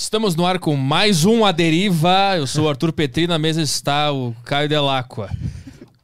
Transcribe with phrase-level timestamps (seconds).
[0.00, 2.36] Estamos no ar com mais um A Deriva.
[2.36, 5.28] Eu sou o Arthur Petri, na mesa está o Caio Delacqua.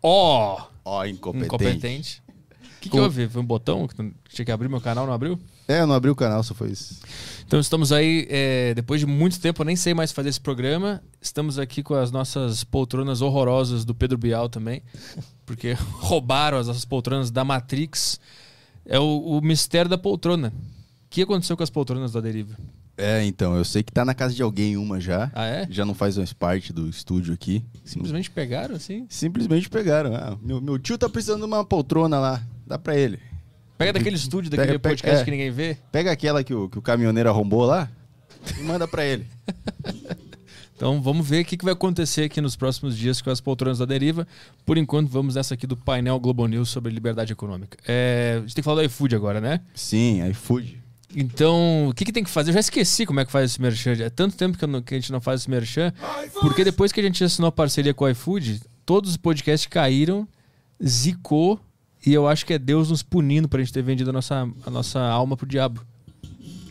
[0.03, 1.47] Ó, Ó, incompetente.
[1.47, 2.23] incompetente.
[2.51, 3.29] O que, que Com- houve?
[3.29, 3.95] Foi um botão que
[4.31, 5.39] tinha que abrir meu canal, não abriu?
[5.69, 6.99] É, eu não abri o canal, só foi isso.
[7.47, 11.01] Então estamos aí, é, depois de muito tempo, eu nem sei mais fazer esse programa.
[11.23, 14.83] Estamos aqui com as nossas poltronas horrorosas do Pedro Bial também,
[15.47, 18.19] porque roubaram as nossas poltronas da Matrix.
[18.85, 20.49] É o, o mistério da poltrona.
[20.49, 22.57] O que aconteceu com as poltronas da Deriva?
[22.97, 25.31] É, então, eu sei que tá na casa de alguém uma já.
[25.35, 25.67] Ah, é?
[25.69, 27.65] Já não faz mais parte do estúdio aqui.
[27.85, 29.07] Sim- Simplesmente pegaram assim?
[29.09, 30.15] Simplesmente pegaram.
[30.15, 32.43] Ah, meu, meu tio tá precisando de uma poltrona lá.
[32.67, 33.19] Dá pra ele.
[33.77, 35.25] Pega daquele estúdio, daquele pega- podcast é.
[35.25, 35.77] que ninguém vê.
[35.91, 37.91] Pega aquela que o, que o caminhoneiro arrombou lá
[38.59, 39.27] e manda pra ele.
[40.77, 43.79] Então vamos ver o que, que vai acontecer aqui nos próximos dias com as poltronas
[43.79, 44.27] da deriva.
[44.67, 47.79] Por enquanto, vamos nessa aqui do painel Globo News sobre liberdade econômica.
[47.87, 49.61] É, a gente tem que falar do iFood agora, né?
[49.73, 50.83] Sim, iFood.
[51.17, 52.51] Então, o que, que tem que fazer?
[52.51, 53.93] Eu já esqueci como é que faz esse merchan.
[53.93, 55.93] É tanto tempo que, não- que a gente não faz esse merchan.
[56.41, 60.27] Porque depois que a gente assinou a parceria com o iFood, todos os podcasts caíram,
[60.85, 61.61] zicou.
[62.07, 64.71] E eu acho que é Deus nos punindo pra gente ter vendido a nossa, a
[64.71, 65.81] nossa alma pro diabo.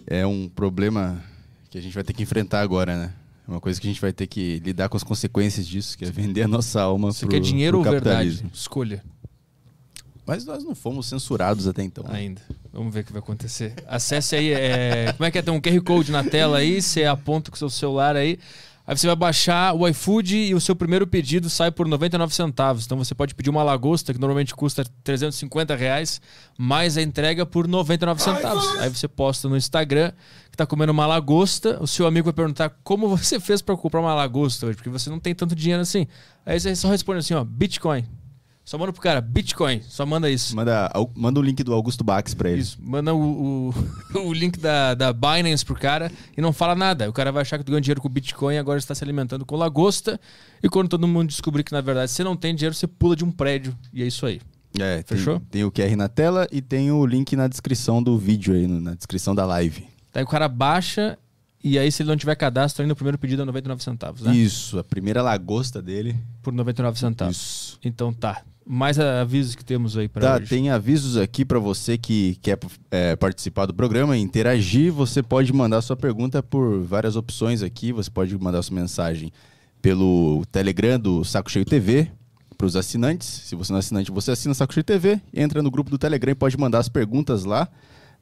[0.06, 1.24] É um problema
[1.72, 3.14] que a gente vai ter que enfrentar agora, né?
[3.48, 6.06] É Uma coisa que a gente vai ter que lidar com as consequências disso, que
[6.06, 8.46] é vender a nossa alma Você pro, quer dinheiro pro ou verdade?
[8.54, 9.04] Escolha.
[10.26, 12.06] Mas nós não fomos censurados até então.
[12.08, 12.42] Ainda.
[12.74, 13.76] Vamos ver o que vai acontecer.
[13.88, 14.52] Acesse aí.
[14.52, 15.42] é, Como é que é?
[15.44, 18.40] Tem um QR Code na tela aí, você aponta com o seu celular aí.
[18.86, 22.84] Aí você vai baixar o iFood e o seu primeiro pedido sai por 99 centavos.
[22.86, 26.20] Então você pode pedir uma lagosta, que normalmente custa 350 reais,
[26.58, 28.66] mais a entrega por 99 centavos.
[28.80, 30.12] Aí você posta no Instagram
[30.52, 34.02] que tá comendo uma lagosta, o seu amigo vai perguntar como você fez para comprar
[34.02, 36.06] uma lagosta hoje, porque você não tem tanto dinheiro assim.
[36.46, 38.04] Aí você só responde assim, ó, Bitcoin.
[38.66, 39.82] Só manda pro cara, Bitcoin.
[39.82, 40.56] Só manda isso.
[40.56, 42.62] Manda, manda o link do Augusto Bax pra ele.
[42.62, 43.74] Isso, manda o, o,
[44.28, 47.10] o link da, da Binance pro cara e não fala nada.
[47.10, 49.46] O cara vai achar que tu ganhou dinheiro com Bitcoin e agora está se alimentando
[49.46, 50.20] com lagosta.
[50.62, 53.26] E quando todo mundo descobrir que na verdade você não tem dinheiro, você pula de
[53.26, 53.78] um prédio.
[53.92, 54.40] E é isso aí.
[54.80, 55.40] É, tem, Fechou?
[55.52, 58.96] tem o QR na tela e tem o link na descrição do vídeo aí, na
[58.96, 59.86] descrição da live.
[60.12, 61.18] Daí o cara baixa
[61.64, 64.36] e aí, se ele não tiver cadastro, ainda o primeiro pedido é 99 centavos, né?
[64.36, 66.14] Isso, a primeira lagosta dele.
[66.42, 67.38] Por 99 centavos.
[67.38, 67.80] Isso.
[67.82, 68.44] Então tá.
[68.66, 70.48] Mais avisos que temos aí pra Tá, hoje.
[70.50, 72.58] tem avisos aqui pra você que quer
[72.90, 74.92] é, participar do programa interagir.
[74.92, 77.92] Você pode mandar sua pergunta por várias opções aqui.
[77.92, 79.32] Você pode mandar sua mensagem
[79.82, 82.10] pelo Telegram do Saco Cheio TV
[82.58, 83.28] para os assinantes.
[83.28, 86.32] Se você não é assinante, você assina Saco Cheio TV, entra no grupo do Telegram
[86.32, 87.68] e pode mandar as perguntas lá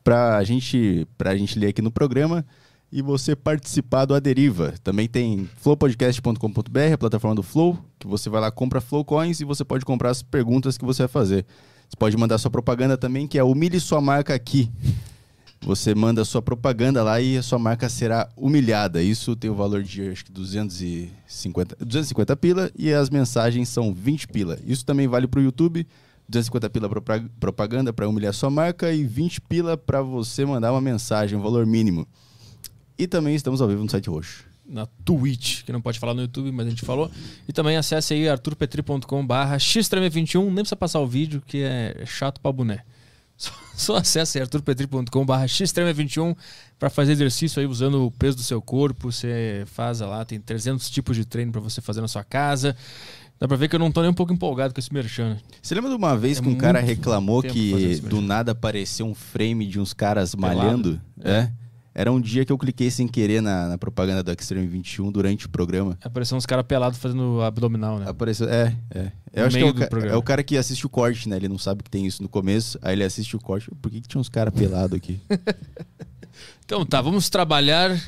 [0.03, 2.43] pra gente, pra gente ler aqui no programa
[2.91, 4.73] e você participar do A Deriva.
[4.83, 9.45] Também tem flowpodcast.com.br, a plataforma do Flow, que você vai lá, compra Flow Coins e
[9.45, 11.45] você pode comprar as perguntas que você vai fazer.
[11.87, 14.69] Você pode mandar sua propaganda também, que é humilhe sua marca aqui.
[15.63, 19.01] Você manda sua propaganda lá e a sua marca será humilhada.
[19.03, 24.27] Isso tem o valor de acho que 250, 250 pila e as mensagens são 20
[24.27, 24.57] pila.
[24.65, 25.87] Isso também vale para o YouTube.
[26.27, 26.89] 250 pila
[27.39, 31.65] propaganda para humilhar sua marca e 20 pila para você mandar uma mensagem, um valor
[31.65, 32.07] mínimo.
[32.97, 34.45] E também estamos ao vivo no site roxo.
[34.65, 37.11] na Twitch, que não pode falar no YouTube, mas a gente falou.
[37.47, 42.39] E também acesse aí arturpetri.com barra xtreme21, nem precisa passar o vídeo, que é chato
[42.39, 42.83] pra boné.
[43.41, 46.35] Só, só acesse aí arturpetri.com barra xtreme21
[46.77, 50.87] para fazer exercício aí usando o peso do seu corpo, você faz lá, tem 300
[50.91, 52.75] tipos de treino para você fazer na sua casa.
[53.39, 55.31] Dá pra ver que eu não tô nem um pouco empolgado com esse merchan.
[55.31, 55.37] né?
[55.59, 59.15] Você lembra de uma vez É que um cara reclamou que do nada apareceu um
[59.15, 60.57] frame de uns caras Pelado.
[60.59, 61.01] malhando?
[61.23, 61.49] É.
[61.93, 65.45] Era um dia que eu cliquei sem querer na, na propaganda do Extreme 21 durante
[65.45, 65.97] o programa.
[66.01, 68.05] Apareceu uns caras pelados fazendo abdominal, né?
[68.07, 68.47] Apareceu.
[68.47, 69.11] É, é.
[69.33, 71.35] Eu No acho que é o, ca- é o cara que assiste o corte, né?
[71.35, 72.79] Ele não sabe que tem isso no começo.
[72.81, 73.69] Aí ele assiste o corte.
[73.81, 75.19] Por que, que tinha uns caras pelados aqui?
[76.65, 77.99] Então tá, vamos trabalhar,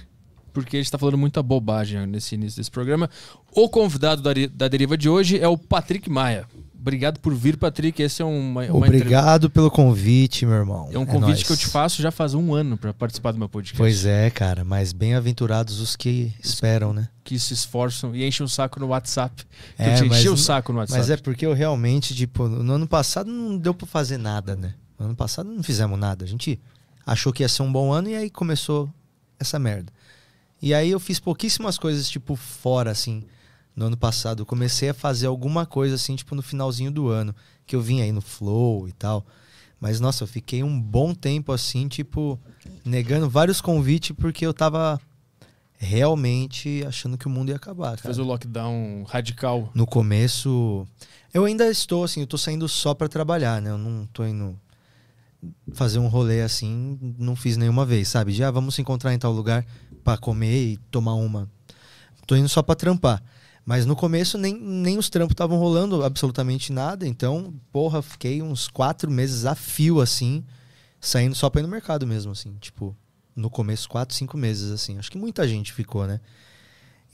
[0.53, 3.09] porque a gente tá falando muita bobagem nesse início desse programa.
[3.51, 6.47] O convidado da, da deriva de hoje é o Patrick Maia.
[6.83, 8.01] Obrigado por vir, Patrick.
[8.01, 10.89] Esse é uma Obrigado pelo convite, meu irmão.
[10.91, 11.43] É um convite nóis.
[11.43, 13.77] que eu te faço já faz um ano para participar do meu podcast.
[13.77, 17.07] Pois é, cara, mas bem-aventurados os que esperam, né?
[17.23, 19.45] Que se esforçam e enchem o saco no WhatsApp.
[19.79, 20.99] É, eu te enchi o saco no WhatsApp.
[20.99, 24.73] Mas é porque eu realmente, tipo, no ano passado não deu pra fazer nada, né?
[24.99, 26.25] No ano passado não fizemos nada.
[26.25, 26.59] A gente
[27.05, 28.89] achou que ia ser um bom ano e aí começou
[29.39, 29.89] essa merda.
[30.61, 33.23] E aí eu fiz pouquíssimas coisas, tipo, fora, assim,
[33.75, 34.41] no ano passado.
[34.41, 37.35] Eu comecei a fazer alguma coisa, assim, tipo, no finalzinho do ano.
[37.65, 39.25] Que eu vim aí no Flow e tal.
[39.79, 42.39] Mas, nossa, eu fiquei um bom tempo, assim, tipo,
[42.85, 44.99] negando vários convites porque eu tava
[45.77, 47.97] realmente achando que o mundo ia acabar.
[47.99, 49.69] Fez o lockdown radical.
[49.73, 50.87] No começo,
[51.33, 53.71] eu ainda estou assim, eu tô saindo só para trabalhar, né?
[53.71, 54.57] Eu não tô indo
[55.73, 58.31] fazer um rolê assim, não fiz nenhuma vez, sabe?
[58.31, 59.65] Já ah, vamos se encontrar em tal lugar
[60.03, 61.49] para comer e tomar uma.
[62.25, 63.21] Tô indo só para trampar.
[63.65, 67.07] Mas no começo nem, nem os trampos estavam rolando absolutamente nada.
[67.07, 70.43] Então, porra, fiquei uns quatro meses a fio, assim,
[70.99, 72.55] saindo só pra ir no mercado mesmo, assim.
[72.59, 72.95] Tipo,
[73.35, 74.97] no começo, quatro, cinco meses, assim.
[74.97, 76.19] Acho que muita gente ficou, né?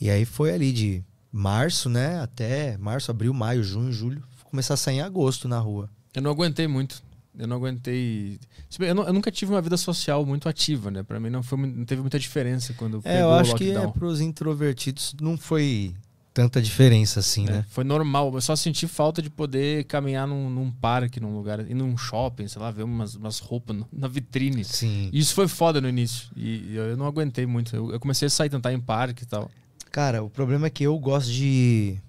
[0.01, 2.19] E aí foi ali de março, né?
[2.19, 4.23] Até março, abril, maio, junho, julho.
[4.45, 5.89] Começar a sair em agosto na rua.
[6.15, 7.03] Eu não aguentei muito.
[7.37, 8.39] Eu não aguentei.
[8.79, 11.03] Eu, não, eu, nunca tive uma vida social muito ativa, né?
[11.03, 14.19] Pra mim não, foi, não teve muita diferença quando É, eu acho que é, pros
[14.19, 15.93] introvertidos não foi
[16.39, 17.65] tanta diferença assim, é, né?
[17.67, 18.33] Foi normal.
[18.33, 22.47] Eu só senti falta de poder caminhar num, num parque, num lugar, ir num shopping,
[22.47, 24.63] sei lá, ver umas, umas roupas na vitrine.
[24.63, 25.09] Sim.
[25.11, 26.29] E isso foi foda no início.
[26.37, 27.75] E eu não aguentei muito.
[27.75, 29.51] Eu, eu comecei a sair, tentar em parque e tal.
[29.91, 31.99] Cara, o problema é que eu gosto de.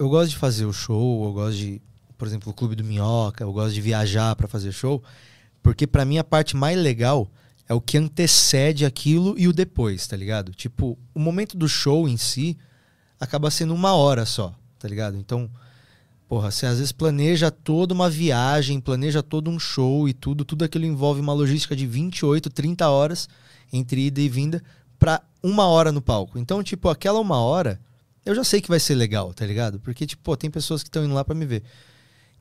[0.00, 1.80] Eu gosto de fazer o show, eu gosto de.
[2.18, 5.00] Por exemplo, o Clube do Minhoca, eu gosto de viajar para fazer show.
[5.62, 7.30] Porque para mim a parte mais legal
[7.68, 10.52] é o que antecede aquilo e o depois, tá ligado?
[10.52, 12.58] Tipo, o momento do show em si
[13.18, 15.16] acaba sendo uma hora só, tá ligado?
[15.16, 15.50] Então,
[16.28, 20.64] porra, você às vezes planeja toda uma viagem, planeja todo um show e tudo, tudo
[20.64, 23.28] aquilo envolve uma logística de 28, 30 horas
[23.72, 24.62] entre ida e vinda
[24.98, 26.38] para uma hora no palco.
[26.38, 27.80] Então, tipo, aquela uma hora,
[28.24, 29.78] eu já sei que vai ser legal, tá ligado?
[29.80, 31.62] Porque, tipo, pô, tem pessoas que estão indo lá para me ver.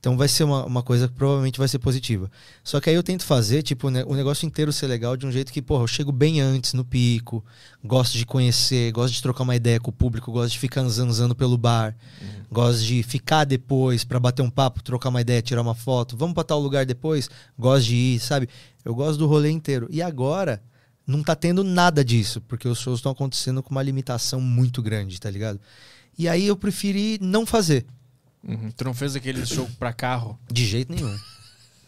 [0.05, 2.29] Então vai ser uma, uma coisa que provavelmente vai ser positiva.
[2.63, 5.31] Só que aí eu tento fazer, tipo, né, o negócio inteiro ser legal de um
[5.31, 7.43] jeito que, porra, eu chego bem antes no pico,
[7.83, 11.33] gosto de conhecer, gosto de trocar uma ideia com o público, gosto de ficar zanzando
[11.33, 12.27] pelo bar, uhum.
[12.51, 16.35] gosto de ficar depois para bater um papo, trocar uma ideia, tirar uma foto, vamos
[16.35, 18.47] para tal lugar depois, gosto de ir, sabe?
[18.83, 19.87] Eu gosto do rolê inteiro.
[19.89, 20.61] E agora
[21.07, 25.19] não tá tendo nada disso, porque os shows estão acontecendo com uma limitação muito grande,
[25.19, 25.59] tá ligado?
[26.15, 27.87] E aí eu preferi não fazer.
[28.47, 28.71] Uhum.
[28.71, 30.39] Tu não fez aquele show pra carro?
[30.51, 31.17] De jeito nenhum.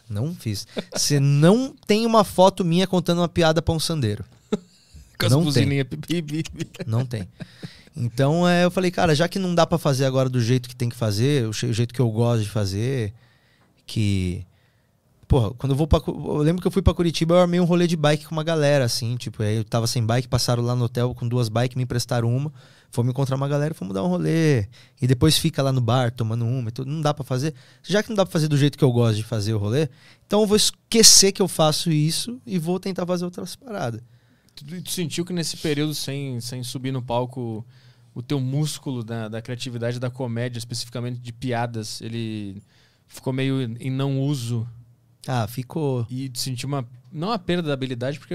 [0.08, 0.66] Não fiz.
[0.94, 4.24] Você não tem uma foto minha contando uma piada pra um sandeiro.
[5.18, 5.68] Com as não tem.
[6.86, 7.28] Não tem.
[7.96, 10.76] Então é, eu falei, cara, já que não dá para fazer agora do jeito que
[10.76, 13.12] tem que fazer, o jeito que eu gosto de fazer,
[13.84, 14.46] que
[15.28, 16.00] Porra, quando eu vou pra.
[16.06, 18.42] Eu lembro que eu fui pra Curitiba, eu armei um rolê de bike com uma
[18.42, 21.76] galera, assim, tipo, aí eu tava sem bike, passaram lá no hotel com duas bikes,
[21.76, 22.50] me emprestaram uma.
[22.90, 24.66] Fomos encontrar uma galera, fomos dar um rolê.
[25.02, 26.90] E depois fica lá no bar tomando uma e tudo.
[26.90, 27.52] Não dá para fazer.
[27.82, 29.90] Já que não dá pra fazer do jeito que eu gosto de fazer o rolê,
[30.26, 34.00] então eu vou esquecer que eu faço isso e vou tentar fazer outras paradas.
[34.54, 37.66] Tu, tu sentiu que nesse período, sem, sem subir no palco,
[38.14, 42.62] o teu músculo da, da criatividade da comédia, especificamente de piadas, ele
[43.06, 44.66] ficou meio em não uso
[45.30, 46.06] ah, ficou.
[46.08, 46.88] E sentiu uma.
[47.12, 48.34] Não a perda da habilidade, porque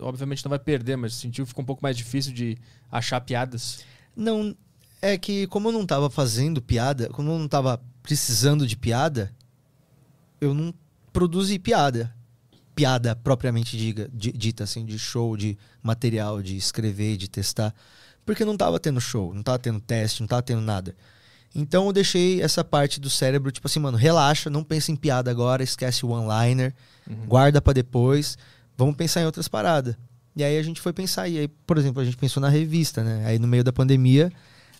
[0.00, 2.58] obviamente não vai perder, mas sentiu que ficou um pouco mais difícil de
[2.90, 3.84] achar piadas.
[4.16, 4.56] Não.
[5.00, 9.32] É que como eu não tava fazendo piada, como eu não tava precisando de piada,
[10.40, 10.74] eu não
[11.12, 12.12] produzi piada.
[12.74, 17.72] Piada propriamente diga, dita, assim, de show, de material, de escrever, de testar.
[18.26, 20.96] Porque não tava tendo show, não tava tendo teste, não tava tendo nada.
[21.54, 25.30] Então eu deixei essa parte do cérebro, tipo assim, mano, relaxa, não pensa em piada
[25.30, 26.74] agora, esquece o one-liner,
[27.08, 27.26] uhum.
[27.26, 28.38] guarda para depois,
[28.76, 29.94] vamos pensar em outras paradas.
[30.34, 33.04] E aí a gente foi pensar, e aí, por exemplo, a gente pensou na revista,
[33.04, 33.26] né?
[33.26, 34.32] Aí no meio da pandemia,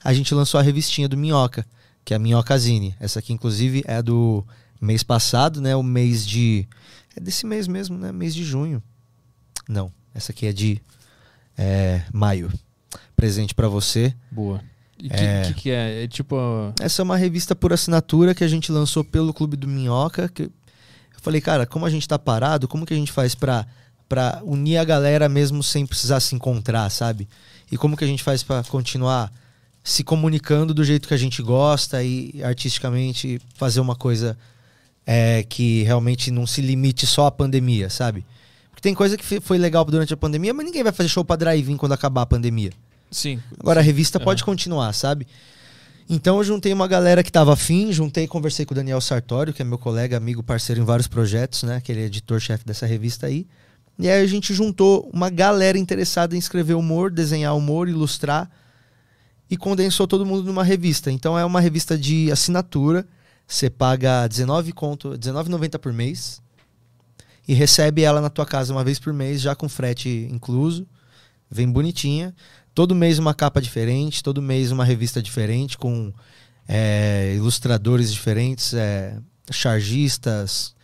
[0.03, 1.67] a gente lançou a revistinha do Minhoca,
[2.05, 2.97] que é a Minhocazine.
[2.99, 4.45] Essa aqui, inclusive, é do
[4.81, 5.77] mês passado, né?
[5.77, 6.67] O mês de.
[7.15, 8.11] É desse mês mesmo, né?
[8.11, 8.83] Mês de junho.
[9.69, 10.81] Não, essa aqui é de
[11.57, 12.51] é, maio.
[13.15, 14.15] Presente para você.
[14.31, 14.63] Boa.
[15.03, 15.43] E que, é...
[15.43, 16.05] que, que é?
[16.05, 16.37] É tipo.
[16.81, 20.29] Essa é uma revista por assinatura que a gente lançou pelo Clube do Minhoca.
[20.29, 20.51] Que eu
[21.21, 23.67] falei, cara, como a gente tá parado, como que a gente faz pra,
[24.09, 27.29] pra unir a galera mesmo sem precisar se encontrar, sabe?
[27.71, 29.33] E como que a gente faz para continuar
[29.83, 34.39] se comunicando do jeito que a gente gosta e artisticamente fazer uma coisa
[35.05, 38.25] é, que realmente não se limite só à pandemia, sabe?
[38.71, 41.35] Porque tem coisa que foi legal durante a pandemia, mas ninguém vai fazer show pra
[41.35, 42.71] drive-in quando acabar a pandemia.
[43.13, 43.41] Sim.
[43.61, 44.25] Agora a revista é.
[44.25, 45.27] pode continuar, sabe?
[46.09, 49.63] Então eu juntei uma galera que estava afim, juntei conversei com o Daniel Sartório, que
[49.63, 51.81] é meu colega, amigo, parceiro em vários projetos, né?
[51.81, 53.47] Que ele é editor-chefe dessa revista aí.
[53.99, 58.51] E aí a gente juntou uma galera interessada em escrever humor, desenhar humor, ilustrar
[59.49, 61.11] e condensou todo mundo numa revista.
[61.11, 63.07] Então é uma revista de assinatura.
[63.47, 66.41] Você paga R$19,90 por mês
[67.47, 70.87] e recebe ela na tua casa uma vez por mês, já com frete incluso.
[71.51, 72.35] Vem bonitinha.
[72.75, 76.13] Todo mês uma capa diferente, todo mês uma revista diferente, com
[76.67, 79.19] é, ilustradores diferentes, é,
[79.51, 80.75] chargistas,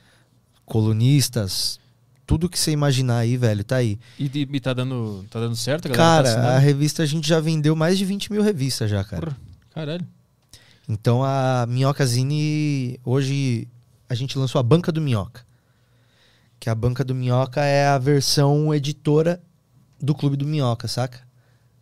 [0.66, 1.80] colunistas,
[2.26, 3.99] tudo que você imaginar aí, velho, tá aí.
[4.18, 5.87] E, e tá, dando, tá dando certo?
[5.87, 8.90] A tá cara, tá a revista a gente já vendeu mais de 20 mil revistas
[8.90, 9.28] já, cara.
[9.28, 9.37] Porra,
[9.71, 10.07] caralho.
[10.87, 13.66] Então a Minhocazine, hoje
[14.09, 15.47] a gente lançou a Banca do Minhoca.
[16.61, 19.40] Que a Banca do Minhoca é a versão editora
[20.00, 21.27] do Clube do Minhoca, saca?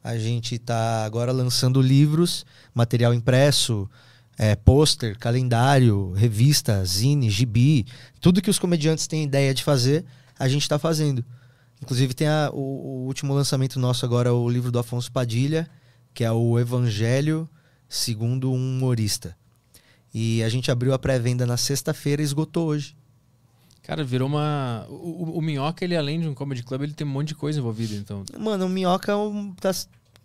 [0.07, 3.91] A gente tá agora lançando livros, material impresso,
[4.39, 7.85] é, pôster, calendário, revista, zine, gibi,
[8.21, 10.05] tudo que os comediantes têm ideia de fazer,
[10.39, 11.25] a gente está fazendo.
[11.83, 15.69] Inclusive tem a- o, o último lançamento nosso agora, o livro do Afonso Padilha,
[16.15, 17.49] que é o Evangelho
[17.89, 19.37] segundo um humorista.
[20.15, 22.95] E a gente abriu a pré-venda na sexta-feira e esgotou hoje.
[23.87, 24.85] Cara, virou uma.
[24.90, 27.61] O, o- Minhoca, ele além de um comedy club, ele tem um monte de coisa
[27.61, 28.25] envolvida, então.
[28.38, 29.14] Mano, o Minhoca é
[29.61, 29.71] tá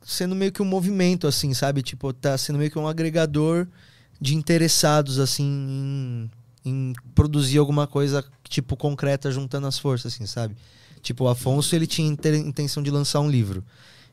[0.04, 1.84] sendo meio que um movimento, assim, sabe?
[1.84, 3.68] Tipo, tá sendo meio que um agregador
[4.20, 6.32] de interessados, assim, em,
[6.66, 10.56] em produzir alguma coisa, tipo, concreta, juntando as forças, assim, sabe?
[11.04, 13.64] Tipo, o Afonso, ele tinha intenção de lançar um livro.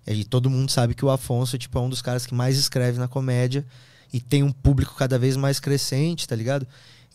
[0.06, 2.98] E todo mundo sabe que o Afonso, tipo, é um dos caras que mais escreve
[2.98, 3.64] na comédia
[4.12, 6.66] e tem um público cada vez mais crescente, tá ligado?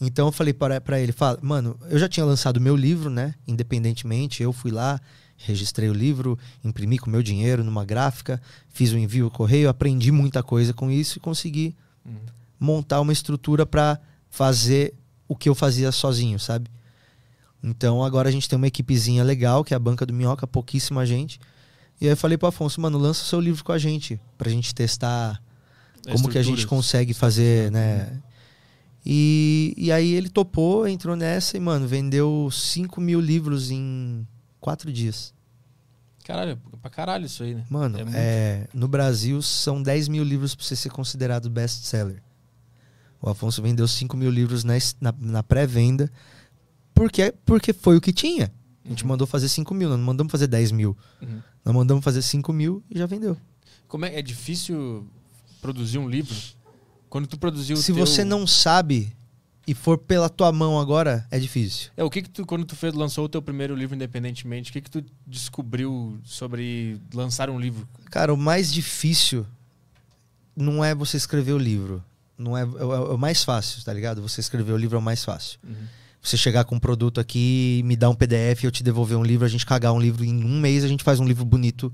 [0.02, 3.36] Então eu falei para pra ele, fala, mano, eu já tinha lançado meu livro, né?
[3.48, 5.00] Independentemente, eu fui lá,
[5.38, 10.12] registrei o livro, imprimi com meu dinheiro numa gráfica, fiz o envio ao correio, aprendi
[10.12, 12.18] muita coisa com isso e consegui Uhum.
[12.60, 13.98] montar uma estrutura para
[14.30, 14.94] fazer
[15.26, 16.70] o que eu fazia sozinho, sabe?
[17.64, 21.06] Então agora a gente tem uma equipezinha legal, que é a Banca do Minhoca, pouquíssima
[21.06, 21.40] gente.
[22.02, 24.76] E aí eu falei pro Afonso, mano, lança seu livro com a gente, pra gente
[24.76, 25.42] testar
[26.12, 28.22] como que a gente consegue fazer, né?
[29.06, 34.26] E, e aí ele topou, entrou nessa e, mano, vendeu 5 mil livros em
[34.60, 35.34] quatro dias.
[36.24, 37.66] Caralho, pra caralho isso aí, né?
[37.70, 42.24] Mano, É é, no Brasil são 10 mil livros pra você ser considerado best-seller.
[43.22, 46.10] O Afonso vendeu 5 mil livros na, na, na pré-venda
[46.94, 48.52] porque, porque foi o que tinha.
[48.86, 49.10] A gente Uhum.
[49.10, 50.96] mandou fazer 5 mil, nós não mandamos fazer 10 mil.
[51.22, 51.42] Uhum.
[51.66, 53.36] Nós mandamos fazer 5 mil e já vendeu.
[53.88, 55.06] Como é, é difícil
[55.62, 56.36] produzir um livro?
[57.14, 58.04] Quando tu produziu Se teu...
[58.04, 59.16] você não sabe
[59.68, 61.92] e for pela tua mão agora, é difícil.
[61.96, 64.74] É, o que que tu, quando tu fez, lançou o teu primeiro livro independentemente, o
[64.74, 67.88] que que tu descobriu sobre lançar um livro?
[68.06, 69.46] Cara, o mais difícil
[70.56, 72.04] não é você escrever o livro.
[72.36, 74.20] Não é, é, é o mais fácil, tá ligado?
[74.24, 75.60] Você escrever o livro é o mais fácil.
[75.64, 75.86] Uhum.
[76.20, 79.46] Você chegar com um produto aqui, me dar um PDF, eu te devolver um livro,
[79.46, 81.94] a gente cagar um livro em um mês, a gente faz um livro bonito.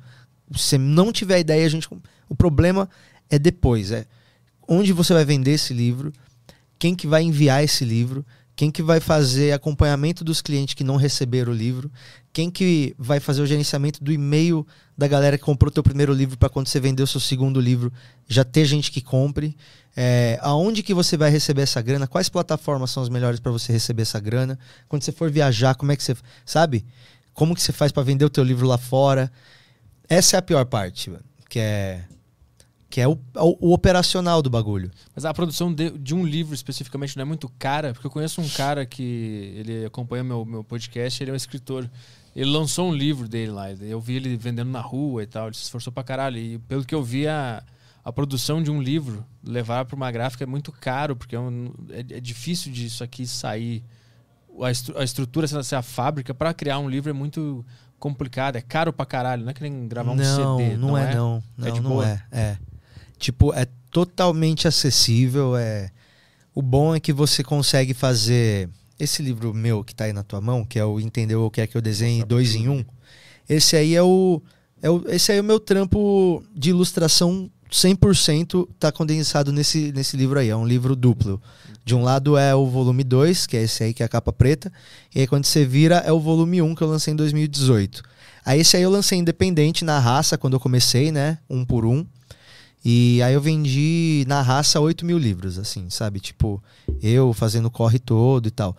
[0.55, 1.89] Se você não tiver ideia, a gente.
[2.29, 2.89] O problema
[3.29, 4.07] é depois, é
[4.69, 6.13] onde você vai vender esse livro,
[6.77, 8.23] quem que vai enviar esse livro,
[8.55, 11.89] quem que vai fazer acompanhamento dos clientes que não receberam o livro,
[12.31, 16.37] quem que vai fazer o gerenciamento do e-mail da galera que comprou teu primeiro livro
[16.37, 17.91] para quando você vender o seu segundo livro
[18.27, 19.55] já ter gente que compre.
[19.95, 22.05] É, aonde que você vai receber essa grana?
[22.05, 24.59] Quais plataformas são as melhores para você receber essa grana?
[24.87, 26.85] Quando você for viajar, como é que você, sabe?
[27.33, 29.31] Como que você faz para vender o teu livro lá fora?
[30.07, 31.09] Essa é a pior parte,
[31.47, 32.03] que é
[32.89, 34.89] que é o, o- o operacional do bagulho.
[35.15, 38.41] Mas a produção de, de um livro especificamente não é muito cara, porque eu conheço
[38.41, 41.89] um cara que ele acompanha meu, meu podcast, ele é um escritor.
[42.35, 45.55] Ele lançou um livro dele lá, eu vi ele vendendo na rua e tal, ele
[45.55, 46.37] se esforçou pra caralho.
[46.37, 47.61] E pelo que eu vi, a,
[48.03, 51.71] a produção de um livro, levar pra uma gráfica é muito caro, porque é, um-
[51.89, 53.83] é- é difícil disso aqui sair.
[54.63, 57.65] A, estru- a estrutura, se ser a fábrica, pra criar um livro é muito
[57.97, 60.77] complicado, é caro pra caralho, não é que nem gravar um não, CD.
[60.77, 61.43] não, é, não.
[61.57, 62.07] Não, É de não boa?
[62.07, 62.21] é.
[62.31, 62.57] É.
[63.19, 65.55] Tipo, é totalmente acessível.
[65.55, 65.91] É...
[66.55, 68.69] O bom é que você consegue fazer.
[68.99, 71.61] Esse livro meu que tá aí na tua mão, que é o Entendeu o que
[71.61, 72.83] é que eu desenhe dois em um.
[73.47, 74.41] Esse aí é o.
[74.81, 80.17] É o esse aí é o meu trampo de ilustração 100% tá condensado nesse, nesse
[80.17, 80.49] livro aí.
[80.49, 81.41] É um livro duplo.
[81.85, 84.33] De um lado é o volume 2, que é esse aí que é a capa
[84.33, 84.71] preta.
[85.13, 88.03] E aí quando você vira é o volume 1 que eu lancei em 2018.
[88.45, 91.37] Aí esse aí eu lancei independente na raça quando eu comecei, né?
[91.49, 92.05] Um por um.
[92.83, 96.19] E aí eu vendi na raça 8 mil livros, assim, sabe?
[96.19, 96.63] Tipo,
[97.01, 98.75] eu fazendo corre todo e tal.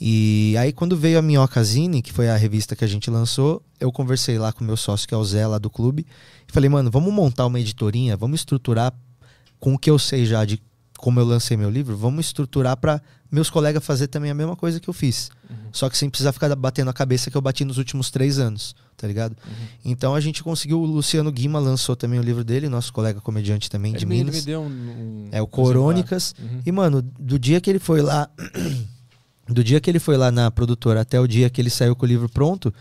[0.00, 3.90] E aí quando veio a Minhocazine, que foi a revista que a gente lançou, eu
[3.90, 6.06] conversei lá com o meu sócio, que é o Zé lá do clube,
[6.48, 8.92] e falei, mano, vamos montar uma editorinha, vamos estruturar
[9.58, 10.60] com o que eu sei já de
[10.98, 14.80] como eu lancei meu livro, vamos estruturar para meus colegas fazer também a mesma coisa
[14.80, 15.30] que eu fiz.
[15.72, 18.74] Só que sem precisar ficar batendo a cabeça que eu bati nos últimos três anos,
[18.98, 19.36] tá ligado?
[19.84, 23.70] Então a gente conseguiu, o Luciano Guima lançou também o livro dele, nosso colega comediante
[23.70, 24.40] também de Ele me, ele Minas.
[24.40, 26.34] me deu um, um É o Corônicas.
[26.38, 26.60] Uhum.
[26.66, 28.28] E, mano, do dia que ele foi lá.
[29.48, 32.04] do dia que ele foi lá na produtora até o dia que ele saiu com
[32.04, 32.74] o livro pronto,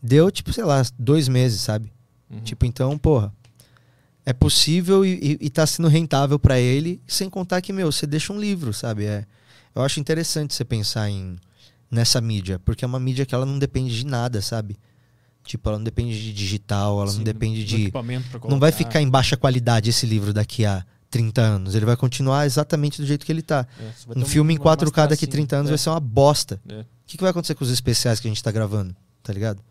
[0.00, 1.90] deu, tipo, sei lá, dois meses, sabe?
[2.30, 2.40] Uhum.
[2.40, 3.32] Tipo, então, porra.
[4.24, 8.06] É possível e, e, e tá sendo rentável pra ele, sem contar que, meu, você
[8.06, 9.06] deixa um livro, sabe?
[9.06, 9.24] É,
[9.74, 11.38] eu acho interessante você pensar em
[11.90, 14.76] nessa mídia, porque é uma mídia que ela não depende de nada, sabe?
[15.48, 17.90] Tipo, ela não depende de digital, ela Sim, não depende de.
[18.48, 21.74] Não vai ficar em baixa qualidade esse livro daqui a 30 anos.
[21.74, 23.66] Ele vai continuar exatamente do jeito que ele tá.
[23.80, 25.30] É, Um filme em uma- umas 4K daqui tracinhas.
[25.30, 26.60] 30 anos É, vai ser uma bosta.
[26.68, 26.84] é.
[27.06, 28.94] que, que vai acontecer com os especiais que a gente tá gravando?
[29.22, 29.62] Tá ligado?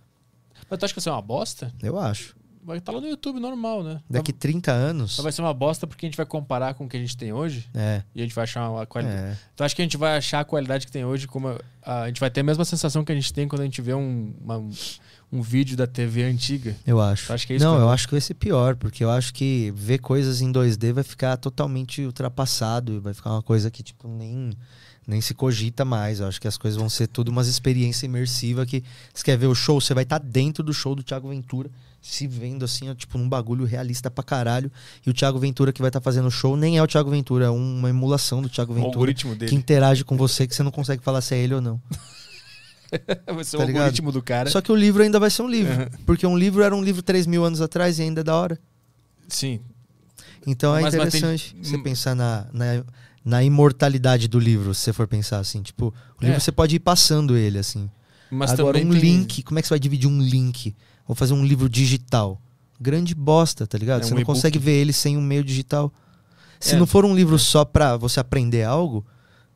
[0.67, 1.71] Mas tu acha que vai ser uma bosta?
[1.83, 2.35] Eu acho.
[2.67, 4.01] Vai estar lá no YouTube normal, né?
[4.09, 5.13] Daqui 30 anos.
[5.13, 7.15] Só vai ser uma bosta porque a gente vai comparar com o que a gente
[7.15, 8.03] tem hoje É.
[8.13, 9.17] e a gente vai achar uma qualidade.
[9.17, 9.37] É.
[9.55, 11.47] Tu acha que a gente vai achar a qualidade que tem hoje como
[11.81, 13.81] a, a gente vai ter a mesma sensação que a gente tem quando a gente
[13.81, 14.61] vê um, uma-
[15.31, 16.75] um vídeo da TV antiga?
[16.85, 17.27] Eu acho.
[17.27, 19.33] Tu acha que é isso Não, eu acho que vai ser pior, porque eu acho
[19.33, 23.81] que ver coisas em 2D vai ficar totalmente ultrapassado e vai ficar uma coisa que,
[23.81, 24.51] tipo, nem,
[25.07, 26.19] nem se cogita mais.
[26.19, 28.83] Eu acho que as coisas vão ser tudo umas experiência imersiva que
[29.13, 31.69] você quer ver o show, você vai estar dentro do show do Thiago Ventura,
[32.01, 34.71] se vendo assim, ó, tipo, num bagulho realista pra caralho.
[35.05, 37.45] E o Thiago Ventura que vai estar fazendo o show nem é o Thiago Ventura,
[37.45, 39.55] é uma emulação do Thiago O Ventura algoritmo que dele.
[39.55, 41.81] interage com você que você não consegue falar se é ele ou não.
[43.33, 43.81] vai ser tá o ligado?
[43.83, 44.49] algoritmo do cara.
[44.49, 45.73] Só que o livro ainda vai ser um livro.
[45.73, 45.87] Uhum.
[46.05, 48.57] Porque um livro era um livro 3 mil anos atrás e ainda é da hora.
[49.27, 49.59] Sim.
[50.45, 52.83] Então é Mas- mas tem- interessante você pensar na, na,
[53.25, 55.61] na imortalidade do livro, se você for pensar assim.
[55.61, 55.87] Tipo,
[56.17, 56.39] o livro É.
[56.39, 57.89] você pode ir passando ele, assim.
[58.31, 60.73] Mas Agora, um tem- link, como é que você vai dividir um link?
[61.07, 62.39] Vou fazer um livro digital.
[62.79, 64.01] Grande bosta, tá ligado?
[64.01, 65.91] É você um não consegue ver ele sem um meio digital.
[66.59, 66.77] Se É.
[66.77, 69.05] não for um livro só pra você aprender algo,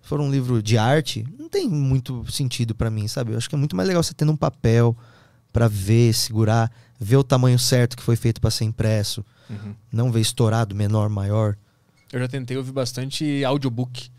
[0.02, 3.34] se for um livro de arte, não tem muito sentido pra mim, sabe?
[3.34, 4.96] Eu acho que é muito mais legal você tendo um papel
[5.52, 9.76] pra ver, segurar, ver o tamanho certo que foi feito pra ser impresso, Uhum.
[9.92, 11.58] não ver estourado, menor, maior.
[12.12, 14.10] Eu já tentei ouvir bastante audiobook.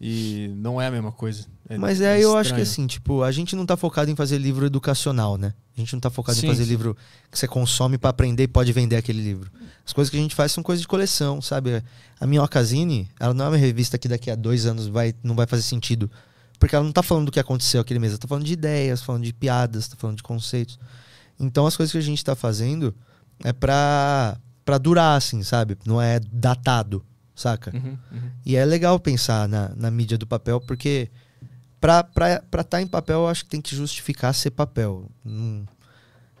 [0.00, 1.46] E não é a mesma coisa.
[1.74, 4.16] É- Mas é é, eu acho que assim, tipo, a gente não tá focado em
[4.16, 5.54] fazer livro educacional, né?
[5.76, 6.68] A gente não tá focado Sim, em fazer sim.
[6.70, 6.96] livro
[7.30, 9.50] que você consome pra aprender e pode vender aquele livro.
[9.86, 11.82] As coisas que a gente faz são coisas de coleção, sabe?
[12.20, 15.34] A minha Ocasine, ela não é uma revista que daqui a dois anos vai, não
[15.34, 16.10] vai fazer sentido.
[16.58, 19.02] Porque ela não tá falando do que aconteceu aquele mês, ela tá falando de ideias,
[19.02, 20.78] falando de piadas, tá falando de conceitos.
[21.40, 22.94] Então as coisas que a gente tá fazendo
[23.42, 25.76] é pra, pra durar, assim, sabe?
[25.84, 27.74] Não é datado, saca?
[27.74, 28.30] Uhum, uhum.
[28.44, 31.10] E é legal pensar na, na mídia do papel, porque
[31.82, 35.10] pra estar tá em papel, eu acho que tem que justificar ser papel.
[35.24, 35.66] Não-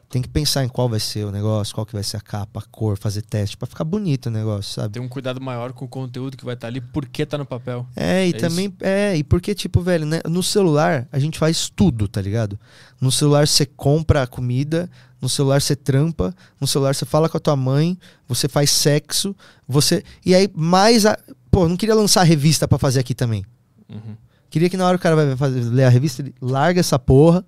[0.08, 2.60] tem que pensar em qual vai ser o negócio, qual que vai ser a capa,
[2.60, 4.92] a cor, fazer teste, pra ficar bonito o negócio, sabe?
[4.92, 7.86] Tem um cuidado maior com o conteúdo que vai estar ali, porque tá no papel.
[7.96, 8.74] É, e É também.
[8.82, 10.20] É, e porque, tipo, velho, né?
[10.28, 12.60] No celular a gente faz tudo, tá ligado?
[13.00, 17.38] No celular você compra a comida, no celular você trampa, no celular você fala com
[17.38, 19.34] a tua mãe, você faz sexo,
[19.66, 20.04] você.
[20.26, 21.06] E aí, mais.
[21.06, 21.18] A...
[21.50, 23.46] Pô, não queria lançar revista pra fazer aqui também.
[23.88, 24.14] Uhum.
[24.52, 27.42] Queria que na hora o cara vai fazer, ler a revista, ele larga essa porra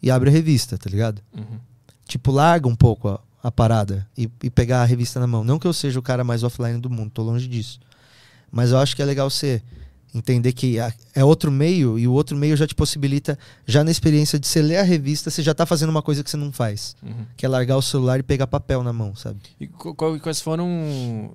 [0.00, 1.20] e abre a revista, tá ligado?
[1.36, 1.58] Uhum.
[2.06, 5.42] Tipo, larga um pouco a, a parada e, e pegar a revista na mão.
[5.42, 7.80] Não que eu seja o cara mais offline do mundo, tô longe disso.
[8.52, 9.60] Mas eu acho que é legal você
[10.14, 13.90] entender que a- é outro meio e o outro meio já te possibilita, já na
[13.90, 16.52] experiência de você ler a revista, você já tá fazendo uma coisa que você não
[16.52, 16.94] faz.
[17.02, 17.26] Uhum.
[17.36, 19.40] Que é largar o celular e pegar papel na mão, sabe?
[19.60, 21.34] E qu- qual- quais foram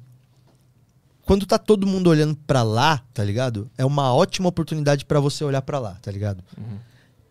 [1.27, 3.69] Quando tá todo mundo olhando pra lá, tá ligado?
[3.77, 6.45] É uma ótima oportunidade pra você olhar pra lá, tá ligado?
[6.57, 6.79] Uhum.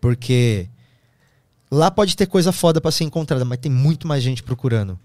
[0.00, 0.68] Porque
[1.70, 4.98] lá pode ter coisa foda pra ser encontrada, mas tem muito mais gente procurando.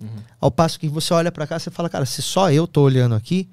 [0.00, 0.08] Uhum.
[0.40, 3.14] Ao passo que você olha pra cá, você fala, cara, se só eu tô olhando
[3.14, 3.48] aqui,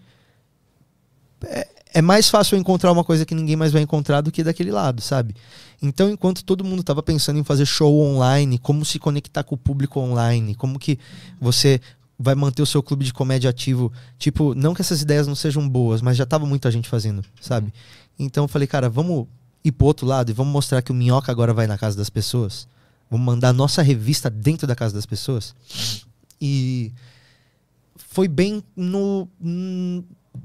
[1.44, 4.44] é, é mais fácil eu encontrar uma coisa que ninguém mais vai encontrar do que
[4.44, 5.36] daquele lado, sabe?
[5.82, 9.58] Então, enquanto todo mundo tava pensando em fazer show online, como se conectar com o
[9.58, 11.00] público online, como que
[11.40, 11.80] você
[12.18, 15.68] vai manter o seu clube de comédia ativo, tipo, não que essas ideias não sejam
[15.68, 17.74] boas, mas já tava muita gente fazendo, sabe?
[18.18, 19.28] Então eu falei, cara, vamos
[19.64, 22.10] ir pro outro lado e vamos mostrar que o Minhoca agora vai na casa das
[22.10, 22.68] pessoas.
[23.10, 25.54] Vamos mandar nossa revista dentro da casa das pessoas.
[26.42, 26.92] E
[27.98, 29.28] foi bem no,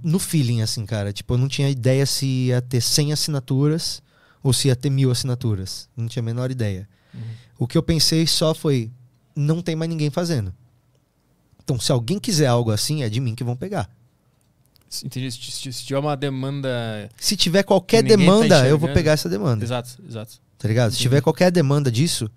[0.03, 1.12] no feeling, assim, cara.
[1.12, 4.03] Tipo, eu não tinha ideia se ia ter 100 assinaturas
[4.42, 5.88] ou se ia ter mil assinaturas.
[5.96, 6.88] Não tinha a menor ideia.
[7.59, 8.90] O que eu pensei só foi:
[9.37, 10.55] não tem mais ninguém fazendo.
[11.62, 13.88] Então, se alguém quiser algo assim, é de mim que vão pegar.
[15.05, 15.31] Entendi.
[15.31, 17.09] Se, se- se tiver uma demanda.
[17.16, 19.64] Se tiver qualquer tá demanda, eu vou pegar essa demanda.
[19.64, 20.40] Exato, exato.
[20.59, 20.90] Tá ligado?
[20.90, 21.03] Se Entendi.
[21.03, 22.29] tiver qualquer demanda disso,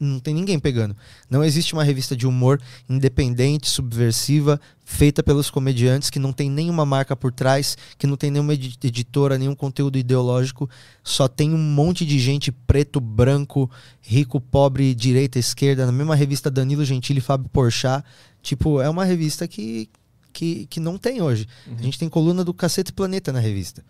[0.00, 0.96] não tem ninguém pegando.
[1.28, 6.86] Não existe uma revista de humor independente, subversiva, feita pelos comediantes, que não tem nenhuma
[6.86, 10.68] marca por trás, que não tem nenhuma edi- editora, nenhum conteúdo ideológico.
[11.04, 16.50] Só tem um monte de gente preto, branco, rico, pobre, direita, esquerda, na mesma revista
[16.50, 18.04] Danilo Gentili e Fábio Porchat.
[18.42, 19.88] Tipo, é uma revista que,
[20.32, 21.46] que, que não tem hoje.
[21.66, 21.76] Uhum.
[21.78, 23.84] A gente tem coluna do Cacete Planeta na revista.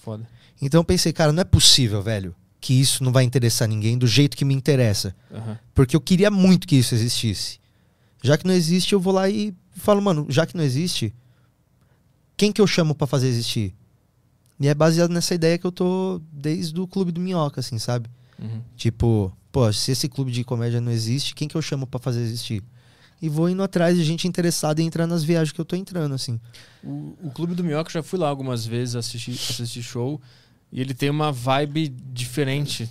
[0.00, 0.26] Foda.
[0.62, 2.34] Então eu pensei, cara, não é possível, velho,
[2.66, 5.14] que isso não vai interessar ninguém do jeito que me interessa.
[5.32, 5.56] Aham.
[5.72, 7.60] Porque eu queria muito que isso existisse.
[8.20, 11.14] Já que não existe, eu vou lá e falo, mano, já que não existe,
[12.36, 13.72] quem que eu chamo pra fazer existir?
[14.58, 18.10] E é baseado nessa ideia que eu tô desde o clube do Minhoca, assim, sabe?
[18.36, 18.60] Uhum.
[18.74, 22.20] Tipo, pô, se esse clube de comédia não existe, quem que eu chamo pra fazer
[22.20, 22.64] existir?
[23.22, 26.16] E vou indo atrás de gente interessada em entrar nas viagens que eu tô entrando,
[26.16, 26.40] assim.
[26.82, 30.20] O, o Clube do Minhoca eu já fui lá algumas vezes assistir, assistir show
[30.72, 32.88] e ele tem uma vibe diferente.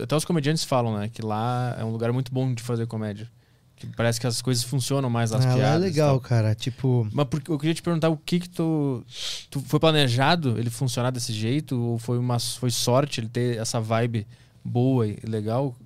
[0.00, 1.08] Até os comediantes falam, né?
[1.08, 3.28] Que lá é um lugar muito bom de fazer comédia.
[3.76, 5.82] Que parece que as coisas funcionam mais nas ah, lá é piadas.
[5.82, 6.54] e legal, cara.
[6.54, 9.04] Tipo, Mas porque, eu queria te perguntar o que que tu,
[9.50, 13.78] tu foi planejado ele funcionar desse jeito ou foi uma foi sorte ele ter essa
[13.78, 14.26] vibe
[14.64, 15.76] boa e legal?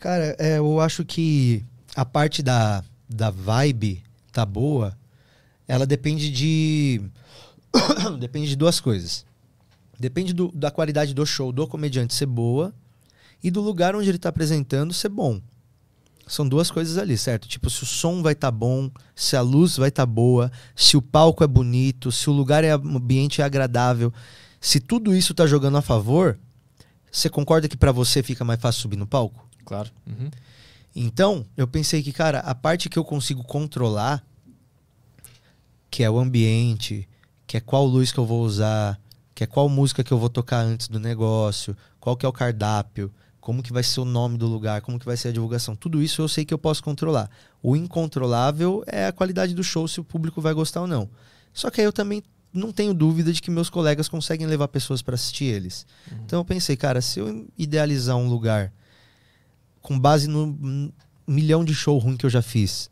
[0.00, 4.96] Cara, é, eu acho que a parte da, da vibe tá boa,
[5.66, 7.00] ela depende de.
[8.18, 9.24] depende de duas coisas.
[10.04, 12.74] Depende do- da qualidade do show do comediante ser boa
[13.42, 15.40] e do lugar onde ele tá apresentando ser bom.
[16.26, 17.48] São duas coisas ali, certo?
[17.48, 21.00] Tipo, se o som vai estar bom, se a luz vai estar boa, se o
[21.00, 24.12] palco é bonito, se o lugar é o ambiente é agradável,
[24.60, 26.38] se tudo isso tá jogando a favor,
[27.10, 29.48] você concorda que pra você fica mais fácil subir no palco?
[29.64, 29.90] Claro.
[30.06, 30.30] Uhum.
[30.94, 34.22] Então, eu pensei que, cara, a parte que eu consigo controlar,
[35.90, 37.08] que é o ambiente,
[37.46, 38.98] que é qual luz que eu vou usar,
[39.34, 42.32] que é qual música que eu vou tocar antes do negócio, qual que é o
[42.32, 45.76] cardápio, como que vai ser o nome do lugar, como que vai ser a divulgação.
[45.76, 47.28] Tudo isso eu sei que eu posso controlar.
[47.62, 51.10] O incontrolável é a qualidade do show, se o público vai gostar ou não.
[51.52, 55.02] Só que aí eu também não tenho dúvida de que meus colegas conseguem levar pessoas
[55.02, 55.84] para assistir eles.
[56.24, 58.72] Então eu pensei, cara, se eu idealizar um lugar
[59.82, 60.92] com base no
[61.26, 62.88] milhão de show ruim que eu já fiz,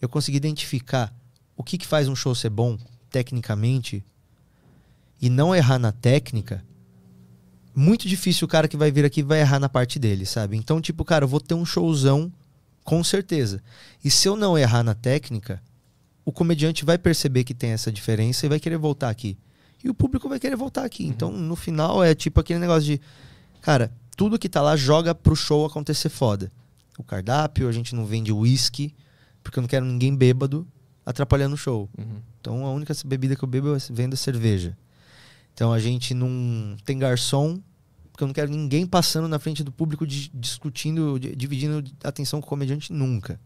[0.00, 1.14] eu consegui identificar
[1.54, 2.78] o que, que faz um show ser bom
[3.10, 4.02] tecnicamente
[5.20, 6.64] e não errar na técnica,
[7.74, 10.56] muito difícil o cara que vai vir aqui vai errar na parte dele, sabe?
[10.56, 12.32] Então, tipo, cara, eu vou ter um showzão
[12.84, 13.62] com certeza.
[14.04, 15.62] E se eu não errar na técnica,
[16.24, 19.38] o comediante vai perceber que tem essa diferença e vai querer voltar aqui.
[19.82, 21.06] E o público vai querer voltar aqui.
[21.06, 23.00] Então, no final, é tipo aquele negócio de.
[23.62, 26.50] Cara, tudo que tá lá joga pro show acontecer foda.
[26.98, 28.94] O cardápio, a gente não vende uísque,
[29.42, 30.66] porque eu não quero ninguém bêbado
[31.04, 31.88] atrapalhando o show.
[31.96, 32.20] Uhum.
[32.40, 34.76] Então a única bebida que eu bebo é vendo é cerveja.
[35.60, 37.60] Então a gente não tem garçom,
[38.10, 42.40] porque eu não quero ninguém passando na frente do público di- discutindo, di- dividindo atenção
[42.40, 43.38] com o comediante nunca.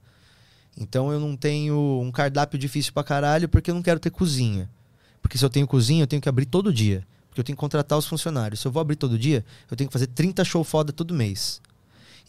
[0.78, 4.70] Então eu não tenho um cardápio difícil pra caralho, porque eu não quero ter cozinha.
[5.20, 7.04] Porque se eu tenho cozinha, eu tenho que abrir todo dia.
[7.28, 8.60] Porque eu tenho que contratar os funcionários.
[8.60, 11.60] Se eu vou abrir todo dia, eu tenho que fazer 30 show foda todo mês.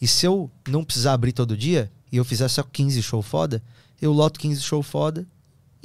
[0.02, 3.62] E se eu não precisar abrir todo dia, e eu fizer só 15 show foda,
[4.02, 5.24] eu loto 15 show foda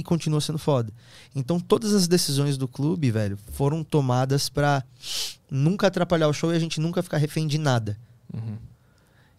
[0.01, 0.91] e continua sendo foda.
[1.35, 4.83] Então todas as decisões do clube, velho, foram tomadas pra
[5.49, 7.97] nunca atrapalhar o show e a gente nunca ficar refém de nada.
[8.33, 8.57] Uhum.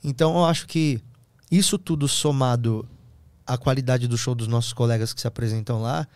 [0.02, 1.00] Então eu acho que
[1.50, 2.88] isso tudo somado
[3.46, 6.06] à qualidade do show dos nossos colegas que se apresentam lá,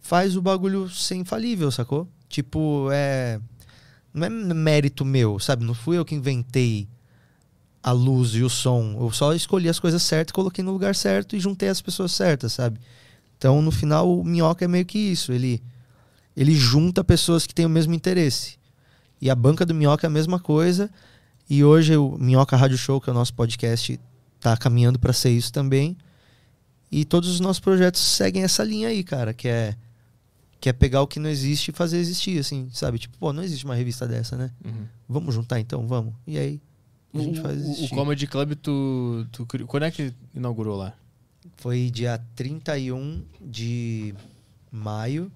[0.00, 2.08] faz o bagulho ser infalível, sacou?
[2.28, 3.40] Tipo, é.
[4.12, 5.64] Não é mérito meu, sabe?
[5.64, 6.86] Não fui eu que inventei
[7.82, 8.96] a luz e o som.
[8.98, 12.52] Eu só escolhi as coisas certas, coloquei no lugar certo e juntei as pessoas certas,
[12.52, 12.78] sabe?
[13.44, 15.30] Então, no final, o Minhoca é meio que isso.
[15.30, 15.62] Ele,
[16.34, 18.56] ele junta pessoas que têm o mesmo interesse.
[19.20, 20.90] E a banca do Minhoca é a mesma coisa.
[21.50, 24.00] E hoje o Minhoca Rádio Show, que é o nosso podcast,
[24.40, 25.94] tá caminhando para ser isso também.
[26.90, 29.76] E todos os nossos projetos seguem essa linha aí, cara, que é
[30.58, 32.98] que é pegar o que não existe e fazer existir, assim, sabe?
[32.98, 34.50] Tipo, pô, não existe uma revista dessa, né?
[34.64, 34.86] Uhum.
[35.06, 36.14] Vamos juntar então, vamos.
[36.26, 36.62] E aí
[37.12, 37.94] a gente O- faz o, o existir.
[37.94, 40.94] Comedy Club, tu, tu quando é que inaugurou lá?
[41.64, 44.14] Foi dia 31 de
[44.70, 45.32] maio,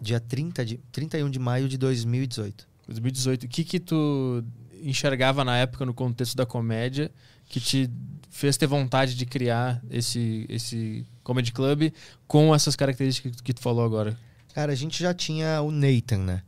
[0.00, 2.64] dia 30 de 31 de maio de 2018.
[2.86, 3.42] 2018.
[3.42, 4.44] O que que tu
[4.84, 7.10] enxergava na época no contexto da comédia
[7.48, 7.90] que te
[8.30, 11.92] fez ter vontade de criar esse esse comedy club
[12.28, 14.16] com essas características que tu falou agora?
[14.54, 16.42] Cara, a gente já tinha o Nathan, né?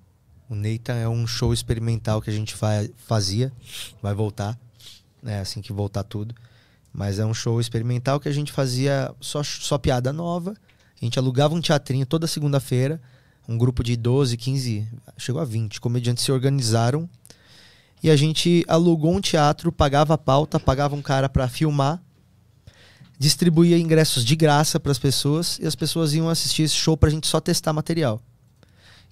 [0.48, 3.50] O Nathan é um show experimental que a gente fa- fazia,
[4.00, 4.56] vai voltar.
[5.20, 5.40] né?
[5.40, 6.32] Assim que voltar tudo.
[6.92, 10.54] Mas é um show experimental que a gente fazia só, só piada nova.
[11.00, 13.00] A gente alugava um teatrinho toda segunda-feira.
[13.48, 17.08] Um grupo de 12, 15, chegou a 20 comediantes se organizaram.
[18.02, 22.02] E a gente alugou um teatro, pagava a pauta, pagava um cara para filmar,
[23.18, 27.10] distribuía ingressos de graça para as pessoas e as pessoas iam assistir esse show pra
[27.10, 28.20] gente só testar material.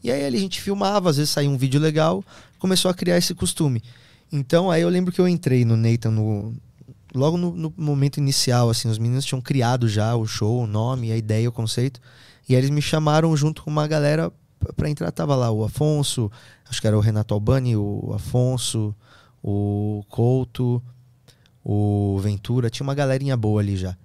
[0.02, 2.24] E aí a gente filmava, às vezes saía um vídeo legal,
[2.58, 3.82] começou a criar esse costume.
[4.32, 6.54] Então aí eu lembro que eu entrei no Nathan no,
[7.14, 11.12] logo no, no, momento inicial, assim, os meninos tinham criado já o show, o nome,
[11.12, 12.00] a ideia, o conceito.
[12.48, 14.32] E aí eles me chamaram junto com uma galera
[14.76, 15.10] para entrar.
[15.10, 16.30] Tava lá o Afonso,
[16.68, 18.94] acho que era o Renato Albani, o Afonso,
[19.42, 20.82] o Couto,
[21.64, 22.70] o Ventura.
[22.70, 23.96] Tinha uma galerinha boa ali já.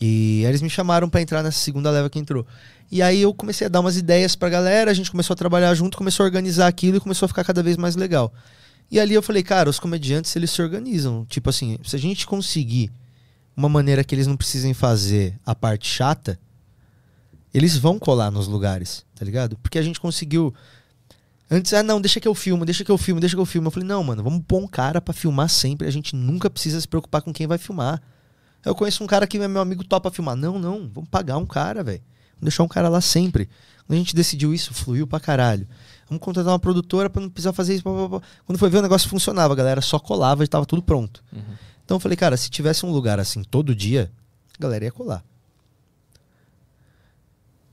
[0.00, 2.44] E eles me chamaram para entrar nessa segunda leva que entrou.
[2.90, 5.72] E aí eu comecei a dar umas ideias pra galera, a gente começou a trabalhar
[5.74, 8.32] junto, começou a organizar aquilo e começou a ficar cada vez mais legal.
[8.92, 11.24] E ali eu falei, cara, os comediantes eles se organizam.
[11.24, 12.92] Tipo assim, se a gente conseguir
[13.56, 16.38] uma maneira que eles não precisem fazer a parte chata,
[17.54, 19.56] eles vão colar nos lugares, tá ligado?
[19.62, 20.52] Porque a gente conseguiu.
[21.50, 23.68] Antes, ah, não, deixa que eu filmo, deixa que eu filmo, deixa que eu filmo.
[23.68, 25.88] Eu falei, não, mano, vamos pôr um cara para filmar sempre.
[25.88, 28.02] A gente nunca precisa se preocupar com quem vai filmar.
[28.62, 30.36] Eu conheço um cara que é meu amigo topa filmar.
[30.36, 32.02] Não, não, vamos pagar um cara, velho.
[32.32, 33.48] Vamos deixar um cara lá sempre.
[33.86, 35.66] Quando a gente decidiu isso, fluiu pra caralho.
[36.12, 37.82] Vamos contratar uma produtora para não precisar fazer isso.
[37.82, 38.22] Blá, blá, blá.
[38.44, 41.24] Quando foi ver, o negócio funcionava, a galera só colava e tava tudo pronto.
[41.32, 41.40] Uhum.
[41.82, 44.12] Então eu falei, cara, se tivesse um lugar assim todo dia,
[44.58, 45.24] a galera ia colar.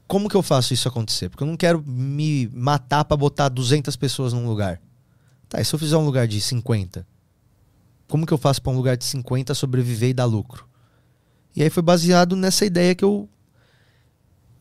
[0.08, 1.30] Como que eu faço isso acontecer?
[1.30, 4.82] Porque eu não quero me matar para botar 200 pessoas num lugar.
[5.50, 7.06] Tá, e se eu fizer um lugar de 50?
[8.08, 10.66] Como que eu faço para um lugar de 50 sobreviver e dar lucro?
[11.56, 13.28] E aí foi baseado nessa ideia que eu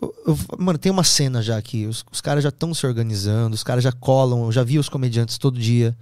[0.01, 1.87] eu, eu, mano, tem uma cena já aqui.
[1.87, 4.45] Os, os caras já estão se organizando, os caras já colam.
[4.45, 5.97] Eu já vi os comediantes todo dia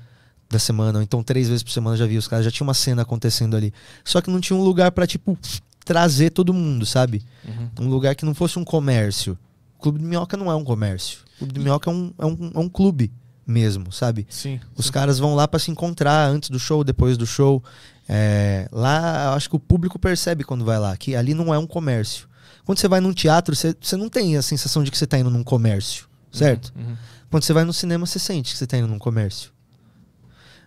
[0.48, 2.44] da semana, ou então três vezes por semana eu já vi os caras.
[2.44, 3.72] Já tinha uma cena acontecendo ali.
[4.04, 5.38] Só que não tinha um lugar para tipo,
[5.84, 7.22] trazer todo mundo, sabe?
[7.46, 7.86] Uhum.
[7.86, 9.38] Um lugar que não fosse um comércio.
[9.78, 11.20] O Clube de Minhoca não é um comércio.
[11.36, 13.12] O Clube de Minhoca é um, é um, é um clube
[13.46, 14.26] mesmo, sabe?
[14.28, 14.58] Sim.
[14.74, 14.92] Os sim.
[14.92, 17.62] caras vão lá para se encontrar antes do show, depois do show.
[18.08, 21.58] É, lá, eu acho que o público percebe quando vai lá, que ali não é
[21.58, 22.28] um comércio.
[22.66, 25.16] Quando você vai num teatro, você, você não tem a sensação de que você está
[25.16, 26.72] indo num comércio, certo?
[26.76, 26.96] Uhum, uhum.
[27.30, 29.52] Quando você vai no cinema, você sente que você está indo num comércio.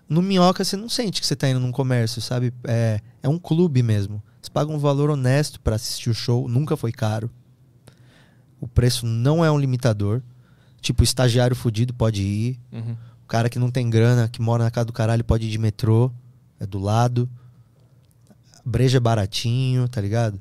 [0.07, 2.53] No Minhoca, você não sente que você está indo num comércio, sabe?
[2.63, 4.23] É, é um clube mesmo.
[4.41, 7.29] Você paga um valor honesto para assistir o show, nunca foi caro.
[8.61, 10.21] O preço não é um limitador.
[10.79, 12.59] Tipo, o estagiário fudido pode ir.
[12.71, 12.95] Uhum.
[13.25, 15.57] O cara que não tem grana, que mora na casa do caralho, pode ir de
[15.57, 16.09] metrô.
[16.61, 17.29] É do lado.
[18.65, 20.39] Breja é baratinho, tá ligado?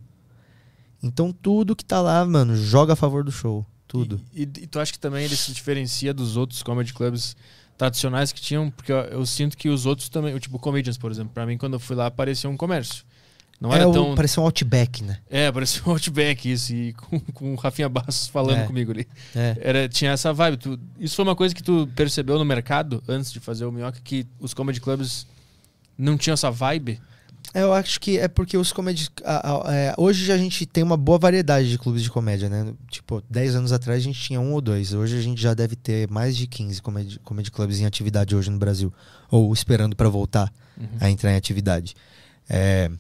[1.03, 3.65] Então tudo que tá lá, mano, joga a favor do show.
[3.87, 4.21] Tudo.
[4.35, 7.37] E, e, e tu acha que também ele se diferencia dos outros comedy clubs
[7.77, 8.71] tradicionais que tinham?
[8.71, 11.75] Porque eu, eu sinto que os outros também, tipo Comedians, por exemplo, para mim quando
[11.75, 13.05] eu fui lá parecia um comércio.
[13.61, 14.15] Não é era tão...
[14.15, 15.19] Parecia um Outback, né?
[15.29, 16.73] É, parecia um Outback, isso.
[16.73, 18.67] E com, com o Rafinha Bastos falando É.
[18.67, 19.07] comigo ali.
[19.35, 19.57] É.
[19.61, 20.59] Era, tinha essa vibe.
[20.59, 23.99] Tu, isso foi uma coisa que tu percebeu no mercado antes de fazer o Minhoca,
[24.05, 25.27] que os comedy clubs
[25.97, 27.01] não tinham essa vibe?
[27.55, 29.11] Eu acho que é porque os comédias.
[29.69, 32.75] é, hoje a gente tem uma boa variedade de clubes de comédia, né?
[32.91, 34.93] Tipo, 10 anos atrás a gente tinha um ou dois.
[34.93, 38.51] Hoje a gente já deve ter mais de 15 comedy, comedy clubs em atividade hoje
[38.51, 38.93] no Brasil.
[39.31, 40.53] Ou esperando para voltar
[41.01, 41.95] a entrar em atividade.
[42.49, 42.91] É,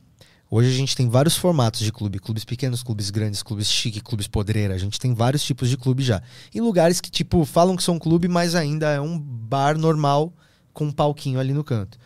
[0.50, 4.26] hoje a gente tem vários formatos de clube: clubes pequenos, clubes grandes, clubes chique, clubes
[4.26, 4.74] podreira.
[4.74, 6.22] A gente tem vários tipos de clube já.
[6.54, 10.32] E lugares que, tipo, falam que são clube, mas ainda é um bar normal
[10.72, 11.98] com um palquinho ali no canto.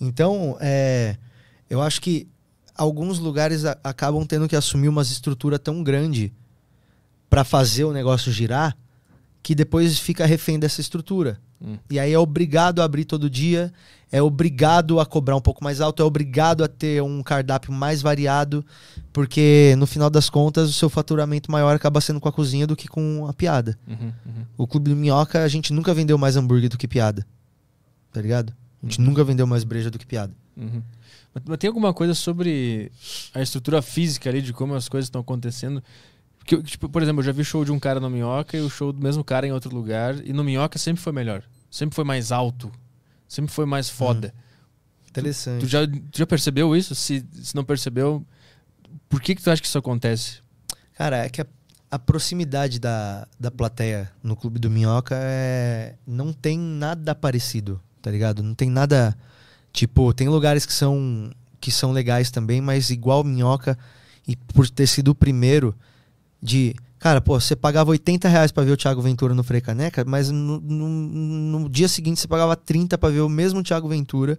[0.00, 1.16] Então, é,
[1.68, 2.26] eu acho que
[2.76, 6.32] alguns lugares a- acabam tendo que assumir uma estrutura tão grande
[7.30, 8.76] para fazer o negócio girar
[9.42, 11.38] que depois fica refém dessa estrutura.
[11.60, 11.76] Hum.
[11.90, 13.72] E aí é obrigado a abrir todo dia,
[14.10, 18.00] é obrigado a cobrar um pouco mais alto, é obrigado a ter um cardápio mais
[18.00, 18.64] variado,
[19.12, 22.74] porque no final das contas o seu faturamento maior acaba sendo com a cozinha do
[22.76, 23.78] que com a piada.
[23.86, 24.44] Uhum, uhum.
[24.56, 27.26] O Clube do Minhoca, a gente nunca vendeu mais hambúrguer do que piada.
[28.12, 28.54] Tá ligado?
[28.82, 30.32] A gente nunca vendeu mais breja do que piada.
[30.56, 30.82] Uhum.
[31.34, 32.92] Mas, tem alguma coisa sobre
[33.34, 35.82] a estrutura física ali, de como as coisas estão acontecendo?
[36.38, 38.68] Porque, tipo, por exemplo, eu já vi show de um cara no Minhoca e o
[38.68, 40.14] show do mesmo cara em outro lugar.
[40.26, 41.42] E no Minhoca sempre foi melhor.
[41.70, 42.70] Sempre foi mais alto.
[43.26, 44.32] Sempre foi mais foda.
[45.08, 45.60] Interessante.
[45.60, 46.94] Tu, já, tu já percebeu isso?
[46.94, 48.24] Se, se não percebeu,
[49.08, 50.40] por que, que tu acha que isso acontece?
[50.94, 51.46] Cara, é que a,
[51.90, 58.10] a proximidade da, da plateia no Clube do Minhoca é, não tem nada parecido, tá
[58.10, 58.42] ligado?
[58.42, 59.16] Não tem nada.
[59.74, 63.76] Tipo, tem lugares que são, que são legais também, mas igual Minhoca,
[64.26, 65.74] e por ter sido o primeiro
[66.42, 66.74] de.
[67.00, 70.30] Cara, pô, você pagava 80 reais pra ver o Thiago Ventura no Frei Caneca, mas
[70.30, 70.88] no, no-
[71.60, 74.38] no dia seguinte você pagava 30 pra ver o mesmo Thiago Ventura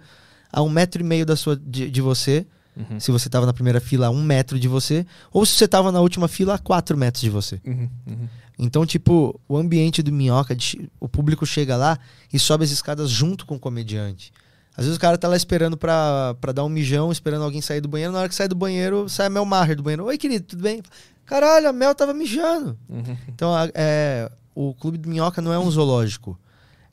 [0.52, 3.00] a um metro e meio da sua, de, de você, Uhum.
[3.00, 5.92] se você tava na primeira fila a um metro de você, ou se você tava
[5.92, 7.62] na última fila a quatro metros de você.
[7.66, 7.90] Uhum.
[8.08, 8.28] Uhum.
[8.58, 10.58] Então, tipo, o ambiente do Minhoca,
[11.00, 12.00] o público chega lá
[12.34, 14.32] e sobe as escadas junto com o comediante.
[14.78, 17.82] Às vezes o cara tá lá esperando pra, pra dar um mijão, esperando alguém sair
[17.82, 18.12] do banheiro.
[18.12, 20.06] Na hora que sai do banheiro, sai a Mel Maher do banheiro.
[20.06, 20.82] Oi, querido, tudo bem?
[21.26, 22.78] Caralho, a Mel tava mijando.
[22.90, 23.18] Uhum.
[23.30, 26.38] Então, é, o Clube do Minhoca não é um zoológico.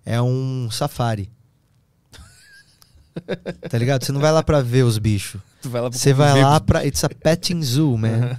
[0.06, 1.30] É um safari.
[3.68, 4.04] Tá ligado?
[4.04, 5.40] Você não vai lá pra ver os bichos.
[5.60, 6.84] Tu vai lá pra Você vai lá pra.
[6.86, 8.36] It's a petting zoo, man.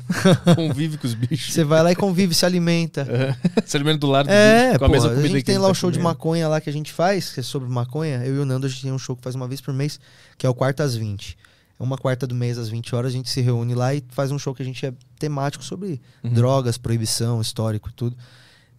[0.47, 1.53] os- Convive com os bichos.
[1.53, 3.07] Você vai lá e convive, se alimenta.
[3.65, 5.43] Se alimenta do lado do É, bicho, com pô, a mesma a comida gente que
[5.45, 6.09] tem lá tá o show de comendo.
[6.17, 8.17] maconha lá que a gente faz, que é sobre maconha.
[8.25, 9.99] Eu e o Nando, a gente tem um show que faz uma vez por mês,
[10.37, 11.37] que é o quarta às 20.
[11.79, 14.31] É uma quarta do mês às 20 horas, a gente se reúne lá e faz
[14.31, 16.33] um show que a gente é temático sobre Uhum.
[16.33, 18.15] drogas, proibição, histórico, tudo.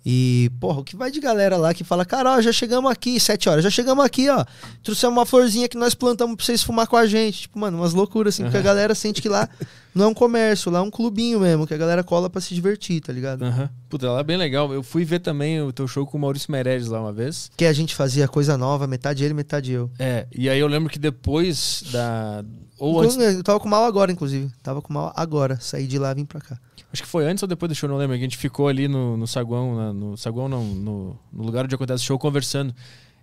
[0.06, 3.18] E, porra, o que vai de galera lá que fala, cara, ó, já chegamos aqui,
[3.18, 4.44] sete horas, já chegamos aqui, ó.
[4.82, 7.42] Trouxemos uma florzinha que nós plantamos pra vocês fumar com a gente.
[7.42, 9.48] Tipo, mano, umas loucuras, assim, porque a galera sente que lá
[9.94, 12.54] não é um comércio, lá é um clubinho mesmo, que a galera cola pra se
[12.54, 13.42] divertir, tá ligado?
[13.44, 13.70] Aham.
[13.88, 14.72] Puta, lá é bem legal.
[14.72, 17.50] Eu fui ver também o teu show com o Maurício Meirelles lá uma vez.
[17.56, 19.90] Que a gente fazia coisa nova, metade ele, metade eu.
[19.98, 22.44] É, e aí eu lembro que depois da.
[22.78, 23.16] Ou antes.
[23.16, 24.50] Eu tava com mal agora, inclusive.
[24.62, 25.58] Tava com mal agora.
[25.60, 26.58] Saí de lá e vim pra cá.
[26.92, 28.14] Acho que foi antes ou depois do show, não lembro.
[28.14, 31.74] A gente ficou ali no, no saguão, na- no saguão não, no, no lugar onde
[31.74, 32.74] acontece o show, conversando.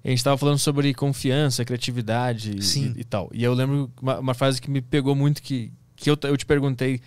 [0.03, 2.79] A gente tava falando sobre confiança, criatividade e-.
[2.79, 3.29] E, e tal.
[3.33, 6.45] E eu lembro uma, uma frase que me pegou muito, que, que eu, eu te
[6.45, 6.99] perguntei.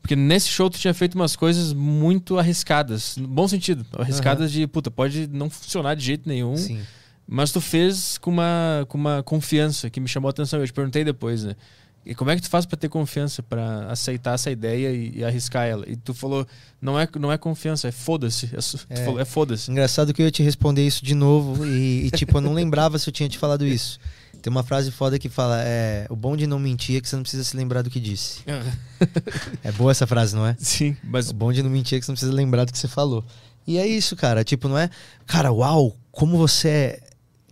[0.00, 3.86] Porque nesse show tu tinha feito umas coisas muito arriscadas, no bom sentido.
[3.98, 6.56] Arriscadas de, puta, pode não funcionar de jeito nenhum.
[6.56, 6.82] Sim.
[7.26, 10.60] Mas tu fez com uma, com uma confiança que me chamou a atenção.
[10.60, 11.56] Eu te perguntei depois, né?
[12.04, 15.24] E como é que tu faz pra ter confiança, pra aceitar essa ideia e, e
[15.24, 15.86] arriscar ela?
[15.88, 16.46] E tu falou,
[16.82, 18.50] não é, não é confiança, é foda-se.
[18.90, 19.22] É, É.
[19.22, 19.70] é foda-se.
[19.70, 22.98] Engraçado que eu ia te responder isso de novo e, e, tipo, eu não lembrava
[22.98, 23.98] se eu tinha te falado isso.
[24.44, 27.16] Tem uma frase foda que fala: é, o bom de não mentir é que você
[27.16, 28.40] não precisa se lembrar do que disse.
[29.64, 30.54] É boa essa frase, não é?
[30.58, 32.78] Sim, mas O bom de não mentir é que você não precisa lembrar do que
[32.78, 33.24] você falou.
[33.66, 34.44] E é isso, cara.
[34.44, 34.90] Tipo, não é.
[35.26, 37.00] Cara, uau, como você é-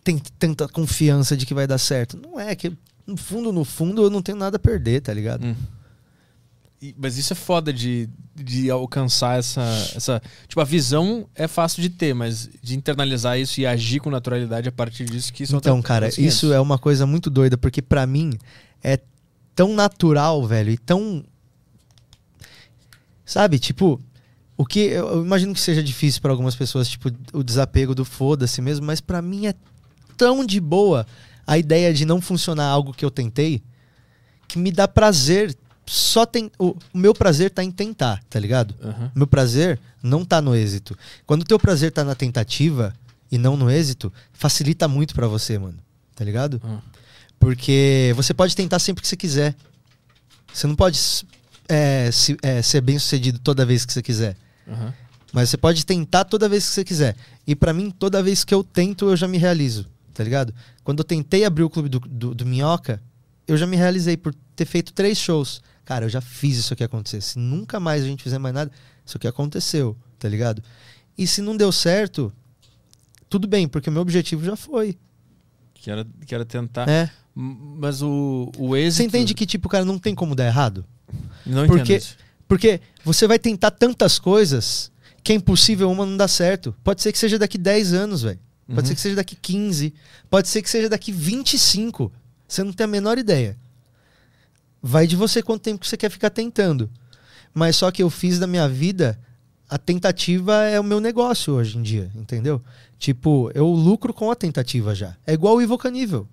[0.04, 2.18] tem tanta confiança de que vai dar certo.
[2.22, 2.70] Não é, que
[3.06, 5.46] no fundo, no fundo, eu não tenho nada a perder, tá ligado?
[5.46, 5.56] Hum.
[6.82, 9.62] E- Mas isso é foda de, de alcançar essa,
[9.94, 10.22] essa.
[10.48, 14.68] Tipo, a visão é fácil de ter, mas de internalizar isso e agir com naturalidade
[14.68, 16.56] a partir disso que isso Então, cara, outros isso 500.
[16.56, 18.32] é uma coisa muito doida, porque pra mim
[18.82, 18.98] é
[19.54, 21.24] tão natural, velho, e tão.
[23.24, 24.00] Sabe, tipo,
[24.56, 24.80] o que.
[24.80, 29.00] Eu imagino que seja difícil pra algumas pessoas, tipo, o desapego do foda-se mesmo, mas
[29.00, 29.54] pra mim é
[30.16, 31.06] tão de boa
[31.46, 33.62] a ideia de não funcionar algo que eu tentei
[34.52, 35.56] que me dá prazer.
[35.94, 36.50] Só tem.
[36.58, 38.74] O, meu prazer tá em tentar, tá ligado?
[38.82, 39.12] Aham.
[39.14, 40.96] Meu prazer não tá no êxito.
[41.26, 42.94] Quando o teu prazer tá na tentativa
[43.30, 45.76] e não no êxito, facilita muito pra você, mano.
[46.16, 46.58] Tá ligado?
[46.64, 46.78] Ah.
[47.38, 49.54] Porque você pode tentar sempre que você quiser.
[50.50, 50.98] Você não pode
[51.68, 54.34] é, se- é, ser bem sucedido toda vez que você quiser.
[54.66, 54.94] Aham.
[55.30, 57.16] Mas você pode tentar toda vez que você quiser.
[57.46, 59.86] E pra mim, toda vez que eu tento, eu já me realizo.
[60.14, 60.54] Tá ligado?
[60.84, 62.98] Quando eu tentei abrir o clube do, do, do Minhoca,
[63.46, 65.60] eu já me realizei por ter feito três shows.
[65.84, 67.20] Cara, eu já fiz isso aqui acontecer.
[67.20, 68.70] Se nunca mais a gente fizer mais nada,
[69.04, 70.62] isso aqui aconteceu, tá ligado?
[71.18, 72.32] E se não deu certo,
[73.28, 74.96] tudo bem, porque o meu objetivo já foi.
[75.74, 76.88] Que, era, que era tentar.
[76.88, 77.10] É.
[77.34, 78.98] Mas o, o êxito.
[79.02, 80.84] Você entende que, tipo, cara, não tem como dar errado?
[81.44, 82.16] Não Porque- entendo isso.
[82.46, 84.92] Porque você vai tentar tantas coisas
[85.24, 86.74] que é impossível uma não dar certo.
[86.84, 88.38] Pode ser que seja daqui 10 anos, velho.
[88.66, 88.86] Pode Uhum.
[88.86, 89.94] ser que seja daqui 15.
[90.28, 92.12] Pode ser que seja daqui 25.
[92.46, 93.56] Você não tem a menor ideia.
[94.82, 96.90] Vai de você quanto tempo que você quer ficar tentando.
[97.54, 99.18] Mas só que eu fiz da minha vida,
[99.68, 102.60] a tentativa é o meu negócio hoje em dia, entendeu?
[102.98, 105.16] Tipo, eu lucro com a tentativa já.
[105.26, 106.26] É igual o Ivo Canível.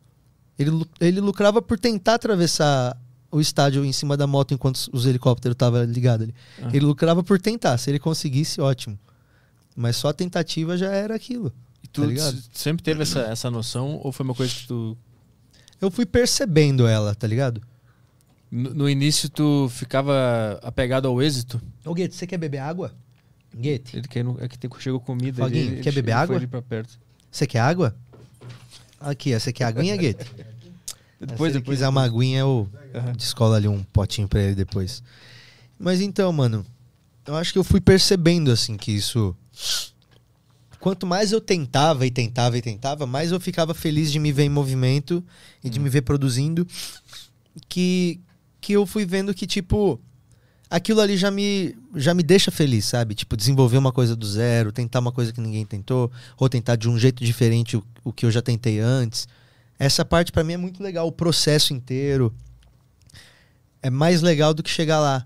[0.57, 2.97] Ele, ele lucrava por tentar atravessar
[3.31, 6.35] o estádio em cima da moto enquanto os- os helicópteros estavam ligados ali.
[6.61, 6.69] Ah.
[6.73, 7.77] Ele lucrava por tentar.
[7.77, 8.97] Se ele conseguisse, ótimo.
[9.75, 11.53] Mas só a tentativa já era aquilo.
[11.83, 12.35] E tu tá ligado?
[12.37, 14.97] s- sempre teve essa, essa noção ou foi uma coisa que tu.
[15.79, 17.61] Eu fui percebendo ela, tá ligado?
[18.51, 21.61] No, no início tu ficava apegado ao êxito?
[21.85, 22.93] Ô, Guete, você quer beber água?
[23.55, 25.45] Guete, Ele quer, é que tem- chegou comida.
[25.45, 26.27] Ele, ele, quer beber ele água?
[26.27, 26.99] Foi ali pra perto.
[27.31, 27.95] você quer água?
[28.99, 30.25] Aqui, você quer aguinha, Guete?
[31.19, 31.77] Depois, Se ele depois.
[31.77, 33.11] quiser uma aguinha, eu Aham.
[33.13, 35.03] descola ali um potinho pra ele depois.
[35.77, 36.65] Mas então, mano,
[37.25, 39.35] eu acho que eu fui percebendo, assim, que isso...
[40.79, 44.43] Quanto mais eu tentava e tentava e tentava, mais eu ficava feliz de me ver
[44.43, 45.21] em movimento
[45.61, 46.65] e de me ver produzindo.
[47.67, 48.21] Que,
[48.59, 49.99] que eu fui vendo que, tipo,
[50.69, 53.15] aquilo ali já me, já me deixa feliz, sabe?
[53.15, 56.87] Tipo, desenvolver uma coisa do zero, tentar uma coisa que ninguém tentou, ou tentar de
[56.87, 59.27] um jeito diferente o, o que eu já tentei antes.
[59.77, 62.33] Essa parte pra mim é muito legal, o processo inteiro.
[63.81, 65.25] É mais legal do que chegar lá,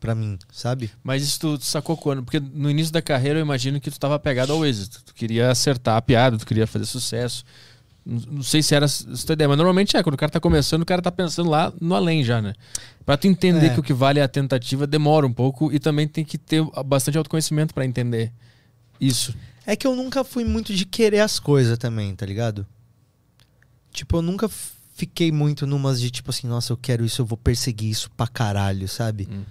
[0.00, 0.90] pra mim, sabe?
[1.02, 2.22] Mas isso tu sacou quando?
[2.22, 5.02] Porque no início da carreira eu imagino que tu tava pegado ao êxito.
[5.04, 7.44] Tu queria acertar a piada, tu queria fazer sucesso.
[8.04, 10.02] Não, sei se era essa ideia, mas normalmente é.
[10.02, 12.54] Quando o cara tá começando, o cara tá pensando lá no além já, né?
[13.04, 13.68] Pra tu entender É.
[13.70, 16.62] que o que vale é a tentativa, demora um pouco e também tem que ter
[16.84, 18.32] bastante autoconhecimento pra entender
[19.00, 19.34] isso.
[19.66, 22.66] É que eu nunca fui muito de querer as coisas também, tá ligado?
[23.92, 24.48] Tipo, eu nunca
[24.94, 28.26] fiquei muito numas de tipo assim, nossa, eu quero isso, eu vou perseguir isso pra
[28.26, 29.28] caralho, sabe?
[29.30, 29.42] Hum.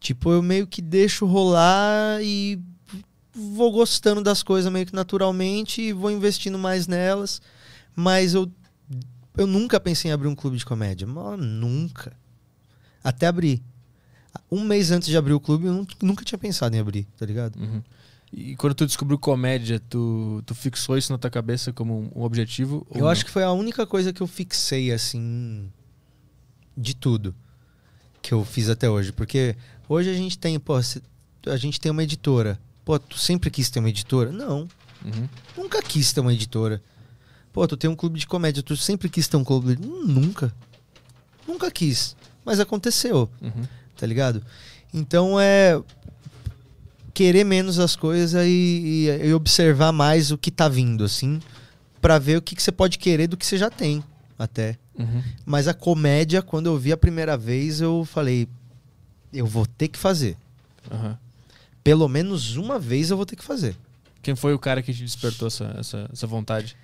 [0.00, 2.58] Tipo, eu meio que deixo rolar e
[3.34, 7.40] vou gostando das coisas meio que naturalmente e vou investindo mais nelas.
[8.00, 8.48] Mas eu,
[9.36, 11.04] eu nunca pensei em abrir um clube de comédia.
[11.04, 12.16] Mano, nunca.
[13.02, 13.60] Até abrir.
[14.48, 17.26] Um mês antes de abrir o clube, eu nu- nunca tinha pensado em abrir, tá
[17.26, 17.56] ligado?
[17.58, 17.82] Uhum.
[18.32, 22.86] E quando tu descobriu comédia, tu, tu fixou isso na tua cabeça como um, objetivo?
[22.94, 23.08] Eu não?
[23.08, 25.68] acho que foi a única coisa que eu fixei, assim,
[26.76, 27.34] de tudo
[28.22, 29.10] que eu fiz até hoje.
[29.12, 29.56] Porque
[29.88, 32.60] hoje a gente tem, pô, a gente tem uma editora.
[32.84, 34.30] Pô, tu sempre quis ter uma editora?
[34.30, 34.68] Não,
[35.04, 35.28] Uhum.
[35.56, 36.80] nunca quis ter uma editora.
[37.58, 39.76] Pô, tu tem um clube de comédia, tu sempre quis ter um clube.
[39.84, 40.54] Hum, Nunca.
[41.44, 42.14] Nunca quis.
[42.44, 43.64] Mas aconteceu, Uhum.
[43.96, 44.44] tá ligado?
[44.94, 45.76] Então é
[47.12, 51.40] querer menos as coisas e, e- e observar mais o que tá vindo, assim,
[52.00, 54.04] pra ver o que, que você pode querer do que você já tem,
[54.38, 54.78] até.
[54.96, 55.20] Uhum.
[55.44, 58.46] Mas a comédia, quando eu vi a primeira vez, eu falei,
[59.32, 60.36] eu vou ter que fazer.
[60.88, 61.16] Uhum.
[61.82, 63.74] Pelo menos uma vez eu vou ter que fazer.
[64.22, 66.76] Quem foi o cara que te despertou essa, essa, essa vontade?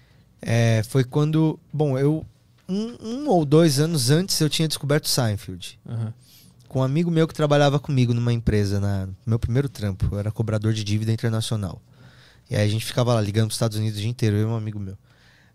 [0.46, 2.24] É, foi quando, bom, eu
[2.68, 5.78] um, um ou dois anos antes eu tinha descoberto Seinfeld.
[5.86, 6.12] Uhum.
[6.68, 10.06] Com um amigo meu que trabalhava comigo numa empresa, na no meu primeiro trampo.
[10.12, 11.80] Eu era cobrador de dívida internacional.
[12.50, 14.50] E aí a gente ficava lá ligando pros Estados Unidos o dia inteiro, eu e
[14.50, 14.98] um amigo meu.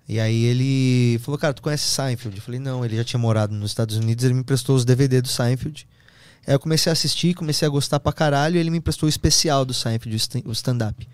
[0.07, 2.35] E aí ele falou, cara, tu conhece Seinfeld?
[2.35, 5.21] Eu falei, não, ele já tinha morado nos Estados Unidos, ele me emprestou os DVD
[5.21, 5.87] do Seinfeld.
[6.47, 9.09] Aí eu comecei a assistir, comecei a gostar pra caralho, e ele me emprestou o
[9.09, 11.07] especial do Seinfeld, o stand-up.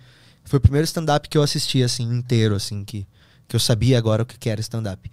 [0.45, 3.05] Foi o primeiro stand-up que eu assisti, assim, inteiro, assim, que,
[3.47, 5.11] que eu sabia agora o que era stand-up.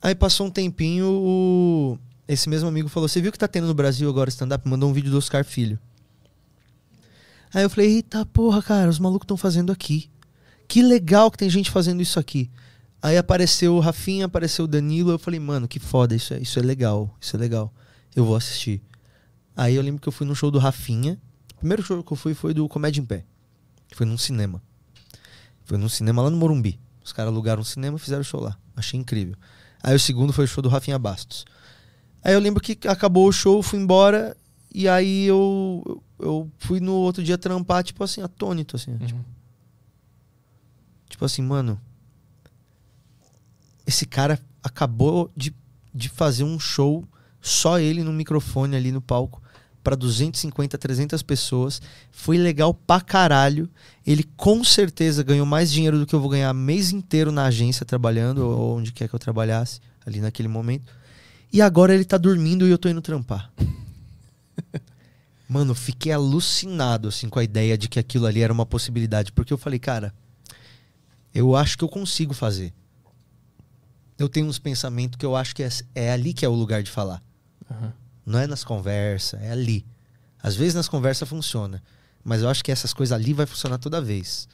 [0.00, 3.74] Aí passou um tempinho, o- esse mesmo amigo falou: Você viu que tá tendo no
[3.74, 4.66] Brasil agora stand-up?
[4.68, 5.78] Mandou um vídeo do Oscar Filho.
[7.54, 10.10] Aí eu falei: Eita porra, cara, os malucos estão fazendo aqui.
[10.66, 12.50] Que legal que tem gente fazendo isso aqui.
[13.00, 15.10] Aí apareceu o Rafinha, apareceu o Danilo.
[15.10, 17.72] Eu falei: Mano, que foda, isso é, isso é legal, isso é legal.
[18.16, 18.82] Eu vou assistir.
[19.56, 21.18] Aí eu lembro que eu fui no show do Rafinha.
[21.54, 23.24] O primeiro show que eu fui foi do Comédia em Pé.
[23.94, 24.62] Foi num cinema.
[25.64, 26.80] Foi num cinema lá no Morumbi.
[27.04, 28.56] Os caras alugaram um cinema e fizeram show lá.
[28.76, 29.34] Achei incrível.
[29.82, 31.44] Aí o segundo foi o show do Rafinha Bastos.
[32.22, 34.36] Aí eu lembro que acabou o show, fui embora.
[34.74, 38.96] E aí eu, eu fui no outro dia trampar, tipo assim, atônito, assim.
[38.98, 39.24] Tipo, Uhum.
[41.08, 41.80] tipo assim, mano.
[43.86, 45.54] Esse cara acabou de,
[45.92, 47.04] de fazer um show,
[47.40, 49.41] só ele no microfone ali no palco,
[49.82, 51.80] pra 250, 300 pessoas.
[52.10, 53.68] Foi legal pra caralho.
[54.06, 57.84] Ele com certeza ganhou mais dinheiro do que eu vou ganhar mês inteiro na agência
[57.84, 60.92] trabalhando, ou onde quer que eu trabalhasse, ali naquele momento.
[61.52, 63.52] E agora ele tá dormindo e eu tô indo trampar.
[65.48, 69.52] Mano, fiquei alucinado assim com a ideia de que aquilo ali era uma possibilidade, porque
[69.52, 70.14] eu falei, cara,
[71.34, 72.72] eu acho que eu consigo fazer.
[74.18, 76.82] Eu tenho uns pensamentos que eu acho que é, é ali que é o lugar
[76.82, 77.22] de falar.
[77.70, 77.92] Uhum.
[78.24, 79.84] Não é nas conversas, é ali.
[80.42, 81.82] Às vezes nas conversas funciona,
[82.24, 84.48] mas eu acho que essas coisas ali vai funcionar toda vez.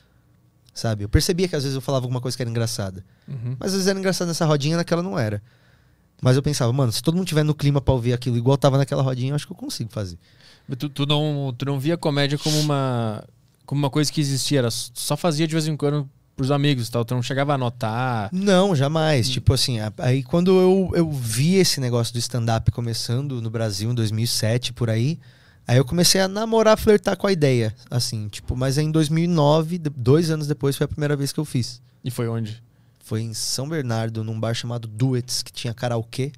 [0.75, 1.05] Sabe?
[1.05, 3.05] Eu percebia que às vezes eu falava alguma coisa que era engraçada.
[3.27, 3.57] Uhum.
[3.59, 5.43] Mas às vezes era engraçado nessa rodinha, naquela não era.
[6.21, 8.79] Mas eu pensava, mano, se todo mundo tiver no clima pra ouvir aquilo igual tava
[8.79, 10.19] naquela rodinha, eu acho que eu consigo fazer.
[10.79, 13.25] Tu, tu não, tu não via comédia como uma,
[13.65, 16.09] como uma coisa que existia, era, só fazia de vez em quando
[16.39, 18.31] pros amigos e tal, tu não chegava a anotar.
[18.33, 19.29] Não, jamais.
[19.29, 23.95] Tipo assim, aí quando eu, eu vi esse negócio do stand-up começando no Brasil em
[23.95, 25.19] 2007, por aí,
[25.67, 29.91] aí eu comecei a namorar, flertar com a ideia, assim, tipo, mas em 2009, de-
[29.91, 31.83] dois anos depois, foi a primeira vez que eu fiz.
[32.05, 32.63] E foi onde?
[33.05, 36.31] Foi em São Bernardo, num bar chamado Duets, que tinha karaokê,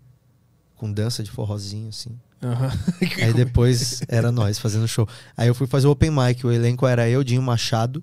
[0.76, 2.18] com dança de forrozinho, assim.
[2.42, 2.72] Aham.
[3.22, 5.06] Aí depois era nós fazendo show.
[5.36, 6.46] Aí eu fui fazer o open mic.
[6.46, 8.02] O elenco era eu, Dinho Machado.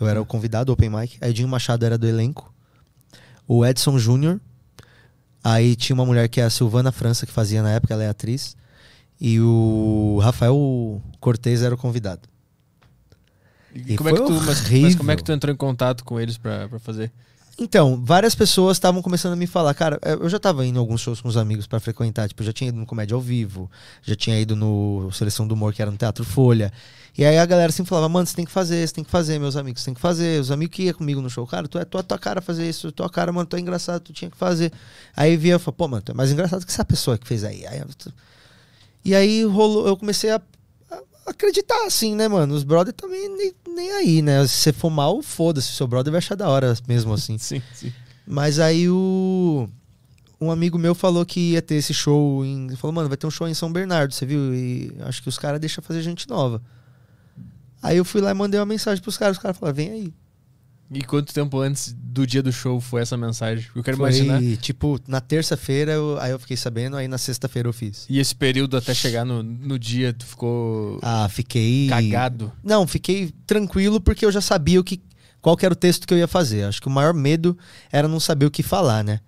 [0.00, 1.18] Eu era o convidado do open mic.
[1.20, 2.52] Aí o Dinho Machado era do elenco.
[3.46, 4.40] O Edson Júnior.
[5.42, 8.08] Aí tinha uma mulher que é a Silvana França, que fazia na época, ela é
[8.08, 8.56] atriz.
[9.20, 12.28] E o Rafael Cortez era o convidado.
[13.74, 16.04] E E como é que tu, mas, mas como é que tu entrou em contato
[16.04, 17.12] com eles pra fazer?
[17.60, 20.78] Então, várias pessoas estavam começando a me falar, cara, é, eu já tava indo em
[20.78, 23.20] alguns shows com os amigos pra frequentar, tipo, eu já tinha ido no Comédia ao
[23.20, 23.68] Vivo,
[24.00, 26.72] já tinha ido no Seleção do Humor, que era no Teatro Folha.
[27.16, 29.40] E aí a galera sempre falava, mano, você tem que fazer, você tem que fazer,
[29.40, 30.40] meus amigos, você tem que fazer.
[30.40, 32.92] Os amigos que iam comigo no show, cara, tu é tua, tua cara fazer isso,
[32.92, 34.72] tua cara, mano, tu é engraçado, tu tinha que fazer.
[35.16, 37.42] Aí via eu falava, pô, mano, tu é mais engraçado que essa pessoa que fez
[37.42, 37.66] aí.
[37.66, 37.82] aí
[39.04, 40.40] e aí rolou, eu comecei a
[41.26, 42.54] acreditar, assim, né, mano?
[42.54, 44.46] Os brother também nem, aí, né?
[44.46, 47.38] Se você for mal, foda-se, seu brother vai achar da hora mesmo assim.
[47.38, 47.92] Sim, sim.
[48.26, 49.68] Mas aí o.
[50.40, 52.74] Um amigo meu falou que ia ter esse show em.
[52.76, 54.54] Falou, mano, vai ter um show em São Bernardo, você viu?
[54.54, 56.60] E acho que os caras deixam fazer gente nova.
[57.82, 60.14] Aí eu fui lá e mandei uma mensagem pros caras, os caras falaram, vem aí.
[60.90, 63.66] E quanto tempo antes do dia do show foi essa mensagem?
[63.74, 64.40] Eu quero Foi, imaginar.
[64.56, 68.06] tipo, na terça-feira, eu- aí eu fiquei sabendo, aí na sexta-feira eu fiz.
[68.08, 71.88] E esse período até chegar no, no dia, tu ficou Ah, fiquei.
[71.88, 72.50] cagado.
[72.64, 75.00] Não, fiquei tranquilo porque eu já sabia o que,
[75.42, 76.64] qual que era o texto que eu ia fazer.
[76.64, 77.56] Acho que o maior medo
[77.92, 79.20] era não saber o que falar, né?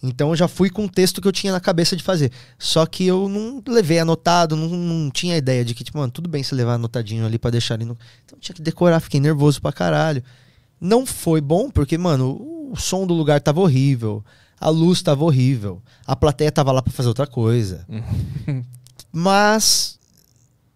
[0.00, 2.30] Então eu já fui com o texto que eu tinha na cabeça de fazer.
[2.56, 6.28] Só que eu não levei anotado, não, não tinha ideia de que, tipo, mano, tudo
[6.28, 7.98] bem se levar anotadinho ali pra deixar ali no.
[8.24, 10.22] Então eu tinha que decorar, fiquei nervoso pra caralho.
[10.80, 14.24] Não foi bom, porque, mano, o som do lugar tava horrível,
[14.60, 17.86] a luz tava horrível, a plateia tava lá pra fazer outra coisa.
[19.12, 19.98] Mas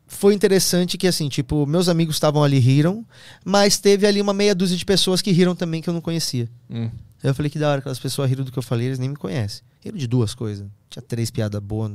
[0.06, 3.04] foi interessante que, assim, tipo, meus amigos estavam ali riram,
[3.44, 6.48] mas teve ali uma meia dúzia de pessoas que riram também que eu não conhecia.
[6.70, 6.90] Hum.
[7.22, 9.08] Aí eu falei que da hora, aquelas pessoas riram do que eu falei, eles nem
[9.08, 9.62] me conhecem.
[9.80, 10.66] Riram de duas coisas.
[10.88, 11.90] Tinha três piadas boas,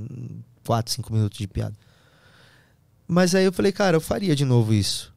[0.65, 1.75] quatro, cinco minutos de piada.
[3.07, 5.13] Mas aí eu falei, cara, eu faria de novo isso.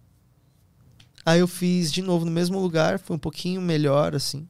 [1.24, 4.46] Aí eu fiz de novo no mesmo lugar, foi um pouquinho melhor, assim.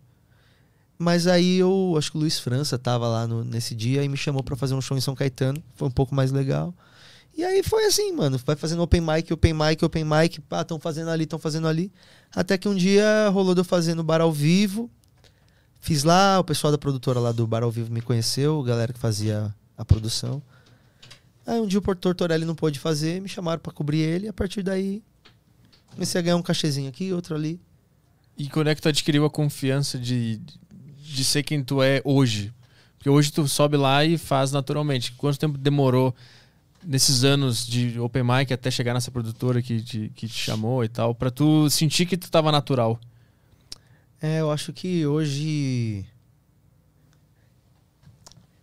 [0.99, 4.17] Mas aí eu, acho que o Luiz França tava lá no- nesse dia e me
[4.17, 6.75] chamou pra fazer um show em São Caetano, foi um pouco mais legal.
[7.37, 10.79] E aí foi assim, mano, vai fazendo open mic, open mic, open mic, pá, estão
[10.79, 11.91] fazendo ali, estão fazendo ali.
[12.35, 14.91] Até que um dia rolou de eu fazer no bar ao vivo.
[15.79, 18.93] Fiz lá, o pessoal da produtora lá do bar ao vivo me conheceu, a galera
[18.93, 20.43] que fazia a produção.
[21.47, 24.33] Aí um dia o Porto Tortorelli não pôde fazer, me chamaram pra cobrir ele, a
[24.33, 25.03] partir daí
[26.01, 27.61] comecei a ganhar um cachezinho aqui, outro ali.
[28.39, 30.41] E quando é que tu adquiriu a confiança de,
[31.03, 32.55] de ser quem tu é hoje?
[32.97, 35.13] Porque hoje tu sobe lá e faz naturalmente.
[35.13, 36.15] Quanto tempo demorou
[36.83, 40.89] nesses anos de open mic até chegar nessa produtora que te, que te chamou e
[40.89, 42.99] tal, pra tu sentir que tu tava natural?
[44.23, 46.07] É, eu acho que hoje.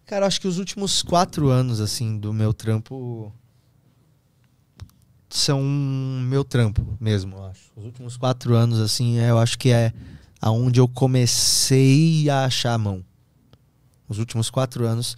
[0.07, 3.31] Cara, eu acho que os últimos quatro anos, assim, do meu trampo.
[5.37, 7.71] São meu trampo mesmo, acho.
[7.75, 9.93] Os últimos quatro anos, assim, é, eu acho que é
[10.41, 13.05] aonde eu comecei a achar a mão.
[14.09, 15.15] Os últimos quatro anos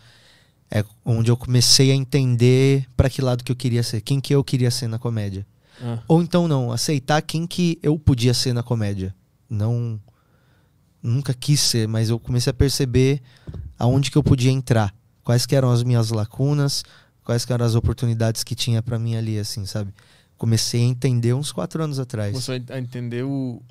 [0.70, 4.36] é onde eu comecei a entender para que lado que eu queria ser, quem que
[4.36, 5.48] eu queria ser na comédia.
[5.82, 9.16] Ah, Ou então não, aceitar quem que eu podia ser na comédia.
[9.50, 9.98] Não
[11.02, 13.22] nunca quis ser, mas eu comecei a perceber
[13.78, 14.94] aonde que eu podia entrar,
[15.24, 16.84] quais que eram as minhas lacunas,
[17.24, 19.94] quais que eram as oportunidades que tinha pra mim ali, assim, sabe?
[20.40, 22.32] Comecei a entender uns quatro anos atrás.
[22.32, 23.62] Começou a entender o,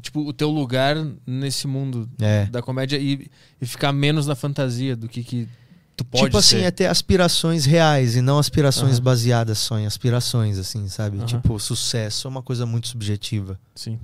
[0.00, 0.96] tipo, o teu lugar
[1.26, 2.46] nesse mundo É.
[2.46, 5.48] da comédia e, e ficar menos na fantasia do que, que
[5.94, 6.62] tu pode tipo assim, ser.
[6.64, 9.02] é ter aspirações reais e não aspirações Aham.
[9.04, 11.18] baseadas só em aspirações, assim, sabe?
[11.18, 11.26] Aham.
[11.26, 13.60] Tipo, sucesso é uma coisa muito subjetiva.
[13.74, 14.00] Sim.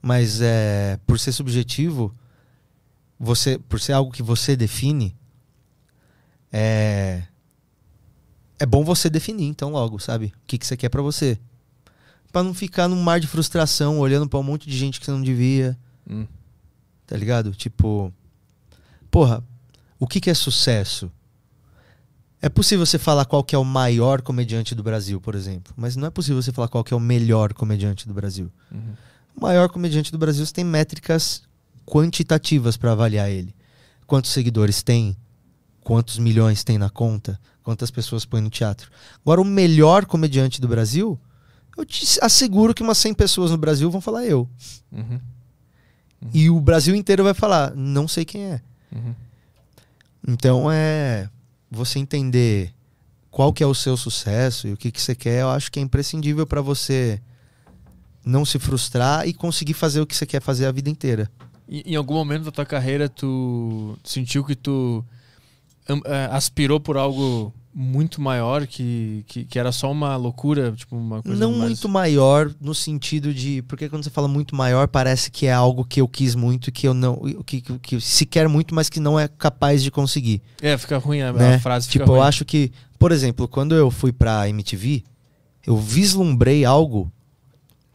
[0.00, 2.14] Mas é, por ser subjetivo,
[3.20, 5.14] você, por ser algo que você define,
[6.52, 7.22] é
[8.58, 10.26] é bom você definir então logo, sabe?
[10.26, 11.38] O que que você quer pra você?
[12.32, 15.12] Pra não ficar num mar de frustração, olhando pra um monte de gente que você
[15.12, 15.76] não devia,
[16.08, 16.26] Hum.
[17.06, 17.52] tá ligado?
[17.52, 18.12] Tipo,
[19.10, 19.42] porra,
[19.98, 21.10] o que que é sucesso?
[22.40, 25.96] É possível você falar qual que é o maior comediante do Brasil, por exemplo, mas
[25.96, 28.92] não é possível você falar qual que é o melhor comediante do Brasil Uhum.
[29.36, 31.42] o maior comediante do Brasil, você tem métricas
[31.86, 33.54] quantitativas para avaliar ele.
[34.06, 35.16] Quantos seguidores tem?
[35.82, 37.40] Quantos milhões tem na conta?
[37.68, 38.90] Quantas pessoas põe no teatro?
[39.20, 41.20] Agora, o melhor comediante do Brasil,
[41.76, 44.48] eu te asseguro que umas 100 pessoas no Brasil vão falar eu.
[44.90, 45.20] Uhum.
[46.32, 48.62] E o Brasil inteiro vai falar, não sei quem é.
[48.90, 49.14] Uhum.
[50.26, 51.28] Então é
[51.70, 52.72] você entender
[53.30, 55.78] qual que é o seu sucesso e o que, que você quer, eu acho que
[55.78, 57.20] é imprescindível para você
[58.24, 61.30] não se frustrar e conseguir fazer o que você quer fazer a vida inteira.
[61.68, 65.04] E, em algum momento da tua carreira, tu sentiu que tu
[65.88, 71.22] eh, aspirou por algo muito maior, que, que, que era só uma loucura, tipo uma
[71.22, 71.68] coisa não mais...
[71.70, 73.62] muito maior no sentido de.
[73.62, 76.88] Porque quando você fala muito maior, parece que é algo que eu quis muito, que
[76.88, 77.16] eu não.
[77.46, 80.42] Que, que, que se quer muito, mas que não é capaz de conseguir.
[80.60, 81.58] É, fica ruim a, a né?
[81.60, 81.86] frase.
[81.86, 82.26] Fica Tipo, eu ruim.
[82.26, 82.72] acho que.
[82.98, 85.04] Por exemplo, quando eu fui pra MTV,
[85.64, 87.12] eu vislumbrei algo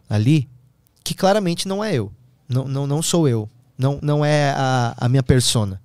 [0.10, 0.48] ali
[1.04, 2.10] que claramente não é eu.
[2.48, 3.50] Não, não, não sou eu.
[3.78, 5.82] Não, não é a, a minha persona.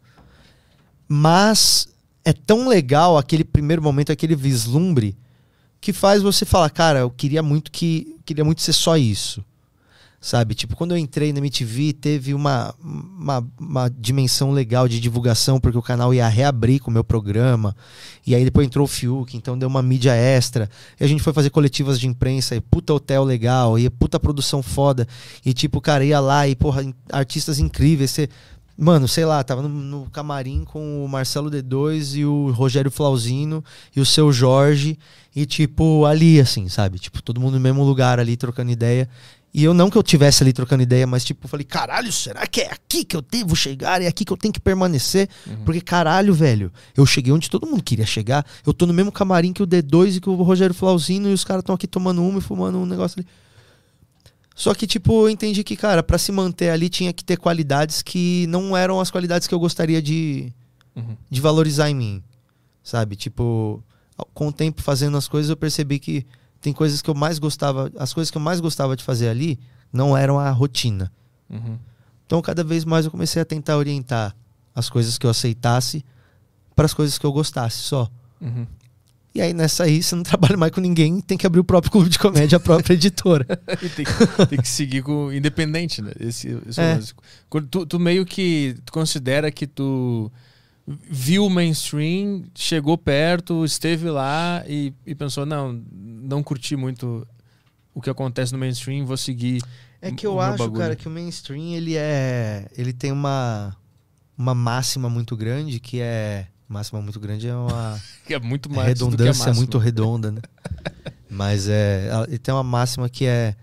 [1.08, 1.88] Mas
[2.28, 5.16] é tão legal aquele primeiro momento, aquele vislumbre,
[5.80, 8.16] que faz você falar, cara, eu queria muito que.
[8.26, 9.42] Queria muito ser só isso.
[10.20, 10.54] Sabe?
[10.54, 15.78] Tipo, quando eu entrei na MTV, teve uma, uma, uma dimensão legal de divulgação, porque
[15.78, 17.74] o canal ia reabrir com o meu programa.
[18.26, 20.68] E aí depois entrou o Fiuk, então deu uma mídia extra.
[21.00, 24.62] E a gente foi fazer coletivas de imprensa, e puta hotel legal, e puta produção
[24.62, 25.08] foda.
[25.46, 28.10] E tipo, cara, ia lá e, porra, artistas incríveis.
[28.10, 28.28] Você,
[28.78, 33.64] mano, sei lá, tava no, no camarim com o Marcelo D2 e o Rogério Flauzino
[33.94, 34.96] e o seu Jorge.
[35.34, 36.98] E, tipo, ali, assim, sabe?
[36.98, 39.08] Tipo, todo mundo no mesmo lugar ali, trocando ideia.
[39.52, 42.60] E eu não que eu tivesse ali trocando ideia, mas tipo, falei, caralho, será que
[42.60, 44.00] é aqui que eu devo chegar?
[44.02, 45.28] É aqui que eu tenho que permanecer?
[45.46, 45.64] Uhum.
[45.64, 48.44] Porque caralho, velho, eu cheguei onde todo mundo queria chegar.
[48.64, 51.44] Eu tô no mesmo camarim que o D2 e que o Rogério Flauzino e os
[51.44, 53.28] caras estão aqui tomando uma e fumando um negócio ali.
[54.58, 58.02] Só que, tipo, eu entendi que, cara, para se manter ali tinha que ter qualidades
[58.02, 60.52] que não eram as qualidades que eu gostaria de,
[60.96, 61.16] uhum.
[61.30, 62.24] de valorizar em mim.
[62.82, 63.14] Sabe?
[63.14, 63.80] Tipo,
[64.34, 66.26] com o tempo fazendo as coisas, eu percebi que
[66.60, 69.60] tem coisas que eu mais gostava, as coisas que eu mais gostava de fazer ali
[69.92, 71.12] não eram a rotina.
[71.48, 71.78] Uhum.
[72.26, 74.34] Então, cada vez mais eu comecei a tentar orientar
[74.74, 76.04] as coisas que eu aceitasse
[76.74, 78.10] para as coisas que eu gostasse só.
[78.40, 78.66] Uhum.
[79.38, 81.92] E aí, nessa aí, você não trabalha mais com ninguém, tem que abrir o próprio
[81.92, 83.46] clube de comédia, a própria editora.
[83.80, 86.10] e tem, que, tem, que seguir com independente, né?
[86.18, 86.98] Esse, esse é.
[87.70, 90.28] tu, tu meio que tu considera que tu
[91.08, 97.24] viu o mainstream, chegou perto, esteve lá e, e pensou, não, não curti muito
[97.94, 99.62] o que acontece no mainstream, vou seguir.
[100.02, 100.80] É que eu acho, bagulho.
[100.80, 103.76] cara, que o mainstream ele é, ele tem uma
[104.36, 109.52] uma máxima muito grande que é máxima muito grande é uma é muito mais redundância
[109.54, 110.42] muito redonda, né?
[111.30, 113.54] Mas é, ele tem uma máxima que é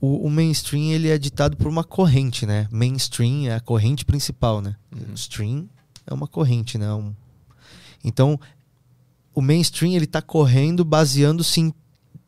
[0.00, 2.66] o, o, mainstream ele é ditado por uma corrente, né?
[2.70, 4.74] Mainstream é a corrente principal, né?
[4.94, 5.14] Uhum.
[5.14, 5.68] Stream
[6.06, 6.92] é uma corrente, né?
[6.94, 7.14] Um...
[8.02, 8.40] Então,
[9.34, 11.74] o mainstream ele tá correndo baseando-se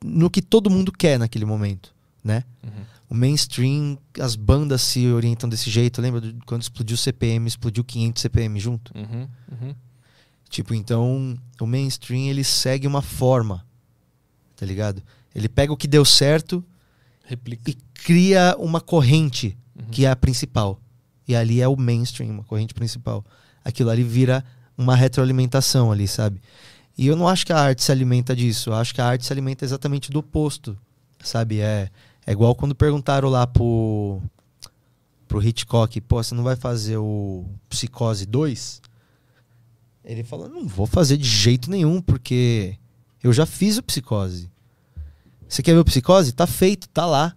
[0.04, 2.44] no que todo mundo quer naquele momento, né?
[2.62, 2.84] Uhum.
[3.12, 6.00] O mainstream, as bandas se orientam desse jeito.
[6.00, 8.92] Lembra de quando explodiu o CPM, explodiu 500 CPM junto?
[8.96, 9.28] Uhum.
[9.50, 9.74] Uhum.
[10.48, 13.66] Tipo, então, o mainstream ele segue uma forma,
[14.56, 15.02] tá ligado?
[15.34, 16.64] Ele pega o que deu certo
[17.24, 17.70] Replica.
[17.70, 19.86] e cria uma corrente uhum.
[19.90, 20.78] que é a principal.
[21.26, 23.24] E ali é o mainstream, uma corrente principal
[23.64, 24.44] aquilo ali vira
[24.76, 26.40] uma retroalimentação ali, sabe?
[26.96, 28.70] E eu não acho que a arte se alimenta disso.
[28.70, 30.76] Eu acho que a arte se alimenta exatamente do oposto,
[31.22, 31.60] sabe?
[31.60, 31.88] É,
[32.26, 34.20] é igual quando perguntaram lá pro,
[35.26, 38.82] pro Hitchcock, pô, você não vai fazer o Psicose 2?
[40.04, 42.76] Ele falou, não vou fazer de jeito nenhum, porque
[43.22, 44.50] eu já fiz o Psicose.
[45.48, 46.32] Você quer ver o Psicose?
[46.32, 47.36] Tá feito, tá lá.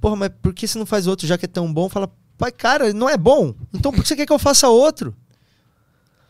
[0.00, 1.88] Porra, mas por que você não faz outro já que é tão bom?
[1.88, 3.54] Fala, pai, cara, não é bom.
[3.72, 5.14] Então por que você quer que eu faça outro?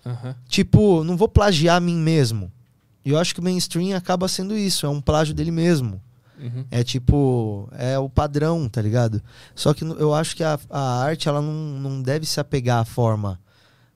[0.05, 0.35] Uhum.
[0.49, 2.51] Tipo, não vou plagiar a mim mesmo.
[3.05, 6.01] E eu acho que o mainstream acaba sendo isso, é um plágio dele mesmo.
[6.41, 6.65] Uhum.
[6.71, 9.23] É tipo, é o padrão, tá ligado?
[9.55, 12.85] Só que eu acho que a, a arte, ela não, não deve se apegar à
[12.85, 13.39] forma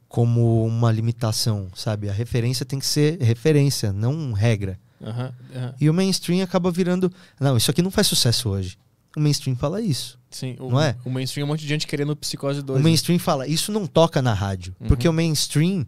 [0.08, 2.08] como uma limitação, sabe?
[2.08, 4.78] A referência tem que ser referência, não regra.
[5.00, 5.24] Uhum.
[5.26, 5.72] Uhum.
[5.80, 7.12] E o mainstream acaba virando.
[7.40, 8.78] Não, isso aqui não faz sucesso hoje.
[9.16, 10.18] O mainstream fala isso.
[10.30, 10.96] Sim, o, não é?
[11.04, 12.76] O mainstream é um monte de gente querendo Psicose 2.
[12.76, 12.84] O né?
[12.84, 14.74] mainstream fala, isso não toca na rádio.
[14.80, 14.88] Uhum.
[14.88, 15.86] Porque o mainstream,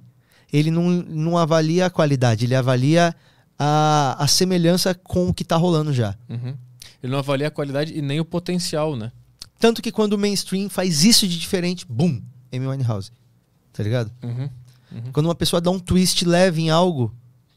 [0.52, 3.14] ele não, não avalia a qualidade, ele avalia
[3.58, 6.16] a, a semelhança com o que tá rolando já.
[6.28, 6.56] Uhum.
[7.02, 9.12] Ele não avalia a qualidade e nem o potencial, né?
[9.58, 12.20] Tanto que quando o mainstream faz isso de diferente, boom,
[12.52, 13.10] Amy Winehouse.
[13.72, 14.10] Tá ligado?
[14.22, 14.50] Uhum.
[14.92, 15.12] Uhum.
[15.12, 17.14] Quando uma pessoa dá um twist leve em algo,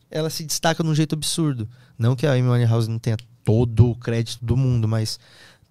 [0.09, 1.69] ela se destaca de um jeito absurdo.
[1.97, 5.19] Não que a Amy Winehouse não tenha todo o crédito do mundo, mas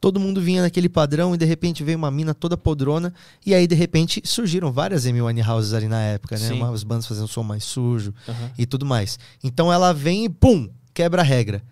[0.00, 3.12] todo mundo vinha naquele padrão e de repente veio uma mina toda podrona
[3.44, 6.48] e aí de repente surgiram várias Amy Houses ali na época, né?
[6.48, 6.54] Sim.
[6.54, 8.50] Umas bandas fazendo som mais sujo uhum.
[8.56, 9.18] e tudo mais.
[9.42, 11.62] Então ela vem e pum, quebra a regra.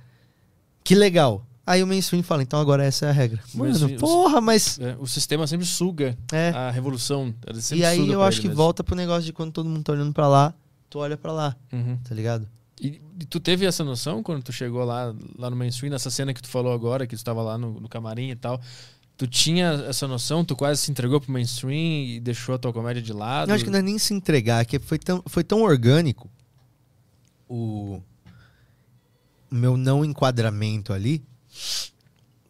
[0.83, 1.47] Que legal.
[1.67, 3.41] Aí o mainstream fala, então agora essa é a regra.
[3.53, 4.79] Mano, porra, mas.
[4.79, 6.51] É, o sistema sempre suga é.
[6.51, 7.35] a revolução.
[7.75, 8.63] e aí eu acho que mesmo.
[8.63, 10.55] volta pro negócio de quando todo mundo tá olhando pra lá,
[10.89, 11.57] tu olha pra lá.
[11.73, 11.99] Uhum.
[12.09, 12.47] Tá ligado?
[12.81, 16.35] E, e, tu teve essa noção quando tu chegou lá, lá no mainstream, nessa cena
[16.35, 18.61] que tu falou agora, que tu estava lá no, no, camarim e tal.
[19.17, 20.45] Tu tinha essa noção?
[20.45, 23.49] Tu quase se entregou pro mainstream e deixou a tua comédia de lado?
[23.51, 26.31] Eu acho que não é nem se entregar, que foi tão, foi tão orgânico
[27.49, 28.03] o
[29.51, 31.25] meu não enquadramento ali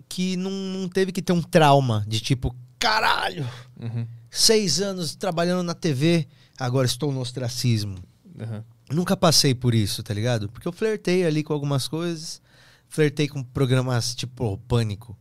[0.09, 3.47] que não, não teve que ter um trauma de tipo, caralho,
[3.79, 4.07] uhum.
[4.31, 6.27] seis anos trabalhando na TV,
[6.59, 7.99] agora estou no ostracismo.
[8.35, 8.65] Uhum.
[8.91, 10.49] Nunca passei por isso, tá ligado?
[10.49, 12.41] Porque eu flertei ali com algumas coisas.
[12.89, 15.17] Flertei com programas tipo Pânico.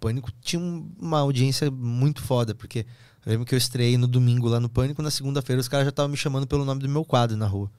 [0.00, 2.80] Pânico tinha um- uma audiência muito foda, porque
[3.24, 5.90] eu lembro que eu estreiei no domingo lá no Pânico, na segunda-feira os caras já
[5.90, 7.70] estavam me chamando pelo nome do meu quadro na rua.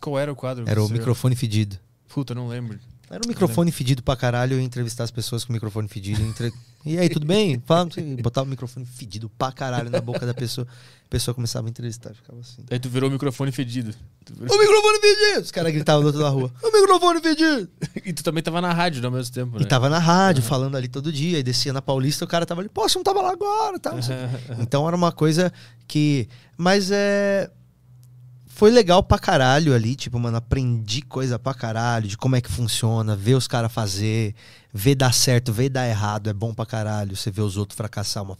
[0.00, 0.64] Qual era o quadro?
[0.66, 1.78] Era o microfone fedido.
[2.08, 2.80] Puta, não lembro.
[3.10, 6.22] Era um microfone fedido pra caralho, eu ia entrevistar as pessoas com o microfone fedido.
[6.22, 6.52] entre-
[6.86, 7.60] E aí, tudo bem?
[7.66, 7.88] Fala,
[8.22, 10.64] botava o microfone fedido pra caralho na boca da pessoa.
[11.06, 12.62] A pessoa começava a entrevistar, ficava assim.
[12.70, 13.92] Aí tu virou o microfone fedido.
[14.30, 15.40] Virou- O microfone fedido!
[15.40, 16.52] Os caras gritavam do outro da rua.
[16.62, 17.68] O microfone fedido!
[18.04, 19.62] E tu também tava na rádio ao mesmo tempo, né?
[19.62, 21.36] E tava na rádio, falando ali todo dia.
[21.40, 23.90] E descia na Paulista, o cara tava ali, você não tava lá agora, tá?
[23.90, 24.54] quê.
[24.60, 25.52] Então era uma coisa
[25.88, 26.28] que.
[26.56, 27.50] Mas é.
[28.60, 32.52] Foi legal pra caralho ali, tipo, mano, aprendi coisa pra caralho de como é que
[32.52, 34.34] funciona, ver os caras fazer,
[34.70, 37.16] ver dar certo, ver dar errado, é bom pra caralho.
[37.16, 38.36] Você vê os outros fracassar, uma,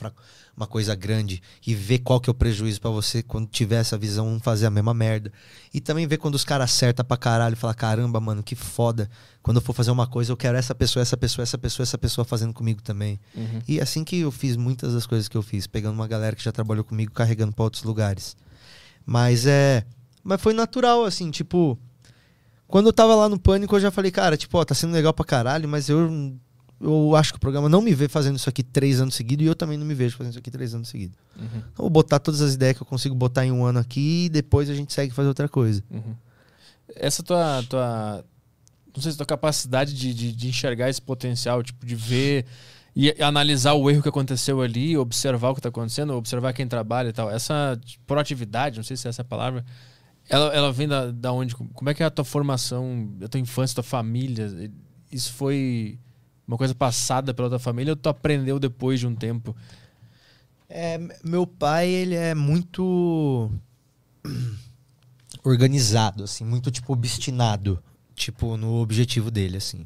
[0.55, 3.97] uma coisa grande, e ver qual que é o prejuízo pra você quando tiver essa
[3.97, 5.33] visão, fazer a mesma merda.
[5.73, 9.09] E também ver quando os caras acertam pra caralho e falar, caramba, mano, que foda.
[9.43, 11.97] Quando eu for fazer uma coisa, eu quero essa pessoa, essa pessoa, essa pessoa, essa
[11.97, 13.19] pessoa fazendo comigo também.
[13.35, 13.63] Uhum.
[13.67, 16.45] E assim que eu fiz muitas das coisas que eu fiz, pegando uma galera que
[16.45, 18.37] já trabalhou comigo, carregando pra outros lugares.
[19.07, 19.83] Mas é.
[20.23, 21.79] Mas foi natural, assim, tipo.
[22.67, 25.13] Quando eu tava lá no pânico, eu já falei, cara, tipo, ó, tá sendo legal
[25.13, 26.35] pra caralho, mas eu.
[26.81, 29.49] Eu acho que o programa não me vê fazendo isso aqui três anos seguidos e
[29.49, 31.19] eu também não me vejo fazendo isso aqui três anos seguidos.
[31.39, 31.45] Uhum.
[31.59, 34.29] Então, vou botar todas as ideias que eu consigo botar em um ano aqui e
[34.31, 35.85] depois a gente segue fazer outra coisa.
[35.91, 36.15] Uhum.
[36.97, 38.25] Essa tua, tua.
[38.95, 42.47] Não sei se tua capacidade de, de, de enxergar esse potencial, tipo, de ver
[42.95, 47.09] e analisar o erro que aconteceu ali, observar o que tá acontecendo, observar quem trabalha
[47.09, 47.31] e tal.
[47.31, 49.65] Essa proatividade, não sei se é essa a palavra,
[50.31, 51.57] ela, ela vem da, da onde?
[51.57, 54.71] Como é que é a tua formação, a tua infância, tua família?
[55.11, 55.99] Isso foi
[56.47, 59.57] uma coisa passada pela tua família ou tu aprendeu depois de um tempo?
[60.69, 63.51] É, meu pai, ele é muito
[65.43, 67.83] organizado, assim, muito, tipo, obstinado,
[68.15, 69.85] tipo, no objetivo dele, assim.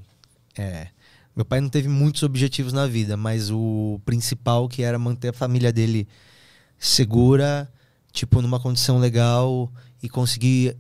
[0.59, 0.89] É.
[1.35, 5.33] Meu pai não teve muitos objetivos na vida, mas o principal que era manter a
[5.33, 6.07] família dele
[6.79, 7.73] segura,
[8.13, 9.73] tipo, numa condição legal
[10.05, 10.77] e conseguir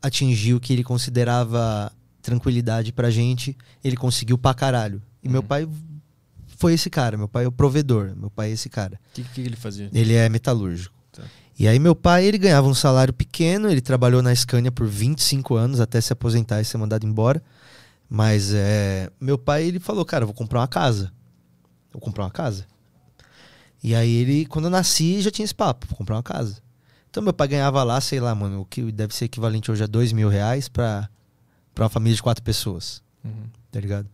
[0.00, 1.92] atingir o que ele considerava
[2.22, 3.54] tranquilidade pra gente,
[3.84, 5.02] ele conseguiu pra caralho.
[5.22, 5.46] E meu Uhum.
[5.46, 5.68] pai
[6.56, 8.98] foi esse cara, meu pai é o provedor, meu pai é esse cara.
[9.10, 9.90] O que, que ele fazia?
[9.92, 10.94] Ele é metalúrgico.
[11.12, 11.22] Tá.
[11.58, 15.54] E aí meu pai, ele ganhava um salário pequeno, ele trabalhou na Scania por 25
[15.54, 17.42] anos até se aposentar e ser mandado embora.
[18.08, 21.12] Mas é, meu pai, ele falou, cara, vou comprar uma casa.
[21.92, 22.66] Vou comprar uma casa.
[23.82, 26.56] E aí ele, quando eu nasci, já tinha esse papo, vou comprar uma casa.
[27.10, 29.86] Então meu pai ganhava lá, sei lá, mano, o que deve ser equivalente hoje a
[29.86, 31.08] dois mil reais pra,
[31.74, 33.44] pra uma família de quatro pessoas Uhum.
[33.72, 34.08] tá ligado?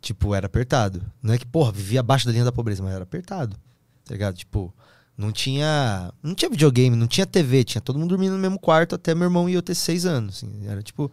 [0.00, 1.02] Tipo, era apertado.
[1.22, 3.56] Não é que, porra, vivia abaixo da linha da pobreza, mas era apertado.
[4.04, 4.34] Tá ligado?
[4.36, 4.72] Tipo,
[5.16, 6.12] não tinha.
[6.22, 9.24] Não tinha videogame, não tinha TV, tinha todo mundo dormindo no mesmo quarto até meu
[9.24, 10.36] irmão e eu ter seis anos.
[10.36, 10.66] Assim.
[10.66, 11.10] Era tipo.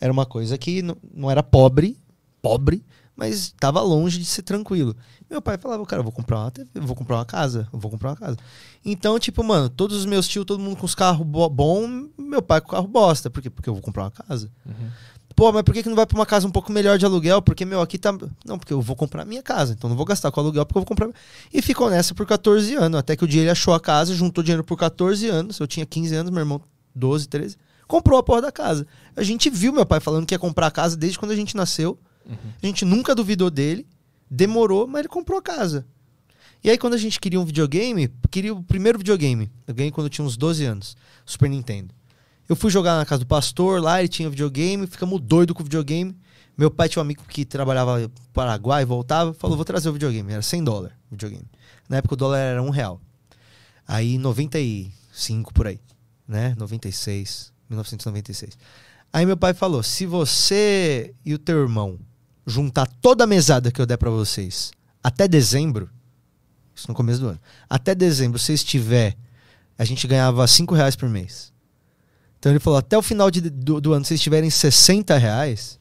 [0.00, 1.98] Era uma coisa que não, não era pobre,
[2.42, 2.84] pobre,
[3.16, 4.94] mas tava longe de ser tranquilo.
[5.34, 7.90] Meu pai falava, cara, eu vou comprar uma TV, vou comprar uma casa, eu vou
[7.90, 8.36] comprar uma casa.
[8.84, 12.40] Então, tipo, mano, todos os meus tios, todo mundo com os carros bo bom, meu
[12.40, 13.28] pai com o carro bosta.
[13.28, 13.50] Por quê?
[13.50, 14.48] Porque eu vou comprar uma casa.
[14.64, 14.90] Uhum.
[15.34, 17.42] Pô, mas por que, que não vai pra uma casa um pouco melhor de aluguel?
[17.42, 18.16] Porque, meu, aqui tá.
[18.46, 19.72] Não, porque eu vou comprar a minha casa.
[19.72, 21.10] Então não vou gastar com aluguel porque eu vou comprar.
[21.52, 23.00] E ficou nessa por 14 anos.
[23.00, 25.58] Até que o dia ele achou a casa, juntou dinheiro por 14 anos.
[25.58, 26.60] Eu tinha 15 anos, meu irmão
[26.94, 27.56] 12, 13.
[27.88, 28.86] Comprou a porra da casa.
[29.16, 31.56] A gente viu meu pai falando que ia comprar a casa desde quando a gente
[31.56, 31.98] nasceu.
[32.62, 33.84] A gente nunca duvidou dele.
[34.34, 35.86] Demorou, mas ele comprou a casa.
[36.62, 39.52] E aí, quando a gente queria um videogame, queria o primeiro videogame.
[39.64, 40.96] Eu ganhei quando eu tinha uns 12 anos.
[41.24, 41.94] Super Nintendo.
[42.48, 45.64] Eu fui jogar na casa do pastor, lá ele tinha videogame, ficamos doido com o
[45.64, 46.16] videogame.
[46.58, 50.32] Meu pai tinha um amigo que trabalhava no Paraguai, voltava, falou, vou trazer o videogame.
[50.32, 51.46] Era 100 dólares o videogame.
[51.88, 53.00] Na época o dólar era um real.
[53.86, 55.78] Aí 95 por aí,
[56.26, 56.54] né?
[56.58, 58.58] 96, 1996.
[59.12, 61.98] Aí meu pai falou, se você e o teu irmão
[62.46, 64.70] juntar toda a mesada que eu der pra vocês
[65.02, 65.90] até dezembro,
[66.74, 69.16] isso no começo do ano, até dezembro, se estiver,
[69.78, 71.52] a gente ganhava 5 reais por mês.
[72.38, 75.78] Então ele falou, até o final de- do, do ano, se vocês tiverem 60 reais,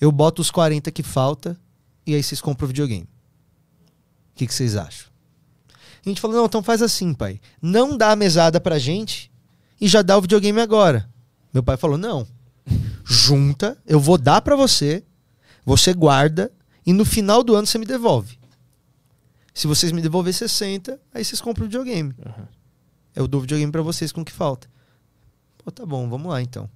[0.00, 1.58] eu boto os 40 que falta
[2.06, 3.02] e aí vocês compram o videogame.
[3.04, 5.08] O que, que vocês acham?
[6.04, 7.40] A gente falou, não, então faz assim, pai.
[7.60, 9.30] Não dá a mesada pra gente
[9.80, 11.08] e já dá o videogame agora.
[11.52, 12.26] Meu pai falou, não.
[13.04, 15.02] Junta, eu vou dar pra você,
[15.68, 16.50] você guarda
[16.86, 18.38] e no final do ano você me devolve.
[19.52, 22.14] Se vocês me devolver 60, aí vocês compram o videogame.
[22.24, 22.46] Uhum.
[23.14, 24.66] Eu dou o videogame pra vocês com o que falta.
[25.58, 26.70] Pô, tá bom, vamos lá então.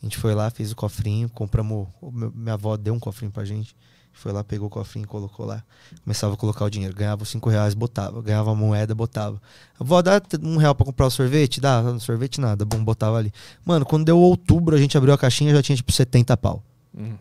[0.00, 1.88] A gente foi lá, fez o cofrinho, compramos.
[2.34, 3.74] Minha avó deu um cofrinho pra gente.
[4.12, 5.64] Foi lá, pegou o cofrinho, colocou lá.
[6.04, 6.94] Começava a colocar o dinheiro.
[6.94, 8.20] Ganhava 5 reais, botava.
[8.20, 9.40] Ganhava moeda, botava.
[9.80, 11.60] A avó dá um real pra comprar o sorvete?
[11.60, 12.64] Dá, no sorvete nada.
[12.64, 13.32] Bom, botava ali.
[13.64, 16.62] Mano, quando deu outubro, a gente abriu a caixinha já tinha tipo 70 pau.
[16.94, 17.16] Uhum.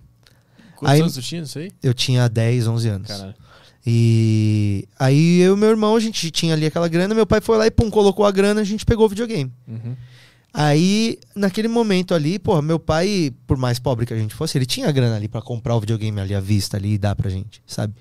[0.82, 1.72] Quantos Aí- anos tu tinha isso aí?
[1.84, 3.08] Eu tinha 10, 11 anos.
[3.08, 3.36] Caralho.
[3.86, 7.56] E aí eu e meu irmão, a gente tinha ali aquela grana, meu pai foi
[7.58, 9.52] lá e pum, colocou a grana, a gente pegou o videogame.
[9.68, 9.96] Uhum.
[10.54, 14.66] Aí, naquele momento ali, porra, meu pai, por mais pobre que a gente fosse, ele
[14.66, 17.62] tinha grana ali pra comprar o videogame ali à vista ali e dar pra gente,
[17.66, 17.94] sabe?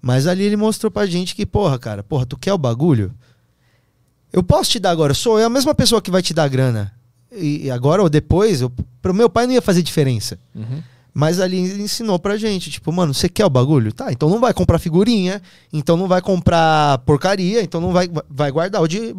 [0.00, 3.12] Mas ali ele mostrou pra gente que, porra, cara, porra, tu quer o bagulho?
[4.32, 6.48] Eu posso te dar agora, sou eu a mesma pessoa que vai te dar a
[6.48, 6.92] grana.
[7.32, 8.70] E e agora ou depois, eu,
[9.02, 10.38] pro meu pai não ia fazer diferença.
[10.54, 10.82] Uhum.
[11.18, 13.92] Mas ali ensinou pra gente, tipo, mano, você quer o bagulho?
[13.92, 15.42] Tá, então não vai comprar figurinha,
[15.72, 19.16] então não vai comprar porcaria, então não vai, vai guardar o de...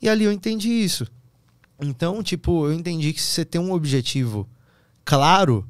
[0.00, 1.06] E ali eu entendi isso.
[1.82, 4.48] Então, tipo, eu entendi que se você tem um objetivo
[5.04, 5.68] claro,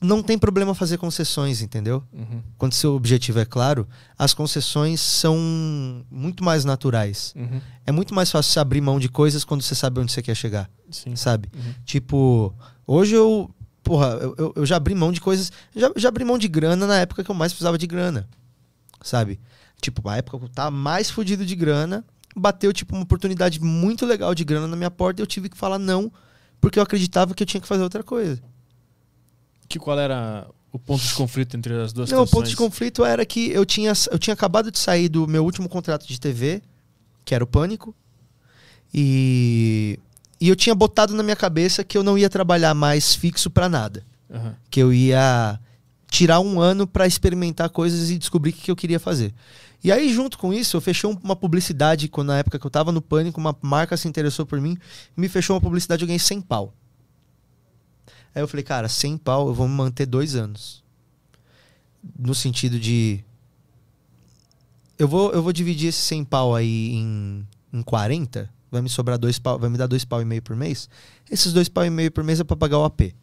[0.00, 2.02] não tem problema fazer concessões, entendeu?
[2.10, 2.40] Uhum.
[2.56, 3.86] Quando seu objetivo é claro,
[4.18, 5.36] as concessões são
[6.10, 7.34] muito mais naturais.
[7.36, 7.60] Uhum.
[7.84, 10.34] É muito mais fácil você abrir mão de coisas quando você sabe onde você quer
[10.34, 11.14] chegar Sim.
[11.14, 11.50] sabe?
[11.54, 11.74] Uhum.
[11.84, 12.54] Tipo,
[12.86, 13.50] hoje eu,
[13.82, 16.98] porra, eu, eu- já abri mão de coisas, já, já abri mão de grana na
[16.98, 18.28] época que eu mais precisava de grana,
[19.02, 19.40] sabe?
[19.80, 22.04] Tipo, a época que eu tava mais fudido de grana,
[22.36, 25.56] bateu, tipo, uma oportunidade muito legal de grana na minha porta e eu tive que
[25.56, 26.12] falar não,
[26.60, 28.40] porque eu acreditava que eu tinha que fazer outra coisa.
[29.68, 33.04] Que qual era o ponto de conflito entre as duas Não, o ponto de conflito
[33.04, 36.62] era que eu tinha, eu tinha acabado de sair do meu último contrato de TV,
[37.24, 37.94] que era o Pânico,
[38.92, 39.98] e,
[40.40, 43.68] e eu tinha botado na minha cabeça que eu não ia trabalhar mais fixo pra
[43.68, 44.04] nada.
[44.32, 44.54] Aham.
[44.70, 45.58] que eu ia
[46.08, 49.34] tirar um ano pra experimentar coisas e descobrir o que eu queria fazer.
[49.82, 52.70] E aí, junto com isso, eu fechei um- uma publicidade, quando na época que eu
[52.70, 54.76] tava no pânico, uma marca se interessou por mim,
[55.16, 56.72] me fechou uma publicidade, eu ganhei 100 pau.
[58.32, 60.84] Aí eu falei, cara, 100 pau, eu vou me manter dois anos.
[62.16, 63.24] No sentido de.
[64.96, 69.18] Eu vou, eu vou dividir esse 100 pau aí em, em 40, vai me sobrar
[69.18, 70.88] dois pau, vai me dar dois pau e meio por mês.
[71.30, 73.14] Esses dois pau e meio por mês é pra pagar o AP.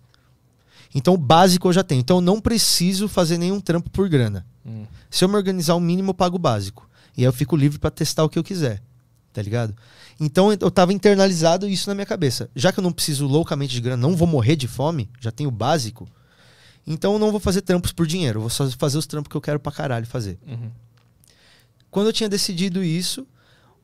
[0.93, 1.99] Então o básico eu já tenho.
[1.99, 4.45] Então eu não preciso fazer nenhum trampo por grana.
[4.65, 4.85] Hum.
[5.09, 6.89] Se eu me organizar o mínimo, eu pago o básico.
[7.15, 8.81] E aí eu fico livre pra testar o que eu quiser.
[9.33, 9.75] Tá ligado?
[10.19, 12.49] Então eu tava internalizado isso na minha cabeça.
[12.55, 15.49] Já que eu não preciso loucamente de grana, não vou morrer de fome, já tenho
[15.49, 16.07] o básico.
[16.85, 18.37] Então eu não vou fazer trampos por dinheiro.
[18.37, 20.39] Eu vou só fazer os trampos que eu quero pra caralho fazer.
[20.47, 20.71] Uhum.
[21.91, 23.27] Quando eu tinha decidido isso,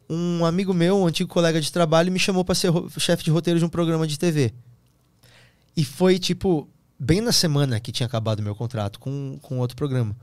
[0.09, 3.59] um amigo meu, um antigo colega de trabalho, me chamou pra ser chefe de roteiro
[3.59, 4.53] de um programa de TV.
[5.75, 10.15] E foi, tipo, bem na semana que tinha acabado meu contrato com, com outro programa.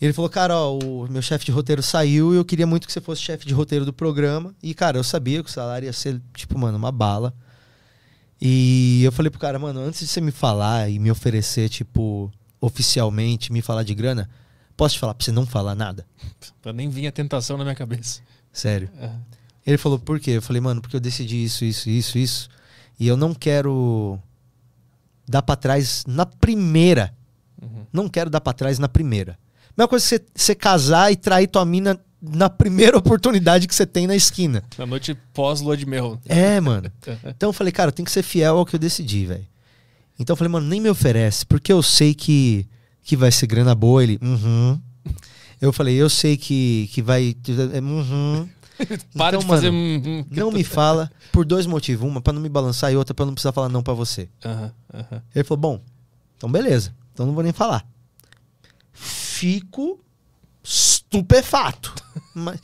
[0.00, 2.92] Ele falou, cara, ó, o meu chefe de roteiro saiu e eu queria muito que
[2.92, 4.52] você fosse chefe de roteiro do programa.
[4.60, 7.32] E, cara, eu sabia que o salário ia ser, tipo, mano, uma bala.
[8.40, 12.32] E eu falei pro cara, mano, antes de você me falar e me oferecer, tipo,
[12.60, 14.28] oficialmente, me falar de grana,
[14.76, 16.04] posso te falar pra você não falar nada?
[16.74, 18.20] Nem vir a tentação na minha cabeça.
[18.52, 18.90] Sério.
[19.00, 19.32] Aham.
[19.66, 20.32] Ele falou, por quê?
[20.32, 22.48] Eu falei, mano, porque eu decidi isso, isso, isso, isso.
[22.98, 24.18] E eu não quero
[25.28, 27.14] dar pra trás na primeira.
[27.60, 27.86] Uhum.
[27.92, 29.38] Não quero dar pra trás na primeira.
[29.76, 34.06] Mesma coisa que você, casar e trair tua mina na primeira oportunidade que você tem
[34.06, 34.64] na esquina.
[34.76, 36.18] Na noite pós-lua de mel.
[36.26, 36.90] É, mano.
[37.24, 39.46] Então eu falei, cara, eu tenho que ser fiel ao que eu decidi, velho.
[40.18, 42.66] Então eu falei, mano, nem me oferece, porque eu sei que,
[43.02, 44.02] que vai ser grana boa.
[44.02, 44.78] Ele, uhum.
[45.62, 47.34] Eu falei, eu sei que, que vai.
[47.80, 48.48] Uhum.
[49.16, 49.70] Para Então, de fazer.
[49.70, 52.06] mano, Não me fala por dois motivos.
[52.08, 54.28] Uma, pra não me balançar e outra, pra eu não precisar falar não pra você.
[54.44, 55.22] Aham, aham.
[55.34, 55.80] Ele falou, bom,
[56.36, 56.92] então beleza.
[57.12, 57.86] Então não vou nem falar.
[58.92, 60.00] Fico
[60.64, 61.94] estupefato.
[62.34, 62.60] Mas,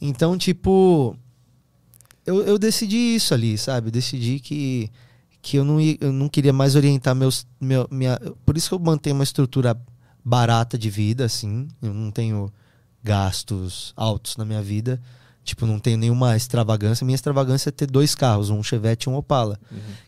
[0.00, 1.16] então, tipo,
[2.26, 3.88] eu, eu decidi isso ali, sabe?
[3.88, 4.90] Eu decidi que,
[5.40, 7.46] que eu, não ia, eu não queria mais orientar meus.
[7.60, 9.76] Meu, minha, por isso que eu mantenho uma estrutura
[10.24, 11.68] barata de vida, assim.
[11.82, 12.52] Eu não tenho
[13.02, 15.00] gastos altos na minha vida.
[15.44, 17.04] Tipo, não tenho nenhuma extravagância.
[17.04, 19.58] Minha extravagância é ter dois carros, um Chevette e um Opala.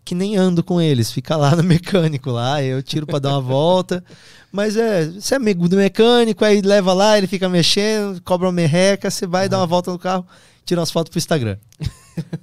[0.04, 3.40] Que nem ando com eles, fica lá no mecânico lá, eu tiro pra dar uma
[3.40, 4.04] volta.
[4.52, 8.52] Mas é, você é amigo do mecânico, aí leva lá, ele fica mexendo, cobra uma
[8.52, 10.24] merreca, você vai dar uma volta no carro,
[10.64, 11.56] tira umas fotos pro Instagram.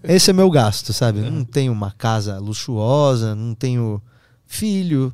[0.03, 1.19] Esse é meu gasto, sabe?
[1.19, 4.01] Eu não tenho uma casa luxuosa, não tenho
[4.45, 5.13] filho,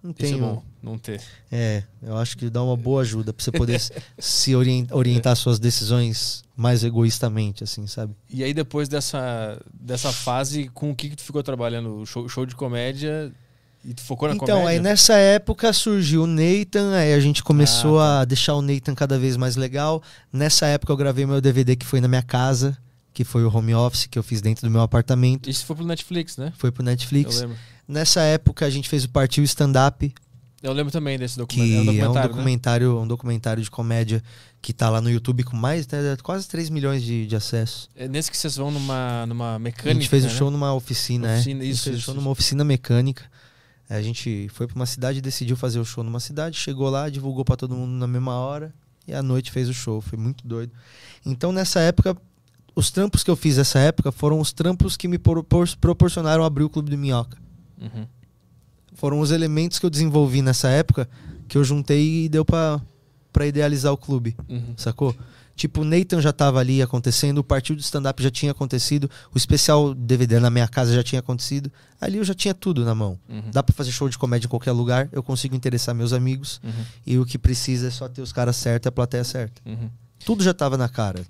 [0.00, 0.38] não Isso é tenho.
[0.38, 1.20] bom, não ter.
[1.50, 3.80] É, eu acho que dá uma boa ajuda pra você poder
[4.18, 8.14] se orien- orientar suas decisões mais egoístamente, assim, sabe?
[8.30, 12.04] E aí, depois dessa, dessa fase, com o que, que tu ficou trabalhando?
[12.06, 13.32] Show, show de comédia
[13.84, 14.68] e tu focou na Então, comédia?
[14.70, 18.20] aí nessa época surgiu o Nathan, aí a gente começou Ah, tá.
[18.20, 20.02] a deixar o Nathan cada vez mais legal.
[20.32, 22.76] Nessa época eu gravei meu DVD que foi na minha casa,
[23.12, 25.48] que foi o home office que eu fiz dentro do meu apartamento.
[25.48, 26.52] Isso foi pro Netflix, né?
[26.56, 27.40] Foi pro Eu Netflix.
[27.40, 27.56] lembro.
[27.88, 30.12] Nessa época a gente fez o Partiu Stand Up,
[30.62, 32.00] Eu lembro também desse que documentário.
[32.00, 32.22] é um né?
[32.22, 34.22] documentário, um documentário de comédia
[34.62, 37.88] que tá lá no YouTube com mais né, quase 3 milhões de, de acessos.
[37.94, 39.94] É nesse que vocês vão numa, numa A mecânica.
[40.00, 40.32] gente fez o né?
[40.34, 41.62] show numa oficina, Oficina, é.
[41.62, 42.20] a gente isso, fez o isso, show isso.
[42.20, 43.24] numa oficina mecânica.
[43.88, 47.44] A gente foi pra uma cidade, decidiu fazer o show numa cidade, chegou lá, divulgou
[47.44, 48.74] pra todo mundo na mesma hora
[49.06, 50.00] e à noite fez o show.
[50.00, 50.72] Foi muito doido.
[51.24, 52.16] Então nessa época,
[52.74, 56.64] os trampos que eu fiz nessa época foram os trampos que me propor- proporcionaram abrir
[56.64, 57.38] o Clube do Minhoca.
[57.80, 58.06] Uhum.
[58.96, 61.08] Foram os elementos que eu desenvolvi nessa época
[61.46, 62.80] que eu juntei e deu pra,
[63.32, 64.34] pra idealizar o clube.
[64.48, 64.74] Uhum.
[64.76, 65.14] Sacou?
[65.54, 69.38] Tipo, o Nathan já tava ali acontecendo, o partido de stand-up já tinha acontecido, o
[69.38, 71.72] especial DVD na minha casa já tinha acontecido.
[71.98, 73.18] Ali eu já tinha tudo na mão.
[73.28, 73.50] Uhum.
[73.52, 76.60] Dá pra fazer show de comédia em qualquer lugar, eu consigo interessar meus amigos.
[76.62, 76.84] Uhum.
[77.06, 79.62] E o que precisa é só ter os caras certos e a plateia certa.
[79.64, 79.88] Uhum.
[80.24, 81.24] Tudo já tava na cara.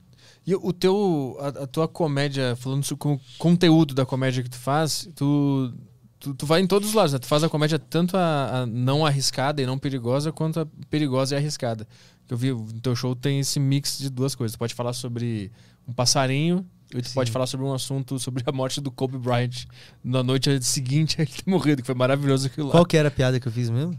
[0.44, 4.58] E o teu, a, a tua comédia, falando sobre o conteúdo da comédia que tu
[4.58, 5.72] faz, tu,
[6.18, 7.18] tu, tu vai em todos os lados, né?
[7.18, 11.34] Tu faz a comédia tanto a, a não arriscada e não perigosa, quanto a perigosa
[11.34, 11.86] e arriscada.
[12.26, 14.56] Que Eu vi, no teu show tem esse mix de duas coisas.
[14.56, 15.50] Tu pode falar sobre
[15.86, 17.14] um passarinho, e tu Sim.
[17.14, 19.66] pode falar sobre um assunto, sobre a morte do Kobe Bryant
[20.02, 22.72] na noite seguinte a ele ter morrido, que foi maravilhoso aquilo lá.
[22.72, 23.98] Qual que era a piada que eu fiz mesmo?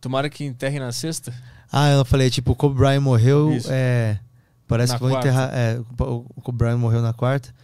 [0.00, 1.32] Tomara que enterre na sexta.
[1.70, 3.50] Ah, eu falei, tipo, o Kobe Bryant morreu.
[3.68, 4.18] É,
[4.66, 5.28] parece Na que vou quarta.
[5.28, 5.50] enterrar.
[5.54, 7.54] É, o o Kobe Bryant morreu na quarta.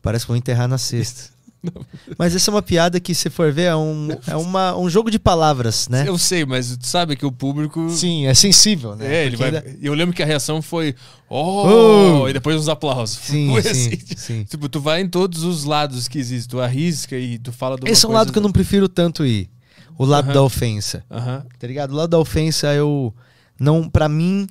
[0.00, 1.30] Parece que vou enterrar na sexta.
[2.18, 5.10] Mas essa é uma piada que, se for ver, é um, é uma, um jogo
[5.10, 6.04] de palavras, né?
[6.08, 7.90] Eu sei, mas tu sabe que o público.
[7.90, 9.06] Sim, é sensível, né?
[9.14, 9.60] É, ele Porque vai.
[9.62, 10.94] ainda- Eu lembro que a reação foi.
[11.28, 12.22] Oh!
[12.22, 12.28] Oh!
[12.28, 13.18] E depois uns aplausos.
[13.18, 13.98] Sim, sim, assim.
[14.16, 14.44] sim.
[14.44, 16.48] Tipo, tu vai em todos os lados que existem.
[16.50, 19.24] Tu arrisca e tu fala uma Esse é um lado que eu não prefiro tanto
[19.26, 19.50] ir.
[19.98, 20.34] O lado Aham.
[20.34, 21.04] da ofensa.
[21.10, 21.44] Aham.
[21.58, 21.90] Tá ligado?
[21.92, 23.14] O lado da ofensa, eu.
[23.58, 24.46] Não, pra mim.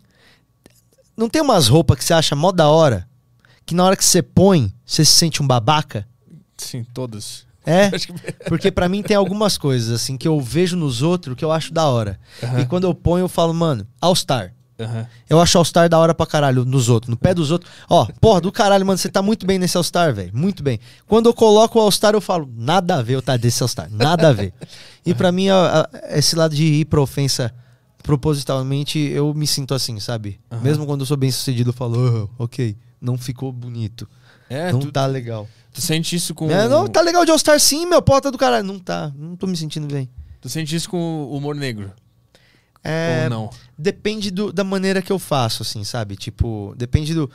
[1.18, 3.08] Não tem umas roupas que você acha mó da hora.
[3.66, 6.08] Que na hora que você põe, você se sente um babaca?
[6.60, 7.48] Sim, todos.
[7.66, 7.90] É?
[8.48, 11.74] Porque pra mim tem algumas coisas, assim, que eu vejo nos outros que eu acho
[11.74, 12.20] da hora.
[12.44, 12.60] Aham.
[12.62, 14.54] E quando eu ponho, eu falo, mano, All-Star.
[14.80, 15.06] Aham.
[15.30, 17.70] Eu acho All-Star da hora pra caralho nos outros, no pé dos outros.
[17.90, 20.32] Ó, porra, do caralho, mano, você tá muito bem nesse All-Star, velho.
[20.34, 20.80] Muito bem.
[21.06, 23.90] Quando eu coloco o All-Star, eu falo, nada a ver eu tá desse All-Star.
[23.92, 24.54] Nada a ver.
[25.06, 27.54] E pra mim, a- a- esse lado de ir pra ofensa
[28.02, 30.40] propositalmente, eu me sinto assim, sabe?
[30.52, 30.62] Aham.
[30.62, 34.08] Mesmo quando eu sou bem sucedido, eu falo, "Oh, ok, não ficou bonito.
[34.50, 35.48] É, não tu, tá legal.
[35.74, 36.50] Tu sente isso com.
[36.50, 38.66] É, não, tá legal de All-Star sim, meu, porta do caralho.
[38.66, 40.10] Não tá, não tô me sentindo bem.
[40.42, 41.92] Tu sente isso com o humor negro.
[42.84, 43.50] É, Ou não?
[43.78, 46.16] Depende do- da maneira que eu faço, assim, sabe?
[46.16, 47.30] Tipo, depende do.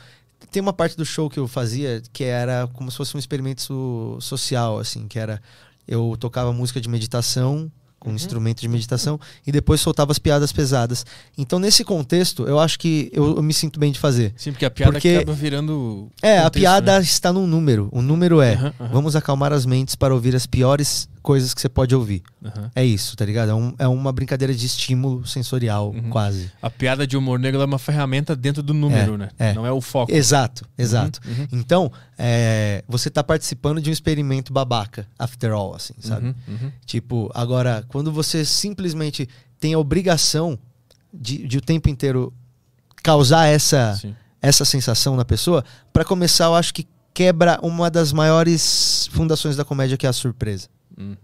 [0.50, 3.60] Tem uma parte do show que eu fazia que era como se fosse um experimento
[3.62, 5.40] so- social, assim, que era.
[5.86, 7.70] Eu tocava música de meditação,
[8.04, 8.16] com Uhum.
[8.16, 11.04] instrumento de meditação, e depois soltava as piadas pesadas.
[11.36, 14.32] Então, nesse contexto, eu acho que eu, eu me sinto bem de fazer.
[14.36, 16.08] Sim, porque a piada Porque- acaba virando.
[16.22, 17.02] É, a contexto, piada né?
[17.02, 17.88] está num número.
[17.90, 18.72] O número é: aham.
[18.92, 22.22] vamos acalmar as mentes para ouvir as piores coisas que você pode ouvir.
[22.44, 22.70] Aham.
[22.74, 23.48] É isso, tá ligado?
[23.50, 26.10] É, um- é uma brincadeira de estímulo sensorial, Uhum.
[26.10, 26.52] quase.
[26.60, 29.28] A piada de humor negro é uma ferramenta dentro do número, É, né?
[29.38, 29.52] é.
[29.54, 30.12] Não é o foco.
[30.12, 31.18] Exato, exato.
[31.26, 31.48] uhum.
[31.50, 36.26] Então, é, você tá participando de um experimento babaca, after all, assim, sabe?
[36.26, 36.72] Uhum, uhum.
[36.84, 39.26] Tipo, agora, quando você simplesmente
[39.58, 40.58] tem a obrigação
[41.12, 42.34] de, de o tempo inteiro
[43.02, 44.14] causar essa, Sim.
[44.42, 49.64] essa sensação na pessoa, pra começar, eu acho que quebra uma das maiores fundações da
[49.64, 50.68] comédia, que é a surpresa.
[50.98, 51.16] Hum.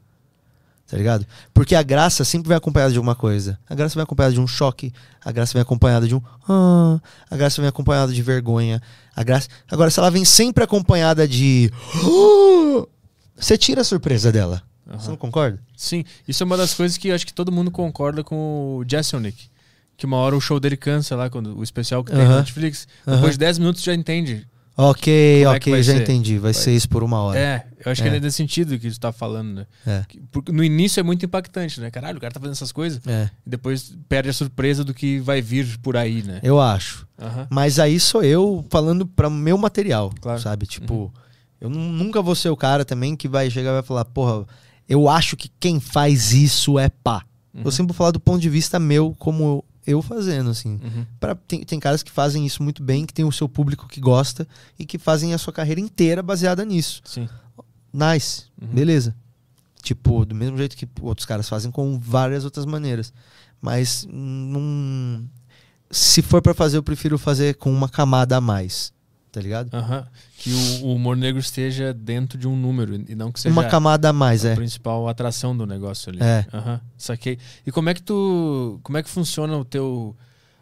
[0.86, 1.24] Tá ligado?
[1.54, 3.56] Porque a graça sempre vem acompanhada de alguma coisa.
[3.68, 4.92] A graça vem acompanhada de um choque,
[5.24, 6.98] a graça vem acompanhada de um ah,
[7.30, 8.82] a graça vem acompanhada de vergonha.
[9.14, 12.86] A graça, agora se ela vem sempre acompanhada de "Ah",
[13.36, 14.62] você tira a surpresa dela.
[14.88, 14.98] Aham.
[14.98, 15.60] Você não concorda?
[15.76, 19.48] Sim, isso é uma das coisas que acho que todo mundo concorda com o Jessonic.
[19.96, 22.30] Que uma hora o show dele cansa lá, quando o especial que tem Aham.
[22.30, 22.88] na Netflix.
[23.06, 23.30] Depois Aham.
[23.30, 24.44] de 10 minutos já entende.
[24.82, 26.02] Ok, Como é ok, vai já ser?
[26.02, 26.38] entendi.
[26.38, 27.38] Vai, ser isso por uma hora.
[27.38, 28.16] É, eu acho que É.
[28.16, 29.66] é nesse sentido que tu tá falando, né?
[29.86, 30.04] É.
[30.08, 31.90] Que- Porque no início é muito impactante, né?
[31.90, 33.00] Caralho, o cara tá fazendo essas coisas.
[33.06, 36.40] É, E depois perde a surpresa do que vai vir por aí, né?
[36.42, 37.06] eu acho.
[37.20, 37.46] Aham.
[37.50, 40.40] Mas aí sou eu falando pra meu material, Claro.
[40.40, 40.66] sabe?
[40.66, 41.12] Tipo,
[41.60, 44.46] eu nu- nunca vou ser o cara também que vai chegar e vai falar, porra,
[44.88, 47.22] eu acho que quem faz isso é pá.
[47.52, 47.62] Uhum.
[47.64, 50.80] Eu sempre vou falar do ponto de vista meu, como eu fazendo, assim.
[50.82, 51.06] Uhum.
[51.18, 54.00] Pra, tem, tem caras que fazem isso muito bem, que tem o seu público que
[54.00, 54.46] gosta
[54.78, 57.02] e que fazem a sua carreira inteira baseada nisso.
[57.04, 57.28] Sim.
[57.92, 58.68] Nice, Uhum.
[58.68, 59.14] beleza.
[59.82, 63.12] Tipo, do mesmo jeito que outros caras fazem com várias outras maneiras.
[63.60, 65.24] Mas não.
[65.90, 68.92] Se for pra fazer, eu prefiro fazer com uma camada a mais.
[69.32, 69.72] Tá ligado?
[69.72, 70.06] Aham.
[70.38, 73.64] Que o, o humor negro esteja dentro de um número e não que seja uma
[73.64, 74.54] camada a mais, a é.
[74.56, 76.18] principal atração do negócio ali.
[76.20, 76.44] É.
[76.52, 76.80] Aham.
[76.98, 77.38] Saquei.
[77.64, 78.80] E como é que tu.
[78.82, 80.16] Como é que funciona o teu.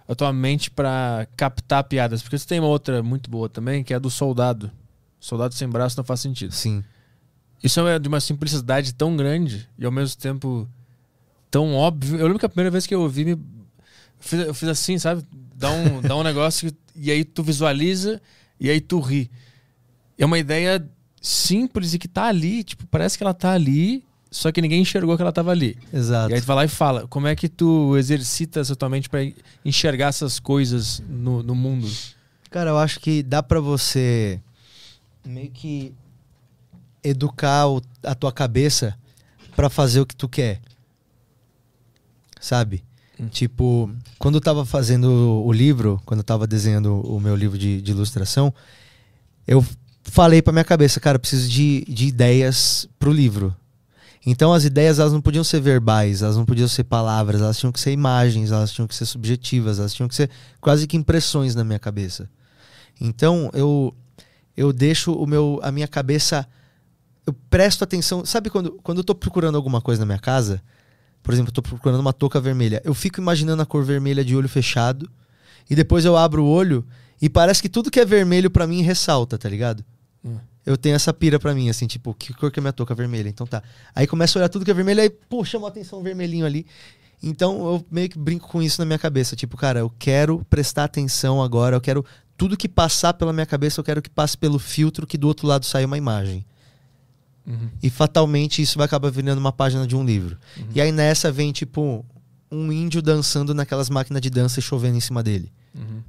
[0.06, 2.22] A tua mente pra captar piadas?
[2.22, 4.70] Porque você tem uma outra muito boa também, que é a do soldado.
[5.20, 6.52] Soldado sem braço não faz sentido.
[6.52, 6.82] Sim.
[7.62, 10.68] Isso é de uma simplicidade tão grande e ao mesmo tempo
[11.50, 12.18] tão óbvio.
[12.18, 13.32] Eu lembro que a primeira vez que eu ouvi, me...
[14.32, 15.24] eu, fiz, assim, sabe?
[15.54, 18.20] Dá um, dá um negócio e aí tu visualiza
[18.60, 19.30] e aí tu ri.
[20.18, 20.84] É uma ideia
[21.20, 25.16] simples e que tá ali, tipo, parece que ela tá ali só que ninguém enxergou
[25.16, 25.76] que ela tava ali.
[25.92, 26.30] Exato.
[26.30, 29.08] E aí tu vai lá e fala, como é que tu exercita essa tua mente
[29.08, 29.20] pra
[29.64, 31.88] enxergar essas coisas no, no mundo?
[32.50, 34.38] Cara, eu acho que dá pra você
[35.24, 35.94] meio que
[37.02, 38.98] educar o- a tua cabeça
[39.56, 40.60] pra fazer o que tu quer.
[42.40, 42.84] Sabe?
[43.30, 47.82] Tipo, quando eu tava fazendo o livro, quando eu tava desenhando o meu livro de,
[47.82, 48.54] de ilustração,
[49.46, 49.64] eu
[50.04, 53.54] falei pra minha cabeça, cara, preciso de, de ideias pro livro.
[54.24, 57.72] Então as ideias elas não podiam ser verbais, elas não podiam ser palavras, elas tinham
[57.72, 61.54] que ser imagens, elas tinham que ser subjetivas, elas tinham que ser quase que impressões
[61.54, 62.28] na minha cabeça.
[63.00, 63.94] Então eu
[64.56, 66.46] eu deixo o meu a minha cabeça
[67.26, 70.62] eu presto atenção, sabe quando quando eu tô procurando alguma coisa na minha casa,
[71.22, 74.34] por exemplo, eu tô procurando uma touca vermelha, eu fico imaginando a cor vermelha de
[74.36, 75.10] olho fechado
[75.68, 76.84] e depois eu abro o olho
[77.20, 79.84] e parece que tudo que é vermelho pra mim ressalta, tá ligado?
[80.24, 80.38] Hum.
[80.64, 83.28] Eu tenho essa pira pra mim, assim, tipo, que cor que é minha touca vermelha?
[83.28, 83.62] Então tá.
[83.94, 86.44] Aí começo a olhar tudo que é vermelho, aí, pô, chamou a atenção o vermelhinho
[86.44, 86.66] ali.
[87.22, 89.34] Então eu meio que brinco com isso na minha cabeça.
[89.34, 92.04] Tipo, cara, eu quero prestar atenção agora, eu quero.
[92.36, 95.46] Tudo que passar pela minha cabeça, eu quero que passe pelo filtro que do outro
[95.46, 96.46] lado saia uma imagem.
[97.48, 97.70] Uhum.
[97.82, 100.36] E fatalmente isso vai acabar virando uma página de um livro.
[100.74, 102.04] E aí nessa vem, tipo,
[102.52, 105.50] um índio dançando naquelas máquinas de dança e chovendo em cima dele.
[105.74, 106.02] Uhum.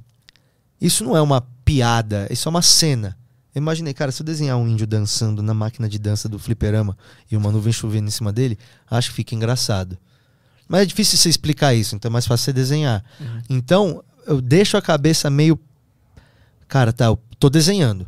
[0.78, 3.16] Isso não é uma piada, isso é uma cena.
[3.54, 6.96] Eu imaginei, cara, se eu desenhar um índio dançando na máquina de dança do fliperama
[7.30, 9.98] e uma nuvem chovendo em cima dele, acho que fica engraçado.
[10.68, 13.02] Mas é difícil você explicar isso, então é mais fácil você desenhar.
[13.18, 13.42] Uhum.
[13.50, 15.58] Então, eu deixo a cabeça meio.
[16.68, 18.06] Cara, tá, eu tô desenhando.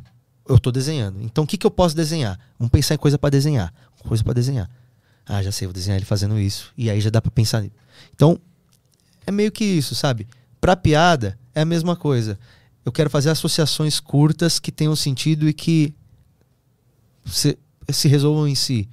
[0.49, 1.20] Eu tô desenhando.
[1.22, 2.38] Então, o que, que eu posso desenhar?
[2.59, 3.72] Vamos pensar em coisa pra desenhar.
[4.07, 4.68] Coisa pra desenhar.
[5.24, 6.72] Ah, já sei, vou desenhar ele fazendo isso.
[6.76, 7.64] E aí já dá pra pensar.
[8.14, 8.38] Então,
[9.26, 10.26] é meio que isso, sabe?
[10.61, 12.38] Pra piada, é a mesma coisa.
[12.84, 15.95] Eu quero fazer associações curtas que tenham sentido e que
[17.24, 17.57] se,
[17.88, 18.88] se resolvam em si.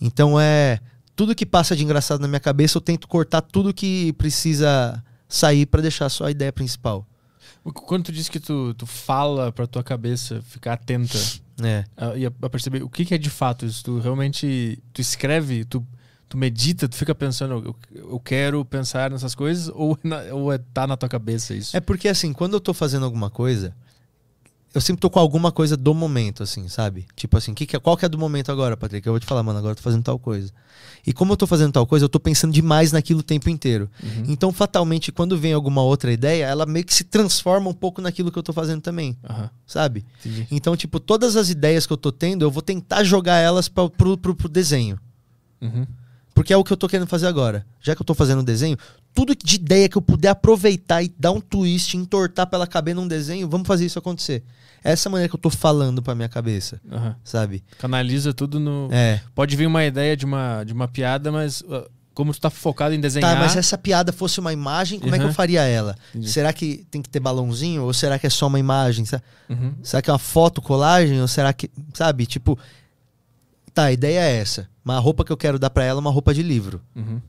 [0.00, 0.80] Então é
[1.14, 5.66] tudo que passa de engraçado na minha cabeça, eu tento cortar tudo que precisa sair
[5.66, 7.06] pra deixar só a ideia principal.
[7.62, 11.18] Quando tu disse que tu, tu fala pra tua cabeça ficar atenta
[11.62, 11.84] É.
[11.96, 15.00] a, e a, a perceber o que, que é de fato isso, tu realmente tu
[15.00, 15.86] escreve, tu,
[16.28, 17.76] tu medita, tu fica pensando, eu,
[18.12, 21.76] eu quero pensar nessas coisas ou, na, ou é, tá na tua cabeça isso?
[21.76, 23.74] É porque assim, quando eu tô fazendo alguma coisa,
[24.72, 27.06] eu sempre tô com alguma coisa do momento, assim, sabe?
[27.16, 29.06] Tipo assim, que que é, qual que é do momento agora, Patrick?
[29.06, 30.52] Eu vou te falar, mano, agora eu tô fazendo tal coisa.
[31.04, 33.90] E como eu tô fazendo tal coisa, eu tô pensando demais naquilo o tempo inteiro.
[34.02, 34.24] Uhum.
[34.28, 38.30] Então, fatalmente, quando vem alguma outra ideia, ela meio que se transforma um pouco naquilo
[38.30, 40.04] que eu tô fazendo também, Aham, sabe?
[40.20, 40.46] entendi.
[40.50, 43.88] Então, tipo, todas as ideias que eu tô tendo, eu vou tentar jogar elas pra,
[43.88, 44.98] pro, pro, pro desenho.
[45.60, 45.84] Uhum.
[46.32, 47.66] Porque é o que eu tô querendo fazer agora.
[47.82, 48.78] Já que eu tô fazendo um desenho,
[49.12, 52.94] tudo de ideia que eu puder aproveitar e dar um twist, entortar pra ela caber
[52.94, 54.42] num desenho, vamos fazer isso acontecer.
[54.82, 57.14] Essa é maneira que eu tô falando pra minha cabeça, Aham.
[57.22, 57.62] sabe?
[57.78, 58.88] Canaliza tudo no.
[58.90, 59.20] É.
[59.34, 62.94] Pode vir uma ideia de uma, de uma piada, mas uh, como tu tá focado
[62.94, 63.34] em desenhar.
[63.34, 65.30] Tá, mas se essa piada fosse uma imagem, como é que Uhum.
[65.30, 65.96] eu faria ela?
[66.10, 66.30] Entendi.
[66.30, 67.82] Será que tem que ter balãozinho?
[67.84, 69.04] Ou será que é só uma imagem?
[69.04, 69.74] Será, Uhum.
[69.82, 71.20] será que é uma foto colagem?
[71.20, 71.70] Ou será que.
[71.94, 72.24] Sabe?
[72.26, 72.58] Tipo.
[73.74, 74.68] Tá, a ideia é essa.
[74.82, 76.80] Mas a roupa que eu quero dar pra ela é uma roupa de livro.
[76.96, 77.20] Uhum.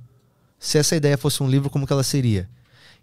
[0.58, 2.48] se essa ideia fosse um livro, como que ela seria?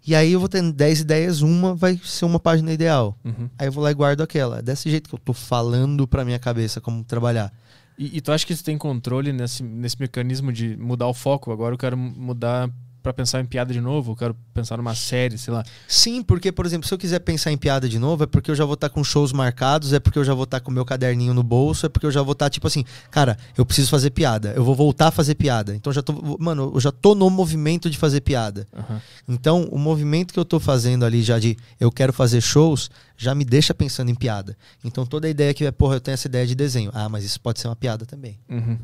[0.05, 3.17] E aí eu vou tendo 10 ideias, uma vai ser uma página ideal.
[3.23, 3.49] Uhum.
[3.57, 4.59] Aí eu vou lá e guardo aquela.
[4.59, 7.53] É desse jeito que eu tô falando pra minha cabeça como trabalhar.
[7.97, 11.51] E, e tu acha que tu tem controle nesse, nesse mecanismo de mudar o foco?
[11.51, 12.69] Agora eu quero mudar
[13.01, 15.63] pra pensar em piada de novo, eu quero pensar numa série, sei lá.
[15.87, 18.55] Sim, porque, por exemplo, se eu quiser pensar em piada de novo, é porque eu
[18.55, 20.85] já vou estar com shows marcados, é porque eu já vou estar com o meu
[20.85, 24.09] caderninho no bolso, é porque eu já vou estar, tipo assim, cara, eu preciso fazer
[24.11, 25.75] piada, eu vou voltar a fazer piada.
[25.75, 26.37] Então já tô.
[26.39, 28.67] Mano, eu já tô no movimento de fazer piada.
[28.75, 29.01] Aham.
[29.27, 33.33] Então, o movimento que eu tô fazendo ali já de eu quero fazer shows, já
[33.33, 34.57] me deixa pensando em piada.
[34.83, 36.91] Então, toda a ideia que é, porra, eu tenho essa ideia de desenho.
[36.93, 38.37] Ah, mas isso pode ser uma piada também.
[38.49, 38.77] Uhum.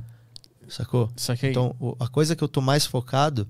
[0.67, 1.11] Sacou?
[1.15, 1.51] Saquei.
[1.51, 3.47] Então, a coisa que eu tô mais focado,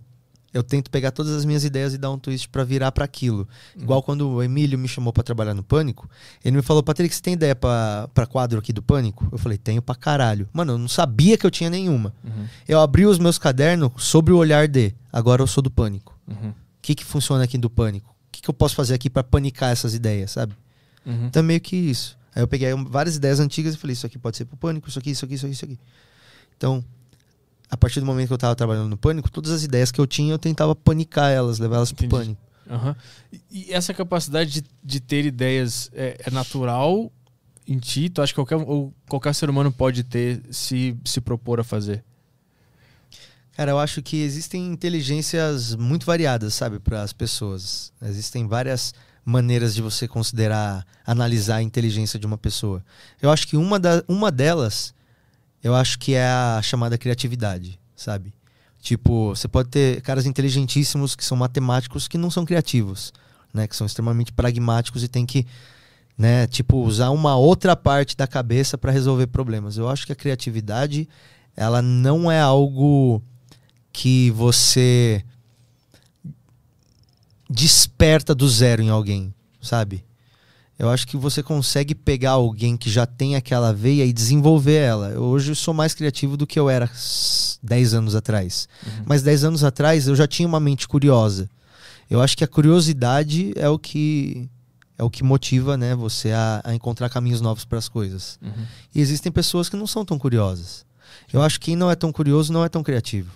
[0.56, 3.48] eu tento pegar todas as minhas ideias e dar um twist pra virar pra aquilo.
[3.77, 6.10] Igual quando o Emílio me chamou pra trabalhar no Pânico,
[6.44, 9.57] ele me falou: "Patrick, você tem ideia pra pra quadro aqui do Pânico?" Eu falei:
[9.57, 10.48] "Tenho pra caralho".
[10.53, 12.14] Mano, eu não sabia que eu tinha nenhuma.
[12.23, 12.48] Uhum.
[12.68, 16.18] Eu abri os meus cadernos sobre o olhar de, agora eu sou do Pânico.
[16.26, 16.52] Uhum.
[16.52, 18.10] O que que funciona aqui do Pânico?
[18.10, 20.56] O que que eu posso fazer aqui pra panicar essas ideias, sabe?
[21.06, 21.27] Uhum.
[21.27, 22.18] Então, meio que isso.
[22.34, 24.99] Aí eu peguei várias ideias antigas e falei, isso aqui pode ser pro pânico, isso
[24.99, 25.80] aqui, isso aqui, isso aqui, isso aqui.
[26.57, 26.84] Então,
[27.76, 30.08] a partir do momento que eu tava trabalhando no pânico, todas as ideias que eu
[30.08, 32.24] tinha, eu tentava panicar elas, levar elas pro Entendi.
[32.24, 32.42] pânico.
[33.32, 37.12] E, e essa capacidade de, de ter ideias é, é natural
[37.68, 38.10] em ti?
[38.10, 42.04] Tu acha que qualquer, ou qualquer ser humano pode ter se se propor a fazer?
[43.58, 47.92] Cara, eu acho que existem inteligências muito variadas, sabe, para as pessoas.
[48.02, 48.94] Existem várias
[49.24, 52.84] maneiras de você considerar, analisar a inteligência de uma pessoa.
[53.22, 54.95] Eu acho que uma, da, uma delas
[55.66, 58.32] eu acho que é a chamada criatividade, sabe?
[58.80, 63.12] Tipo, você pode ter caras inteligentíssimos que são matemáticos que não são criativos,
[63.52, 63.68] né?
[63.68, 65.44] Que são extremamente pragmáticos e tem que,
[66.16, 69.76] né, tipo, usar uma outra parte da cabeça para resolver problemas.
[69.76, 71.10] Eu acho que a criatividade,
[71.58, 73.20] ela não é algo
[73.92, 75.26] que você
[77.50, 80.06] desperta do zero em alguém, sabe?
[80.78, 85.10] Eu acho que você consegue pegar alguém que já tem aquela veia e desenvolver ela.
[85.10, 86.90] Eu hoje sou mais criativo do que eu era
[87.64, 88.68] 10 anos atrás.
[88.86, 89.04] Uhum.
[89.06, 91.50] Mas 10 anos atrás eu já tinha uma mente curiosa.
[92.10, 94.50] Eu acho que a curiosidade é o que
[94.98, 98.40] é o que motiva né, você a, a encontrar caminhos novos para as coisas.
[98.42, 98.66] Uhum.
[98.94, 100.86] E existem pessoas que não são tão curiosas.
[101.34, 103.32] Eu acho que quem não é tão curioso não é tão criativo.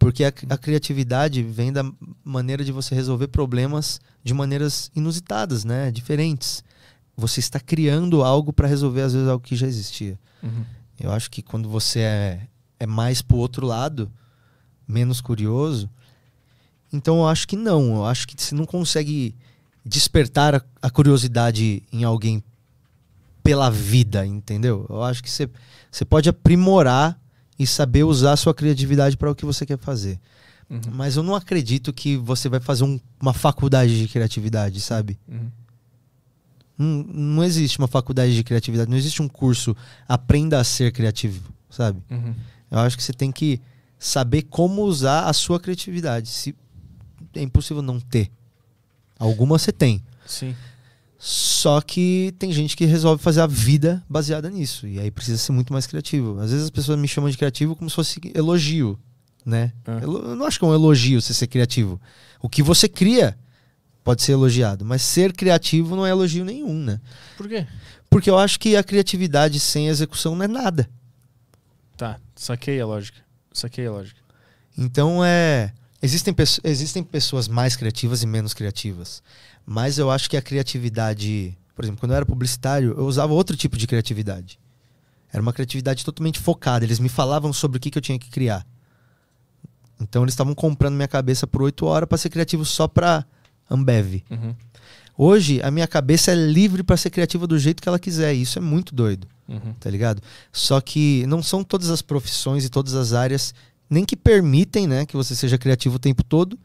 [0.00, 1.84] Porque a, a, criatividade vem da
[2.24, 5.90] maneira de você resolver problemas de maneiras inusitadas, né?
[5.90, 6.64] Diferentes.
[7.14, 10.18] Você está criando algo para resolver, às vezes, algo que já existia.
[10.42, 10.64] Uhum.
[10.98, 12.40] Eu acho que quando você é,
[12.78, 14.10] é mais pro outro lado,
[14.88, 15.88] menos curioso,
[16.90, 17.96] então eu acho que não.
[17.96, 19.36] Eu acho que você não consegue
[19.84, 22.42] despertar a, a curiosidade em alguém
[23.42, 24.86] pela vida, entendeu?
[24.88, 25.46] Eu acho que você,
[25.92, 27.19] você pode aprimorar
[27.60, 30.18] e saber usar a sua criatividade para o que você quer fazer.
[30.70, 30.80] Uhum.
[30.92, 35.18] Mas eu não acredito que você vai fazer um, uma faculdade de criatividade, sabe?
[35.28, 35.50] Uhum.
[36.78, 39.76] Não, não existe uma faculdade de criatividade, não existe um curso
[40.08, 42.02] aprenda a ser criativo, sabe?
[42.10, 42.34] Uhum.
[42.70, 43.60] Eu acho que você tem que
[43.98, 46.30] saber como usar a sua criatividade.
[46.30, 46.56] Se
[47.34, 48.30] é impossível não ter.
[49.18, 50.02] Alguma você tem.
[50.24, 50.56] Sim.
[51.22, 54.86] Só que tem gente que resolve fazer a vida baseada nisso.
[54.86, 56.40] E aí precisa ser muito mais criativo.
[56.40, 58.98] Às vezes as pessoas me chamam de criativo como se fosse elogio,
[59.44, 59.70] né?
[59.86, 60.02] É.
[60.02, 62.00] Eu não acho que é um elogio você ser criativo.
[62.40, 63.36] O que você cria
[64.02, 66.98] pode ser elogiado, mas ser criativo não é elogio nenhum, né?
[67.36, 67.66] Por quê?
[68.08, 70.88] Porque eu acho que a criatividade sem execução não é nada.
[71.98, 73.20] Tá, saquei a lógica.
[73.52, 74.18] Saquei a lógica.
[74.76, 75.74] Então é.
[76.02, 76.34] Existem,
[76.64, 79.22] existem pessoas mais criativas e menos criativas.
[79.72, 83.56] Mas eu acho que a criatividade, por exemplo, quando eu era publicitário, eu usava outro
[83.56, 84.58] tipo de criatividade.
[85.32, 86.84] Era uma criatividade totalmente focada.
[86.84, 88.66] Eles me falavam sobre o que, que eu tinha que criar.
[90.00, 93.24] Então eles estavam comprando minha cabeça por oito horas para ser criativo só para
[93.70, 94.24] Ambev.
[94.28, 94.56] Uhum.
[95.16, 98.34] Hoje a minha cabeça é livre para ser criativa do jeito que ela quiser.
[98.34, 99.28] E isso é muito doido.
[99.46, 99.72] Uhum.
[99.78, 100.20] Tá ligado?
[100.52, 103.54] Só que não são todas as profissões e todas as áreas
[103.88, 106.58] nem que permitem, né, que você seja criativo o tempo todo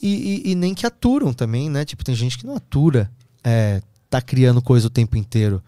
[0.00, 1.84] e, e, e, nem que aturam também, né?
[1.84, 3.10] Tipo, tem gente que não atura,
[3.42, 5.62] é, tá criando coisa o tempo inteiro.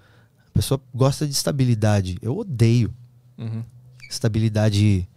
[0.48, 2.16] A pessoa gosta de estabilidade.
[2.22, 2.94] Eu odeio
[3.36, 3.64] uhum.
[4.08, 5.08] estabilidade.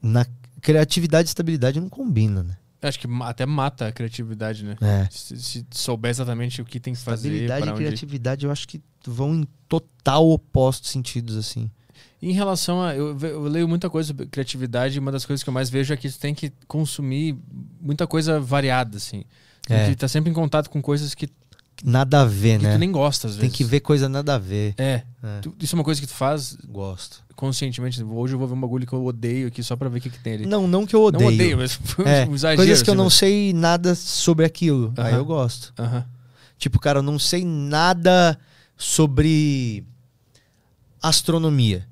[0.00, 0.24] Na
[0.60, 2.56] criatividade e estabilidade não combina, né?
[2.80, 4.76] Acho que até mata a criatividade, né?
[4.80, 5.08] É.
[5.10, 7.28] Se, se souber exatamente o que tem que fazer.
[7.28, 7.78] Estabilidade e onde...
[7.78, 11.68] criatividade eu acho que vão em total opostos sentidos, assim.
[12.20, 12.96] Em relação a.
[12.96, 15.96] Eu, eu, leio muita coisa sobre criatividade, uma das coisas que eu mais vejo é
[15.96, 17.36] que você tem que consumir
[17.80, 19.24] muita coisa variada, assim.
[19.66, 19.84] Tem é.
[19.86, 21.28] que estar tá sempre em contato com coisas que.
[21.84, 22.72] Nada a ver, que né?
[22.72, 23.48] tu nem gosta, às vezes.
[23.48, 24.74] Tem que ver coisa nada a ver.
[24.76, 25.02] É.
[25.22, 25.40] é.
[25.42, 26.58] Tu, isso é uma coisa que tu faz.
[26.68, 27.22] Gosto.
[27.36, 28.02] Conscientemente.
[28.02, 30.10] Hoje eu vou ver um bagulho que eu odeio aqui só pra ver o que,
[30.10, 30.46] que tem ali.
[30.46, 31.30] Não, não que eu odeio.
[31.30, 32.26] Não odeio, mas é.
[32.28, 32.56] um exagero.
[32.56, 33.14] Coisas que assim, eu não mas...
[33.14, 34.88] sei nada sobre aquilo.
[34.88, 35.04] Uh -huh.
[35.04, 35.72] Aí eu gosto.
[35.78, 36.04] Uh -huh.
[36.58, 38.36] Tipo, cara, eu não sei nada
[38.76, 39.84] sobre
[41.00, 41.87] astronomia.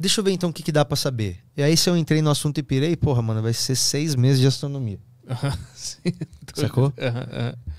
[0.00, 1.36] Deixa eu ver então o que, que dá para saber.
[1.54, 4.40] E aí, se eu entrei no assunto e pirei, porra, mano, vai ser seis meses
[4.40, 4.98] de astronomia.
[5.76, 6.14] Sim,
[6.54, 6.90] Sacou?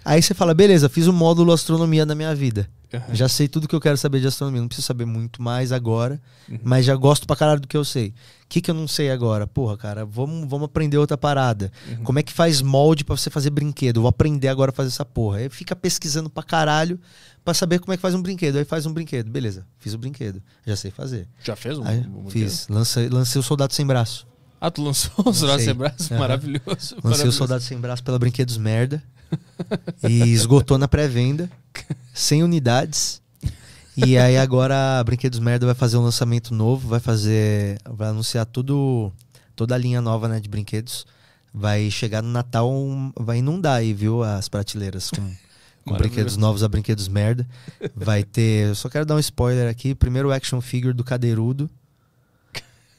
[0.06, 2.70] Aí você fala, beleza, fiz o módulo astronomia na minha vida.
[2.94, 3.16] Uhum.
[3.16, 4.62] Já sei tudo que eu quero saber de astronomia.
[4.62, 6.60] Não preciso saber muito mais agora, uhum.
[6.64, 8.10] mas já gosto pra caralho do que eu sei.
[8.10, 8.14] O
[8.50, 9.48] que, que eu não sei agora?
[9.48, 11.72] Porra, cara, vamos, vamos aprender outra parada.
[11.90, 12.04] Uhum.
[12.04, 13.98] Como é que faz molde para você fazer brinquedo?
[13.98, 15.38] Eu vou aprender agora a fazer essa porra.
[15.38, 17.00] Aí fica pesquisando pra caralho
[17.46, 18.58] pra saber como é que faz um brinquedo.
[18.58, 19.30] Aí faz um brinquedo.
[19.30, 20.42] Beleza, fiz o brinquedo.
[20.66, 21.28] Já sei fazer.
[21.44, 21.86] Já fez um?
[21.86, 22.68] Aí, um fiz.
[22.68, 24.31] Lancei, lancei o Soldado Sem Braço.
[24.62, 26.14] Ah, tu lançou o Soldado Sem Braço?
[26.14, 26.64] Maravilhoso.
[26.68, 27.30] Lancei maravilhoso.
[27.30, 29.02] o Soldado Sem Braço pela Brinquedos Merda.
[30.08, 31.50] e esgotou na pré-venda.
[32.14, 33.24] 100 unidades.
[33.98, 38.46] E aí agora a Brinquedos Merda vai fazer um lançamento novo, vai fazer, vai anunciar
[38.46, 39.12] tudo,
[39.56, 41.08] toda a linha nova, né, de brinquedos.
[41.52, 42.72] Vai chegar no Natal,
[43.20, 45.28] vai inundar aí, viu, as prateleiras com,
[45.86, 47.48] com brinquedos novos a brinquedos merda.
[47.96, 51.68] Vai ter, eu só quero dar um spoiler aqui, primeiro action figure do Cadeirudo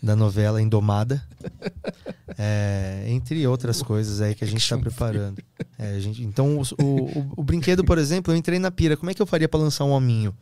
[0.03, 1.23] da novela Indomada.
[2.39, 5.43] É, entre outras coisas aí que a gente está preparando.
[5.79, 8.97] É, gente, então, o, o, o, brinquedo, por exemplo, eu entrei na pira.
[8.97, 10.35] Como é que eu faria para lançar um hominho?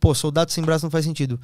[0.00, 1.38] Pô, soldado sem braço não faz sentido.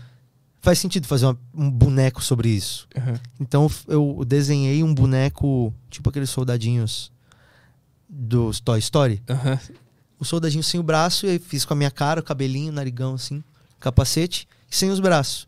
[0.62, 2.88] Faz sentido fazer uma, um boneco sobre isso.
[2.96, 3.14] Uhum.
[3.38, 7.12] Então eu desenhei um boneco, tipo aqueles soldadinhos
[8.08, 9.22] do Toy Story.
[9.28, 9.76] Uhum.
[10.18, 12.74] O soldadinho sem o braço, e aí fiz com a minha cara, o cabelinho, o
[12.74, 13.44] narigão assim.
[13.78, 15.46] capacete sem os braços.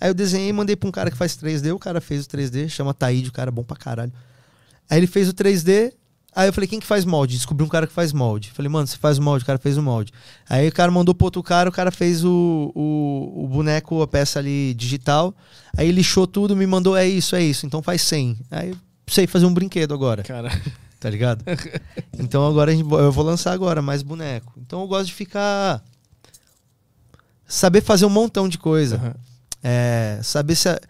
[0.00, 2.28] Aí eu desenhei e mandei pra um cara que faz 3D, o cara fez o
[2.28, 4.12] 3D, chama Taíde, o cara é bom pra caralho.
[4.90, 5.92] Aí ele fez o 3D,
[6.34, 7.36] aí eu falei, quem que faz molde?
[7.36, 8.50] Descobri um cara que faz molde.
[8.50, 10.12] Falei, mano, você faz o molde, o cara fez o molde.
[10.48, 14.06] Aí o cara mandou pro outro cara, o cara fez o, o, o boneco, a
[14.06, 15.34] peça ali digital.
[15.76, 18.36] Aí ele lixou tudo, me mandou, é isso, é isso, então faz 100.
[18.50, 18.76] Aí eu
[19.06, 20.50] sei fazer um brinquedo agora, Cara,
[21.00, 21.44] tá ligado?
[22.18, 24.52] Então agora a gente- eu vou lançar agora mais boneco.
[24.58, 25.82] Então eu gosto de ficar.
[27.46, 28.96] Saber fazer um montão de coisa.
[28.96, 29.14] Aham.
[29.62, 30.68] É, saber se.
[30.68, 30.80] a-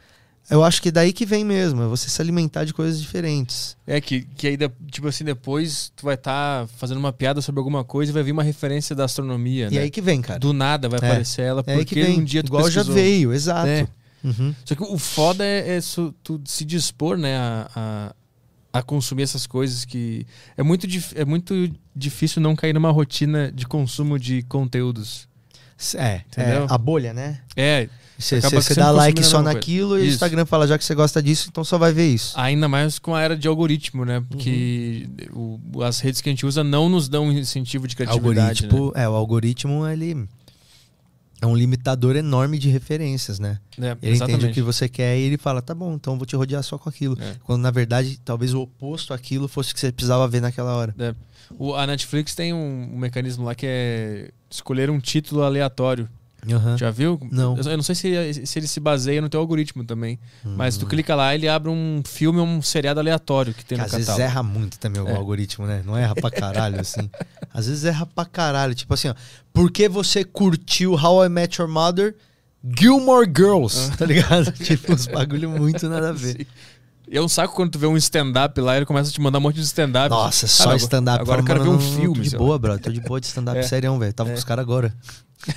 [0.48, 3.76] Eu acho que daí que vem mesmo, é você se alimentar de coisas diferentes.
[3.84, 4.56] é que, que aí,
[4.92, 8.30] tipo assim, depois tu vai estar fazendo uma piada sobre alguma coisa e vai vir
[8.30, 9.80] uma referência da astronomia, E né?
[9.82, 10.38] aí que vem, cara.
[10.38, 11.04] Do nada vai É.
[11.06, 12.94] aparecer ela, É porque um dia tu Igual já pesquisou.
[12.94, 13.66] veio, exato.
[13.68, 13.88] É.
[14.22, 14.54] Uhum.
[14.64, 17.68] Só que o foda é, é su- tu se dispor, né, a,
[18.72, 20.24] a, a consumir essas coisas que...
[20.56, 25.28] É muito, é muito difícil não cair numa rotina de consumo de conteúdos.
[25.94, 27.40] É, é, a bolha, né?
[27.56, 27.88] É,
[28.18, 28.40] Você,
[28.74, 29.54] dá like só mesma coisa.
[29.54, 30.06] naquilo e o.
[30.06, 32.32] Instagram fala já que você gosta disso, então só vai ver isso.
[32.38, 34.24] ainda mais com a era de algoritmo, né?
[34.28, 35.60] Porque Uhum.
[35.74, 39.02] o- as redes que a gente usa não nos dão incentivo de criatividade, algoritmo, né?
[39.04, 40.26] é, o algoritmo ele
[41.42, 43.58] é um limitador enorme de referências, né?
[43.78, 44.36] É, Ele exatamente.
[44.38, 46.78] entende o que você quer e ele fala, tá bom, então vou te rodear só
[46.78, 47.18] com aquilo.
[47.20, 47.34] É.
[47.44, 50.94] Quando na verdade, talvez o oposto àquilo fosse o que você precisava ver naquela hora.
[50.98, 51.14] É.
[51.58, 56.08] O- a Netflix tem um, um mecanismo lá que é escolher um título aleatório.
[56.48, 56.78] Aham.
[56.78, 57.18] Já viu?
[57.32, 57.56] Não.
[57.58, 60.16] Eu, não sei se, se ele se baseia no teu algoritmo também.
[60.44, 60.80] Mas Hum.
[60.80, 63.86] tu clica lá, ele abre um filme ou um seriado aleatório que tem Que no
[63.86, 64.30] às vezes catálogo.
[64.30, 65.16] erra muito também o É.
[65.16, 65.82] algoritmo, né?
[65.84, 67.10] Não erra pra caralho, assim.
[67.52, 68.76] Às vezes erra pra caralho.
[68.76, 69.14] Tipo assim, ó.
[69.52, 72.14] Por que você curtiu How I Met Your Mother?
[72.78, 74.50] Gilmore Girls, tá ligado?
[74.62, 76.38] tipo, uns bagulho muito nada a ver.
[76.38, 76.46] Sim.
[77.08, 79.38] E é um saco quando tu vê um stand-up lá, ele começa a te mandar
[79.38, 80.10] um monte de stand-up.
[80.10, 81.20] Nossa, só stand-up.
[81.20, 82.16] Agora eu quero ver um filme.
[82.16, 82.82] Tô de boa, brother.
[82.82, 83.62] Tô de boa de stand-up É.
[83.62, 84.12] serião, velho.
[84.12, 84.32] Tava É.
[84.32, 84.92] com os caras agora.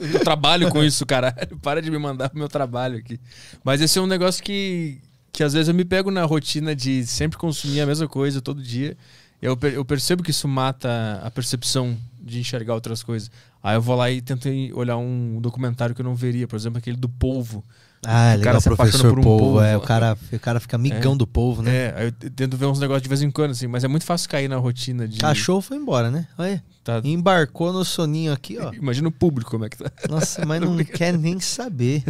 [0.00, 1.56] Eu trabalho com isso, caralho.
[1.62, 3.20] Para de me mandar pro meu trabalho aqui.
[3.62, 4.98] Mas esse é um negócio que,
[5.32, 8.60] que às vezes eu me pego na rotina de sempre consumir a mesma coisa todo
[8.62, 8.96] dia.
[9.40, 13.30] Eu, eu percebo que isso mata a percepção de enxergar outras coisas.
[13.62, 16.78] Aí eu vou lá e tento olhar um documentário que eu não veria, por exemplo,
[16.78, 17.64] aquele do polvo.
[18.06, 19.44] Ah, O legal, cara se apaixona professor por um polvo.
[19.44, 19.60] polvo.
[19.60, 21.70] É, o cara, o cara fica amigão do polvo, né?
[21.70, 24.28] É, eu tento ver uns negócios de vez em quando, assim, mas é muito fácil
[24.30, 25.18] cair na rotina de.
[25.18, 26.26] Cachorro foi embora, né?
[26.38, 28.72] Olha, Tá- embarcou no soninho aqui, ó.
[28.72, 29.92] Imagina o público como é que tá.
[30.08, 32.02] Nossa, mas não quer nem saber.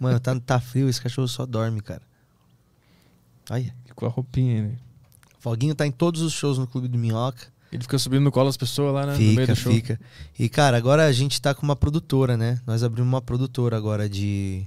[0.00, 2.00] Mano, tá, tá frio, esse cachorro só dorme, cara.
[3.50, 4.72] Olha, Com a roupinha, né?
[5.38, 7.46] Foguinho tá em todos os shows no Clube do Minhoca.
[7.70, 9.12] Ele fica subindo no colo das pessoas lá, né?
[9.12, 9.72] no meio Fica, do show.
[9.72, 10.00] fica.
[10.38, 12.58] E, cara, agora a gente tá com uma produtora, né?
[12.66, 14.64] Nós abrimos uma produtora agora de,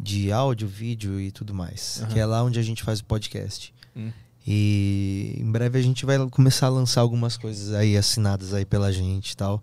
[0.00, 2.00] de áudio, vídeo e tudo mais.
[2.02, 2.12] Aham.
[2.12, 3.74] Que é lá onde a gente faz o podcast.
[3.96, 4.10] Hum.
[4.46, 8.92] E em breve a gente vai começar a lançar algumas coisas aí assinadas aí pela
[8.92, 9.62] gente e tal.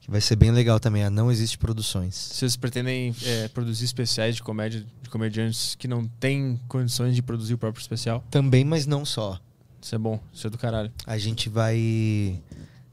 [0.00, 1.02] Que vai ser bem legal também.
[1.02, 2.14] A Não Existe Produções.
[2.14, 7.54] Vocês pretendem é, produzir especiais de comédia de comediantes que não têm condições de produzir
[7.54, 8.22] o próprio especial?
[8.30, 9.40] Também, mas não só.
[9.80, 10.92] Isso é bom, isso é do caralho.
[11.06, 12.42] A gente vai.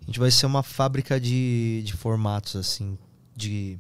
[0.02, 2.98] A gente vai ser uma fábrica de, de formatos, assim.
[3.36, 3.78] De.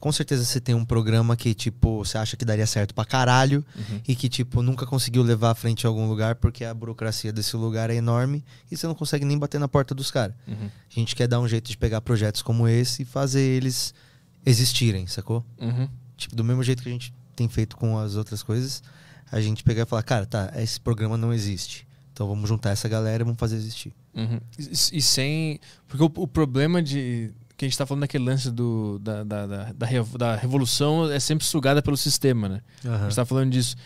[0.00, 3.64] Com certeza você tem um programa que, tipo, você acha que daria certo pra caralho
[3.76, 4.00] Uhum.
[4.06, 7.56] e que, tipo, nunca conseguiu levar à frente em algum lugar porque a burocracia desse
[7.56, 10.36] lugar é enorme e você não consegue nem bater na porta dos caras.
[10.46, 10.68] Uhum.
[10.90, 13.92] A gente quer dar um jeito de pegar projetos como esse e fazer eles
[14.46, 15.44] existirem, sacou?
[15.60, 15.88] Uhum.
[16.16, 18.82] Tipo, do mesmo jeito que a gente tem feito com as outras coisas,
[19.30, 21.86] a gente pegar e falar, cara, tá, esse programa não existe.
[22.12, 23.92] Então vamos juntar essa galera e vamos fazer existir.
[24.14, 24.40] Uhum.
[24.58, 25.60] E, e sem.
[25.86, 27.30] Porque o, o problema de.
[27.58, 31.10] Que a gente tá falando daquele lance do, da, da, da, da rev- da revolução
[31.10, 32.60] é sempre sugada pelo sistema, né?
[32.84, 33.76] A gente tá falando disso.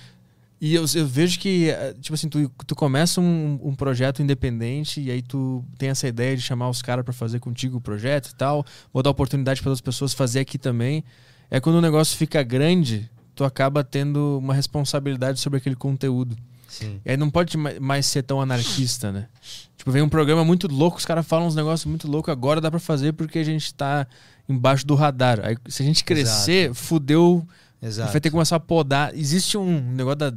[0.60, 5.00] E eu, eu vejo que, eh, tipo assim, tu, tu começa um, um projeto independente
[5.00, 8.28] e aí tu tem essa ideia de chamar os caras pra fazer contigo o projeto
[8.28, 11.02] e tal, vou dar oportunidade para outras pessoas fazer aqui também.
[11.50, 16.36] É quando o negócio fica grande, tu acaba tendo uma responsabilidade sobre aquele conteúdo.
[16.72, 17.00] Sim.
[17.04, 19.28] E aí não pode ma- mais ser tão anarquista, né?
[19.76, 22.70] Tipo, vem um programa muito louco, os caras falam uns negócios muito loucos, agora dá
[22.70, 24.06] pra fazer porque a gente tá
[24.48, 25.40] embaixo do radar.
[25.44, 27.46] Aí se a gente crescer, fudeu
[27.84, 28.12] Exato.
[28.12, 29.12] Vai ter que começar a podar.
[29.12, 30.32] Existe um negócio da,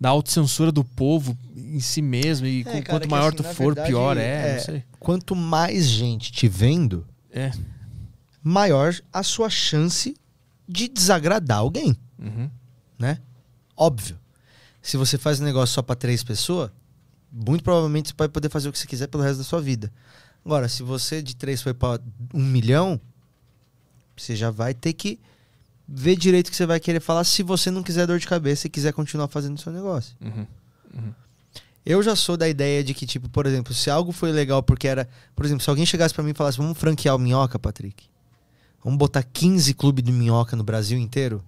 [0.00, 2.46] da autocensura do povo em si mesmo.
[2.46, 4.22] E É, com- cara, quanto maior assim, tu for, verdade, pior é.
[4.22, 4.84] é- Não sei.
[4.98, 7.50] Quanto mais gente te vendo, É.
[8.42, 10.16] maior a sua chance
[10.66, 12.48] de desagradar alguém, Uhum.
[12.98, 13.18] né?
[13.76, 14.16] Óbvio.
[14.82, 16.70] Se você faz um negócio só pra três pessoas,
[17.30, 19.92] muito provavelmente você pode poder fazer o que você quiser pelo resto da sua vida.
[20.44, 22.00] Agora, se você de três foi pra
[22.32, 23.00] um milhão,
[24.16, 25.20] você já vai ter que
[25.86, 28.66] ver direito o que você vai querer falar se você não quiser dor de cabeça
[28.66, 30.16] e quiser continuar fazendo o seu negócio.
[30.20, 30.46] Uhum.
[31.84, 34.86] Eu já sou da ideia de que, tipo, por exemplo, se algo foi legal porque
[34.86, 35.08] era.
[35.34, 38.04] Por exemplo, se alguém chegasse pra mim e falasse, vamos franquear o minhoca, Patrick.
[38.84, 41.42] vamos botar 15 clubes de minhoca no Brasil inteiro,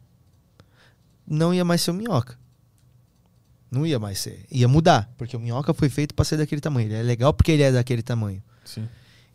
[1.26, 2.38] não ia mais ser o minhoca.
[3.72, 4.44] Não ia mais ser.
[4.50, 6.88] Ia mudar, porque o minhoca foi feito para ser daquele tamanho.
[6.88, 8.42] Ele é legal porque ele é daquele tamanho.
[8.66, 8.86] Sim.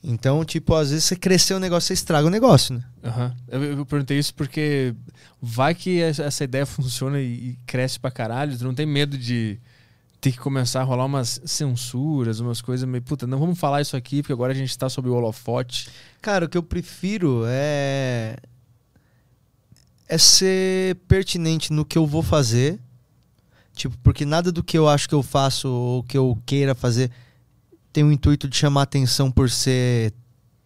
[0.04, 2.84] Então, tipo, às vezes você cresceu o negócio, você estraga o negócio, né?
[3.04, 3.36] Aham.
[3.48, 4.94] Eu, eu perguntei isso porque
[5.42, 9.60] vai que essa ideia funciona e, e cresce pra caralho, tu não tem medo de
[10.22, 13.02] ter que começar a rolar umas censuras, umas coisas meio.
[13.02, 15.90] Puta, não vamos falar isso aqui, porque agora a gente tá sob o holofote.
[16.22, 18.38] Cara, o que eu prefiro é.
[20.10, 22.80] É ser pertinente no que eu vou fazer.
[23.78, 27.12] Tipo, porque nada do que eu acho que eu faço ou que eu queira fazer
[27.94, 30.14] tem o intuito de chamar atenção por ser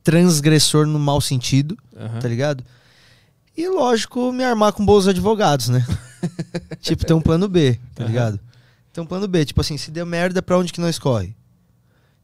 [0.03, 2.19] transgressor no mau sentido, Aham.
[2.19, 2.63] tá ligado?
[3.55, 5.85] E lógico, me armar com bons advogados, né?
[6.81, 8.07] tipo, tem um plano B, tá Aham.
[8.11, 8.39] ligado?
[8.93, 11.35] Tem um plano B, tipo assim, se der merda, pra onde que nós corre?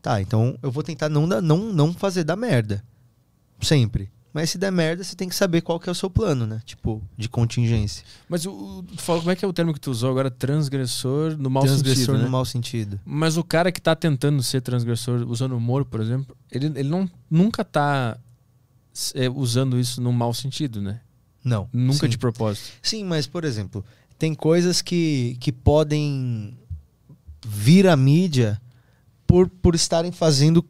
[0.01, 2.83] Tá, então eu vou tentar não, dar- não, não fazer dar merda.
[3.61, 4.09] Sempre.
[4.37, 6.61] Mas se der merda, você tem que saber qual que é o seu plano, né?
[6.63, 8.05] Tipo, de contingência.
[8.29, 10.29] Mas o, fala, como é que é o termo que tu usou agora?
[10.29, 12.17] Transgressor no mau Transgressor sentido.
[12.19, 12.29] no né?
[12.29, 12.99] mau sentido.
[13.03, 17.09] Mas o cara que tá tentando ser transgressor usando humor, por exemplo, ele, ele não,
[17.27, 18.15] nunca tá
[19.15, 21.01] é, usando isso num mau sentido, né?
[21.43, 21.67] Não.
[21.73, 22.09] Nunca sim.
[22.09, 22.73] de propósito.
[22.79, 23.83] Sim, mas, por exemplo,
[24.19, 26.55] tem coisas que, que podem
[27.43, 28.61] vir à mídia
[29.25, 30.63] por, por estarem fazendo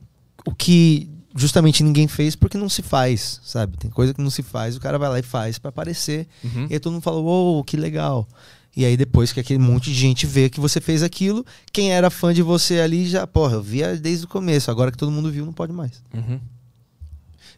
[0.45, 3.77] o que justamente ninguém fez porque não se faz, sabe?
[3.77, 6.27] Tem coisa que não se faz, o cara vai lá e faz pra aparecer.
[6.43, 6.67] Uhum.
[6.69, 8.27] E aí todo mundo fala, uou, que legal.
[8.75, 12.09] E aí depois que aquele monte de gente vê que você fez aquilo, quem era
[12.09, 15.31] fã de você ali já, porra, eu via desde o começo, agora que todo mundo
[15.31, 16.03] viu, não pode mais.
[16.13, 16.39] Uhum.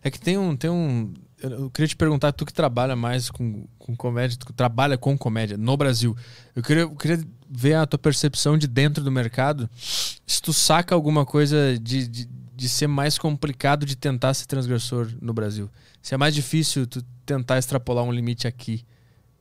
[0.02, 1.14] É que tem um, tem um.
[1.42, 4.98] Eu eu queria te perguntar, tu que trabalha mais com, com comédia, tu que trabalha
[4.98, 6.16] com comédia no Brasil.
[6.56, 9.70] Eu queria, eu queria ver a tua percepção de dentro do mercado.
[9.78, 12.30] Se tu saca alguma coisa de, de,
[12.60, 15.70] de ser mais complicado de tentar ser transgressor no Brasil.
[16.02, 18.86] Se é mais difícil tu tentar extrapolar um limite aqui,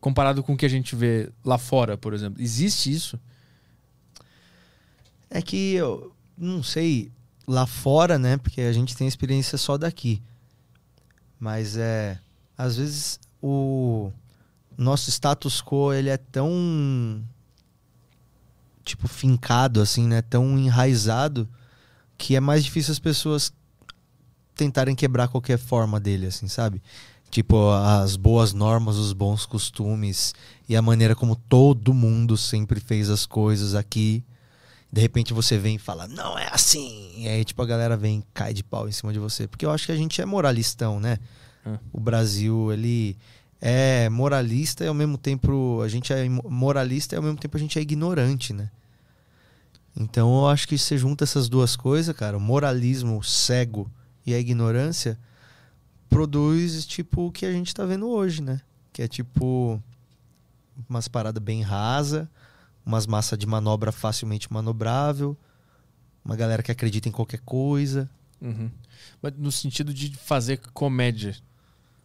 [0.01, 2.41] comparado com o que a gente vê lá fora, por exemplo.
[2.41, 3.19] Existe isso?
[5.29, 7.11] É que eu não sei
[7.45, 8.37] lá fora, né?
[8.37, 10.23] Porque a gente tem experiência só daqui.
[11.41, 12.21] Mas é.
[12.57, 14.13] Às vezes o
[14.77, 17.21] nosso status quo ele é tão.
[18.85, 20.23] Tipo, fincado, assim, né?
[20.23, 21.49] Tão enraizado
[22.19, 23.53] que é mais difícil as pessoas
[24.57, 26.83] tentarem quebrar qualquer forma dele, assim, sabe?
[27.31, 30.35] Tipo, as boas normas, os bons costumes
[30.69, 34.25] e a maneira como todo mundo sempre fez as coisas aqui.
[34.91, 37.13] De repente você vem e fala, não é assim.
[37.17, 39.47] E aí, tipo, a galera vem e cai de pau em cima de você.
[39.47, 41.19] Porque eu acho que a gente é moralistão, né?
[41.65, 41.79] É.
[41.93, 43.17] O Brasil, ele
[43.61, 47.61] é moralista e ao mesmo tempo a gente é moralista e ao mesmo tempo a
[47.61, 48.71] gente é ignorante, né?
[49.99, 53.91] Então eu acho que você junta essas duas coisas, cara, o moralismo cego
[54.25, 55.19] e a ignorância
[56.09, 58.61] produz tipo o que a gente tá vendo hoje, né?
[58.93, 59.83] Que é tipo
[60.89, 62.31] umas paradas bem rasa,
[62.87, 65.37] umas massas de manobra facilmente manobrável,
[66.25, 68.09] uma galera que acredita em qualquer coisa.
[68.41, 68.71] Uhum.
[69.21, 71.37] Mas no sentido de fazer comédia.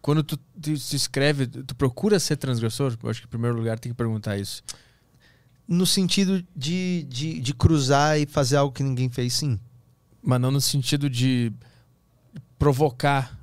[0.02, 2.98] Quando tu, tu se escreve, tu procura ser transgressor?
[3.02, 4.64] Eu acho que em primeiro lugar tem que perguntar isso.
[5.68, 9.60] No sentido de, de, de cruzar e fazer algo que ninguém fez, sim.
[10.22, 11.52] Mas não no sentido de
[12.58, 13.38] provocar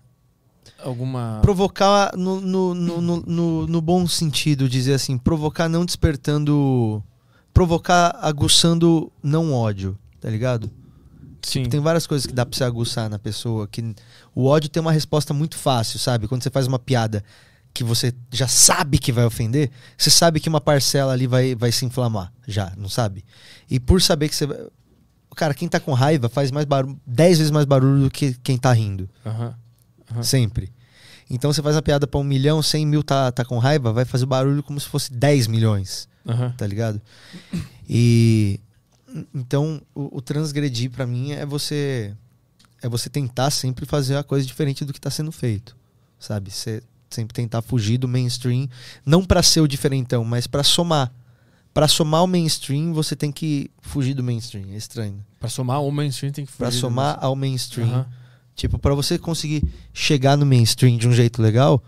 [0.83, 1.39] alguma.
[1.43, 7.03] Provocar no, no, no, no, no- bom sentido, dizer assim, provocar não despertando.
[7.53, 10.71] Provocar aguçando não ódio, tá ligado?
[11.43, 11.65] Sim.
[11.65, 13.67] Tem várias coisas que dá pra você aguçar na pessoa.
[13.67, 13.95] que
[14.35, 16.29] O ódio tem uma resposta muito fácil, sabe?
[16.29, 17.25] Quando você faz uma piada
[17.73, 21.71] que você já sabe que vai ofender, você sabe que uma parcela ali vai, vai
[21.73, 23.25] se inflamar, já, não sabe?
[23.71, 24.47] E por saber que você.
[24.47, 24.59] vai-
[25.37, 28.59] Cara, quem tá com raiva faz mais barulho, 10 vezes mais barulho do que quem
[28.59, 29.09] tá rindo.
[29.25, 29.55] Aham.
[30.11, 30.23] Aham.
[30.25, 30.73] Sempre.
[31.31, 34.05] Então você faz uma piada pra um milhão, 100 mil tá, tá com raiva, vai
[34.05, 36.53] fazer o barulho como se fosse 10 milhões Aham.
[36.59, 37.01] tá ligado?
[37.89, 38.59] E
[39.35, 42.15] então o, o transgredir pra mim é você
[42.83, 45.77] é você tentar sempre fazer a coisa diferente do que tá sendo feito,
[46.19, 46.51] sabe?
[46.51, 48.69] Você sempre tentar fugir do mainstream,
[49.05, 51.13] não pra ser o diferentão, mas pra somar.
[51.73, 55.25] Pra somar o mainstream, você tem que fugir do mainstream, é estranho.
[55.39, 57.89] Pra somar o mainstream tem que fugir do somar ao mainstream.
[57.89, 58.07] Aham.
[58.55, 59.63] Tipo, pra você conseguir
[59.95, 61.83] chegar no mainstream de um jeito legal,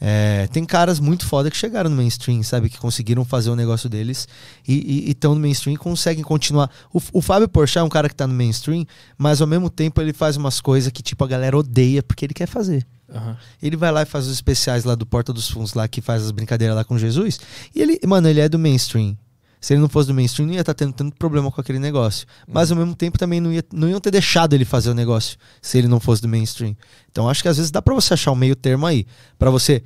[0.00, 2.68] é, tem caras muito foda que chegaram no mainstream, sabe?
[2.68, 4.26] Que conseguiram fazer o negócio deles
[4.66, 6.70] e estão no mainstream e conseguem continuar.
[6.92, 8.86] O, o Fábio Porchat é um cara que tá no mainstream,
[9.16, 12.34] mas ao mesmo tempo ele faz umas coisas que, tipo, a galera odeia porque ele
[12.34, 12.86] quer fazer.
[13.12, 13.36] Aham.
[13.62, 16.22] Ele vai lá e faz os especiais lá do Porta dos Fundos, lá que faz
[16.22, 17.40] as brincadeiras lá com Jesus.
[17.74, 19.16] E ele, mano, ele é do mainstream.
[19.60, 22.26] Se ele não fosse do mainstream, não ia estar tendo tanto problema com aquele negócio.
[22.48, 25.36] Mas ao mesmo tempo também não, ia, não iam ter deixado ele fazer o negócio
[25.60, 26.74] se ele não fosse do mainstream.
[27.10, 29.06] Então acho que às vezes dá pra você achar um meio termo aí.
[29.38, 29.82] Pra você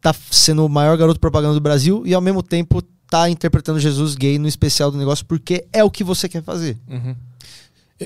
[0.00, 4.16] tá sendo o maior garoto propaganda do Brasil e ao mesmo tempo tá interpretando Jesus
[4.16, 6.76] gay no especial do negócio porque é o que você quer fazer.
[6.88, 7.14] Uhum.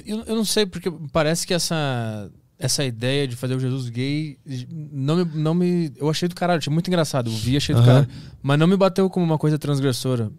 [0.05, 4.39] Eu, eu não sei, porque parece que essa, essa ideia de fazer o Jesus gay
[4.71, 5.93] não me, não me.
[5.97, 7.31] Eu achei do caralho, achei muito engraçado.
[7.31, 7.87] Eu vi, achei do Aham.
[7.87, 8.09] caralho.
[8.43, 10.31] Mas não me bateu como uma coisa transgressora.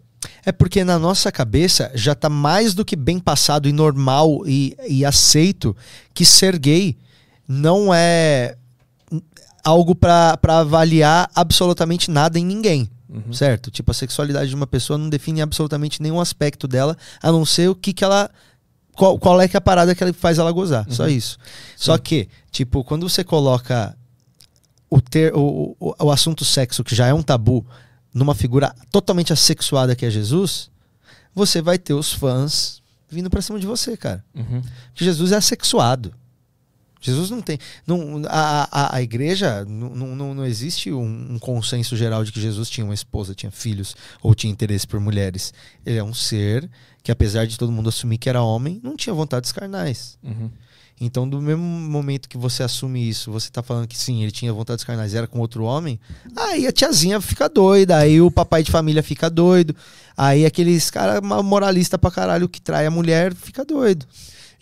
[0.44, 4.76] É porque na nossa cabeça já tá mais do que bem passado e normal e,
[4.88, 5.76] e aceito
[6.12, 6.96] que ser gay
[7.46, 8.56] não é
[9.62, 12.88] algo pra pra avaliar absolutamente nada em ninguém.
[13.08, 13.32] Uhum.
[13.32, 13.70] Certo?
[13.70, 17.70] Tipo, a sexualidade de uma pessoa não define absolutamente nenhum aspecto dela, a não ser
[17.70, 18.30] o que, que ela.
[18.98, 20.84] Qual, qual é que é a parada que ela faz ela gozar.
[20.90, 21.08] Só Uhum.
[21.08, 21.38] isso.
[21.76, 23.96] Só que, tipo, quando você coloca
[24.90, 27.64] o, ter, o, o, o assunto sexo, que já é um tabu,
[28.12, 30.68] numa figura totalmente assexuada que é Jesus,
[31.32, 34.24] você vai ter os fãs vindo pra cima de você, cara.
[34.34, 34.60] Uhum.
[34.88, 36.12] Porque Jesus é assexuado.
[37.00, 37.58] Jesus não tem.
[37.86, 42.40] Não, a, a, a igreja não, não, não- existe um, um consenso geral de que
[42.40, 45.52] Jesus tinha uma esposa, tinha filhos ou tinha interesse por mulheres.
[45.86, 46.68] Ele é um ser
[47.02, 50.18] que, apesar de todo mundo assumir que era homem, não tinha vontades carnais.
[50.22, 50.50] Uhum.
[51.00, 54.52] Então, do mesmo momento que você assume isso, você tá falando que sim, ele tinha
[54.52, 56.00] vontades carnais, era com outro homem,
[56.34, 59.76] aí a tiazinha fica doida, aí o papai de família fica doido,
[60.16, 64.04] aí aqueles cara moralista pra caralho que trai a mulher fica doido.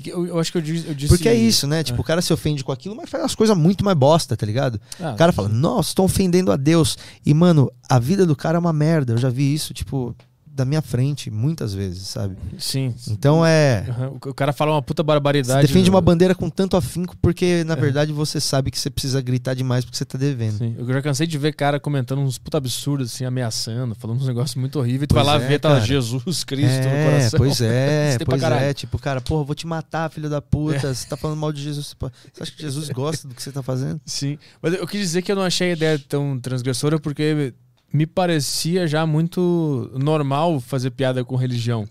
[0.05, 0.87] Eu, eu acho que eu disse.
[0.87, 1.83] Eu disse Porque é isso, né?
[1.83, 4.45] Tipo, o cara se ofende com aquilo, mas faz as coisas muito mais bosta, tá
[4.45, 4.81] ligado?
[5.01, 6.99] Ah, O cara fala, nossa, estão ofendendo a Deus.
[7.25, 9.15] E, mano, a vida do cara é uma merda.
[9.15, 10.15] Eu já vi isso, tipo,
[10.57, 12.35] da minha frente, muitas vezes, sabe?
[12.59, 12.95] Sim.
[13.09, 13.85] Então é.
[13.87, 14.17] Uhum.
[14.31, 15.67] O cara fala uma puta Você barbaridade.
[15.67, 19.21] defende uma no- bandeira com tanto afinco porque, na verdade, você sabe que você precisa
[19.21, 20.59] gritar demais porque você tá devendo.
[20.59, 24.27] Sim, eu já cansei de ver cara comentando uns puta absurdos, assim, ameaçando, falando uns
[24.27, 25.03] negócios muito horríveis.
[25.03, 25.87] E tu vai lá é, ver, tá lá cara.
[25.87, 27.39] Jesus Cristo no É, coração.
[27.39, 28.73] pois é, pois é.
[28.75, 30.95] Tipo, cara, porra, vou te matar, filho da puta.
[30.95, 31.95] Você tá falando mal de Jesus.
[32.33, 34.01] Você acha que Jesus gosta do que você tá fazendo?
[34.07, 37.53] Sim, mas eu quis dizer que eu não achei a ideia tão transgressora porque
[37.93, 41.89] me parecia já muito normal fazer piada com religião.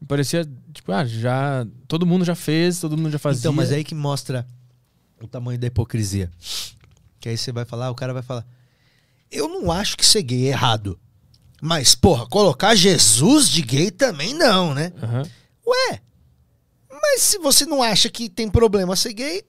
[0.00, 1.66] Me parecia, tipo, ah, já.
[1.86, 3.40] Todo mundo já fez, todo mundo já fazia.
[3.40, 4.46] Então, mas é aí que mostra
[5.20, 6.30] o tamanho da hipocrisia.
[7.20, 8.46] Que aí você vai falar, o cara vai falar:
[9.30, 10.98] Eu não acho que ser gay é errado.
[11.62, 14.92] Mas, porra, colocar Jesus de gay também não, né?
[15.02, 15.22] Aham.
[15.66, 16.00] Ué,
[16.90, 19.42] mas se você não acha que tem problema ser gay,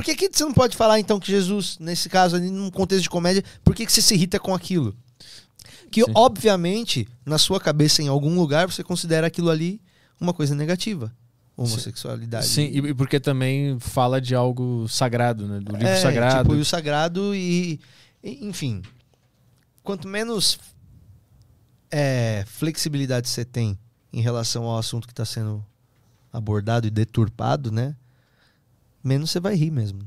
[0.00, 3.02] por que, que você não pode falar então que Jesus, nesse caso ali, num contexto
[3.02, 4.96] de comédia, por que, que você se irrita com aquilo?
[5.90, 6.12] Que Sim.
[6.14, 9.78] obviamente, na sua cabeça, em algum lugar, você considera aquilo ali
[10.18, 11.14] uma coisa negativa.
[11.54, 12.46] Homossexualidade.
[12.46, 15.60] Sim, e porque também fala de algo sagrado, né?
[15.60, 16.44] Do livro É, sagrado.
[16.44, 17.78] Tipo, e o sagrado e,
[18.24, 18.80] e- Enfim.
[19.82, 20.58] Quanto menos
[21.90, 23.78] é, flexibilidade você tem
[24.10, 25.62] em relação ao assunto que está sendo
[26.32, 27.94] abordado e deturpado, né?
[29.02, 30.00] Menos você vai rir mesmo.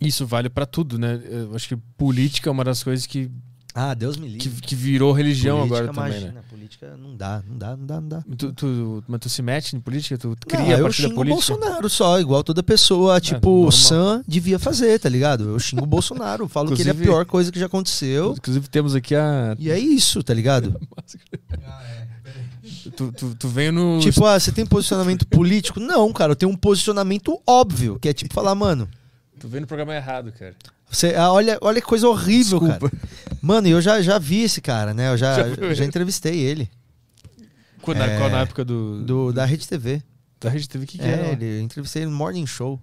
[0.00, 1.20] Isso vale pra tudo, né?
[1.28, 3.30] Eu acho que política é uma das coisas que,
[3.74, 4.60] Ah, Deus me que, livre.
[4.62, 6.42] que virou religião Política, agora também, imagina, né?
[6.50, 8.24] Política não dá, não dá, não dá, não dá.
[8.36, 10.18] Tu, tu, mas tu se mete em política?
[10.18, 11.54] Tu Não, cria a eu partir da xingo o política?
[11.54, 13.68] Bolsonaro só, igual toda pessoa, tipo, normal.
[13.68, 15.44] o Sam devia fazer, tá ligado?
[15.44, 18.34] Eu xingo o Bolsonaro, falo que ele é a pior coisa que já aconteceu.
[18.36, 19.56] Inclusive temos aqui a...
[19.58, 20.78] E é isso, tá ligado?
[22.90, 23.98] Tu, tu, tu veio no...
[24.00, 25.80] Tipo, ah, você tem posicionamento político?
[25.80, 28.88] Não, cara, eu tenho um posicionamento óbvio, que é tipo falar, mano,
[29.38, 30.54] Tu veio no programa errado, cara.
[30.90, 32.90] você, ah, olha, olha que coisa horrível, Desculpa.
[32.90, 33.02] cara.
[33.42, 35.10] Mano, eu já, já vi esse cara, né?
[35.12, 36.70] Eu já, Já já entrevistei ele,
[37.82, 38.18] Quando, na- É.
[38.18, 39.02] qual na época do...
[39.04, 40.02] do, da Rede TV.
[40.40, 41.26] Da Rede TV, o que, que É, era?
[41.28, 42.80] ele, eu entrevistei ele no Morning Show.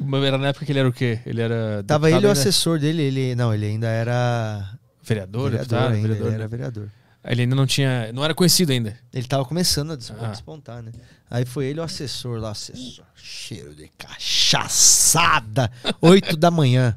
[0.00, 1.18] Mas Era na época que ele era o quê?
[1.26, 1.84] Ele era...
[1.86, 3.34] Tava ele e o assessor dele, ele.
[3.34, 4.70] Não, ele ainda era.
[5.02, 6.26] Vereador, vereador deputado, ainda, vereador.
[6.28, 6.48] ele era né?
[6.48, 6.88] vereador.
[7.24, 8.12] Ele ainda não tinha...
[8.12, 8.98] Não era conhecido ainda.
[9.12, 10.28] Ele tava começando a Ah.
[10.28, 10.90] despontar, né?
[11.30, 13.04] Aí foi ele o assessor lá, assessor.
[13.14, 15.70] Cheiro de cachaçada.
[16.00, 16.96] 8 da manhã.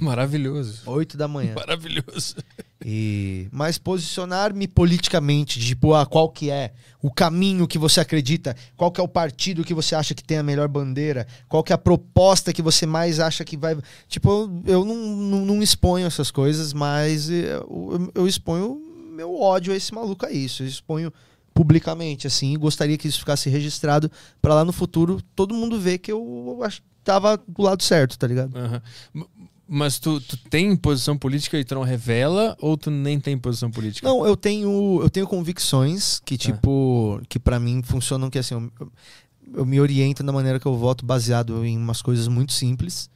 [0.00, 0.82] Maravilhoso.
[0.86, 1.54] 8 da manhã.
[1.54, 2.36] Maravilhoso.
[2.84, 8.90] E mas posicionar-me politicamente, tipo, ah, qual que é o caminho que você acredita, qual
[8.90, 11.74] que é o partido que você acha que tem a melhor bandeira, qual que é
[11.74, 13.76] a proposta que você mais acha que vai,
[14.08, 18.80] tipo, eu, eu não, não, não exponho essas coisas, mas eu, eu exponho
[19.12, 21.12] meu ódio a esse maluco a isso, eu exponho
[21.54, 24.10] publicamente assim, e gostaria que isso ficasse registrado
[24.40, 26.58] pra lá no futuro todo mundo ver que eu
[27.04, 28.56] tava do lado certo, tá ligado?
[28.56, 28.82] Aham.
[29.14, 29.26] M-
[29.68, 33.70] Mas tu, tu tem posição política e tu não revela ou tu nem tem posição
[33.70, 34.06] política?
[34.08, 38.92] Não, eu tenho, eu tenho convicções que, tipo, que para mim funcionam que assim, eu,
[39.54, 43.10] eu me oriento na maneira que eu voto baseado em umas coisas muito simples.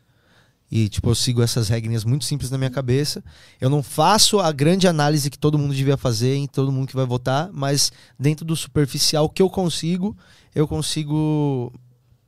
[0.71, 3.23] E, tipo, eu sigo essas regrinhas muito simples na minha cabeça.
[3.61, 6.97] Eu não faço a grande análise que todo mundo devia fazer em todo mundo que
[6.97, 10.17] vai votar, mas dentro do superficial que eu consigo,
[10.55, 11.73] eu consigo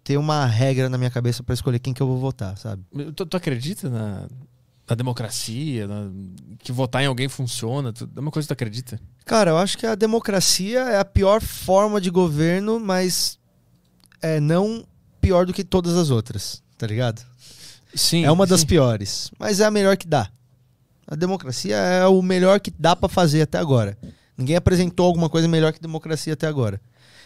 [0.05, 2.83] ter uma regra na minha cabeça para escolher quem que eu vou votar, sabe?
[3.15, 4.29] Tu, tu acredita na,
[4.89, 5.87] na democracia?
[5.89, 6.09] na-
[6.61, 7.93] que votar em alguém funciona?
[7.93, 9.01] Tu, é uma coisa que tu acredita?
[9.27, 13.37] Cara, eu acho que a democracia é a pior forma de governo, mas
[14.23, 14.87] é não
[15.21, 17.21] pior do que todas as outras, tá ligado?
[17.95, 18.25] Sim.
[18.25, 18.67] é uma das sim.
[18.67, 20.29] piores, mas é a melhor que dá.
[21.07, 23.97] A democracia é o melhor que dá pra fazer até agora.
[24.37, 26.81] Ninguém apresentou alguma coisa melhor que democracia até agora.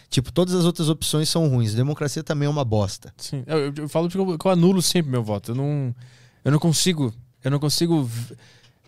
[0.09, 1.73] Tipo, todas as outras opções são ruins.
[1.73, 3.13] Democracia também é uma bosta.
[3.17, 3.43] Sim.
[3.47, 5.51] Eu, eu- eu falo porque eu, que eu anulo sempre meu voto.
[5.51, 5.93] Eu não,
[6.45, 7.13] eu não consigo.
[7.43, 8.09] Eu não consigo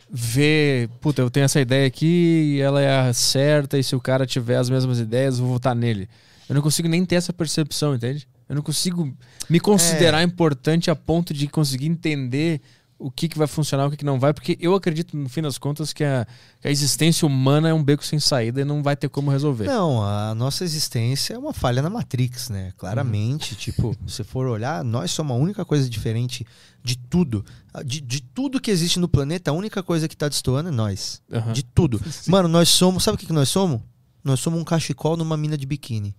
[0.10, 0.90] ver.
[1.02, 4.26] Puta, eu tenho essa ideia aqui e ela é a certa, e se o cara
[4.26, 6.08] tiver as mesmas ideias, eu vou votar nele.
[6.48, 8.28] Eu não consigo nem ter essa percepção, entende?
[8.48, 9.12] Eu não consigo
[9.50, 12.62] me considerar importante a ponto de conseguir entender
[12.98, 15.42] o que, que vai funcionar, o que, que não vai, porque eu acredito, no fim
[15.42, 16.26] das contas, que a,
[16.62, 19.66] que a existência humana é um beco sem saída e não vai ter como resolver.
[19.66, 22.72] Não, a nossa existência é uma falha na Matrix, né?
[22.78, 26.46] Claramente, tipo, se for olhar, nós somos a única coisa diferente
[26.84, 27.44] de tudo.
[27.84, 31.22] De, de tudo que existe no planeta, a única coisa que tá destoando é nós.
[31.32, 31.52] Aham.
[31.52, 32.02] De tudo.
[32.28, 33.04] Mano, nós somos.
[33.04, 33.82] Sabe o que, que nós somos?
[34.24, 36.16] Nós somos um cachecol numa mina de biquíni.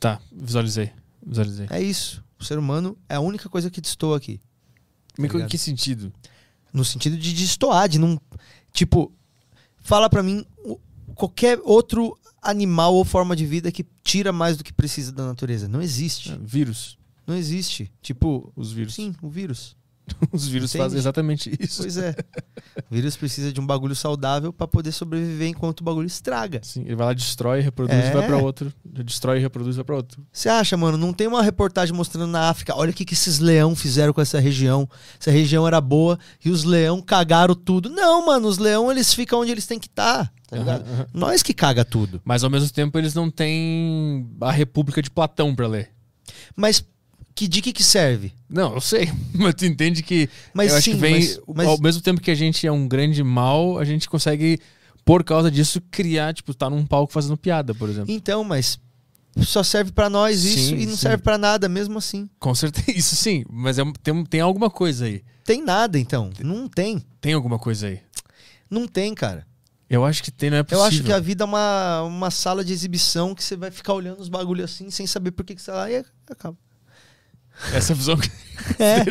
[0.00, 0.90] Tá, visualizei.
[1.24, 1.66] Visualizei.
[1.70, 2.24] É isso.
[2.38, 4.40] O ser humano é a única coisa que destoa aqui.
[5.18, 5.48] Em ligado?
[5.50, 6.10] que sentido?
[6.72, 8.18] No sentido de destoar, de não.
[8.72, 9.12] Tipo,
[9.80, 10.44] fala pra mim
[11.14, 15.68] qualquer outro animal ou forma de vida que tira mais do que precisa da natureza.
[15.68, 16.32] Não existe.
[16.32, 16.98] É, Vírus.
[17.26, 17.92] Não existe.
[18.00, 18.94] Tipo, Os vírus.
[18.94, 19.76] sim, o vírus.
[20.32, 20.84] Os vírus Entende?
[20.84, 21.82] fazem exatamente isso.
[21.82, 22.14] Pois é.
[22.90, 26.60] O vírus precisa de um bagulho saudável pra poder sobreviver enquanto o bagulho estraga.
[26.62, 28.08] Sim, ele vai lá, destrói, reproduz É.
[28.08, 28.72] e vai pra outro.
[28.84, 30.24] Destrói, reproduz e vai pra outro.
[30.32, 30.96] Você acha, mano?
[30.96, 34.20] Não tem uma reportagem mostrando na África, olha o que, que esses leão fizeram com
[34.20, 34.88] essa região.
[35.20, 37.88] Essa região era boa e os leão cagaram tudo.
[37.90, 40.32] Não, mano, os leão eles ficam onde eles têm que estar.
[40.48, 40.82] Tá ligado?
[40.82, 41.06] Aham, aham.
[41.12, 42.20] Nós que caga tudo.
[42.24, 45.90] Mas ao mesmo tempo eles não têm a República de Platão pra ler.
[46.56, 46.84] Mas
[47.34, 48.32] que de que que serve?
[48.48, 49.10] Não, eu sei.
[49.34, 50.28] Mas tu entende que.
[50.52, 51.14] Mas eu acho sim, que vem.
[51.14, 54.58] mas- mas- Ao mesmo tempo que a gente é um grande mal, a gente consegue,
[55.04, 58.12] por causa disso, criar, tipo, tá num palco fazendo piada, por exemplo.
[58.12, 58.78] Então, mas
[59.38, 61.02] só serve pra nós isso Sim, e não sim.
[61.02, 62.28] serve pra nada mesmo assim.
[62.38, 62.90] Com certeza.
[62.98, 65.22] Isso sim, mas é tem, tem alguma coisa aí.
[65.44, 66.30] Tem nada então.
[66.40, 67.00] Não tem.
[67.20, 68.00] Tem alguma coisa aí.
[68.68, 69.46] Não tem, cara.
[69.88, 70.82] Eu acho que tem, não é possível.
[70.82, 73.94] Eu acho que a vida é uma, uma sala de exibição que você vai ficar
[73.94, 76.56] olhando os bagulhos assim, sem saber por que, que você tá lá e acaba.
[77.72, 78.30] Essa visão que
[78.78, 79.04] É.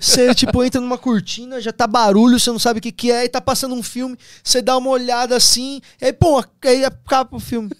[0.00, 3.24] Você, tipo, entra numa cortina, já tá barulho, você não sabe o que, que é,
[3.24, 7.36] e tá passando um filme, você dá uma olhada assim, e aí, pô, aí acaba
[7.36, 7.70] o filme.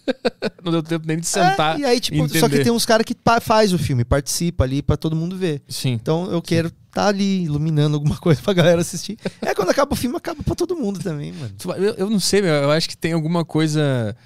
[0.64, 1.76] Não deu tempo nem de sentar.
[1.76, 2.64] É, e aí, tipo, só que entender.
[2.64, 5.62] tem uns caras que faz o filme, participa ali pra todo mundo ver.
[5.68, 5.92] Sim.
[5.92, 9.18] Então eu quero tá ali iluminando alguma coisa pra galera assistir.
[9.40, 11.54] É quando acaba o filme, acaba pra todo mundo também, mano.
[11.76, 14.16] Eu, eu não sei, meu, eu acho que tem alguma coisa.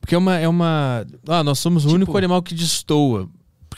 [0.00, 0.38] Porque é uma.
[0.38, 1.04] É uma...
[1.28, 3.28] Ah, nós somos o Tipo- único animal que destoa.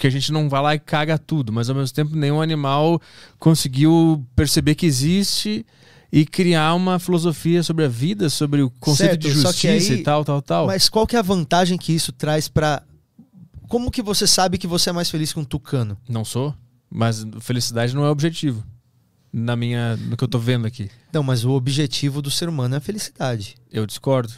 [0.02, 3.00] Porque a gente não vai lá e caga tudo, mas ao mesmo tempo nenhum animal
[3.38, 5.64] conseguiu perceber que existe
[6.10, 10.02] e criar uma filosofia sobre a vida, sobre o conceito Certo, de justiça aí- e
[10.02, 10.66] tal, tal, tal.
[10.66, 12.82] Mas qual que é a vantagem que isso traz pra.
[13.68, 15.96] Como que você sabe que você é mais feliz que um tucano?
[16.08, 16.52] Não sou,
[16.90, 18.64] mas felicidade não é objetivo.
[19.32, 19.96] Na minha.
[19.96, 20.90] No que eu tô vendo aqui.
[21.12, 23.54] Não, mas o objetivo do ser humano é a felicidade.
[23.70, 24.32] Eu discordo.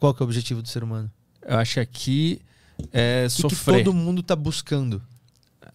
[0.00, 1.08] Qual que é o objetivo do ser humano?
[1.46, 2.42] Eu acho que aqui
[2.92, 3.84] é O que, que sofrer.
[3.84, 5.02] todo mundo tá buscando?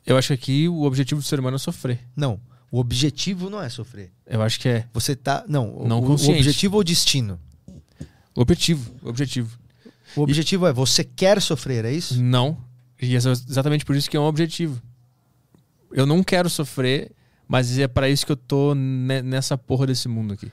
[0.06, 2.00] Eu acho que aqui o objetivo do ser humano é sofrer.
[2.16, 2.40] Não,
[2.72, 4.12] o objetivo não é sofrer.
[4.26, 4.88] Eu acho que é.
[4.94, 5.44] Você tá.
[5.48, 6.40] Não, o- Não o, o consciente.
[6.40, 7.40] objetivo ou o destino?
[8.36, 8.92] O objetivo.
[9.02, 9.58] O objetivo.
[10.16, 12.22] O objetivo é você quer sofrer, é isso?
[12.22, 12.58] Não.
[13.02, 14.82] E é exatamente por isso que é um objetivo.
[15.92, 17.12] Eu não quero sofrer,
[17.48, 20.52] mas é para isso que eu tô ne- nessa porra desse mundo aqui.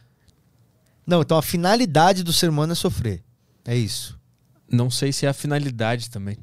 [1.06, 3.22] Não, então a finalidade do ser humano é sofrer.
[3.64, 4.18] É isso.
[4.73, 6.39] Não sei se é a finalidade também.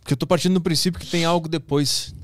[0.00, 2.14] Porque eu tô partindo do princípio que tem algo depois.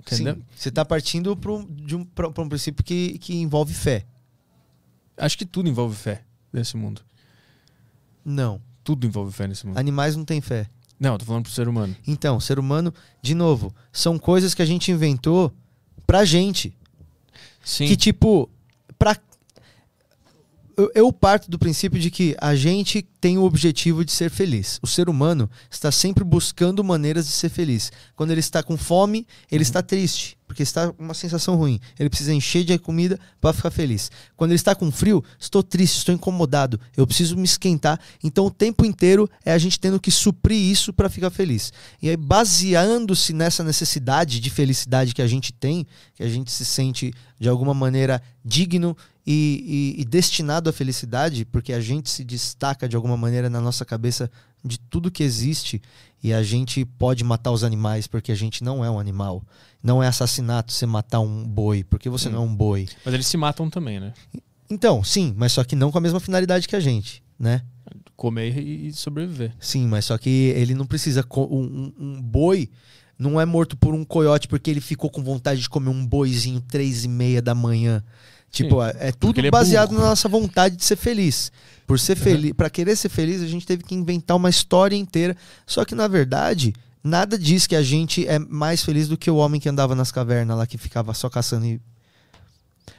[0.00, 0.36] Entendeu?
[0.36, 3.74] Sim, você tá partindo pra um, de um, pra, pra um princípio que, que envolve
[3.74, 4.06] fé.
[5.16, 6.22] Acho que tudo envolve fé
[6.52, 7.02] nesse mundo.
[8.24, 8.62] Não.
[8.84, 9.76] Tudo envolve fé nesse mundo.
[9.76, 10.70] Animais não têm fé.
[10.98, 11.94] Não, eu tô falando pro ser humano.
[12.06, 15.52] Então, ser humano, de novo, são coisas que a gente inventou
[16.06, 16.74] pra gente.
[17.64, 17.86] Sim.
[17.88, 18.48] Que tipo.
[20.76, 24.78] Eu, eu parto do princípio de que a gente tem o objetivo de ser feliz.
[24.82, 27.90] O ser humano está sempre buscando maneiras de ser feliz.
[28.14, 31.80] Quando ele está com fome, ele está triste, porque está uma sensação ruim.
[31.98, 34.10] Ele precisa encher de comida para ficar feliz.
[34.36, 37.98] Quando ele está com frio, estou triste, estou incomodado, eu preciso me esquentar.
[38.22, 41.72] Então o tempo inteiro é a gente tendo que suprir isso para ficar feliz.
[42.02, 46.66] E aí, baseando-se nessa necessidade de felicidade que a gente tem, que a gente se
[46.66, 48.96] sente de alguma maneira digno
[49.26, 53.60] e, e, e, destinado à felicidade, porque a gente se destaca de alguma maneira na
[53.60, 54.30] nossa cabeça
[54.64, 55.82] de tudo que existe
[56.22, 59.42] e a gente pode matar os animais porque a gente não é um animal.
[59.82, 62.32] Não é assassinato você matar um boi, porque você hum.
[62.32, 62.88] não é um boi.
[63.04, 64.14] Mas eles se matam também, né?
[64.70, 67.62] Então, sim, mas só que não com a mesma finalidade que a gente, né?
[68.16, 69.52] Comer e sobreviver.
[69.60, 71.24] Sim, mas só que ele não precisa.
[71.36, 72.70] Um, um boi
[73.18, 76.60] não é morto por um coiote porque ele ficou com vontade de comer um boizinho
[76.60, 78.02] três e meia da manhã.
[78.50, 81.52] Tipo, Sim, é, é tudo é baseado na nossa vontade de ser feliz.
[81.86, 85.36] Por ser feliz, para querer ser feliz, a gente teve que inventar uma história inteira.
[85.66, 89.36] Só que na verdade, nada diz que a gente é mais feliz do que o
[89.36, 91.80] homem que andava nas cavernas lá que ficava só caçando e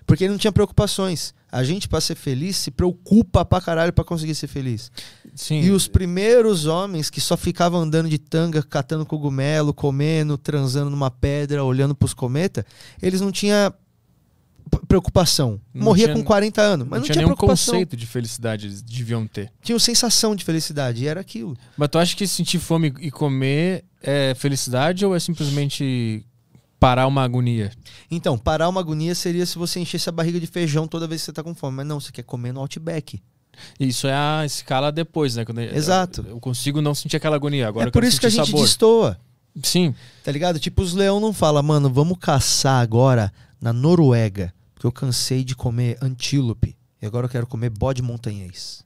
[0.08, 1.34] porque ele não tinha preocupações.
[1.52, 4.92] A gente, para ser feliz, se preocupa pra caralho pra conseguir ser feliz.
[5.36, 5.62] Sim.
[5.62, 11.12] E os primeiros homens que só ficavam andando de tanga, catando cogumelo, comendo, transando numa
[11.12, 12.64] pedra, olhando pros cometas,
[13.02, 13.74] eles não tinham
[14.88, 15.60] preocupação.
[15.74, 18.68] Não Morria tinha, com 40 anos, mas não, não tinha, tinha nenhum conceito de felicidade
[18.68, 19.52] eles deviam ter.
[19.62, 21.56] Tinha sensação de felicidade, e era aquilo.
[21.78, 26.26] Mas tu acha que sentir fome e comer é felicidade ou é simplesmente
[26.80, 27.72] parar uma agonia?
[28.10, 31.26] Então, parar uma agonia seria se você enchesse a barriga de feijão toda vez que
[31.26, 31.78] você tá com fome.
[31.78, 33.22] Mas não, você quer comer no Outback.
[33.80, 35.44] Isso é a escala depois, né?
[35.44, 36.22] Quando Exato.
[36.22, 37.68] Eu, eu consigo não sentir aquela agonia.
[37.68, 38.62] Agora é por isso que a gente sabor.
[38.62, 39.20] destoa.
[39.64, 39.96] Sim.
[40.24, 40.60] Tá ligado?
[40.60, 45.56] Tipo, os leão não falam, mano, vamos caçar agora na Noruega, porque eu cansei de
[45.56, 48.86] comer antílope e agora eu quero comer bode montanhês.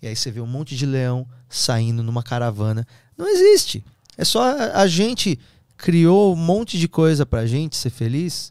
[0.00, 2.86] E aí você vê um monte de leão saindo numa caravana.
[3.14, 3.84] Não existe.
[4.16, 5.38] É só a, gente
[5.76, 8.50] criou um monte de coisa pra gente ser feliz,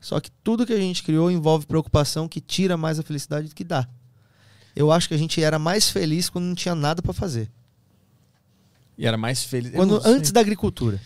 [0.00, 3.54] só que tudo que a gente criou envolve preocupação que tira mais a felicidade do
[3.54, 3.88] que dá.
[4.74, 7.48] Eu acho que a gente era mais feliz quando não tinha nada para fazer.
[8.98, 9.70] E era mais feliz.
[9.70, 11.00] Quando, antes da agricultura.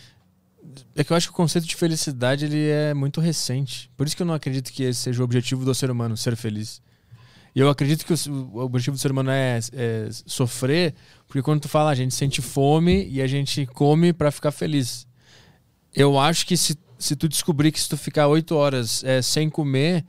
[0.95, 3.89] É que eu acho que o conceito de felicidade ele é muito recente.
[3.95, 6.35] Por isso que eu não acredito que esse seja o objetivo do ser humano, ser
[6.35, 6.81] feliz.
[7.55, 10.93] E eu acredito que o, objetivo do ser humano é, é, sofrer,
[11.27, 15.07] porque quando tu fala, a gente sente fome e a gente come para ficar feliz.
[15.93, 19.49] Eu acho que se, se tu descobrir que se tu ficar oito horas é, sem
[19.49, 20.05] comer,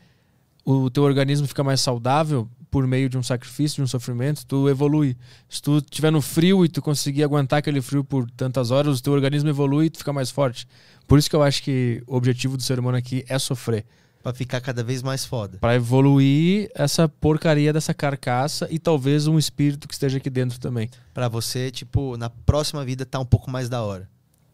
[0.64, 4.68] o teu organismo fica mais saudável, por meio de um sacrifício, de um sofrimento, tu
[4.68, 5.16] evolui.
[5.48, 9.02] Se tu estiver no frio e tu conseguir aguentar aquele frio por tantas horas, o
[9.02, 10.66] teu organismo evolui e tu fica mais forte.
[11.06, 13.84] Por isso que eu acho que o objetivo do ser humano aqui é sofrer.
[14.22, 15.58] Pra ficar cada vez mais foda.
[15.58, 20.90] Pra evoluir essa porcaria dessa carcaça e talvez um espírito que esteja aqui dentro também.
[21.14, 24.08] Para você, tipo, na próxima vida tá um pouco mais da hora.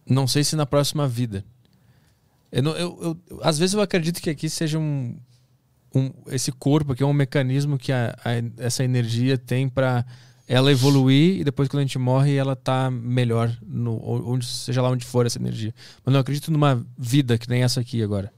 [0.09, 1.45] Não sei se na próxima vida.
[2.53, 5.17] Eu, eu, eu, às vezes eu acredito que aqui seja um,
[5.95, 10.05] um, esse corpo que é um mecanismo que a, a, essa energia tem para
[10.47, 13.99] ela evoluir e depois quando a gente morre ela tá melhor no
[14.29, 15.75] onde seja lá onde for essa energia.
[16.05, 18.33] Mas não acredito numa vida que nem essa aqui agora.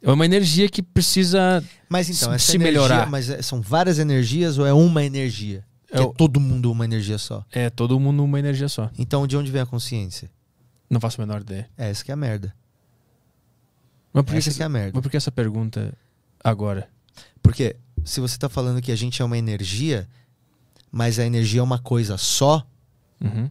[0.00, 3.10] É uma energia que precisa mas então, se, se energia, melhorar.
[3.10, 5.64] Mas é, são várias energias ou é uma energia?
[5.90, 7.44] É, é todo mundo uma energia só.
[7.50, 8.90] É todo mundo uma energia só.
[8.96, 10.30] Então de onde vem a consciência?
[10.88, 11.68] Não faço a menor ideia.
[11.76, 12.54] É, essa que é a merda.
[14.12, 14.92] Mas por que essa que é a merda.
[14.94, 15.92] Mas por que essa pergunta
[16.42, 16.88] agora?
[17.42, 20.08] Porque se você está falando que a gente é uma energia,
[20.90, 22.66] mas a energia é uma coisa só,
[23.20, 23.50] uhum.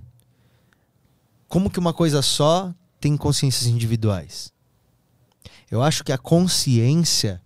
[1.48, 4.52] como que uma coisa só tem consciências individuais?
[5.70, 7.42] Eu acho que a consciência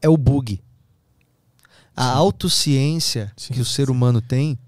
[0.00, 0.62] é o bug.
[1.96, 2.18] A sim.
[2.18, 4.58] autociência sim, que o ser humano tem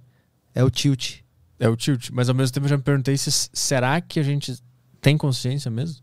[0.54, 1.20] é o tilt.
[1.58, 2.10] É o tilt.
[2.10, 4.56] Mas ao mesmo tempo eu já me perguntei se será que a gente
[5.00, 6.00] tem consciência mesmo?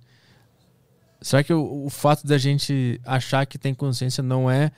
[1.24, 4.72] Será que o, o fato da gente achar que tem consciência não é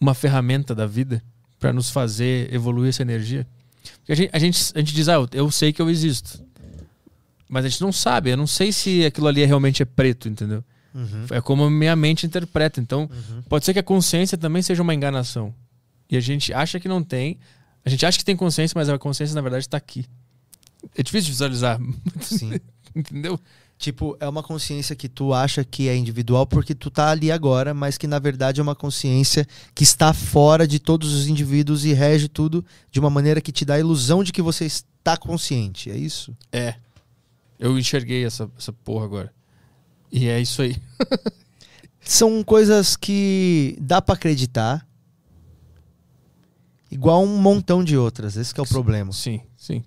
[0.00, 1.22] uma ferramenta da vida
[1.60, 3.46] para nos fazer evoluir essa energia?
[3.98, 6.44] Porque a gente, a gente, a gente diz, ah, eu, eu sei que eu existo.
[7.48, 8.30] Mas a gente não sabe.
[8.30, 10.64] Eu não sei se aquilo ali é realmente é preto, entendeu?
[10.92, 11.26] Uhum.
[11.30, 12.80] É como a minha mente interpreta.
[12.80, 13.42] Então, uhum.
[13.48, 15.54] pode ser que a consciência também seja uma enganação.
[16.10, 17.38] E a gente acha que não tem.
[17.84, 20.04] A gente acha que tem consciência, mas a consciência, na verdade, está aqui.
[20.96, 21.78] É difícil de visualizar.
[22.20, 22.58] Sim.
[22.94, 23.38] Entendeu?
[23.80, 27.72] Tipo, é uma consciência que tu acha que é individual porque tu tá ali agora,
[27.72, 31.94] mas que na verdade é uma consciência que está fora de todos os indivíduos e
[31.94, 35.90] rege tudo de uma maneira que te dá a ilusão de que você está consciente.
[35.90, 36.36] É isso?
[36.52, 36.74] É.
[37.58, 39.32] Eu enxerguei essa, essa porra agora.
[40.12, 40.76] E é isso aí.
[42.04, 44.86] são coisas que dá pra acreditar.
[46.90, 48.36] Igual um montão de outras.
[48.36, 49.10] Esse que é o problema.
[49.10, 49.82] Sim, sim.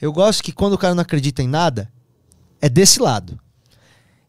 [0.00, 1.92] Eu gosto que quando o cara não acredita em nada,
[2.60, 3.38] é desse lado.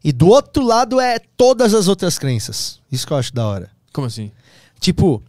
[0.04, 2.80] E do outro lado é todas as outras crenças.
[2.90, 3.70] Isso que eu acho da hora.
[3.92, 4.32] Como assim?
[4.80, 5.22] Tipo,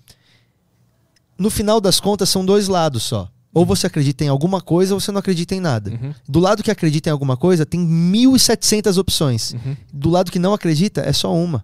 [1.37, 3.29] no final das contas são dois lados só.
[3.53, 5.91] Ou você acredita em alguma coisa ou você não acredita em nada.
[5.91, 6.13] Uhum.
[6.27, 9.53] Do lado que acredita em alguma coisa, tem 1.700 opções.
[9.53, 9.77] Uhum.
[9.93, 11.63] Do lado que não acredita, é só uma.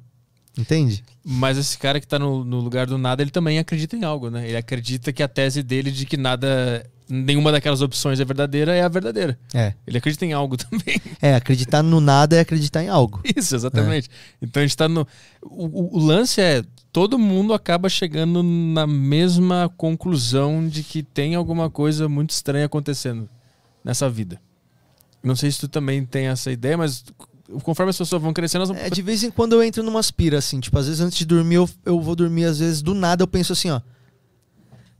[0.55, 1.03] Entende?
[1.23, 4.29] Mas esse cara que tá no, no lugar do nada, ele também acredita em algo,
[4.29, 4.47] né?
[4.47, 8.81] Ele acredita que a tese dele de que nada, nenhuma daquelas opções é verdadeira é
[8.83, 9.37] a verdadeira.
[9.53, 9.73] É.
[9.87, 11.01] Ele acredita em algo também.
[11.21, 13.21] É, acreditar no nada é acreditar em algo.
[13.35, 14.09] Isso, exatamente.
[14.41, 15.07] Então a gente tá no.
[15.41, 16.63] O, o- o lance é.
[16.91, 23.29] Todo mundo acaba chegando na mesma conclusão de que tem alguma coisa muito estranha acontecendo
[23.83, 24.41] nessa vida.
[25.21, 27.03] Não sei se tu também tem essa ideia, mas
[27.61, 28.77] conforme as pessoas vão crescendo, elas vão.
[28.79, 30.59] É, de vez em quando eu entro numa aspira, assim.
[30.59, 33.27] Tipo, às vezes antes de dormir, eu, eu vou dormir, às vezes do nada eu
[33.27, 33.79] penso assim, ó.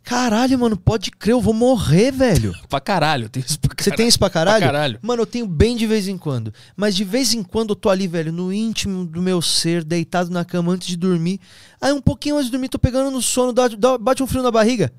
[0.04, 2.54] Caralho, mano, pode crer, eu vou morrer, velho.
[2.68, 3.98] Pra caralho, tem isso pra Você caralho.
[3.98, 4.58] tem isso pra caralho?
[4.58, 5.00] Pra caralho.
[5.04, 6.52] Mano, eu tenho bem de vez em quando.
[6.76, 10.32] Mas de vez em quando eu tô ali, velho, no íntimo do meu ser, deitado
[10.32, 11.40] na cama antes de dormir.
[11.80, 14.42] Aí um pouquinho antes de dormir, tô pegando no sono, dá, dá- bate um frio
[14.42, 14.92] na barriga.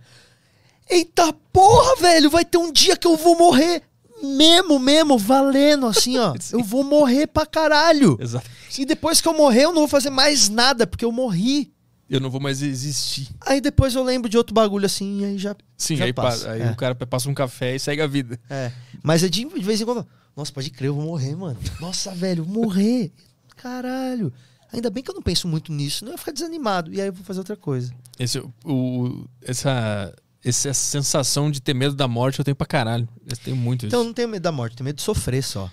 [0.89, 3.83] Eita porra, velho, vai ter um dia que eu vou morrer.
[4.23, 6.35] Mesmo, mesmo, valendo, assim, ó.
[6.53, 8.19] Eu vou morrer pra caralho.
[8.21, 8.45] Exato.
[8.79, 11.73] E depois que eu morrer, eu não vou fazer mais nada, porque eu morri.
[12.11, 13.29] Eu não vou mais existir.
[13.47, 15.55] Aí depois eu lembro de outro bagulho assim, e aí já.
[15.77, 16.47] Sim, já aí, passa.
[16.47, 16.71] pa- aí É.
[16.73, 18.39] o cara passa um café e segue a vida.
[18.51, 18.73] É.
[19.03, 20.05] Mas é de, de vez em quando.
[20.37, 21.59] Nossa, pode crer, eu vou morrer, mano.
[21.81, 23.13] Nossa, velho, vou morrer.
[23.57, 24.33] Caralho.
[24.73, 26.93] Ainda bem que eu não penso muito nisso, não ia ficar desanimado.
[26.93, 27.93] E aí eu vou fazer outra coisa.
[28.19, 30.15] Esse, o, essa,
[30.45, 33.09] essa sensação de ter medo da morte eu tenho pra caralho.
[33.27, 34.09] Eu tenho muito Então eu isso.
[34.09, 35.71] não tenho medo da morte, tenho medo de sofrer só.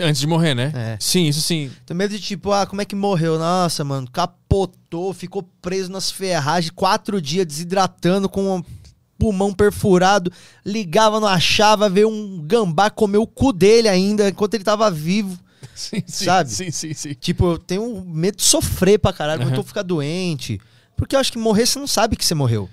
[0.00, 0.72] Antes de morrer, né?
[0.74, 0.96] É.
[1.00, 1.70] Sim, isso sim.
[1.84, 3.38] Tenho medo de tipo, ah, como é que morreu?
[3.38, 8.62] Nossa, mano, capotou, ficou preso nas ferragens, quatro dias desidratando com um
[9.18, 10.32] pulmão perfurado,
[10.64, 15.38] ligava, não achava, veio um gambá, comeu o cu dele ainda, enquanto ele tava vivo.
[15.76, 16.50] Sim, sim, Sabe?
[16.50, 17.14] Sim, sim, sim.
[17.14, 19.54] Tipo, eu tenho medo de sofrer pra caralho, uhum.
[19.54, 20.60] eu ficar doente.
[20.96, 22.68] Porque eu acho que morrer você não sabe que você morreu.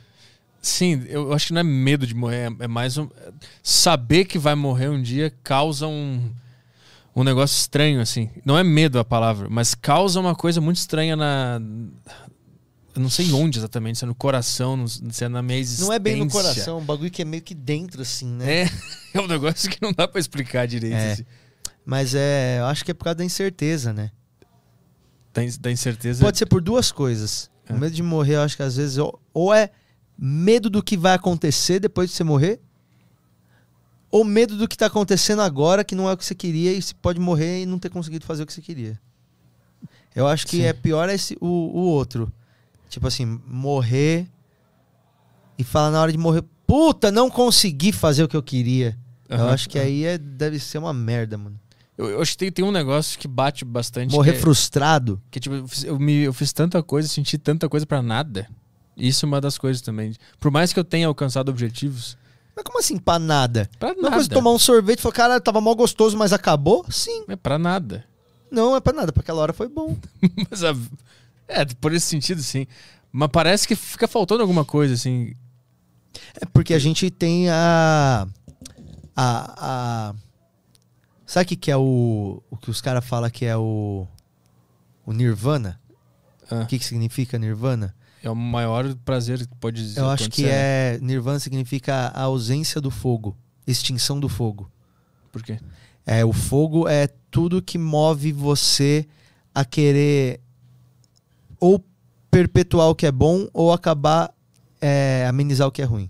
[0.61, 3.07] Sim, eu acho que não é medo de morrer, é mais um.
[3.63, 6.29] Saber que vai morrer um dia causa um.
[7.15, 8.29] Um negócio estranho, assim.
[8.45, 11.59] Não é medo a palavra, mas causa uma coisa muito estranha na.
[12.95, 15.85] Eu não sei onde exatamente, se é no coração, se é na minha existência.
[15.87, 18.61] Não é bem no coração, é um bagulho que é meio que dentro, assim, né?
[18.63, 18.69] É,
[19.13, 20.95] é um negócio que não dá pra explicar direito.
[20.95, 21.11] É.
[21.13, 21.25] assim.
[21.85, 24.11] Mas é, eu acho que é por causa da incerteza, né?
[25.33, 26.23] Da, in- da incerteza.
[26.23, 27.49] Pode ser por duas coisas.
[27.67, 27.73] É.
[27.73, 29.69] O medo de morrer, eu acho que às vezes ou, ou é
[30.17, 32.59] medo do que vai acontecer depois de você morrer,
[34.11, 36.81] ou medo do que tá acontecendo agora, que não é o que você queria, e
[36.81, 38.99] você pode morrer e não ter conseguido fazer o que você queria.
[40.15, 40.63] Eu acho que Sim.
[40.63, 42.31] é pior esse, o, o outro.
[42.89, 44.27] Tipo assim, morrer
[45.57, 48.97] e falar na hora de morrer, puta, não consegui fazer o que eu queria.
[49.27, 49.87] Eu Aham, acho que aham.
[49.87, 51.59] aí é, deve ser uma merda, mano.
[51.97, 54.11] Eu, eu acho que tem, tem um negócio que bate bastante.
[54.15, 55.21] Morrer que é- frustrado.
[55.29, 58.49] Que tipo, eu eu, me, eu fiz tanta coisa, senti tanta coisa pra nada.
[58.97, 60.13] Isso é uma das coisas também.
[60.39, 62.17] Por mais que eu tenha alcançado objetivos,
[62.59, 63.69] Mas como assim, pra nada?
[63.79, 64.15] pra Uma nada.
[64.15, 66.85] coisa é tomar um sorvete e falar, cara, tava mal gostoso, mas acabou?
[66.89, 67.23] Sim.
[67.29, 68.03] É pra nada.
[68.51, 69.95] Não, é pra nada, pra aquela hora foi bom.
[70.49, 70.75] Mas a-
[71.47, 72.65] é, por esse sentido, sim.
[73.11, 75.33] Mas parece que fica faltando alguma coisa, assim.
[76.41, 78.27] É porque a gente tem a.
[79.15, 79.55] A.
[80.11, 80.13] a
[81.25, 82.41] sabe o que, que é o.
[82.49, 84.07] O que os caras falam que é o.
[85.05, 85.79] O Nirvana?
[86.49, 87.95] Ah, O que, que significa Nirvana?
[88.23, 89.99] É o maior prazer que pode dizer.
[89.99, 90.97] Eu acho que é.
[91.01, 93.35] Nirvana significa a ausência do fogo,
[93.65, 94.69] extinção do fogo.
[95.31, 95.59] Por quê?
[96.05, 99.05] É, o fogo é tudo que move você
[99.53, 100.39] a querer
[101.59, 101.83] ou
[102.31, 104.33] perpetuar o que é bom ou acabar
[104.81, 106.09] é, amenizar o que é ruim.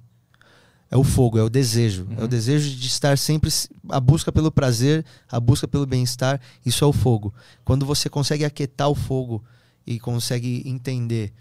[0.92, 2.08] É o fogo, é o desejo.
[2.18, 2.28] É o Uhum.
[2.28, 3.50] desejo de estar sempre
[3.90, 6.42] a busca pelo prazer, a busca pelo bem-estar.
[6.66, 7.34] Isso é o fogo.
[7.64, 9.44] Quando você consegue aquietar o fogo
[9.86, 11.32] e consegue entender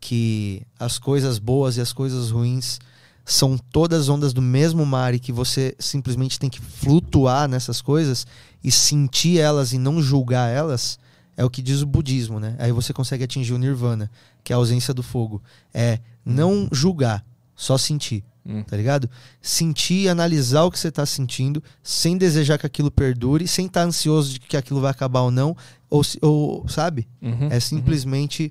[0.00, 2.78] que as coisas boas e as coisas ruins
[3.24, 8.26] são todas ondas do mesmo mar e que você simplesmente tem que flutuar nessas coisas
[8.64, 10.98] e sentir elas e não julgar elas,
[11.36, 12.56] é o que diz o budismo, né?
[12.58, 14.10] Aí você consegue atingir o nirvana,
[14.42, 15.40] que é a ausência do fogo.
[15.72, 17.24] É não julgar,
[17.54, 18.62] só sentir, Hum.
[18.62, 19.08] tá ligado?
[19.40, 23.82] Sentir e analisar o que você tá sentindo, sem desejar que aquilo perdure, sem estar
[23.82, 25.54] ansioso de que aquilo vai acabar ou não,
[25.88, 27.06] ou, ou sabe?
[27.22, 28.50] Uhum, É simplesmente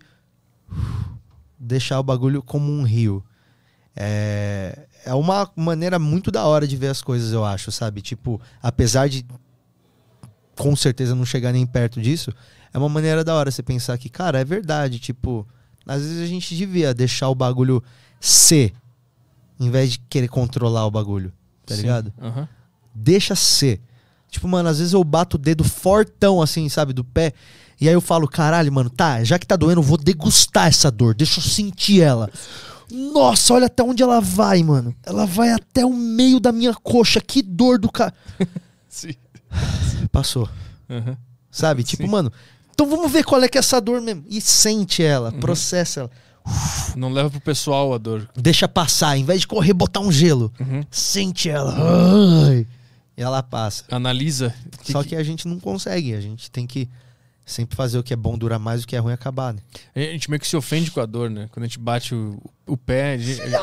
[1.60, 3.23] deixar o bagulho como um rio.
[3.95, 8.02] É, é uma maneira muito da hora de ver as coisas, eu acho, sabe?
[8.02, 9.26] Tipo, apesar de
[10.56, 12.34] com certeza não chegar nem perto disso,
[12.73, 15.48] é uma maneira da hora você pensar que, cara, é verdade, tipo,
[15.86, 17.84] às vezes a gente devia deixar o bagulho
[18.19, 18.73] ser,
[19.60, 21.31] em vez de querer controlar o bagulho,
[21.65, 21.81] tá Sim.
[21.81, 22.14] ligado?
[22.22, 22.48] Aham.
[22.94, 23.81] Deixa ser.
[24.30, 27.34] Tipo, mano, às vezes eu bato o dedo fortão, assim, sabe, do pé.
[27.81, 30.91] E aí eu falo, caralho, mano, tá, já que tá doendo, eu vou degustar essa
[30.91, 31.15] dor.
[31.15, 32.30] Deixa eu sentir ela.
[32.91, 34.93] Nossa, olha até onde ela vai, mano.
[35.06, 37.22] Ela vai até o meio da minha coxa.
[37.22, 38.14] Que dor do cara.
[38.89, 39.14] Sim.
[40.11, 40.49] Passou.
[40.89, 41.15] Aham.
[41.51, 41.84] Sabe?
[41.84, 42.10] Tipo, Sim.
[42.10, 42.31] mano,
[42.73, 44.23] então vamos ver qual é que é essa dor mesmo.
[44.27, 45.39] E sente ela, Uhum.
[45.39, 46.11] processa ela.
[46.95, 48.27] Não leva pro pessoal a dor.
[48.35, 49.15] Deixa passar.
[49.18, 50.51] Em vez de correr, botar um gelo.
[50.60, 50.81] Uhum.
[50.89, 51.76] Sente ela.
[52.47, 52.65] Ai.
[53.15, 53.84] E ela passa.
[53.91, 54.53] Analisa.
[54.84, 56.14] Só que a gente não consegue.
[56.15, 56.89] A gente tem que
[57.51, 59.59] sempre fazer o que é bom durar mais, o que é ruim acabar, né?
[59.95, 61.47] A gente meio que se ofende com a dor, né?
[61.51, 63.17] Quando a gente bate o, o pé.
[63.17, 63.59] Gente, da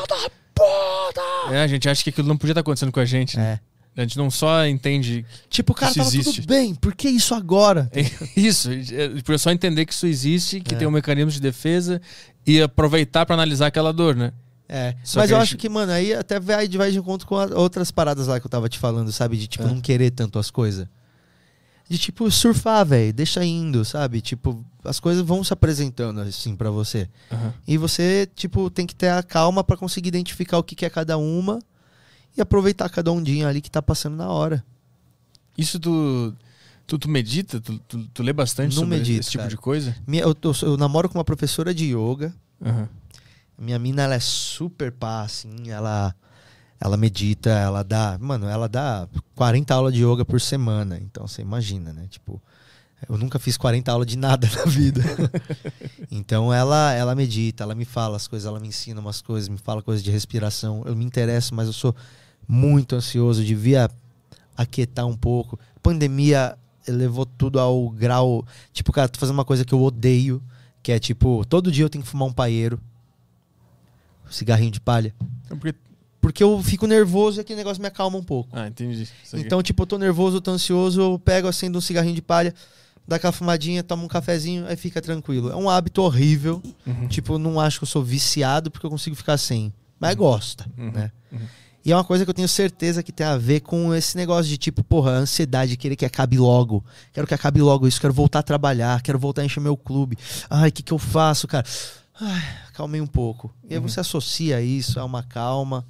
[0.53, 1.53] puta!
[1.53, 3.37] é, a gente acha que aquilo não podia estar acontecendo com a gente.
[3.37, 3.59] né?
[3.63, 4.01] É.
[4.01, 6.41] A gente não só entende Tipo, cara, Isso tava existe.
[6.41, 6.75] tudo bem.
[6.75, 7.89] Por que isso agora?
[8.37, 8.69] isso.
[8.71, 10.77] É é só entender que isso existe, que É.
[10.77, 11.99] tem um mecanismo de defesa
[12.45, 14.31] e aproveitar pra analisar aquela dor, né?
[14.69, 14.93] É.
[15.03, 17.37] Só Mas eu a acho gente- que, mano, aí até vai, vai de encontro com
[17.37, 19.35] a- outras paradas lá que eu tava te falando, sabe?
[19.37, 19.67] De, tipo, É.
[19.67, 20.87] não querer tanto as coisas.
[21.89, 23.13] De, tipo, surfar, velho.
[23.13, 24.19] Deixa indo, sabe?
[24.21, 27.09] Tipo, as coisas vão se apresentando, assim, pra você.
[27.31, 27.53] Aham.
[27.67, 30.89] E você, tipo, tem que ter a calma pra conseguir identificar o que, que é
[30.89, 31.59] cada uma
[32.35, 34.63] e aproveitar cada ondinha ali que tá passando na hora.
[35.57, 36.35] Isso tu,
[36.85, 37.59] tu, tu medita?
[37.61, 39.49] Tu, tu, tu lê bastante Não sobre medito, esse tipo cara.
[39.49, 39.95] de coisa?
[40.05, 42.33] Minha- eu, tô- eu namoro com uma professora de yoga.
[42.63, 42.89] Aham.
[43.57, 46.13] Minha mina, ela é super pá, assim, ela,
[46.79, 51.41] ela medita, ela dá, mano, ela dá 40 aulas de yoga por semana, então você
[51.41, 52.41] imagina, né, tipo,
[53.07, 55.01] eu nunca fiz 40 aulas de nada na vida.
[56.11, 59.57] então ela, ela medita, ela me fala as coisas, ela me ensina umas coisas, me
[59.57, 61.95] fala coisas de respiração, eu me interesso, mas eu sou
[62.47, 63.89] muito ansioso, devia
[64.55, 65.59] aquietar um pouco.
[65.81, 70.41] Pandemia levou tudo ao grau, tipo, cara, tô fazendo uma coisa que eu odeio,
[70.81, 72.79] que é tipo, todo dia eu tenho que fumar um paeiro
[74.29, 75.13] cigarrinho de palha.
[75.49, 75.86] É porque...
[76.27, 78.49] Porque eu fico nervoso e aquele negócio me acalma um pouco.
[78.53, 79.07] Ah, entendi.
[79.33, 82.53] Então, tipo, eu tô nervoso, eu tô ansioso, eu pego, acendo um cigarrinho de palha,
[83.07, 85.49] dá aquela fumadinha, tomo um cafezinho, aí fica tranquilo.
[85.49, 86.61] É um hábito horrível.
[86.85, 87.07] Uhum.
[87.07, 89.71] Tipo, eu não acho que eu sou viciado porque eu consigo ficar sem.
[89.99, 90.91] Mas gosta, Uhum.
[90.91, 91.11] né?
[91.31, 91.39] Uhum.
[91.85, 94.49] E é uma coisa que eu tenho certeza que tem a ver com esse negócio
[94.49, 96.83] de tipo, porra, ansiedade, querer que acabe logo.
[97.13, 100.17] Quero que acabe logo isso, quero voltar a trabalhar, quero voltar a encher meu clube.
[100.49, 101.65] Ai, o que, que eu faço, cara?
[102.19, 103.53] Ai, acalmei um pouco.
[103.69, 103.87] E aí Uhum.
[103.87, 105.85] você associa isso a uma calma.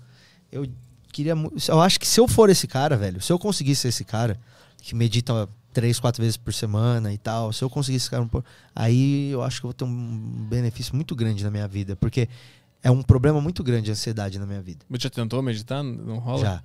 [0.52, 0.68] Eu
[1.12, 1.34] queria.
[1.68, 4.40] Eu acho que se eu for esse cara, velho, se eu conseguisse ser esse cara
[4.82, 8.28] que medita três, quatro vezes por semana e tal, se eu conseguisse esse cara, um
[8.28, 8.44] po-
[8.76, 12.28] aí eu acho que eu vou ter um benefício muito grande na minha vida, porque
[12.82, 14.86] é um problema muito grande a ansiedade na minha vida.
[14.90, 15.84] Mas já tentou meditar?
[15.84, 16.40] Não rola?
[16.42, 16.64] Já,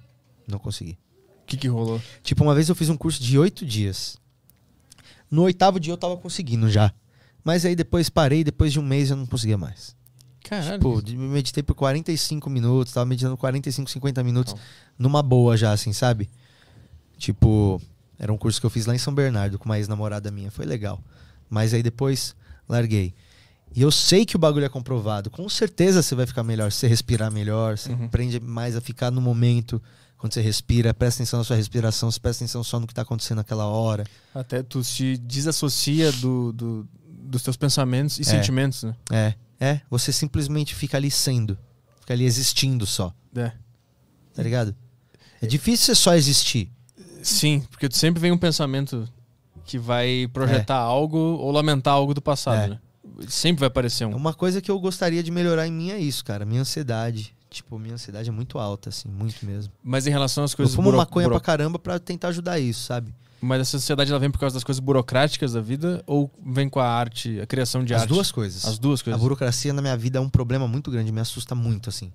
[0.48, 0.92] não consegui.
[1.42, 2.00] O que que rolou?
[2.22, 4.16] Tipo, uma vez eu fiz um curso de oito dias.
[5.30, 6.92] No oitavo dia eu tava conseguindo já.
[7.44, 9.94] Mas aí depois parei, depois de um mês eu não conseguia mais.
[10.44, 11.02] Caralho.
[11.02, 14.54] Tipo, meditei por 45 minutos, tava meditando 45, 50 minutos
[14.98, 16.28] numa boa já, assim, sabe?
[17.18, 17.80] Tipo,
[18.18, 20.64] era um curso que eu fiz lá em São Bernardo com uma ex-namorada minha, foi
[20.64, 21.02] legal.
[21.48, 22.34] Mas aí depois
[22.68, 23.14] larguei.
[23.74, 25.30] E eu sei que o bagulho é comprovado.
[25.30, 28.04] Com certeza você vai ficar melhor, se você respirar melhor, você Uhum.
[28.06, 29.80] aprende mais a ficar no momento
[30.18, 33.02] quando você respira, presta atenção na sua respiração, você presta atenção só no que tá
[33.02, 34.04] acontecendo naquela hora.
[34.34, 38.94] Até tu se desassocia do, do- dos teus pensamentos e sentimentos, né?
[39.10, 41.56] É, é, você simplesmente fica ali sendo,
[42.00, 43.52] fica ali existindo só, É.
[44.34, 44.74] tá ligado?
[45.40, 46.70] É difícil você só existir.
[47.22, 49.08] Sim, porque tu sempre vem um pensamento
[49.64, 52.68] que vai projetar algo ou lamentar algo do passado, É.
[52.68, 52.80] né?
[53.28, 54.16] Sempre vai aparecer É um.
[54.16, 57.34] Uma coisa que eu gostaria de melhorar em mim é isso, cara, minha ansiedade.
[57.50, 59.72] Tipo, minha ansiedade é muito alta, assim, muito mesmo.
[59.84, 62.58] Mas em relação às Eu coisas fumo buro- maconha buro- pra caramba pra tentar ajudar
[62.58, 63.14] isso, sabe?
[63.42, 66.78] Mas essa sociedade ela vem por causa das coisas burocráticas da vida ou vem com
[66.78, 68.10] a arte, a criação de As arte?
[68.10, 68.64] duas coisas.
[68.64, 69.20] As duas A coisas.
[69.20, 72.12] burocracia na minha vida é um problema muito grande, me assusta muito, assim.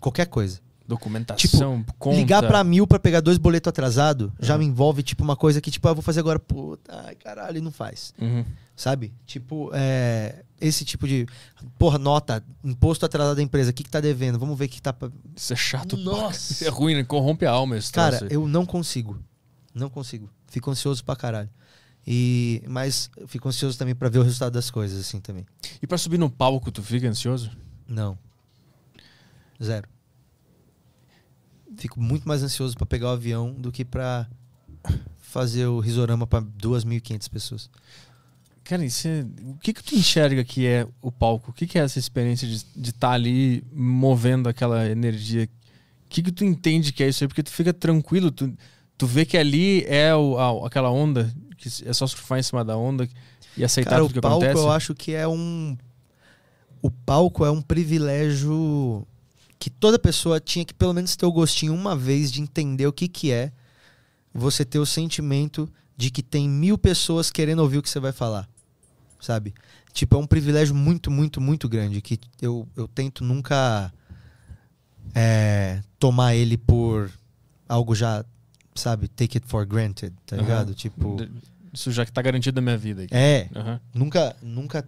[0.00, 0.60] Qualquer coisa.
[0.86, 2.16] Documentação, conta.
[2.16, 4.58] Ligar pra mil pra pegar dois boletos atrasados já Uhum.
[4.60, 7.58] me envolve, tipo, uma coisa que, tipo, ah, eu vou fazer agora, puta, ai, caralho,
[7.58, 8.12] e não faz.
[8.18, 8.42] Uhum.
[8.74, 9.12] Sabe?
[9.26, 11.26] Tipo, é, esse tipo de.
[11.78, 14.38] Porra, nota, imposto atrasado da empresa, o que, que tá devendo?
[14.38, 14.92] Vamos ver o que tá.
[14.92, 15.96] pra- Isso é chato.
[15.96, 16.64] Nossa!
[16.66, 17.04] É ruim, né?
[17.04, 19.18] Corrompe a alma esse Cara, eu não consigo.
[19.74, 20.28] Não consigo.
[20.48, 21.50] Fico ansioso pra caralho.
[22.06, 25.44] E, mas fico ansioso também pra ver o resultado das coisas, assim também.
[25.82, 27.50] E pra subir no palco, tu fica ansioso?
[27.86, 28.18] Não.
[29.62, 29.88] Zero.
[31.76, 34.26] Fico muito mais ansioso pra pegar o avião do que pra
[35.20, 37.70] fazer o risorama pra 2.500 pessoas.
[38.64, 41.50] Cara, é- o que que tu enxerga que é o palco?
[41.50, 45.44] O que que é essa experiência de estar ali movendo aquela energia?
[45.44, 47.28] O que que tu entende que é isso aí?
[47.28, 48.52] Porque tu fica tranquilo, tu,
[48.98, 52.64] tu vê que ali é o- a- aquela onda Que é só surfar em cima
[52.64, 53.08] da onda
[53.56, 54.64] e aceitar Cara, tudo o que palco acontece?
[54.64, 55.76] eu acho que é um.
[56.80, 59.04] O palco é um privilégio
[59.58, 62.92] que toda pessoa tinha que pelo menos ter o gostinho uma vez de entender o
[62.92, 63.50] que, que é
[64.32, 68.12] você ter o sentimento de que tem mil pessoas querendo ouvir o que você vai
[68.12, 68.48] falar.
[69.20, 69.52] Sabe?
[69.92, 73.92] Tipo, é um privilégio muito, muito, muito grande que eu, eu tento nunca
[75.12, 77.10] é, tomar ele por
[77.68, 78.24] algo já,
[78.78, 80.42] sabe, take it for granted, tá Aham.
[80.44, 80.74] ligado?
[80.74, 81.16] Tipo,
[81.72, 83.02] Isso já que tá garantido na minha vida.
[83.02, 83.14] aqui.
[83.14, 83.80] é, Aham.
[83.94, 84.84] nunca, nunca,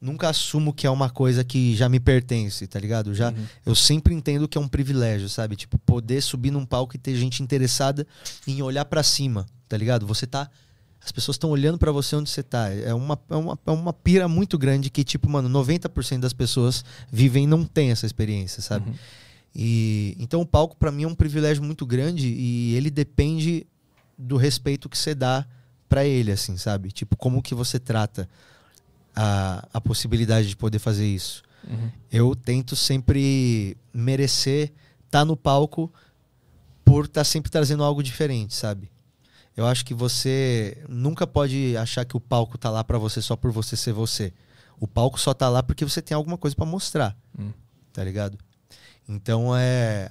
[0.00, 3.14] nunca assumo que é uma coisa que já me pertence, tá ligado?
[3.14, 3.46] Já, Uhum.
[3.64, 5.56] eu sempre entendo que é um privilégio, sabe?
[5.56, 8.06] Tipo, poder subir num palco e ter gente interessada
[8.46, 10.06] em olhar pra cima, tá ligado?
[10.06, 10.50] Você tá.
[11.04, 12.70] As pessoas estão olhando pra você onde você tá.
[12.70, 16.82] É uma, é, uma, é uma pira muito grande que, tipo, mano, 90% das pessoas
[17.12, 18.90] vivem e não tem essa experiência, sabe?
[19.54, 19.62] Uhum.
[19.62, 23.66] E então o palco pra mim é um privilégio muito grande e ele depende
[24.18, 25.46] do respeito que você dá
[25.88, 26.90] pra ele, assim, sabe?
[26.90, 28.28] Tipo, como que você trata
[29.14, 31.42] a, a possibilidade de poder fazer isso.
[31.68, 31.90] Uhum.
[32.10, 34.72] Eu tento sempre merecer
[35.06, 35.92] estar no palco
[36.84, 38.90] por estar sempre trazendo algo diferente, sabe?
[39.56, 43.36] Eu acho que você nunca pode achar que o palco tá lá pra você só
[43.36, 44.32] por você ser você.
[44.80, 47.52] O palco só tá lá porque você tem alguma coisa pra mostrar, Hum.
[47.92, 48.36] tá ligado?
[49.08, 50.08] Então é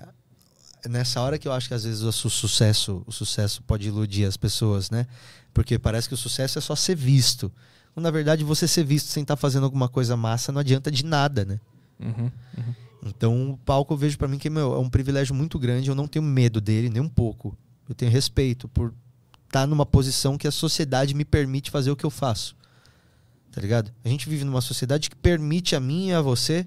[0.89, 4.25] nessa hora que eu acho que às vezes o su- sucesso, o sucesso pode iludir
[4.25, 5.07] as pessoas, né?
[5.53, 7.51] Porque parece que o sucesso é só ser visto.
[7.93, 11.05] Quando, na verdade, você ser visto sem estar fazendo alguma coisa massa não adianta de
[11.05, 11.59] nada, né?
[11.99, 12.31] Uhum.
[13.05, 15.89] Então, o palco eu vejo pra mim que meu, é um privilégio muito grande.
[15.89, 17.55] Eu não tenho medo dele, nem um pouco.
[17.87, 18.93] Eu tenho respeito por
[19.45, 22.55] estar numa posição que a sociedade me permite fazer o que eu faço.
[23.51, 23.91] Tá ligado?
[24.03, 26.65] A gente vive numa sociedade que permite a mim e a você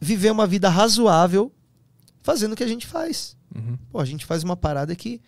[0.00, 1.52] viver uma vida razoável
[2.22, 3.36] fazendo o que a gente faz.
[3.54, 3.76] Uhum.
[3.90, 5.20] Pô, a gente faz uma parada que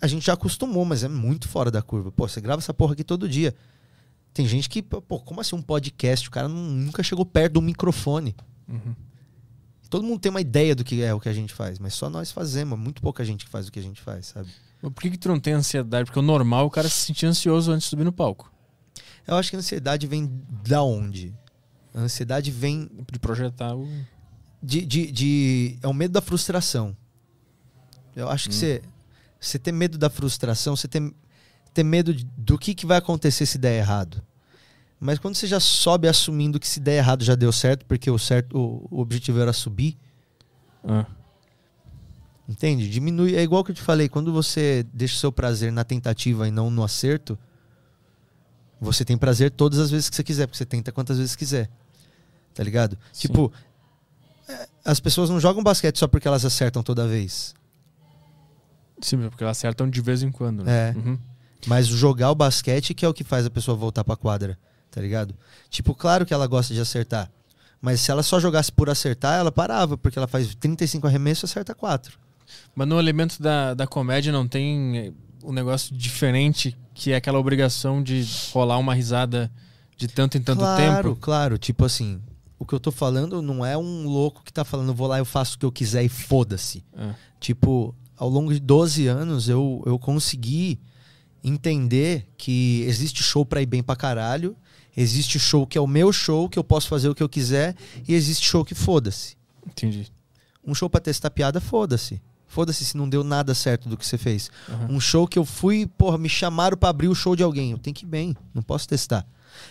[0.00, 2.10] a gente já acostumou, mas é muito fora da curva.
[2.12, 3.54] Pô, você grava essa porra aqui todo dia.
[4.32, 6.28] Tem gente que, pô, como assim um podcast?
[6.28, 8.34] O cara nu- nunca chegou perto do microfone.
[8.68, 8.94] Uhum.
[9.88, 12.10] Todo mundo tem uma ideia do que é o que a gente faz, mas só
[12.10, 12.76] nós fazemos.
[12.78, 14.48] Muito pouca gente que faz o que a gente faz, sabe?
[14.82, 16.06] Mas por que, que tu não tem ansiedade?
[16.06, 18.52] Porque o normal é o cara se sentir ansioso antes de subir no palco.
[19.26, 20.28] Eu acho que a ansiedade vem
[20.66, 21.32] da onde?
[21.94, 23.88] A ansiedade vem De projetar o.
[24.62, 26.96] de, de, de- é o medo da frustração.
[28.16, 28.82] Eu acho que você
[29.40, 31.12] você ter medo da frustração, você ter,
[31.74, 34.22] ter medo de- do que, que vai acontecer se der errado.
[34.98, 38.18] Mas quando você já sobe assumindo que se der errado já deu certo, porque o
[38.18, 39.98] certo o, o objetivo era subir,
[40.82, 41.04] Ah.
[42.48, 42.88] entende?
[42.88, 46.48] Diminui, é igual que eu te falei, quando você deixa o seu prazer na tentativa
[46.48, 47.38] e não no acerto,
[48.80, 51.68] você tem prazer todas as vezes que você quiser, porque você tenta quantas vezes quiser.
[52.54, 52.96] Tá ligado?
[53.12, 53.28] Sim.
[53.28, 53.52] Tipo,
[54.48, 57.54] é, as pessoas não jogam basquete só porque elas acertam toda vez.
[59.00, 60.64] Sim, porque elas acertam de vez em quando.
[60.64, 60.90] Né?
[60.90, 60.94] É.
[60.96, 61.18] Uhum.
[61.66, 64.58] Mas jogar o basquete que é o que faz a pessoa voltar pra quadra,
[64.90, 65.34] tá ligado?
[65.68, 67.30] Tipo, claro que ela gosta de acertar.
[67.80, 71.52] Mas se ela só jogasse por acertar, ela parava, porque ela faz 35 arremessos e
[71.52, 72.18] acerta 4.
[72.74, 75.12] Mas no elemento da, da comédia não tem eh,
[75.42, 79.50] um negócio diferente que é aquela obrigação de rolar uma risada
[79.96, 81.18] de tanto em tanto claro, tempo.
[81.20, 81.58] claro.
[81.58, 82.20] Tipo assim,
[82.58, 85.24] o que eu tô falando não é um louco que tá falando, vou lá, eu
[85.24, 86.84] faço o que eu quiser e foda-se.
[86.96, 87.14] É.
[87.40, 90.80] Tipo, ao longo de 12 anos eu, eu consegui
[91.42, 94.56] entender que existe show pra ir bem pra caralho,
[94.96, 97.76] existe show que é o meu show, que eu posso fazer o que eu quiser,
[98.08, 99.36] e existe show que foda-se.
[99.66, 100.10] Entendi.
[100.66, 102.22] Um show pra testar piada, foda-se.
[102.46, 104.48] Foda-se se não deu nada certo do que você fez.
[104.68, 104.96] Uhum.
[104.96, 107.72] Um show que eu fui, porra, me chamaram pra abrir o show de alguém.
[107.72, 109.26] Eu tenho que ir bem, não posso testar.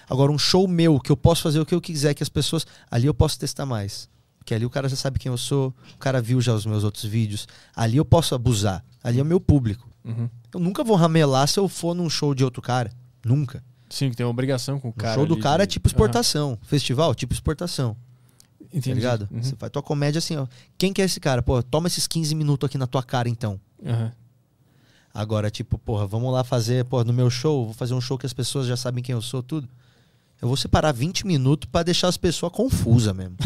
[0.10, 2.66] Agora, um show meu, que eu posso fazer o que eu quiser, que as pessoas.
[2.90, 4.10] Ali eu posso testar mais.
[4.40, 6.84] Porque ali o cara já sabe quem eu sou, o cara viu já os meus
[6.84, 7.48] outros vídeos.
[7.76, 8.84] Ali eu posso abusar.
[9.04, 9.90] Ali é o meu público.
[10.04, 10.30] Uhum.
[10.54, 12.92] Eu nunca vou ramelar se eu for num show de outro cara.
[13.24, 13.64] Nunca.
[13.90, 15.14] Sim, que tem uma obrigação com o O cara.
[15.16, 16.58] show do cara é de- tipo exportação.
[16.64, 17.90] Festival, tipo exportação.
[17.92, 18.68] Aham.
[18.74, 18.90] Entendi.
[18.90, 19.28] Tá ligado?
[19.32, 19.42] Uhum.
[19.44, 20.48] Você faz tua comédia assim, ó.
[20.78, 21.42] Quem que é esse cara?
[21.42, 23.60] Pô, toma esses 15 minutos aqui na tua cara, então.
[23.86, 24.12] Aham.
[25.14, 28.26] Agora, tipo, porra, vamos lá fazer, porra, no meu show, vou fazer um show que
[28.26, 29.70] as pessoas já sabem quem eu sou, tudo.
[30.42, 33.38] Eu vou separar 20 minutos pra deixar as pessoas confusas mesmo.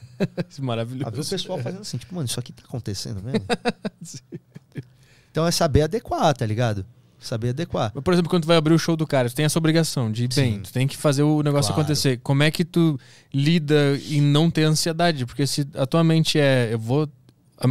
[0.60, 1.10] Maravilhoso.
[1.10, 3.44] Ver o pessoal fazendo assim, tipo, mano, isso aqui tá acontecendo mesmo?
[5.30, 6.84] então é saber adequar, tá ligado?
[7.20, 7.92] Saber adequar.
[7.92, 10.24] Por exemplo, quando tu vai abrir o show do cara, tu tem essa obrigação de
[10.24, 10.60] ir bem, Sim.
[10.62, 11.82] tu tem que fazer o negócio Claro.
[11.82, 12.18] acontecer.
[12.22, 12.98] Como é que tu
[13.32, 15.24] lida em não ter ansiedade?
[15.24, 17.08] Porque se a tua mente é, eu vou.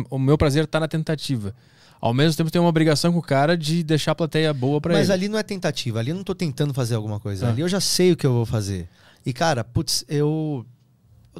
[0.09, 1.53] O meu prazer tá na tentativa.
[2.01, 4.93] Ao mesmo tempo, tem uma obrigação com o cara de deixar a plateia boa pra
[4.93, 5.13] Mas ele.
[5.13, 7.45] ali não é tentativa, ali eu não tô tentando fazer alguma coisa.
[7.45, 7.51] Tá.
[7.51, 8.89] Ali eu já sei o que eu vou fazer.
[9.23, 10.65] E, cara, putz, eu.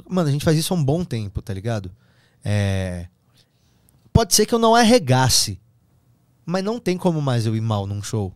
[0.08, 1.90] Mano, a gente faz isso há um bom tempo, tá ligado?
[2.44, 3.08] É.
[4.12, 5.60] Pode ser que eu não arregasse.
[6.46, 8.32] Mas não tem como mais eu ir mal num show.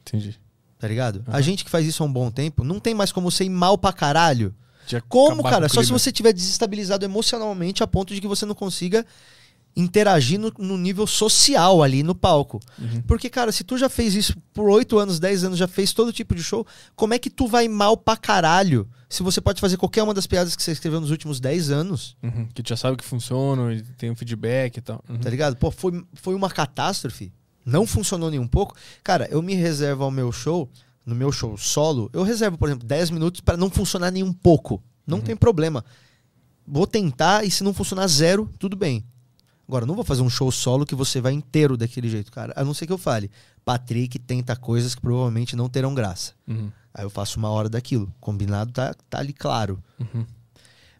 [0.00, 0.38] Entendi.
[0.78, 1.22] Tá ligado?
[1.26, 1.42] A Aham.
[1.42, 3.76] gente que faz isso há um bom tempo, não tem mais como você ir mal
[3.76, 4.54] pra caralho.
[4.86, 5.68] De Como, cara?
[5.68, 9.04] com Só se você tiver desestabilizado emocionalmente a ponto de que você não consiga
[9.74, 12.60] interagir no, nível social ali no palco.
[12.78, 13.02] Uhum.
[13.02, 16.12] Porque, cara, se tu já fez isso por 8 anos, 10 anos, já fez todo
[16.12, 19.76] tipo de show, como é que tu vai mal pra caralho se você pode fazer
[19.76, 22.16] qualquer uma das piadas que você escreveu nos últimos 10 anos?
[22.22, 22.46] Uhum.
[22.46, 25.02] Que tu já sabe que funciona, e tem um feedback e tal.
[25.08, 25.18] Uhum.
[25.18, 25.56] Tá ligado?
[25.56, 27.32] Pô, foi, foi uma catástrofe.
[27.64, 28.74] Não funcionou nem um pouco.
[29.02, 30.68] Cara, eu me reservo ao meu show,
[31.04, 34.32] no meu show solo, eu reservo, por exemplo, 10 minutos pra não funcionar nem um
[34.32, 34.82] pouco.
[35.06, 35.84] Não tem problema.
[36.66, 39.04] Vou tentar e se não funcionar zero, tudo bem.
[39.70, 42.52] Agora, não vou fazer um show solo que você vai inteiro daquele jeito, cara.
[42.56, 43.30] A não ser que eu fale.
[43.64, 46.32] Patrick tenta coisas que provavelmente não terão graça.
[46.48, 46.72] Uhum.
[46.92, 48.12] Aí eu faço uma hora daquilo.
[48.18, 49.80] Combinado tá, tá ali claro.
[50.00, 50.26] Uhum.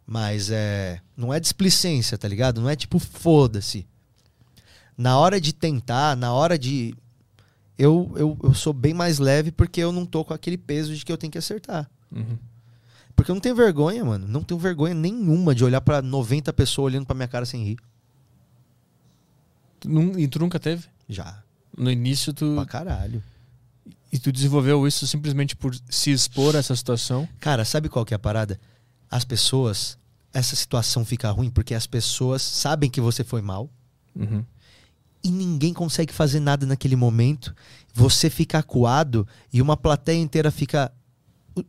[0.06, 1.00] Mas é.
[1.16, 2.60] Não é displicência, tá ligado?
[2.60, 3.84] Não é tipo, foda-se.
[4.96, 6.94] Na hora de tentar, na hora de.
[7.76, 11.04] Eu, eu, eu sou bem mais leve porque eu não tô com aquele peso de
[11.04, 11.90] que eu tenho que acertar.
[12.12, 12.38] Uhum.
[13.16, 14.28] Porque eu não tenho vergonha, mano.
[14.28, 17.76] Não tenho vergonha nenhuma de olhar pra 90 pessoas olhando pra minha cara sem rir.
[20.18, 20.86] E tu nunca teve?
[21.08, 21.42] Já.
[21.76, 22.54] No início, tu.
[22.54, 23.22] Pra caralho.
[24.12, 27.28] E tu desenvolveu isso simplesmente por se expor a essa situação?
[27.38, 28.60] Cara, sabe qual que é a parada?
[29.10, 29.96] As pessoas.
[30.32, 33.68] Essa situação fica ruim porque as pessoas sabem que você foi mal.
[34.14, 34.44] Uhum.
[35.22, 37.54] e ninguém consegue fazer nada naquele momento.
[37.94, 40.90] Você fica acuado e uma plateia inteira fica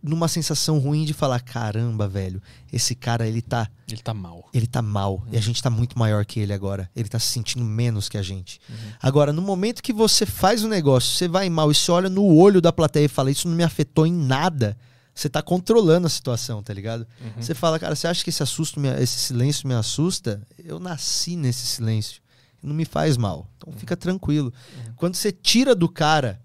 [0.01, 2.41] numa sensação ruim de falar: caramba, velho,
[2.71, 4.47] esse cara ele tá, Ele tá mal.
[4.53, 6.89] ele tá mal e a gente tá muito maior que ele agora.
[6.95, 8.59] Ele tá se sentindo menos que a gente.
[9.01, 12.23] Agora, no momento que você faz o negócio, você vai mal e você olha no
[12.35, 14.77] olho da plateia e fala: isso não me afetou em nada.
[15.13, 17.05] Você tá controlando a situação, tá ligado?
[17.37, 20.41] Você fala, cara, você acha que esse, assusto me- esse silêncio me assusta?
[20.63, 22.21] Eu nasci nesse silêncio.
[22.63, 23.45] Não me faz mal.
[23.57, 24.53] Então fica tranquilo.
[24.95, 26.39] Quando você tira do cara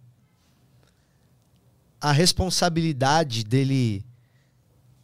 [2.07, 4.05] a responsabilidade dele.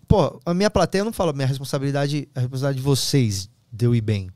[0.06, 4.00] Pô, a minha plateia não fala minha responsabilidade, a responsabilidade de vocês de eu ir
[4.00, 4.30] bem.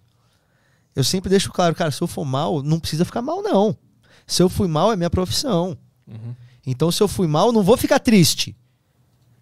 [0.93, 3.77] Eu sempre deixo claro, cara, se eu for mal, não precisa ficar mal, não.
[4.27, 5.79] Se eu fui mal, é minha profissão.
[6.09, 6.35] Uhum.
[6.67, 8.57] Então, se eu fui mal, não vou ficar triste.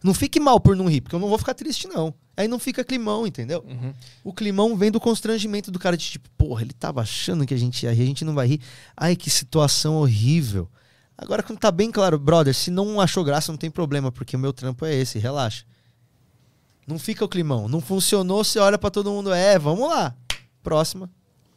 [0.02, 2.12] Não fique mal por não rir, porque eu não vou ficar triste, não.
[2.36, 3.64] Aí não fica climão, entendeu?
[3.66, 3.94] Uhum.
[4.22, 7.56] O climão vem do constrangimento do cara de tipo, porra, ele tava achando que a
[7.56, 8.60] gente ia rir, a gente não vai rir.
[8.94, 10.68] Ai, que situação horrível.
[11.24, 14.38] Agora, quando tá bem claro, brother, se não achou graça, não tem problema, porque o
[14.38, 15.64] meu trampo é esse, relaxa.
[16.86, 17.66] Não fica o climão.
[17.66, 20.14] Não funcionou, você olha pra todo mundo, é, vamos lá.
[20.62, 21.09] Próxima.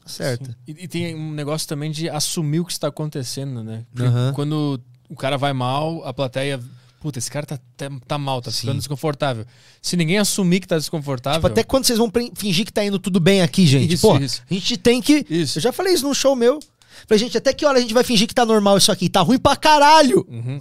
[0.06, 0.56] Certo.
[0.65, 3.84] E, e tem um negócio também de assumir o que está acontecendo, né?
[3.99, 4.31] Aham.
[4.34, 4.80] Quando
[5.10, 6.61] o cara vai mal, a plateia.
[7.02, 8.61] Puta, esse cara tá, tá, tá mal, tá Sim.
[8.61, 9.45] ficando desconfortável.
[9.81, 11.41] Se ninguém assumir que tá desconfortável.
[11.41, 13.95] Tipo, até quando vocês vão fingir que tá indo tudo bem aqui, gente?
[13.95, 14.41] Isso, Pô, isso.
[14.49, 15.26] a gente tem que.
[15.30, 15.57] Isso.
[15.57, 16.57] Eu já falei isso num show meu.
[17.06, 19.10] Falei, gente, até que hora a gente vai fingir que tá normal isso aqui?
[19.10, 20.26] Tá ruim pra caralho!
[20.30, 20.60] Uhum.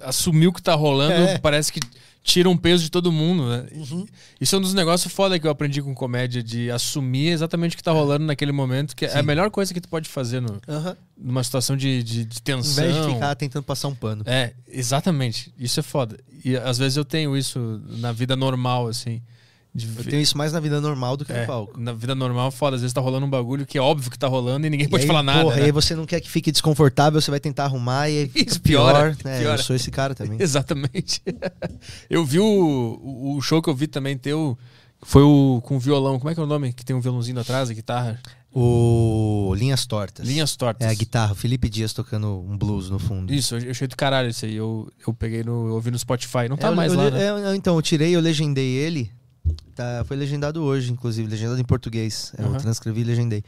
[0.00, 1.38] Assumir o que tá rolando É.
[1.38, 1.80] parece que
[2.22, 3.66] tira um peso de todo mundo, né?
[3.72, 4.04] Uhum.
[4.40, 7.76] Isso é um dos negócios foda que eu aprendi com comédia, de assumir exatamente o
[7.76, 9.22] que tá rolando naquele momento, que é a Sim.
[9.22, 10.96] melhor coisa que tu pode fazer no- Aham.
[11.16, 12.82] numa situação de, de, de Em tensão.
[12.82, 14.24] vez de ficar tentando passar um pano.
[14.26, 15.52] É, exatamente.
[15.56, 16.18] Isso é foda.
[16.44, 19.22] E às vezes eu tenho isso na vida normal, assim.
[19.98, 21.78] Eu tenho isso mais na vida normal do que é, no palco.
[21.80, 22.76] na vida normal, foda.
[22.76, 24.88] Às vezes tá rolando um bagulho que é óbvio que tá rolando e ninguém E
[24.90, 25.42] pode aí, falar nada.
[25.42, 25.64] Porra, né?
[25.64, 28.92] aí você não quer que fique desconfortável, você vai tentar arrumar e Isso, pior.
[28.92, 29.40] piora, né?
[29.40, 29.58] piora.
[29.60, 30.38] Eu sou esse cara também.
[30.42, 31.22] Exatamente.
[32.10, 34.56] eu vi o, o- show que eu vi também teu.
[35.02, 36.18] Foi o com violão.
[36.18, 36.72] Como é que é o nome?
[36.72, 38.18] Que tem um violãozinho atrás, a guitarra.
[38.58, 40.26] O Linhas Tortas.
[40.26, 40.88] Linhas tortas.
[40.88, 41.34] É a guitarra.
[41.34, 43.32] Felipe Dias tocando um blues no fundo.
[43.32, 44.56] Isso, eu achei do caralho isso aí.
[44.56, 45.68] Eu, eu peguei no.
[45.68, 46.48] Eu ouvi no Spotify.
[46.48, 47.52] Não tá É, eu- mais eu, lá, le- né?
[47.52, 49.10] é, então, eu tirei, eu legendei ele.
[49.74, 52.32] Tá, foi legendado hoje, inclusive, legendado em português.
[52.38, 53.44] Eu transcrevi e legendei.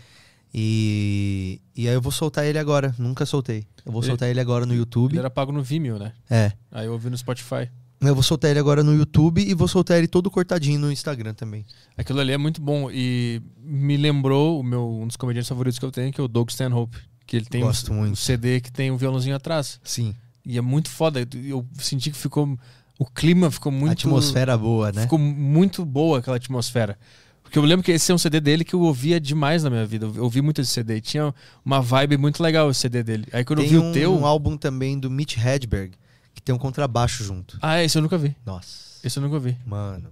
[0.54, 2.94] E, e aí eu vou soltar ele agora.
[2.98, 3.66] Nunca soltei.
[3.84, 5.12] Eu vou Ele- soltar ele agora no YouTube.
[5.12, 6.12] Ele era pago no Vimeo, né?
[6.28, 6.52] É.
[6.70, 7.68] Aí eu ouvi no Spotify.
[8.00, 11.34] Eu vou soltar ele agora no YouTube e vou soltar ele todo cortadinho no Instagram
[11.34, 11.66] também.
[11.96, 15.84] Aquilo ali é muito bom e me lembrou o meu, um dos comediantes favoritos que
[15.84, 16.96] eu tenho, que é o Doug Stanhope.
[17.26, 18.12] Que ele tem Gosto um, muito.
[18.12, 19.80] um CD que tem um violãozinho atrás.
[19.82, 20.14] Sim.
[20.46, 21.26] E é muito foda.
[21.44, 22.56] Eu senti que ficou
[22.98, 23.90] o clima ficou muito.
[23.90, 25.02] A atmosfera boa, né?
[25.02, 26.98] Ficou muito boa aquela atmosfera.
[27.42, 29.86] Porque eu lembro que esse é um CD dele que eu ouvia demais na minha
[29.86, 30.04] vida.
[30.04, 31.00] Eu ouvi muito esse CD.
[31.00, 31.34] Tinha
[31.64, 33.26] uma vibe muito legal o CD dele.
[33.32, 34.14] Aí quando tem eu vi um, o teu.
[34.14, 35.92] um álbum também do Mitch Hedberg,
[36.34, 37.56] que tem um contrabaixo junto.
[37.62, 38.36] Ah, esse eu nunca vi.
[38.44, 38.98] Nossa.
[39.02, 39.56] Esse eu nunca vi.
[39.64, 40.10] Mano,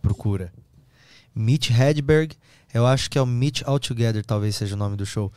[0.00, 0.50] procura.
[1.34, 2.34] Mitch Hedberg,
[2.72, 5.30] eu acho que é o Mitch Altogether, talvez seja o nome do show.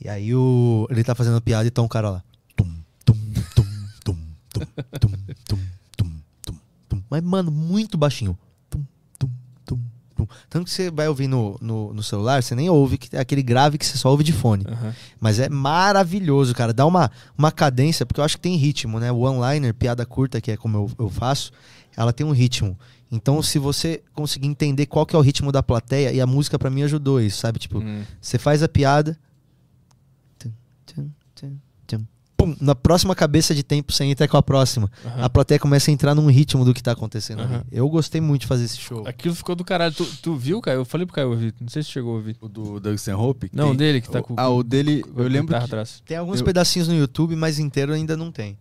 [0.00, 2.24] E aí o ele tá fazendo piada e tá um cara lá.
[2.54, 2.72] Tum,
[3.04, 3.16] tum,
[3.54, 3.66] tum,
[4.04, 4.16] tum,
[4.52, 4.66] tum,
[5.00, 5.10] tum.
[5.48, 5.58] tum.
[7.20, 8.36] Mas, mano, muito baixinho.
[8.70, 8.84] Tum,
[9.18, 9.30] tum,
[9.64, 9.80] tum,
[10.16, 10.26] tum.
[10.48, 13.42] Tanto que você vai ouvir no, no, no celular, você nem ouve que é aquele
[13.42, 14.64] grave que você só ouve de fone.
[14.66, 14.94] Aham.
[15.20, 16.72] Mas é maravilhoso, cara.
[16.72, 19.10] Dá uma, uma cadência, porque eu acho que tem ritmo, né?
[19.12, 21.52] O one-liner, piada curta, que é como eu, eu faço,
[21.96, 22.78] ela tem um ritmo.
[23.12, 26.58] Então, se você conseguir entender qual que é o ritmo da plateia, e a música
[26.58, 27.58] pra mim ajudou isso, sabe?
[27.60, 28.02] Tipo, Hum.
[28.20, 29.16] você faz a piada.
[30.38, 30.50] tum,
[30.86, 34.90] tum, tum, tum, Pum, na próxima cabeça de tempo você entra com a próxima.
[35.04, 35.24] Aham.
[35.24, 37.60] A plateia começa a entrar num ritmo do que tá acontecendo ali.
[37.70, 39.06] Eu gostei muito de fazer esse show.
[39.06, 39.94] Aquilo ficou do caralho.
[39.94, 40.78] Tu, tu viu, Caio?
[40.80, 41.54] Eu falei pro Caio ouvir.
[41.60, 42.36] Não sei se chegou a ouvir.
[42.40, 43.50] O do Doug Stanhope?
[43.52, 44.34] Não, tem- dele que tá com.
[44.36, 46.02] Ah, o dele, com eu lembro que- atrás.
[46.04, 48.58] Tem alguns Eu- pedacinhos no YouTube, mas inteiro ainda não tem.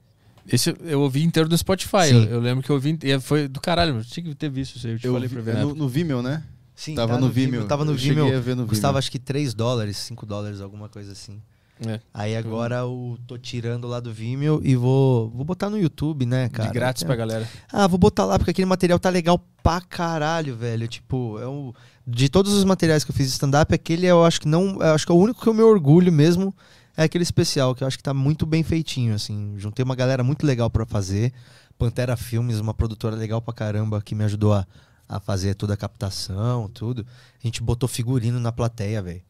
[0.48, 2.12] Esse eu- ouvi inteiro no Spotify.
[2.12, 3.00] Eu, eu lembro que eu ouvi.
[3.02, 4.06] E foi do caralho, mano.
[4.06, 4.94] Tinha que ter visto isso aí.
[4.94, 5.52] Eu te eu falei vi- pra ver.
[5.52, 6.44] é na no, no Vimeo, né?
[6.76, 7.66] Sim, tava tá no Vimeo.
[7.66, 8.36] Tava no Vimeo.
[8.36, 9.00] a ver no Custava Vimeo.
[9.00, 11.40] acho que 3 dólares, 5 dólares, alguma coisa assim.
[11.86, 12.00] É.
[12.14, 16.48] Aí agora eu tô tirando lá do Vimeo e vou, vou botar no YouTube, né,
[16.50, 16.70] cara?
[16.70, 17.48] de grátis pra galera.
[17.72, 20.88] Ah, vou botar lá porque aquele material tá legal pra caralho, velho.
[20.88, 21.74] Tipo, é um,
[22.06, 24.82] de todos os materiais que eu fiz de stand-up, aquele eu acho que não.
[24.82, 26.54] Eu acho que é o único que eu me orgulho mesmo
[26.96, 29.56] é aquele especial, que eu acho que tá muito bem feitinho, assim.
[29.58, 31.34] Juntei uma galera muito legal pra fazer.
[31.78, 34.66] Pantera Filmes, uma produtora legal pra caramba que me ajudou a,
[35.10, 37.06] a fazer toda a captação, tudo.
[37.44, 39.22] A gente botou figurino na plateia, velho.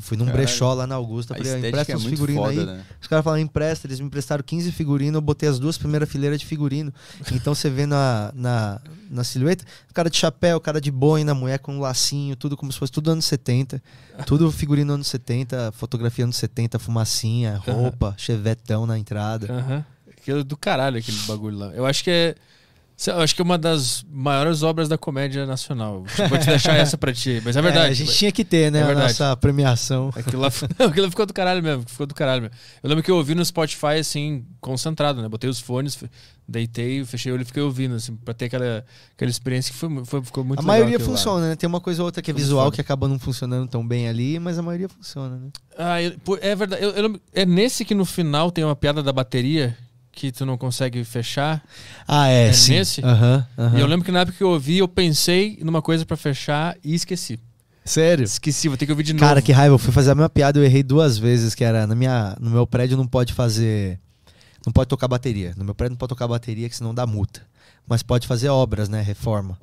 [0.00, 0.44] Eu fui num Caralho.
[0.46, 2.56] brechó lá na Augusta, falei, "Ah, empresta é figurinos aí.
[2.64, 2.82] né?
[3.00, 6.40] Os caras falaram, empresta, eles me emprestaram 15 figurinos, eu botei as duas primeiras fileiras
[6.40, 6.92] de figurino.
[7.32, 11.32] Então você vê na, na, na silhueta, o cara de chapéu, o cara de boina,
[11.32, 13.82] a mulher com um lacinho, tudo como se fosse tudo anos 70.
[14.26, 19.52] Tudo figurino anos 70, fotografia anos 70, fumacinha, roupa, chevetão na entrada.
[19.52, 19.84] Aham.
[20.10, 21.66] Aquilo é do caralho, aquele bagulho lá.
[21.74, 22.34] Eu acho que é.
[23.06, 26.04] Eu acho que é uma das maiores obras da comédia nacional.
[26.28, 27.40] Vou te deixar essa pra ti.
[27.44, 27.90] Mas é verdade.
[27.90, 30.10] a gente tinha que ter, né, É a nossa premiação.
[30.14, 32.56] Aquilo lá, não, aquilo ficou do caralho mesmo, ficou do caralho mesmo.
[32.82, 35.28] Eu lembro que eu ouvi no Spotify, assim, concentrado, né?
[35.28, 35.98] Botei os fones,
[36.46, 40.04] deitei, fechei o olho e fiquei ouvindo, assim, pra ter aquela, aquela experiência que foi,
[40.04, 41.16] foi, ficou muito a maioria aquilo lá.
[41.16, 41.56] funciona, né?
[41.56, 44.38] Tem uma coisa ou outra que é visual que acaba não funcionando tão bem ali,
[44.38, 45.48] mas a maioria funciona, né?
[45.78, 46.12] Ah, eu-
[46.42, 46.82] é verdade.
[46.82, 49.76] Eu, eu lembro- é nesse que no final tem uma piada da bateria
[50.12, 51.62] que tu não consegue fechar.
[52.06, 52.72] Ah, é, É sim.
[52.72, 53.00] nesse?
[53.04, 53.78] Aham, aham.
[53.78, 56.76] E eu lembro que na época que eu ouvi, eu pensei numa coisa pra fechar
[56.84, 57.38] e esqueci.
[57.84, 58.24] Sério?
[58.24, 59.24] Esqueci, vou ter que ouvir de novo.
[59.24, 59.74] Cara, que raiva.
[59.74, 62.50] Eu fui fazer a mesma piada, eu errei duas vezes, que era na minha, no
[62.50, 63.98] meu prédio não pode fazer.
[64.66, 65.54] Não pode tocar bateria.
[65.56, 67.42] No meu prédio não pode tocar bateria, que senão dá multa.
[67.88, 69.00] Mas pode fazer obras, né?
[69.00, 69.58] Reforma.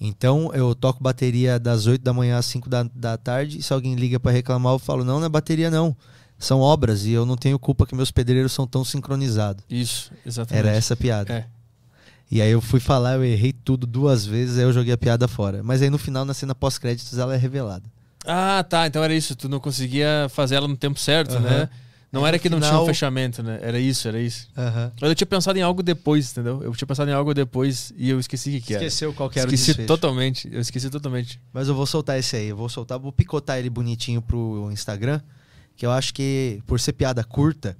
[0.00, 3.58] Então eu toco bateria das 8 da manhã às 5 da, da tarde.
[3.58, 5.94] E se alguém liga pra reclamar, eu falo: não, não é bateria, não.
[6.42, 9.62] São obras e eu não tenho culpa que meus pedreiros são tão sincronizados.
[9.70, 10.66] Isso, exatamente.
[10.66, 11.32] Era essa piada.
[11.32, 11.46] É.
[12.28, 15.28] E aí eu fui falar, eu errei tudo duas vezes, aí eu joguei a piada
[15.28, 15.62] fora.
[15.62, 17.84] Mas aí no final, na cena pós-créditos, ela é revelada.
[18.26, 18.88] Ah, tá.
[18.88, 19.36] Então era isso.
[19.36, 21.40] Tu não conseguia fazer ela no tempo certo, Aham.
[21.42, 21.68] né?
[22.10, 23.58] Não era que não tinha final- um fechamento, né?
[23.62, 24.48] Era isso, era isso.
[24.56, 24.92] Aham.
[25.00, 26.60] Mas eu tinha pensado em algo depois, entendeu?
[26.62, 28.84] Eu tinha pensado em algo depois e eu esqueci o que, que era.
[28.84, 30.48] Esqueceu qual que era o Esqueci totalmente.
[30.52, 31.40] Eu esqueci totalmente.
[31.52, 32.48] Mas eu vou soltar esse aí.
[32.48, 35.20] Eu vou soltar, vou picotar ele bonitinho pro Instagram.
[35.76, 37.76] Que eu acho que, por ser piada curta,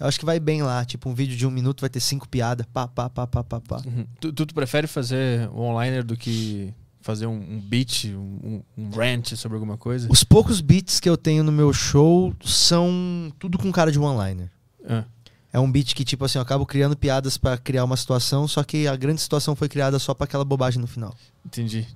[0.00, 0.84] eu acho que vai bem lá.
[0.84, 2.66] Tipo, um vídeo de um minuto vai ter cinco piadas.
[2.72, 3.82] Pá, pá, pá, pá, pá, pá.
[3.86, 4.06] Uhum.
[4.20, 9.34] Tu, tu, tu prefere fazer onliner do que fazer um, um beat, um, um rant
[9.36, 10.08] sobre alguma coisa?
[10.10, 14.50] Os poucos beats que eu tenho no meu show são tudo com cara de one-liner.
[14.88, 15.04] Ah,
[15.52, 18.62] É um beat que, tipo assim, eu acabo criando piadas pra criar uma situação, só
[18.64, 21.14] que a grande situação foi criada só pra aquela bobagem no final.
[21.44, 21.86] entendi.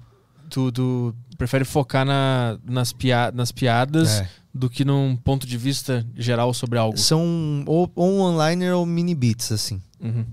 [0.51, 4.29] Tu, tu prefere focar na, nas, pia nas piadas É.
[4.55, 6.97] do que num ponto de vista geral sobre algo?
[6.99, 9.83] São ou, ou um one-liner ou mini beats, assim.
[10.01, 10.25] Uhum.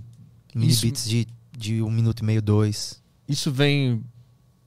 [0.56, 1.28] Mini Isso- beats de,
[1.58, 3.02] de um minuto e meio, dois.
[3.28, 4.04] Isso vem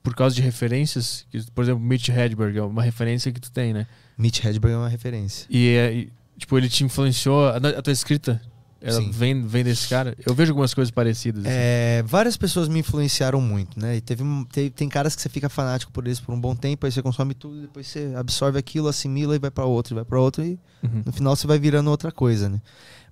[0.03, 1.25] por causa de referências?
[1.29, 3.87] Que, por exemplo, Mitch Hedberg é uma referência que tu tem, né?
[4.17, 5.45] Mitch Hedberg é uma referência.
[5.49, 7.47] E, é, e, tipo, ele te influenciou.
[7.47, 8.41] A, a tua escrita
[8.81, 9.11] ela Sim.
[9.11, 10.15] vem, vem desse cara.
[10.25, 11.45] Eu vejo algumas coisas parecidas.
[11.45, 11.53] assim.
[11.55, 13.95] É, várias pessoas me influenciaram muito, né?
[13.97, 16.55] E teve, um- te- tem caras que você fica fanático por eles por um bom
[16.55, 19.95] tempo, aí você consome tudo, depois você absorve aquilo, assimila e vai pra outro, e
[19.95, 21.03] vai pra outro, e Uhum.
[21.05, 22.61] no final você vai virando outra coisa, né?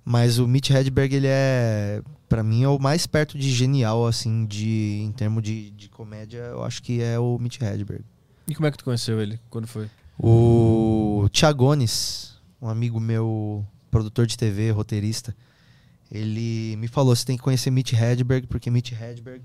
[0.04, 4.46] Mas o Mitch Hedberg, ele é, Pra mim, é o mais perto de genial, assim,
[4.46, 8.04] de, em termos de, de comédia, eu acho que é o Mitch Hedberg.
[8.48, 9.38] E como é que tu conheceu ele?
[9.48, 9.88] Quando foi?
[10.18, 15.34] O Thiagones, um amigo meu, produtor de TV, roteirista,
[16.10, 19.42] ele me falou: você tem que conhecer Mitch Hedberg, porque Mitch Hedberg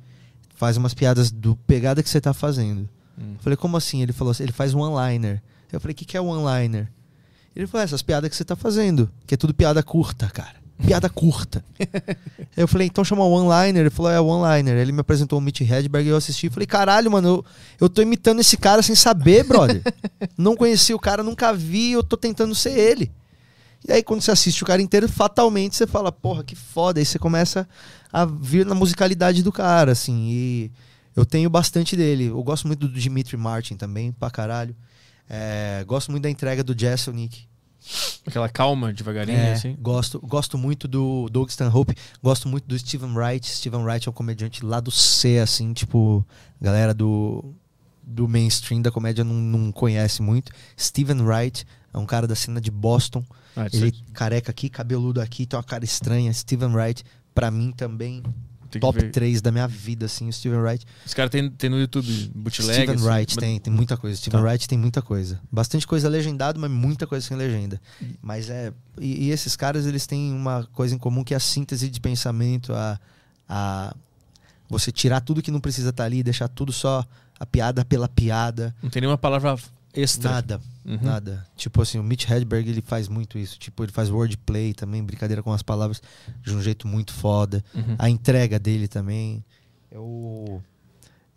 [0.56, 2.88] faz umas piadas do pegada que você tá fazendo.
[3.18, 3.34] Hum.
[3.36, 4.02] Eu falei: como assim?
[4.02, 5.42] Ele falou assim: ele faz one-liner.
[5.72, 6.92] Eu falei: o que, que é one-liner?
[7.56, 10.62] Ele falou: essas piadas que você tá fazendo, que é tudo piada curta, cara.
[10.86, 11.64] Piada curta.
[12.58, 13.82] eu falei, então chama one-liner.
[13.82, 14.78] Ele falou, é one-liner.
[14.78, 16.50] Ele me apresentou o Mitch Hedberg e eu assisti.
[16.50, 17.46] Falei, caralho, mano, eu,
[17.82, 19.82] eu tô imitando esse cara sem saber, brother.
[20.38, 23.12] Não conheci o cara, nunca vi, eu tô tentando ser ele.
[23.88, 27.00] E aí, quando você assiste o cara inteiro, fatalmente você fala, porra, que foda.
[27.00, 27.68] Aí você começa
[28.14, 30.28] a vir na musicalidade do cara, assim.
[30.30, 30.72] E
[31.16, 32.26] Eu tenho bastante dele.
[32.28, 34.76] Eu gosto muito do Dimitri Martin também, pra caralho.
[35.30, 37.48] É, gosto muito da entrega do Jeselnik.
[38.26, 39.76] Aquela calma, devagarinho, É, assim.
[39.80, 43.46] gosto, gosto muito do Doug Stanhope, gosto muito do Steven Wright.
[43.50, 46.24] Steven Wright é um comediante lá do C, assim, tipo,
[46.62, 47.56] galera do,
[48.04, 50.52] do mainstream da comédia não, não conhece muito.
[50.80, 53.26] Steven Wright é um cara da cena de Boston.
[53.56, 56.32] Ah, Ele careca aqui, cabeludo aqui, tem uma cara estranha.
[56.34, 57.04] Steven Wright,
[57.36, 58.24] pra mim também,
[58.70, 59.12] tem top ver.
[59.12, 60.86] 3 da minha vida, assim, o Steven Wright.
[61.06, 62.74] Os caras tem, tem no YouTube bootleg.
[62.74, 64.16] Steven assim, Wright mas- tem, tem muita coisa.
[64.18, 64.46] Steven Tá.
[64.48, 65.40] Wright tem muita coisa.
[65.52, 67.82] Bastante coisa legendado, mas muita coisa sem legenda.
[68.22, 68.72] Mas é.
[69.00, 72.00] E, e esses caras, eles têm uma coisa em comum que é a síntese de
[72.00, 73.00] pensamento, a.
[73.50, 73.94] a
[74.70, 77.06] você tirar tudo que não precisa estar ali, deixar tudo só
[77.38, 78.74] a piada pela piada.
[78.82, 79.58] Não tem nenhuma palavra
[79.94, 80.32] extra.
[80.32, 80.98] Nada, Uhum.
[81.02, 81.46] nada.
[81.56, 83.60] Tipo assim, o Mitch Hedberg, ele faz muito isso.
[83.60, 86.02] Tipo, ele faz wordplay também, brincadeira com as palavras,
[86.42, 87.64] de um jeito muito foda.
[87.74, 87.96] Uhum.
[88.00, 89.44] A entrega dele também.
[89.92, 90.62] Eu.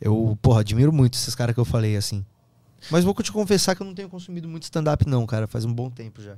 [0.00, 2.24] Eu, porra, admiro muito esses caras que eu falei, assim.
[2.90, 5.46] Mas vou te confessar que eu não tenho consumido muito stand-up, não, cara.
[5.46, 6.36] Faz um bom tempo já.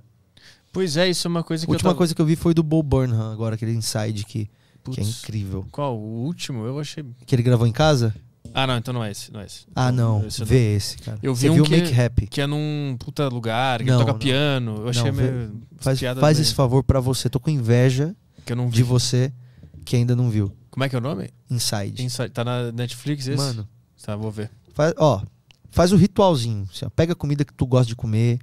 [0.72, 1.98] Pois é, isso é uma coisa A que última eu tava...
[1.98, 4.48] coisa que eu vi foi do Bo Burnham, agora, aquele Inside que,
[4.84, 5.66] que é incrível.
[5.72, 5.98] Qual?
[5.98, 6.64] O último?
[6.64, 7.04] Eu achei...
[7.24, 8.14] Que ele gravou em casa?
[8.58, 9.30] Ah, não, então não é esse.
[9.30, 9.66] Não é esse.
[9.74, 10.26] Ah, não.
[10.26, 11.18] esse Vê esse, cara.
[11.22, 12.26] Eu vi Você um viu que- Make Happy.
[12.26, 14.18] Que é num puta lugar, que Não, toca não.
[14.18, 14.76] piano.
[14.78, 15.60] Eu achei Não, meio...
[15.76, 17.28] Faz, faz esse favor pra você.
[17.28, 18.16] Tô com inveja
[18.56, 19.30] não de você
[19.84, 20.50] que ainda não viu.
[20.70, 21.28] Como é que é o nome?
[21.50, 22.02] Inside.
[22.02, 22.30] Inside.
[22.30, 23.36] Tá na Netflix esse?
[23.36, 23.68] Mano,
[24.02, 24.50] Tá, vou ver.
[24.72, 25.20] Faz, ó,
[25.70, 26.66] faz o ritualzinho.
[26.72, 28.38] assim, ó, pega a comida que tu gosta de comer.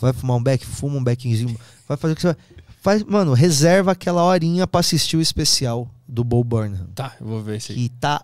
[0.00, 1.56] Vai fumar um beck, fuma um beckzinho.
[1.86, 2.36] Vai fazer o que você vai.
[2.80, 6.86] Faz, mano, reserva aquela horinha pra assistir o especial do Bo Burnham.
[6.94, 7.78] Tá, eu vou ver esse aí.
[7.78, 8.22] Que tá,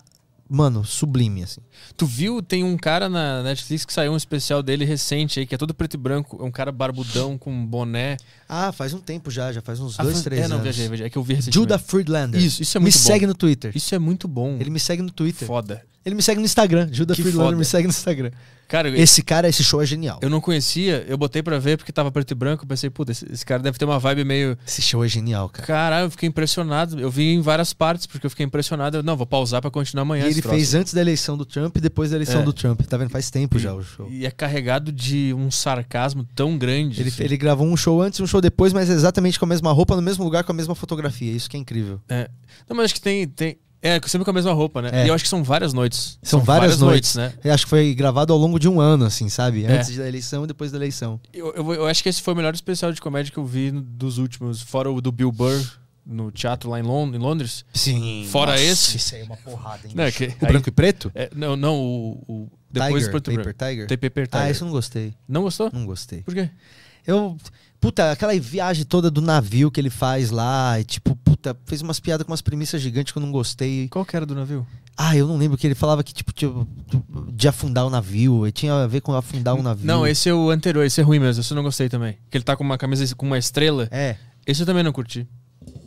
[0.53, 1.61] mano, sublime, assim.
[1.97, 2.43] Tu viu?
[2.43, 5.73] Tem um cara na Netflix que saiu um especial dele recente aí, que é todo
[5.74, 6.39] preto e branco.
[6.41, 8.16] É um cara barbudão com um boné.
[8.49, 10.65] Ah, faz um tempo já, já faz uns Ah, dois, faz- três É, não, anos.
[10.65, 11.07] viajei, viajei.
[11.07, 11.55] É que eu vi recentemente.
[11.59, 12.41] Judah Friedlander.
[12.41, 13.01] Isso, isso é me muito bom.
[13.01, 13.73] segue no Twitter.
[13.74, 14.57] Isso é muito bom.
[14.61, 15.49] Ele me segue no Twitter.
[15.49, 15.83] Foda.
[16.05, 16.89] Ele me segue no Instagram.
[16.89, 17.57] Friedlander foda.
[17.57, 18.31] me segue no Instagram.
[18.69, 20.19] Cara, Esse cara, esse show é genial.
[20.23, 22.65] eu não conhecia, eu botei pra ver porque tava preto e branco.
[22.65, 24.57] Eu pensei, puta, esse, esse cara deve ter uma vibe meio.
[24.66, 25.66] Esse show é genial, cara.
[25.66, 26.99] Caralho, eu fiquei impressionado.
[26.99, 28.97] Eu vi em várias partes, porque eu fiquei impressionado.
[28.97, 30.24] Eu, não, vou pausar pra continuar amanhã.
[30.24, 30.57] E ele troço.
[30.57, 32.45] fez antes da eleição do Trump e depois da eleição É.
[32.45, 32.81] do Trump.
[32.81, 33.11] Tá vendo?
[33.11, 34.09] Faz tempo já o show.
[34.11, 36.99] E é carregado de um sarcasmo tão grande.
[36.99, 37.24] Ele, assim.
[37.24, 39.95] ele gravou um show antes e um show depois, mas exatamente com a mesma roupa,
[39.97, 41.31] no mesmo lugar, com a mesma fotografia.
[41.31, 42.01] Isso que é incrível.
[42.09, 42.31] É.
[42.66, 43.29] Não, mas acho que tem.
[43.29, 43.59] tem...
[43.83, 44.91] É, sempre com a mesma roupa, né?
[44.93, 45.05] É.
[45.05, 46.17] E eu acho que são várias noites.
[46.23, 47.33] São, várias, noites, né?
[47.43, 49.65] Eu acho que foi gravado ao longo de um ano, assim, sabe?
[49.65, 49.73] É.
[49.79, 51.21] Antes da eleição e depois da eleição.
[51.35, 53.73] Eu, eu, eu acho que esse foi o melhor especial de comédia que eu vi
[53.73, 55.61] dos últimos, fora o do Bill Burr
[56.07, 57.65] no teatro lá em, em Londres.
[57.75, 58.27] Sim.
[58.31, 58.97] Fora esse?
[58.97, 59.93] Isso aí é uma porrada, hein?
[59.97, 61.11] Não, é que- o aí- branco e preto?
[61.15, 62.25] É, não, não, o.
[62.29, 63.55] o depois Tiger, Paper.
[63.55, 63.87] Tiger?
[63.89, 64.47] Paper Tiger.
[64.47, 65.15] Ah, isso eu não gostei.
[65.29, 65.71] Não gostou?
[65.73, 66.23] Não gostei.
[66.23, 66.49] Por quê?
[67.07, 67.37] Eu.
[67.83, 71.99] Puta, aquela viagem toda do navio que ele faz lá, e tipo, puta, fez umas
[71.99, 73.89] piadas com umas premissas gigantes que eu não gostei.
[73.89, 74.65] Qual que era do navio?
[74.97, 76.65] Ah, eu não lembro que ele falava que, tipo, tipo,
[77.33, 78.47] de afundar o navio.
[78.47, 79.85] e Tinha a ver com afundar um navio.
[79.85, 82.17] Não, esse é o anterior, esse é ruim mesmo, esse eu não gostei também.
[82.31, 83.89] Que ele tá com uma camisa com uma estrela.
[83.91, 84.15] É.
[84.47, 85.27] Esse eu também não curti.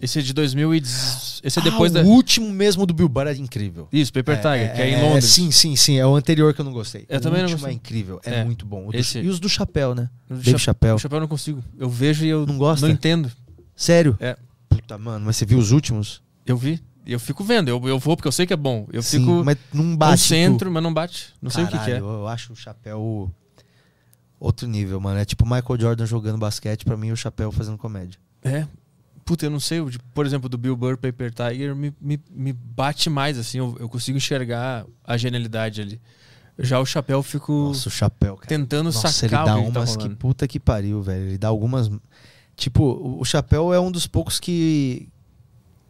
[0.01, 0.77] Esse é de 2000 e...
[0.79, 2.07] Esse é depois ah, da...
[2.07, 3.87] O último mesmo do Bill Burr é incrível.
[3.91, 5.25] Isso, Paper Tiger, que é em Londres.
[5.25, 5.97] Sim, sim, sim.
[5.97, 7.05] É o anterior que eu não gostei.
[7.07, 7.73] Eu o também não último gostei.
[7.73, 8.19] é incrível.
[8.25, 8.43] É, É.
[8.43, 8.87] muito bom.
[8.87, 10.09] O do- E os do chapéu, né?
[10.29, 10.95] O Dave cha- Chappelle.
[10.95, 11.63] O chapéu eu não consigo.
[11.77, 12.85] Eu vejo e eu Não gosta?
[12.85, 13.31] não entendo.
[13.75, 14.17] Sério?
[14.19, 14.37] É.
[14.69, 16.21] Puta, mano, mas você viu os últimos?
[16.45, 16.81] Eu vi.
[17.05, 17.69] Eu fico vendo.
[17.69, 18.87] Eu, eu vou porque eu sei que é bom.
[18.91, 20.21] Eu sim, fico mas não no bate.
[20.23, 21.33] centro, mas não bate.
[21.41, 21.99] Não sei o que, que é.
[21.99, 23.31] Caralho, Eu acho o chapéu
[24.39, 25.19] outro nível, mano.
[25.19, 28.19] É tipo Michael Jordan jogando basquete, pra mim, e o chapéu fazendo comédia.
[28.43, 28.65] É.
[29.25, 29.79] Puta, eu não sei.
[30.13, 33.57] Por exemplo, do Bill Burr, Paper Tiger, me, me, me bate mais, assim.
[33.57, 35.99] Eu, eu consigo enxergar a genialidade ali.
[36.59, 38.47] Já o chapéu fico Nossa, o chapéu, cara.
[38.47, 40.17] tentando Nossa, ele sacar dá o que, que tá umas que rolando.
[40.17, 41.23] puta que pariu, velho.
[41.29, 41.89] Ele dá algumas.
[42.55, 42.83] Tipo,
[43.19, 45.09] o- chapéu é um dos poucos que.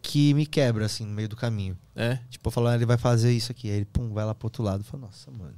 [0.00, 1.76] que me quebra, assim, no meio do caminho.
[1.94, 2.18] É.
[2.30, 3.68] Tipo, eu falo, ah, ele vai fazer isso aqui.
[3.70, 4.80] Aí ele, pum, vai lá pro outro lado.
[4.80, 5.54] Eu falo, nossa, mano.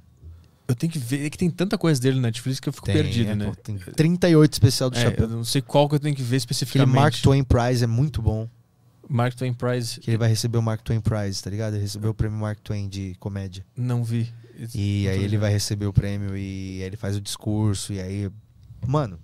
[0.69, 1.25] Eu tenho que ver.
[1.27, 3.47] É que tem tanta coisa dele na Netflix que eu fico perdido, é, né?
[3.47, 5.25] pô, tem 38 especial do É, chapéu.
[5.27, 6.95] eu não sei qual que eu tenho que ver Aquele especificamente.
[6.95, 8.47] Mark Twain Prize é muito bom.
[9.09, 11.73] Mark Twain Prize, Que ele vai receber o Mark Twain Prize, tá ligado?
[11.75, 13.65] Ele recebeu o prêmio Mark Twain de comédia.
[13.75, 14.31] não vi.
[14.75, 17.93] E Não aí ele vai receber o prêmio e aí ele faz o discurso.
[17.95, 18.29] E aí.
[18.87, 19.19] Mano,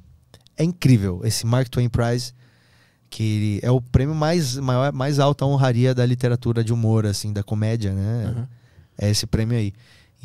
[0.57, 1.21] é incrível.
[1.25, 2.33] Esse Mark Twain Prize,
[3.11, 7.33] que ele é o prêmio mais, maior, mais alta honraria da literatura de humor, assim,
[7.33, 8.25] da comédia, né?
[8.29, 8.49] Aham.
[8.97, 9.73] É esse prêmio aí.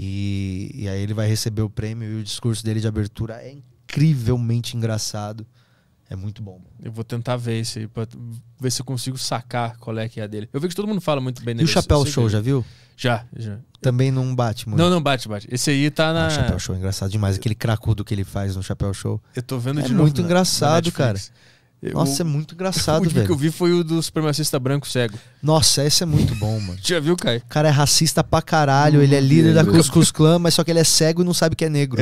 [0.02, 3.52] E, e aí ele vai receber o prêmio e o discurso dele de abertura é
[3.52, 5.46] incrivelmente engraçado.
[6.10, 6.62] É muito bom.
[6.82, 8.08] Eu vou tentar ver esse aí, pra
[8.60, 10.48] ver se eu consigo sacar qual é que é a dele.
[10.54, 11.66] Eu vi que todo mundo fala muito bem E dele.
[11.70, 12.66] o Chapéu eu sei Show, que- já viu?
[12.96, 13.60] Já, já.
[13.82, 14.80] Também não bate muito.
[14.82, 15.48] Não, não, bate, bate.
[15.52, 16.28] Esse aí tá Ah, na.
[16.28, 17.36] o Chapéu Show é engraçado demais.
[17.36, 19.22] Aquele cracudo que ele faz no Chapéu Show.
[19.36, 20.04] Eu tô vendo É de novo.
[20.04, 21.32] muito na- engraçado, na Netflix.
[21.93, 23.51] Nossa, é o, muito o engraçado, último que eu velho.
[23.51, 25.18] vi foi o do supremacista branco cego.
[25.41, 26.77] Nossa, esse é muito bom, mano.
[26.84, 27.39] Já viu, Caio?
[27.39, 29.64] O cara é racista pra caralho, ele é líder da.
[29.64, 32.01] Cuscuz Clã, mas só que ele é cego e não sabe que é negro.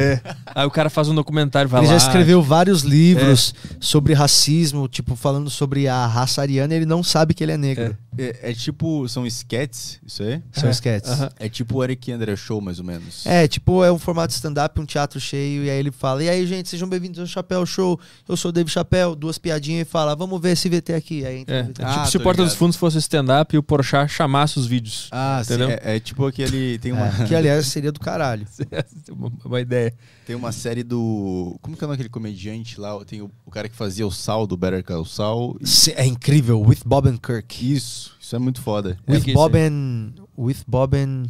[0.56, 1.98] Aí o cara faz um documentário, vai Ele lá.
[2.00, 7.04] já escreveu vários livros sobre racismo, tipo, falando sobre a raça ariana e ele não
[7.04, 7.96] sabe que ele é negro.
[8.18, 10.42] É, é tipo, são sketches, isso aí?
[10.52, 11.12] São É, sketches.
[11.12, 11.30] aham.
[11.40, 13.24] É tipo o Eric André Show, mais ou menos.
[13.28, 16.48] É, tipo, é um formato stand-up, um teatro cheio, e aí ele fala, e aí,
[16.48, 20.16] gente, sejam bem-vindos ao Chapéu Show, eu sou o David Chapéu, duas piadinhas, e fala,
[20.16, 21.26] vamos ver esse VT aqui.
[21.26, 21.84] Aí entra É, VT.
[21.84, 22.60] Ah, tipo, se o Porta dos ligado.
[22.60, 25.08] Fundos fosse stand-up e o Porchat chamasse os vídeos.
[25.12, 25.54] Ah, sim.
[25.54, 25.70] Entendeu?
[25.82, 26.80] É, é tipo aquele.
[26.80, 28.48] Tem uma, É, que, aliás, seria do caralho.
[29.12, 29.94] uma, uma ideia.
[30.26, 31.58] tem uma série do.
[31.62, 33.04] Como que é o nome daquele comediante lá?
[33.06, 35.58] Tem o, o cara que fazia o Sal do Better Call Saul.
[35.96, 37.74] É incrível, with Bob and Kirk.
[37.74, 38.98] Isso, isso é muito foda.
[39.08, 40.12] É With Bob and...
[40.38, 41.24] With Bob and...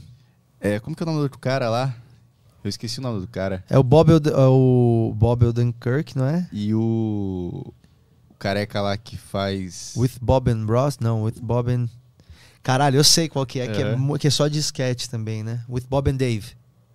[0.59, 1.95] É, como que é o nome do cara lá?
[2.63, 3.63] Eu esqueci o nome do cara.
[3.69, 6.49] É o Bob, Eld- é o Bob Odenkirk, não é?
[6.51, 7.71] E o.
[8.37, 9.93] O careca lá que faz.
[9.97, 10.99] With Bob and Ross?
[10.99, 11.87] Não, With Bob and...
[12.61, 15.41] Caralho, eu sei qual que é, que é, mu- que é só de sketch também,
[15.43, 15.63] né?
[15.67, 16.45] With Bob and Dave.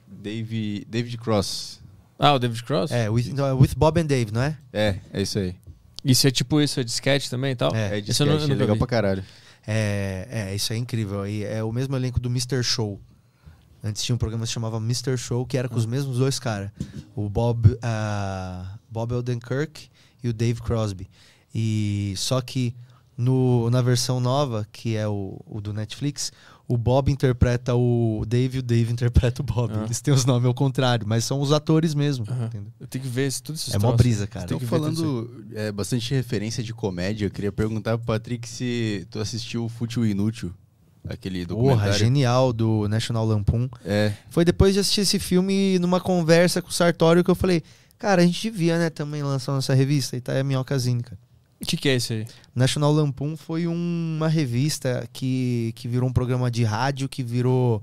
[0.07, 1.81] Dave, David Cross.
[2.19, 2.93] Ah, o David Cross?
[2.93, 4.57] É, with, então é with Bob and Dave, não é?
[4.73, 5.57] É, é isso aí.
[6.05, 7.75] Isso é tipo isso, é de sketch também e tal?
[7.75, 7.99] É.
[7.99, 8.79] É de eu sketch, não- eu é legal vi.
[8.79, 9.25] pra caralho.
[9.67, 11.27] É, é, isso é incrível.
[11.27, 12.63] E é o mesmo elenco do Mr.
[12.63, 13.01] Show.
[13.83, 15.17] Antes tinha um programa que se chamava Mr.
[15.17, 16.71] Show, que era com os mesmos dois caras.
[17.17, 19.89] O Bob, ah, Bob Odenkirk
[20.23, 21.09] e o Dave Crosby.
[21.55, 22.75] E só que
[23.17, 26.33] no, na versão nova, que é o, o do Netflix,
[26.67, 29.73] o Bob interpreta o Dave e o Dave interpreta o Bob.
[29.75, 29.85] Ah.
[29.85, 32.25] Eles têm os nomes ao contrário, mas são os atores mesmo.
[32.25, 32.73] Entendeu?
[32.81, 33.75] Eu tenho que ver esse, tudo isso.
[33.75, 34.47] É mó brisa, cara.
[34.47, 38.49] Tem que ver tudo falando é, bastante referência de comédia, eu queria perguntar pro Patrick
[38.49, 40.53] se tu assistiu o Fútil e Inútil,
[41.07, 41.99] aquele Porra, documentário.
[41.99, 43.69] genial do National Lampoon.
[43.85, 47.63] É, Foi depois de assistir esse filme numa conversa com o Sartório que eu falei,
[47.99, 50.17] cara, a gente devia, né, também lançar nossa revista.
[50.17, 51.19] E tá aí a Minhocazine, cara.
[51.63, 52.27] O que, que é esse aí?
[52.55, 57.83] National Lampoon foi um- uma revista que, que virou um programa de rádio, que virou.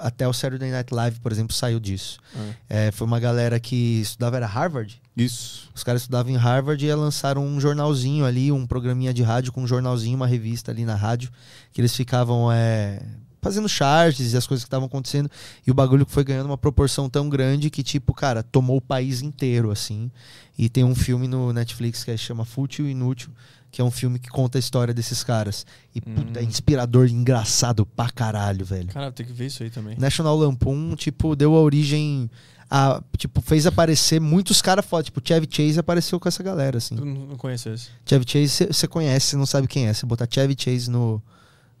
[0.00, 2.20] Até o Saturday Night Live, por exemplo, saiu disso.
[2.36, 2.50] Ah.
[2.68, 5.00] É, foi uma galera que estudava, era Harvard.
[5.16, 5.68] isso.
[5.74, 9.60] Os caras estudavam em Harvard e lançaram um jornalzinho ali, um programinha de rádio com
[9.62, 11.30] um jornalzinho, uma revista ali na rádio,
[11.72, 13.02] que eles ficavam é,
[13.40, 15.30] fazendo charts e as coisas que estavam acontecendo.
[15.66, 19.22] E o bagulho foi ganhando uma proporção tão grande que, tipo, cara, tomou o país
[19.22, 20.10] inteiro, assim.
[20.58, 23.30] E tem um filme no Netflix que chama Fútil e Inútil,
[23.70, 25.64] que é um filme que conta a história desses caras.
[25.94, 26.46] E, puta, é Hum.
[26.46, 28.88] inspirador e engraçado pra caralho, velho.
[28.88, 29.96] Cara, tem que ver isso aí também.
[29.98, 32.30] National Lampoon, tipo, deu a origem
[32.70, 36.96] a, tipo, fez aparecer muitos caras foda, tipo, Chevy Chase apareceu com essa galera, assim.
[36.98, 37.88] Eu não, conheço esse.
[38.04, 39.92] Chevy Chase, você conhece, não sabe quem é.
[39.94, 41.22] Se botar Chevy Chase no,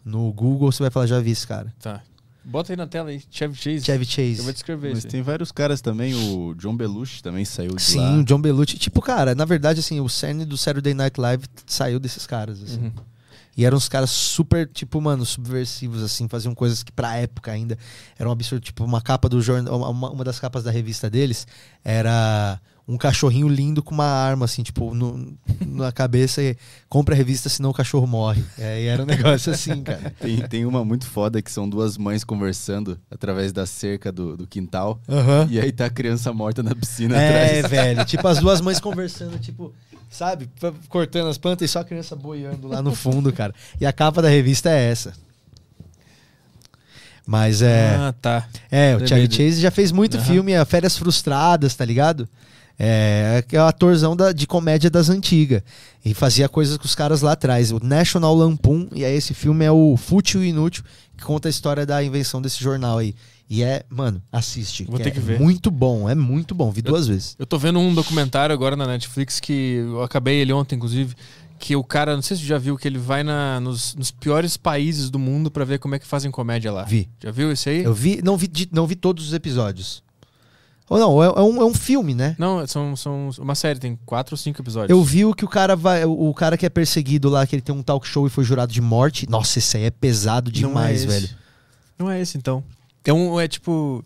[0.08, 1.72] no Google, você vai falar, já vi esse cara.
[1.80, 2.02] Tá.
[2.44, 3.84] Bota aí na tela aí, Chevy Chase.
[3.84, 4.42] Chevy Eu Chase.
[4.42, 8.16] vou descrever Mas tem vários caras também, o John Belushi também saiu de Sim, lá.
[8.16, 8.78] o John Belushi.
[8.78, 12.80] Tipo, cara, na verdade, assim, o cerne do Saturday Night Live saiu desses caras, assim.
[12.84, 12.92] Uhum.
[13.54, 17.76] E eram uns caras super, tipo, mano, subversivos, assim, faziam coisas que pra época ainda
[18.18, 18.62] era um absurdo.
[18.62, 21.46] Tipo, uma capa do jornal, uma, uma das capas da revista deles
[21.84, 25.36] era um cachorrinho lindo com uma arma, assim, tipo, no-
[25.66, 26.56] na cabeça e
[26.88, 28.42] compra a revista, senão o cachorro morre.
[28.58, 30.10] É, e era um negócio assim, cara.
[30.18, 34.46] Tem, tem uma muito foda que são duas mães conversando através da cerca do, do
[34.46, 34.98] quintal.
[35.06, 35.46] Aham.
[35.50, 37.68] E aí tá a criança morta na piscina É, atrás.
[37.70, 38.04] velho.
[38.06, 39.74] Tipo, as duas mães conversando, tipo,
[40.10, 40.48] sabe?
[40.88, 43.54] Cortando as plantas e só a criança boiando lá no fundo, cara.
[43.78, 45.12] E a capa da revista é essa.
[47.26, 47.94] Mas é.
[47.96, 48.48] Ah, tá.
[48.70, 50.24] É, o de- Chase já fez muito Aham.
[50.26, 52.26] filme, é Férias Frustradas, tá ligado?
[52.78, 55.62] É, que é o atorzão da, de comédia das antigas.
[56.04, 57.72] E fazia coisas com os caras lá atrás.
[57.72, 60.84] O National Lampoon, e aí esse filme é o Fútil e Inútil,
[61.16, 63.14] que conta a história da invenção desse jornal aí.
[63.50, 64.84] E é, mano, assiste.
[64.84, 65.40] Vou ter é que ver.
[65.40, 66.70] Muito bom, é muito bom.
[66.70, 67.34] Vi duas vezes.
[67.38, 71.14] Eu tô vendo um documentário agora na Netflix que eu acabei ele ontem, inclusive.
[71.58, 74.12] Que o cara, não sei se você já viu, que ele vai na, nos, nos
[74.12, 76.84] piores países do mundo pra ver como é que fazem comédia lá.
[76.84, 77.08] Vi.
[77.20, 77.82] Já viu esse aí?
[77.82, 80.04] Eu vi, não vi, não vi todos os episódios.
[80.88, 82.34] Ou não, é, é um, é um filme, né?
[82.38, 84.90] Não, são, são uma série, tem quatro ou cinco episódios.
[84.90, 86.04] Eu vi o que o cara vai.
[86.04, 88.72] O cara que é perseguido lá, que ele tem um talk show e foi jurado
[88.72, 89.28] de morte.
[89.28, 91.28] Nossa, esse aí é pesado Não é demais, velho.
[91.98, 92.64] Não é esse, então.
[93.04, 94.04] É um, é tipo.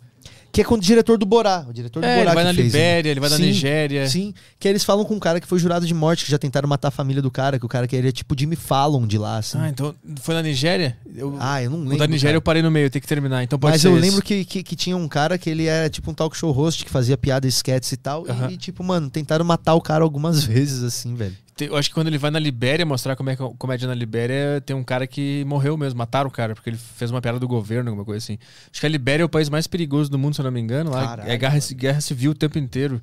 [0.52, 1.64] Que é com o diretor do Borá.
[1.66, 2.64] O diretor do É, Borá ele vai na fez, né?
[2.64, 4.06] Libéria, ele vai na Sim, Nigéria.
[4.08, 6.68] Sim, que eles falam com um cara que foi jurado de morte, que já tentaram
[6.68, 9.16] matar a família do cara, que o cara que ele é tipo Jimmy Fallon de
[9.16, 9.56] lá, assim.
[9.58, 9.94] Ah, então.
[10.20, 10.96] Foi na Nigéria?
[11.16, 11.94] Eu, Ah, eu não lembro.
[11.94, 12.36] o da Nigéria cara.
[12.36, 13.42] eu parei no meio, tem que terminar.
[13.42, 14.00] Então pode Mas eu esse.
[14.06, 16.84] lembro que, que, que tinha um cara que ele era tipo um talk show host
[16.84, 18.26] que fazia piada, sketches e tal.
[18.28, 18.50] Aham.
[18.50, 21.34] E, tipo, mano, tentaram matar o cara algumas vezes, assim, velho.
[21.60, 23.94] Eu acho que quando ele vai na Libéria mostrar como é que é comédia na
[23.94, 27.38] Libéria, tem um cara que morreu mesmo, mataram o cara, porque ele fez uma piada
[27.38, 28.38] do governo, alguma coisa assim.
[28.70, 30.60] Acho que a Libéria é o país mais perigoso do mundo, se eu não me
[30.60, 30.90] engano.
[30.90, 33.02] Lá Caralho, é guerra, guerra civil o tempo inteiro.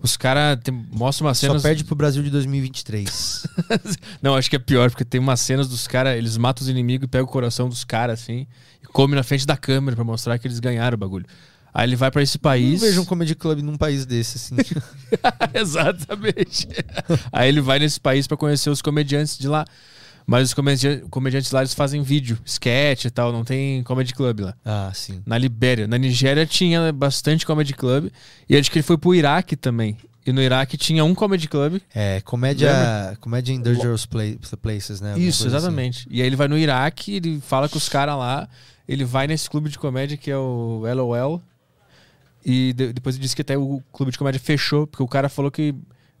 [0.00, 0.58] Os caras
[0.92, 1.62] mostram umas Só cenas.
[1.62, 3.46] perde pro Brasil de 2023.
[4.22, 7.06] Não, acho que é pior, porque tem umas cenas dos caras, eles matam os inimigos
[7.06, 8.46] e pegam o coração dos caras, assim,
[8.80, 11.26] e comem na frente da câmera pra mostrar que eles ganharam o bagulho.
[11.78, 12.80] Aí ele vai pra esse país.
[12.80, 14.56] Não vejo um comedy club num país desse, assim.
[15.54, 16.66] Exatamente.
[17.32, 19.64] Aí ele vai nesse país pra conhecer os comediantes de lá.
[20.26, 24.40] Mas os comedi- comediantes lá eles fazem vídeo, sketch e tal, não tem comedy club
[24.40, 24.54] lá.
[24.64, 25.22] ah, sim.
[25.24, 25.86] Na Libéria.
[25.86, 28.10] Na Nigéria tinha bastante comedy club.
[28.48, 29.96] E acho que ele foi pro Iraque também.
[30.26, 31.80] E no Iraque tinha um comedy club.
[31.94, 34.24] É, comédia, comédia in dangerous pla-
[34.60, 35.10] places, né?
[35.12, 35.56] Alguma Isso, assim.
[35.56, 36.06] exatamente.
[36.10, 38.48] E aí ele vai no Iraque, ele fala com os caras lá.
[38.86, 41.40] Ele vai nesse clube de comédia que é o LOL.
[42.48, 45.28] E de- depois ele disse que até o clube de comédia fechou, porque o cara
[45.28, 45.74] falou que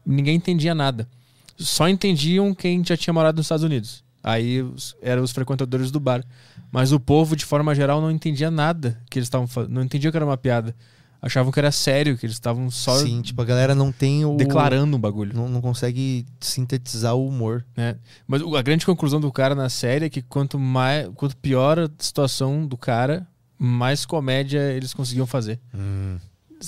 [0.04, 1.08] ninguém entendia nada.
[1.56, 4.04] Só entendiam quem já tinha morado nos Estados Unidos.
[4.22, 4.64] Aí
[5.00, 6.22] eram os frequentadores do bar.
[6.70, 9.72] Mas o povo, de forma geral, não entendia nada que eles estavam fazendo.
[9.72, 10.74] Não entendia que era uma piada.
[11.20, 14.36] Achavam que era sério, que eles estavam só Sim, tipo, a galera não tem o.
[14.36, 15.34] declarando um bagulho.
[15.34, 17.64] Não, não consegue sintetizar o humor.
[17.76, 17.96] né?
[18.26, 21.78] Mas o- a grande conclusão do cara na série é que quanto mais, quanto pior
[21.78, 23.26] a situação do cara,
[23.58, 25.58] mais comédia eles conseguiam fazer.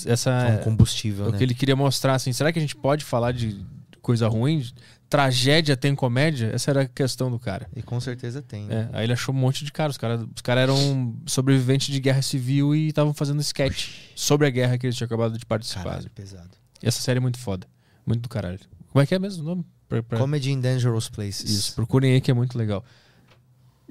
[0.05, 1.37] Essa É um é, combustível, o né?
[1.37, 2.31] que ele queria mostrar assim.
[2.31, 3.59] Será que a gente pode falar de
[4.01, 4.65] coisa ruim?
[5.09, 6.51] Tragédia tem comédia?
[6.53, 7.67] Essa era a questão do cara.
[7.75, 8.67] E com certeza tem.
[8.71, 9.89] É, aí ele achou um monte de cara.
[9.91, 14.49] Os caras os cara eram sobreviventes de guerra civil e estavam fazendo sketch sobre a
[14.49, 15.83] guerra que eles tinham acabado de participar.
[15.83, 16.51] Caralho, pesado.
[16.81, 17.67] E essa série é muito foda.
[18.05, 18.59] Muito do caralho.
[18.87, 19.65] Como é que é mesmo o nome?
[19.89, 21.49] Pra- pra- Comedy in dangerous places.
[21.49, 22.83] Isso, procurem aí que é muito legal.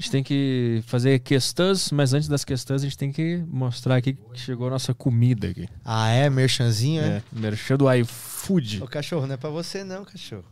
[0.00, 3.96] A gente tem que fazer questões, mas antes das questões a gente tem que mostrar
[3.96, 5.68] aqui que chegou a nossa comida aqui.
[5.84, 6.30] Ah, é?
[6.30, 7.16] Merchanzinho, é?
[7.18, 8.82] É, merchan do iFood.
[8.82, 10.46] O cachorro não é pra você, não, cachorro.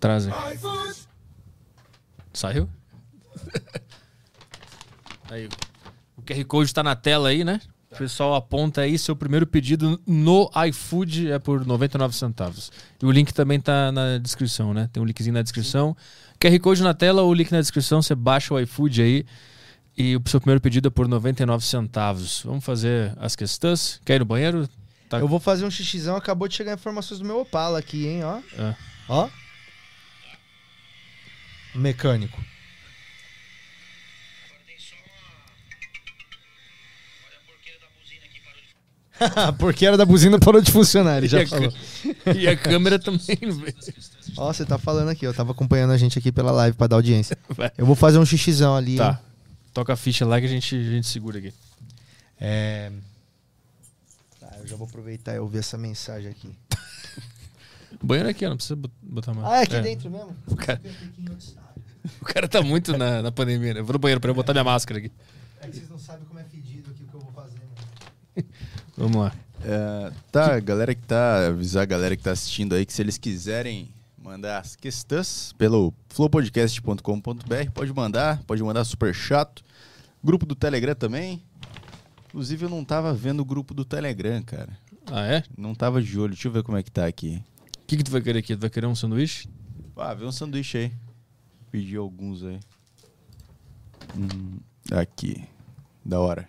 [0.00, 0.32] Trazem.
[2.32, 2.66] Saiu?
[5.30, 5.46] aí,
[6.16, 7.60] o QR Code tá na tela aí, né?
[7.92, 12.72] O pessoal aponta aí, seu primeiro pedido no iFood é por 99 centavos.
[13.00, 14.88] E o link também tá na descrição, né?
[14.90, 15.94] Tem um linkzinho na descrição.
[16.44, 19.26] QR Code na tela, o link na descrição, você baixa o iFood aí.
[19.96, 22.42] E o seu primeiro pedido é por 99 centavos.
[22.44, 23.98] Vamos fazer as questões.
[24.04, 24.68] Quer ir no banheiro?
[25.08, 25.20] Tá.
[25.20, 28.40] Eu vou fazer um xixizão, acabou de chegar informações do meu Opala aqui, hein, ó.
[28.58, 28.76] É.
[29.08, 29.30] Ó.
[31.74, 32.38] Mecânico.
[39.58, 41.72] Porque era da buzina parou de funcionar, ele E já a, falou.
[42.36, 43.38] e a câmera também.
[43.42, 43.74] não vê.
[44.36, 46.96] Ó, você tá falando aqui, eu tava acompanhando a gente aqui pela live pra dar
[46.96, 47.38] audiência.
[47.48, 47.70] Vai.
[47.78, 48.96] Eu vou fazer um xixizão ali.
[48.96, 49.20] Tá.
[49.72, 51.52] Toca a ficha lá que a gente, a gente segura aqui.
[52.40, 52.90] É...
[54.40, 56.50] Tá, eu já vou aproveitar e ouvir essa mensagem aqui.
[58.02, 59.46] O banheiro é aqui, ó, não precisa bot- botar mais.
[59.46, 60.36] Ah, é aqui dentro mesmo?
[60.48, 60.80] O cara,
[62.20, 63.80] o cara tá muito na, na pandemia, né?
[63.80, 65.10] Eu vou no banheiro pra eu botar minha máscara aqui.
[65.60, 67.60] É que vocês não sabem como é fedido aqui o que eu vou fazer,
[68.96, 69.32] Vamos lá.
[69.62, 73.18] É, tá, galera que tá, avisar a galera que tá assistindo aí que se eles
[73.18, 73.88] quiserem
[74.22, 79.62] mandar as questões pelo flowpodcast.com.br, pode mandar, pode mandar super chato.
[80.22, 81.42] Grupo do Telegram também.
[82.28, 84.76] Inclusive eu não tava vendo o grupo do Telegram, cara.
[85.06, 85.44] Ah, é?
[85.56, 86.32] Não tava de olho.
[86.32, 87.42] Deixa eu ver como é que tá aqui.
[87.78, 88.56] O que, que tu vai querer aqui?
[88.56, 89.48] Tu vai querer um sanduíche?
[89.96, 90.92] Ah, vê um sanduíche aí.
[91.70, 92.58] Pedi alguns aí.
[94.16, 94.58] Hum,
[94.90, 95.44] aqui.
[96.04, 96.48] Da hora.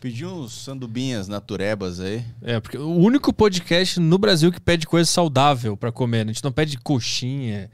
[0.00, 2.24] Pedi uns sandubinhas naturebas aí.
[2.42, 6.24] É, porque o único podcast no Brasil que pede coisa saudável pra comer.
[6.24, 6.30] né?
[6.30, 7.70] A gente não pede coxinha.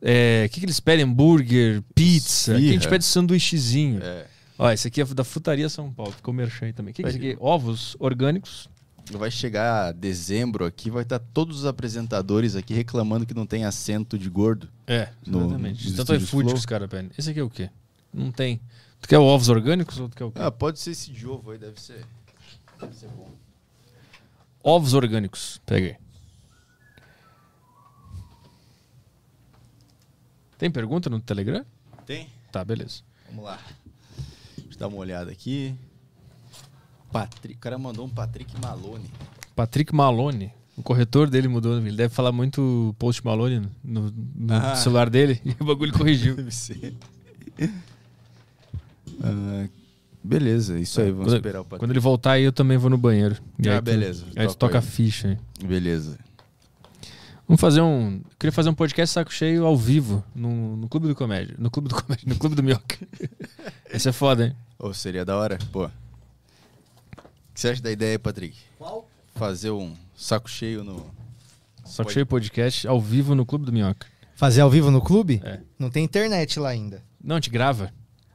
[0.00, 1.04] É, o que, que eles pedem?
[1.04, 2.56] Hambúrguer, pizza.
[2.56, 4.00] Aqui a gente pede sanduíchezinho.
[4.02, 4.26] É.
[4.58, 6.12] Ó, esse aqui é da Frutaria São Paulo.
[6.12, 6.92] Ficou merchan aí também.
[6.92, 7.36] O que, que é isso aqui?
[7.40, 8.68] Ovos orgânicos.
[9.10, 14.16] Vai chegar dezembro aqui, vai estar todos os apresentadores aqui reclamando que não tem assento
[14.16, 14.68] de gordo.
[14.86, 15.84] É, No- exatamente.
[15.88, 17.10] nos Tanto estúdios iFood que os caras pedem.
[17.18, 17.68] Esse aqui é o quê?
[18.14, 18.60] Não tem.
[19.02, 20.40] Tu quer ovos orgânicos ou tu quer o quê?
[20.40, 22.06] Ah, pode ser esse de ovo aí, deve ser.
[22.80, 23.28] Deve ser bom.
[24.64, 25.60] Ovos orgânicos.
[25.66, 25.96] Peguei.
[30.56, 31.64] Tem pergunta no Telegram?
[32.06, 32.28] Tem?
[32.52, 33.02] Tá, beleza.
[33.28, 33.58] Vamos lá.
[34.56, 35.74] Deixa eu dar uma olhada aqui.
[37.10, 39.10] Patrick, o cara mandou um Patrick Malone.
[39.56, 40.52] Patrick Malone.
[40.76, 41.76] O corretor dele mudou.
[41.78, 44.76] Ele deve falar muito Post Malone no, no Ah.
[44.76, 46.36] celular dele e o bagulho corrigiu.
[46.36, 46.94] Deve ser.
[49.22, 49.68] Ah,
[50.22, 51.78] beleza, isso aí, vamos Quando- esperar o Patrick.
[51.80, 53.36] Quando ele voltar aí, eu também vou no banheiro.
[53.58, 54.24] E Ah, aí tu- beleza.
[54.36, 55.66] Aí tu Toca a ficha aí.
[55.66, 56.18] Beleza.
[57.46, 58.14] Vamos fazer um.
[58.16, 61.54] Eu queria fazer um podcast saco cheio ao vivo no, no Clube do Comédia.
[61.58, 62.96] No Clube do Comédia, no Clube do Minhoca.
[63.92, 64.56] Esse é foda, hein?
[64.78, 65.58] Ô, seria da hora?
[65.70, 65.84] Pô.
[65.86, 65.90] O
[67.54, 68.56] que você acha da ideia aí, Patrick?
[68.78, 69.06] Qual?
[69.34, 71.04] Fazer um saco cheio no.
[71.84, 72.12] Saco Pode.
[72.14, 74.06] cheio podcast ao vivo no Clube do Minhoca.
[74.34, 75.40] Fazer ao vivo no clube?
[75.44, 75.60] É.
[75.78, 77.02] Não tem internet lá ainda.
[77.22, 77.92] Não, a gente grava.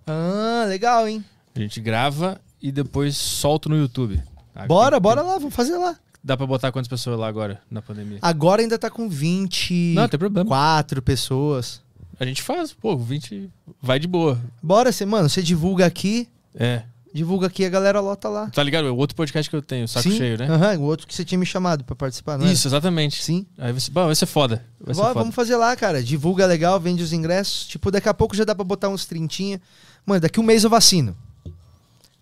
[0.07, 1.23] Ah, legal, hein?
[1.55, 4.21] A gente grava e depois solta no YouTube.
[4.55, 5.95] Ah, Bora, tem- bora lá, vamos fazer lá.
[6.23, 8.19] dá pra botar quantas pessoas lá agora, na pandemia?
[8.21, 10.83] Agora ainda tá com 24 Não, não tem problema.
[11.03, 11.81] pessoas.
[12.19, 13.49] A gente faz, pô, 20
[13.81, 14.39] vai de boa.
[14.61, 16.81] Bora, você, mano, você divulga aqui, É.
[17.13, 18.49] divulga aqui, a galera lota lá.
[18.49, 18.85] Tá ligado?
[18.85, 20.47] O outro podcast que eu tenho, Saco Sim, Cheio, né?
[20.49, 22.51] aham, o outro que você tinha me chamado pra participar, não é?
[22.51, 23.21] Isso, exatamente.
[23.23, 23.45] Sim.
[23.57, 24.65] Aí vai ser, bom, vai ser foda.
[24.81, 25.19] Vai ser Bora, foda.
[25.23, 26.01] vamos fazer lá, cara.
[26.03, 27.67] Divulga legal, vende os ingressos.
[27.67, 29.61] Tipo, daqui a pouco já dá pra botar uns trintinha.
[30.07, 31.13] Mano, daqui um mês eu vacino.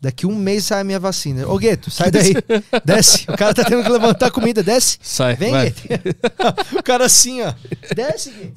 [0.02, 1.48] Daqui um mês sai a minha vacina.
[1.48, 2.34] Ô, Gueto, sai daí.
[2.84, 3.26] Desce.
[3.30, 4.64] O cara tá tendo que levantar a comida.
[4.64, 4.98] Desce.
[5.02, 5.70] Sai, Vem, vai.
[5.70, 6.16] Gueto.
[6.78, 7.54] o cara assim, ó.
[7.96, 8.56] Desce, Gueto.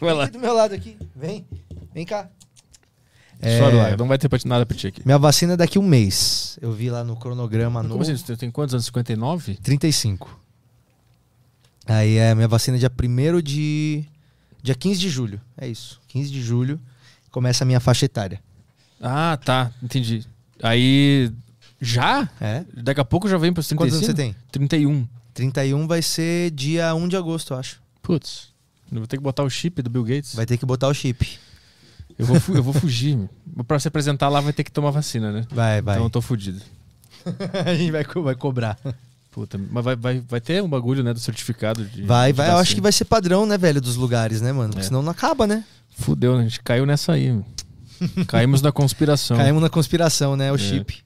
[0.00, 0.24] Vai lá.
[0.24, 0.96] Aqui do meu lado aqui.
[1.14, 1.46] Vem.
[1.94, 2.28] Vem cá.
[3.58, 5.02] Sobe É, lá, não vai ter nada pra ti aqui.
[5.04, 6.58] Minha vacina é daqui um mês.
[6.62, 8.02] Eu vi lá no cronograma Como novo.
[8.02, 8.16] assim?
[8.16, 8.86] Você tem quantos anos?
[8.86, 9.54] 59?
[9.62, 10.40] 35.
[11.86, 14.04] Aí é minha vacina dia 1 de.
[14.62, 15.40] Dia 15 de julho.
[15.56, 16.00] É isso.
[16.08, 16.80] 15 de julho
[17.30, 18.40] começa a minha faixa etária.
[19.00, 19.70] Ah, tá.
[19.82, 20.24] Entendi.
[20.62, 21.30] Aí.
[21.80, 22.28] Já?
[22.40, 22.64] É?
[22.74, 23.78] Daqui a pouco já vem pros 35?
[23.82, 24.36] Quantos anos você tem?
[24.52, 25.08] 31.
[25.32, 27.80] 31 vai ser dia 1 de agosto, eu acho.
[28.02, 28.48] Putz.
[28.92, 30.34] Vou ter que botar o chip do Bill Gates.
[30.34, 31.38] Vai ter que botar o chip.
[32.18, 33.16] Eu, vou eu vou fugir.
[33.66, 35.46] Pra se apresentar lá vai ter que tomar vacina, né?
[35.50, 35.94] Vai, vai.
[35.94, 36.60] Então eu tô fudido.
[37.64, 38.76] a gente vai, co- vai cobrar.
[39.30, 42.02] Puta, mas vai, vai, vai ter um bagulho, né, do certificado de.
[42.02, 42.48] Vai, de vai.
[42.48, 42.74] Eu acho vacina.
[42.74, 44.70] que vai ser padrão, né, velho, dos lugares, né, mano?
[44.70, 44.88] Porque É.
[44.88, 45.64] senão não acaba, né?
[46.00, 46.40] Fudeu, né?
[46.40, 47.30] A gente caiu nessa aí.
[47.32, 47.44] meu.
[48.26, 49.36] Caímos na conspiração.
[49.36, 50.50] Caímos na conspiração, né?
[50.50, 50.58] O É.
[50.58, 51.02] chip.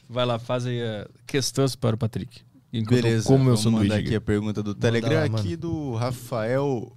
[0.09, 2.41] Vai lá, faz aí uh, questões para o Patrick.
[2.73, 3.89] Enquanto Beleza, eu como vamos sanduíche.
[3.89, 4.15] mandar aqui.
[4.15, 6.93] a pergunta do Telegram, lá, aqui do Rafael...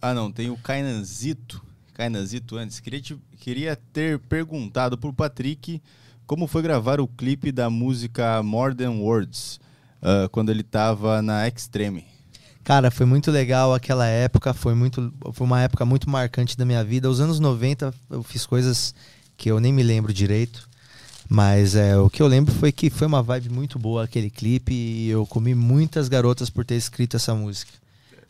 [0.00, 1.62] Ah, não, tem o Kainanzito.
[1.94, 2.80] Kainanzito antes.
[2.80, 5.80] Queria, te- queria ter perguntado pro Patrick
[6.26, 9.60] como foi gravar o clipe da música More Than Words,
[10.00, 12.04] ah, quando ele tava na Extreme.
[12.64, 16.84] Cara, foi muito legal aquela época, foi muito foi uma época muito marcante da minha
[16.84, 17.10] vida.
[17.10, 18.94] Os anos 90 eu fiz coisas
[19.36, 20.68] que eu nem me lembro direito,
[21.28, 24.72] mas é, o que eu lembro foi que foi uma vibe muito boa aquele clipe
[24.72, 27.72] e eu comi muitas garotas por ter escrito essa música.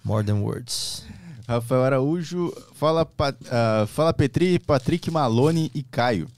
[0.03, 1.05] More Than Words.
[1.47, 3.07] Rafael Araújo, fala,
[3.51, 6.29] ah, fala Petri, Patrick Malone e Caio.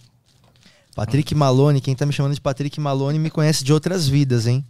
[0.94, 4.64] Patrick Malone, quem tá me chamando de Patrick Malone me conhece de outras vidas, hein?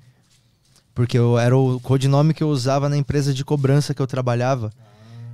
[0.95, 4.71] Porque eu, era o codinome que eu usava na empresa de cobrança que eu trabalhava.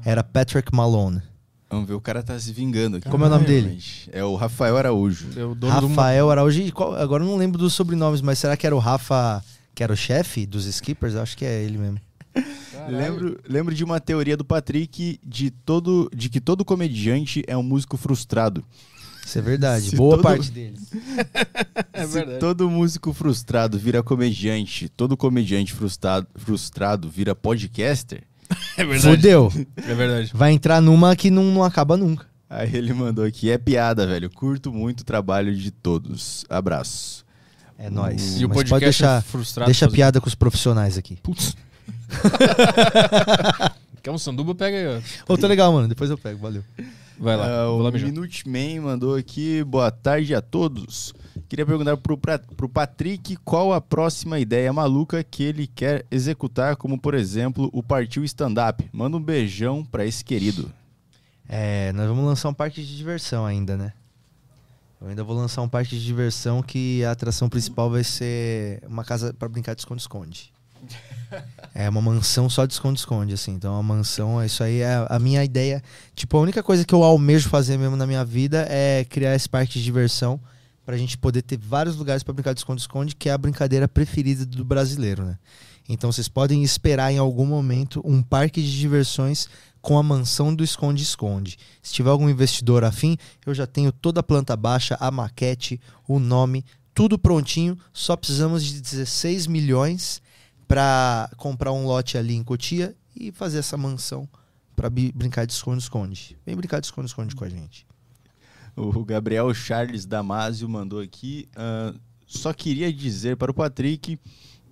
[0.05, 1.21] Era Patrick Malone.
[1.69, 3.09] Vamos ver, o cara tá se vingando aqui.
[3.09, 3.71] Como é o nome dele?
[3.71, 4.09] gente.
[4.13, 5.29] É o Rafael Araújo.
[5.37, 6.61] É o dono do Rafael Araújo.
[6.63, 9.83] e qual- agora eu não lembro dos sobrenomes, mas será que era o Rafa, que
[9.83, 11.15] era o chefe dos skippers?
[11.15, 12.01] Eu acho que é ele mesmo.
[12.89, 17.63] Lembro, lembro de uma teoria do Patrick de, todo, de que todo comediante é um
[17.63, 18.65] músico frustrado.
[19.25, 19.91] Isso é verdade.
[19.91, 20.81] Se Boa todo- parte deles.
[21.93, 22.39] É Se verdade.
[22.41, 28.23] todo músico frustrado vira comediante, todo comediante frustrado, frustrado vira podcaster,
[28.79, 29.17] É verdade.
[29.17, 29.53] Fudeu.
[29.77, 30.31] É verdade.
[30.35, 32.27] Vai entrar numa que não, não acaba nunca.
[32.49, 36.45] aí ele mandou aqui, é piada, velho, curto muito o trabalho de todos.
[36.49, 37.25] Abraço.
[37.79, 38.41] É nóis.
[38.41, 39.67] E o Mas podcast pode deixar, é frustrado.
[39.69, 41.17] deixa piada com os profissionais aqui.
[41.23, 41.55] Putz.
[44.03, 44.55] Quer um sanduba?
[44.55, 44.87] Pega aí,
[45.29, 45.33] ó.
[45.33, 45.87] Ô, tá legal, mano.
[45.89, 46.39] Depois eu pego.
[46.39, 46.65] Valeu.
[47.21, 47.67] Vai lá.
[47.67, 47.93] Vou lá o.
[47.93, 51.13] Minute Man mandou aqui, boa tarde a todos.
[51.51, 56.77] Queria perguntar pro, pra, pro Patrick qual a próxima ideia maluca que ele quer executar,
[56.77, 58.89] como por exemplo o Partiu Stand-Up.
[58.91, 60.73] Manda um beijão pra esse querido.
[61.47, 63.93] É, nós vamos lançar um parque de diversão ainda, né?
[64.99, 69.05] Eu ainda vou lançar um parque de diversão que a atração principal vai ser uma
[69.05, 70.53] casa pra brincar de esconde-esconde.
[71.75, 73.53] É uma mansão só de esconde-esconde, assim.
[73.53, 75.83] Então, a mansão, isso aí é a minha ideia.
[76.15, 79.49] Tipo, a única coisa que eu almejo fazer mesmo na minha vida é criar esse
[79.49, 80.41] parque de diversão
[80.85, 84.45] pra gente poder ter vários lugares pra brincar de esconde-esconde, que é a brincadeira preferida
[84.45, 85.39] do brasileiro, né?
[85.89, 89.49] Então, vocês podem esperar em algum momento um parque de diversões
[89.81, 91.57] com a mansão do esconde-esconde.
[91.83, 96.19] Se tiver algum investidor afim, eu já tenho toda a planta baixa, a maquete, o
[96.19, 97.79] nome, tudo prontinho.
[97.93, 100.21] Só precisamos de 16 milhões
[100.71, 104.29] para comprar um lote ali em Cotia e fazer essa mansão
[104.77, 106.39] para brincar de esconde-esconde.
[106.47, 107.85] Vem brincar de esconde-esconde com a gente.
[108.77, 111.49] O Gabriel Charles Damasio mandou aqui.
[111.57, 111.93] ah,
[112.25, 114.17] só queria dizer para o Patrick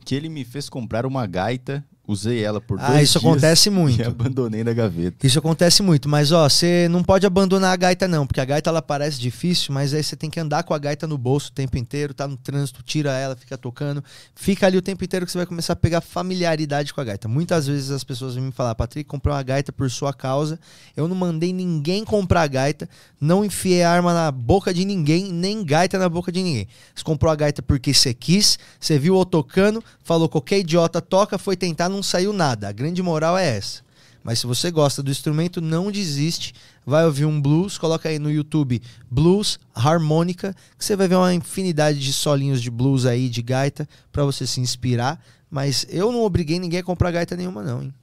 [0.05, 1.85] que ele me fez comprar uma gaita.
[2.09, 4.03] Usei ela por dois Ah, isso dias acontece E muito.
[4.03, 5.27] abandonei na gaveta.
[5.27, 8.71] Isso acontece muito, mas ó, você não pode abandonar a gaita não, porque a gaita
[8.71, 11.53] ela parece difícil, mas aí você tem que andar com a gaita no bolso o
[11.53, 14.03] tempo inteiro, tá no trânsito, tira ela, fica tocando,
[14.35, 17.29] fica ali o tempo inteiro que você vai começar a pegar familiaridade com a gaita.
[17.29, 20.59] Muitas vezes as pessoas vêm me falar, Patrick, comprei uma gaita por sua causa,
[20.97, 22.89] eu não mandei ninguém comprar a gaita,
[23.21, 26.69] não enfiei arma na boca de ninguém, nem gaita na boca de ninguém.
[26.95, 31.37] Você comprou a gaita porque você quis, você viu o tocando, falou qualquer idiota toca,
[31.37, 32.69] foi tentar, não saiu nada.
[32.69, 33.83] A grande moral é essa.
[34.23, 36.55] Mas se você gosta do instrumento, não desiste.
[36.85, 41.33] Vai ouvir um blues, coloca aí no YouTube blues harmônica, que você vai ver uma
[41.33, 45.23] infinidade de solinhos de blues aí, de gaita, para você se inspirar.
[45.51, 47.95] Mas eu não obriguei ninguém a comprar gaita nenhuma, não, hein?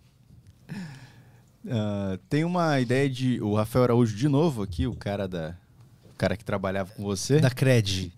[1.66, 3.42] Uh, tem uma ideia de.
[3.42, 5.56] O Rafael Araújo, de novo, aqui, o cara da.
[6.12, 7.40] O cara que trabalhava com você.
[7.40, 8.14] Da Cred.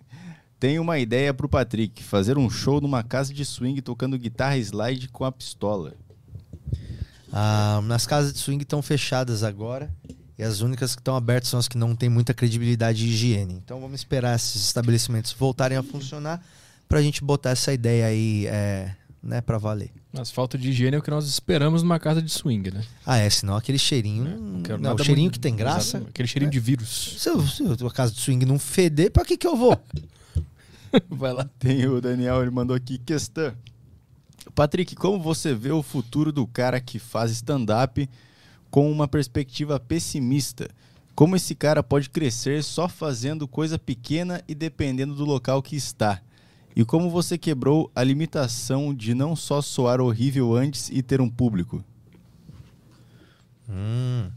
[0.58, 5.08] Tem uma ideia pro Patrick: fazer um show numa casa de swing tocando guitarra slide
[5.08, 5.94] com a pistola.
[7.32, 9.90] Ah, nas casas de swing estão fechadas agora.
[10.38, 13.54] E as únicas que estão abertas são as que não têm muita credibilidade e higiene.
[13.54, 16.40] Então vamos esperar esses estabelecimentos voltarem a funcionar
[16.88, 19.90] para a gente botar essa ideia aí é, né, para valer.
[20.12, 22.84] Mas falta de higiene é o que nós esperamos numa casa de swing, né?
[23.04, 24.26] Ah, é, senão aquele cheirinho.
[24.64, 25.98] É, não, não o cheirinho muito, que tem graça.
[25.98, 26.52] Aquele cheirinho é.
[26.52, 27.16] de vírus.
[27.18, 29.78] Se, eu, se a casa de swing não feder, para que, que eu vou?
[31.08, 31.48] Vai lá.
[31.58, 33.52] Tem o Daniel, ele mandou aqui questão.
[34.54, 38.08] Patrick, como você vê o futuro do cara que faz stand-up
[38.70, 40.68] com uma perspectiva pessimista?
[41.14, 46.20] Como esse cara pode crescer só fazendo coisa pequena e dependendo do local que está?
[46.76, 51.28] E como você quebrou a limitação de não só soar horrível antes e ter um
[51.28, 51.84] público?
[53.68, 54.30] Hum.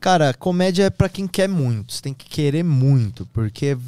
[0.00, 1.92] Cara, comédia é para quem quer muito.
[1.92, 3.78] Você tem que querer muito, porque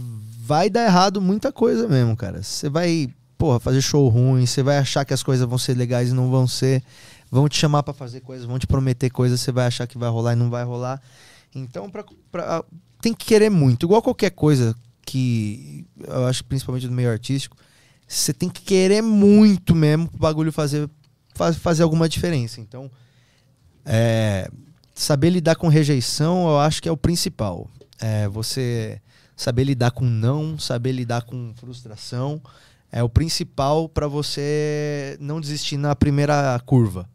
[0.45, 2.43] vai dar errado muita coisa mesmo, cara.
[2.43, 3.09] Você vai,
[3.39, 6.31] porra, fazer show ruim, você vai achar que as coisas vão ser legais e não
[6.31, 6.83] vão ser.
[7.31, 10.11] Vão te chamar para fazer coisas, vão te prometer coisas, você vai achar que vai
[10.11, 11.01] rolar e não vai rolar.
[11.55, 12.63] Então, pra, pra,
[13.01, 13.87] tem que querer muito.
[13.87, 17.57] Igual qualquer coisa que eu acho principalmente no meio artístico,
[18.07, 20.89] você tem que querer muito mesmo pro bagulho fazer,
[21.35, 22.61] faz, fazer alguma diferença.
[22.61, 22.91] Então,
[23.85, 24.51] é,
[24.95, 27.71] saber lidar com rejeição, eu acho que é o principal.
[27.99, 29.01] É, você
[29.37, 32.41] saber lidar com não, saber lidar com frustração
[32.91, 37.09] é o principal para você não desistir na primeira curva.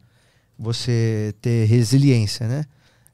[0.58, 2.66] Você ter resiliência, né?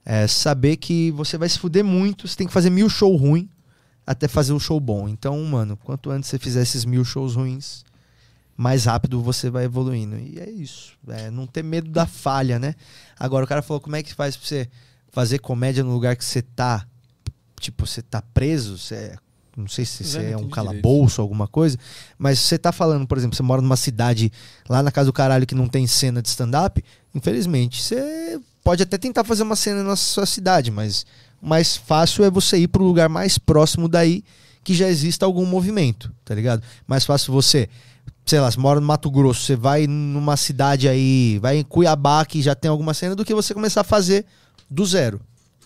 [0.04, 3.46] É saber que você vai se fuder muito, você tem que fazer mil shows ruins
[4.04, 5.08] até fazer um show bom.
[5.08, 7.84] Então, mano, quanto antes você fizer esses mil shows ruins,
[8.56, 10.16] mais rápido você vai evoluindo.
[10.16, 10.98] E é isso.
[11.08, 12.74] É não ter medo da falha, né?
[13.18, 14.68] Agora, o cara falou, como é que faz pra você
[15.10, 16.84] fazer comédia no lugar que você tá
[17.60, 19.16] tipo, você tá preso, você é,
[19.56, 21.78] não sei se você é um calabouço, alguma coisa,
[22.18, 24.30] mas você tá falando, por exemplo, você mora numa cidade
[24.68, 28.98] lá na casa do caralho que não tem cena de stand-up, infelizmente, você pode até
[28.98, 31.06] tentar fazer uma cena na sua cidade, mas
[31.40, 34.22] mais fácil é você ir pro lugar mais próximo daí
[34.62, 36.62] que já exista algum movimento, tá ligado?
[36.86, 37.68] Mais fácil você,
[38.26, 42.24] sei lá, você mora no Mato Grosso, você vai numa cidade aí, vai em Cuiabá
[42.24, 44.26] que já tem alguma cena, do que você começar a fazer
[44.68, 45.20] do zero,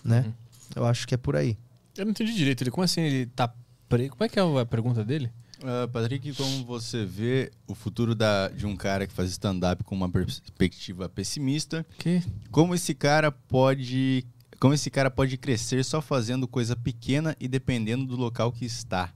[0.05, 0.25] né?
[0.27, 0.33] Uhum.
[0.75, 1.57] Eu acho que é por aí.
[1.97, 2.63] Eu não entendi direito.
[2.63, 3.53] Ele, como assim ele tá
[3.89, 4.11] preso?
[4.11, 5.31] Como é que é a pergunta dele?
[5.59, 9.93] Uh, Patrick, como você vê o futuro da, de um cara que faz stand-up com
[9.93, 11.85] uma perspectiva pessimista?
[11.99, 12.23] Que?
[12.49, 14.25] Como esse cara pode.
[14.59, 19.11] Como esse cara pode crescer só fazendo coisa pequena e dependendo do local que está?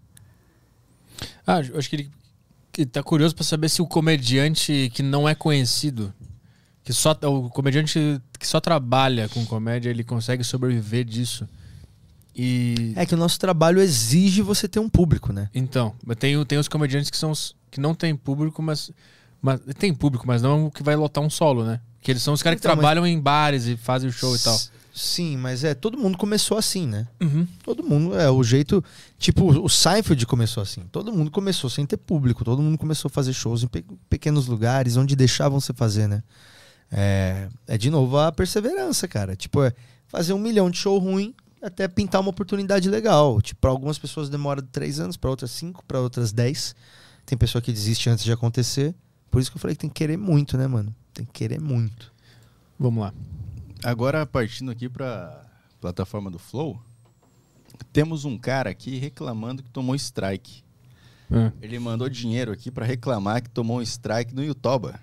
[1.45, 2.12] Ah, eu acho que ele,
[2.78, 6.14] ele tá curioso para saber se o comediante que não é conhecido,
[6.84, 11.48] que só o comediante que só trabalha com comédia, ele consegue sobreviver disso.
[12.36, 12.94] E...
[12.96, 15.50] É que o nosso trabalho exige você ter um público, né?
[15.54, 18.92] Então, tem, tem os comediantes que, são os, que não tem público, mas,
[19.42, 19.62] mas.
[19.78, 21.80] Tem público, mas não o que vai lotar um solo, né?
[22.02, 23.12] Que eles são os caras então, que trabalham mas...
[23.12, 24.60] em bares e fazem o show e tal.
[24.94, 27.08] Sim, mas é, todo mundo começou assim, né?
[27.22, 27.48] Uhum.
[27.64, 28.84] Todo mundo, é o jeito.
[29.18, 30.84] Tipo, o Seinfeld começou assim.
[30.92, 34.48] Todo mundo começou sem ter público, todo mundo começou a fazer shows em pe pequenos
[34.48, 36.24] lugares onde deixavam você fazer, né?
[36.92, 39.36] É, é de novo a perseverança, cara.
[39.36, 39.74] Tipo, é
[40.08, 41.34] fazer um milhão de show ruim
[41.68, 43.42] até pintar uma oportunidade legal.
[43.42, 46.76] Tipo, para algumas pessoas demora três anos, para outras cinco, para outras dez.
[47.26, 48.94] Tem pessoa que desiste antes de acontecer.
[49.32, 50.95] Por isso que eu falei que tem que querer muito, né, mano?
[51.14, 52.14] Tem que querer muito.
[52.80, 53.14] Vamos lá.
[53.84, 55.45] Agora, partindo aqui para
[55.82, 56.80] plataforma do Flow,
[57.92, 60.64] temos um cara aqui reclamando que tomou strike.
[61.32, 61.52] É.
[61.61, 64.94] Ele mandou dinheiro aqui para reclamar que tomou um strike no YouTube.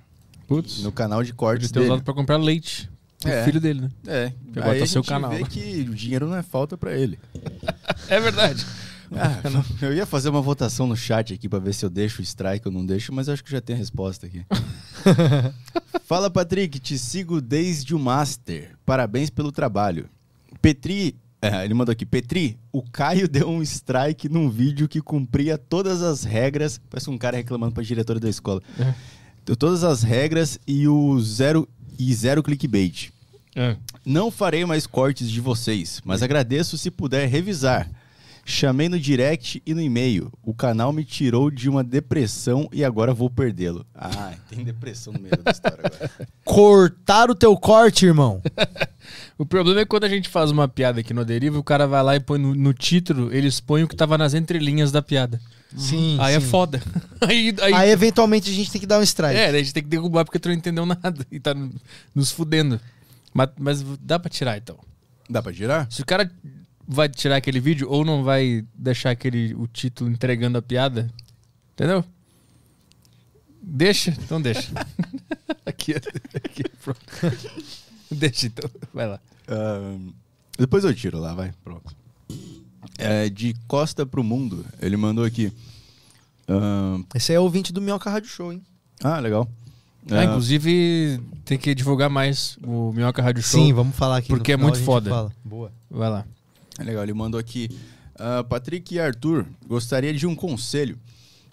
[0.47, 0.83] Putz.
[0.83, 2.92] No canal de cortes Ele tem usado para comprar leite.
[3.25, 3.43] É.
[3.43, 3.91] O filho dele, né?
[4.07, 4.33] É.
[4.57, 5.31] Agora tá seu canal.
[5.31, 7.19] vê que o dinheiro não é falta para ele.
[8.09, 8.65] é verdade.
[9.15, 9.43] Ah,
[9.83, 12.67] eu ia fazer uma votação no chat aqui para ver se eu deixo o strike
[12.67, 14.43] ou não deixo, mas acho que já tem a resposta aqui.
[16.07, 18.71] Fala, Patrick, te sigo desde o Master.
[18.87, 20.09] Parabéns pelo trabalho.
[20.63, 25.59] Petri, é, ele mandou aqui, Petri, o Caio deu um strike num vídeo que cumpria
[25.59, 26.81] todas as regras.
[26.89, 28.63] Parece um cara reclamando pra diretora da escola.
[28.79, 28.95] É.
[29.57, 31.69] Todas as regras e o zero
[31.99, 33.11] e zero clickbait.
[33.55, 33.77] É.
[34.05, 37.89] Não farei mais cortes de vocês, mas agradeço se puder revisar.
[38.45, 40.33] Chamei no direct e no e-mail.
[40.43, 43.87] O canal me tirou de uma depressão e agora vou perdê-lo.
[43.95, 46.11] Ah, tem depressão no meio da história agora.
[46.45, 48.43] Cortar o teu corte, irmão.
[49.37, 51.87] O problema é que quando a gente faz uma piada aqui no Deriva, o cara
[51.87, 55.03] vai lá e põe no, no título, eles põem o que tava nas entrelinhas da
[55.03, 55.41] piada.
[55.77, 56.17] Sim.
[56.21, 56.47] aí é sim.
[56.47, 56.83] foda.
[57.21, 59.39] aí, aí, Aí, eventualmente, a gente tem que dar um strike.
[59.39, 61.73] é, daí a gente tem que derrubar porque tu não entendeu nada e tá no-
[62.15, 62.81] nos fudendo.
[63.33, 64.79] Mas, mas dá pra tirar então.
[65.29, 65.91] Dá pra tirar?
[65.91, 66.31] Se o cara
[66.87, 71.09] vai tirar aquele vídeo ou não vai deixar aquele o título entregando a piada,
[71.73, 72.05] entendeu?
[73.63, 74.71] Deixa, então deixa.
[75.65, 77.01] aqui, aqui, pronto.
[78.11, 79.21] Deixa então, vai lá.
[80.59, 81.53] Depois eu tiro lá, vai.
[81.65, 81.95] Pronto.
[82.99, 85.53] É, de Costa pro Mundo, ele mandou aqui.
[86.49, 88.63] Ahn, Esse é o ouvinte do Minhoca Rádio Show, hein?
[89.03, 89.49] ah, legal.
[90.11, 93.61] Ah, Ah, inclusive, tem que divulgar mais o Minhoca Rádio Show.
[93.65, 94.31] Sim, vamos falar aqui.
[94.33, 95.09] no porque é muito a gente foda.
[95.11, 95.33] fala.
[95.45, 95.73] Boa.
[95.91, 96.25] Vai lá.
[96.79, 97.71] É legal, ele mandou aqui.
[98.19, 100.99] "Ah, Patrick e Arthur, gostaria de um conselho.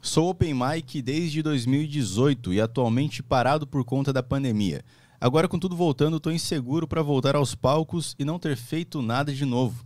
[0.02, 4.82] Sou open mic desde 2018 e atualmente parado por conta da pandemia.
[5.22, 9.34] Agora, com tudo voltando, estou inseguro para voltar aos palcos e não ter feito nada
[9.34, 9.84] de novo.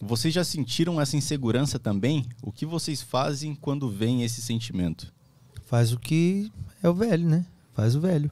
[0.00, 2.26] Vocês já sentiram essa insegurança também?
[2.42, 5.12] O que vocês fazem quando vem esse sentimento?
[5.66, 6.50] Faz o que
[6.82, 7.44] é o velho, né?
[7.74, 8.30] Faz o velho.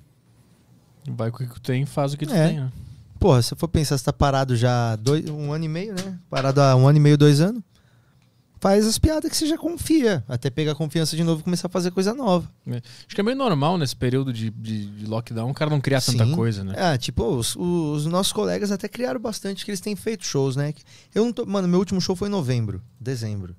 [1.11, 2.49] Vai com o que tu tem, faz o que tu É.
[2.49, 2.73] tem, né?
[3.19, 6.19] Porra, se eu for pensar, você tá parado já dois, um ano e meio, né?
[6.31, 7.63] Parado há um ano e meio, dois anos.
[8.61, 10.25] Faz as piadas que você já confia.
[10.29, 12.51] Até pegar confiança de novo e começar a fazer coisa nova.
[12.67, 16.01] Acho que é meio normal nesse período de, de, de lockdown o cara não criar
[16.01, 16.75] tanta coisa, né?
[16.77, 20.75] É, tipo, os, os nossos colegas até criaram bastante, que eles têm feito shows, né?
[21.15, 21.47] Eu não tô.
[21.47, 23.55] Mano, meu último show foi em novembro, dezembro.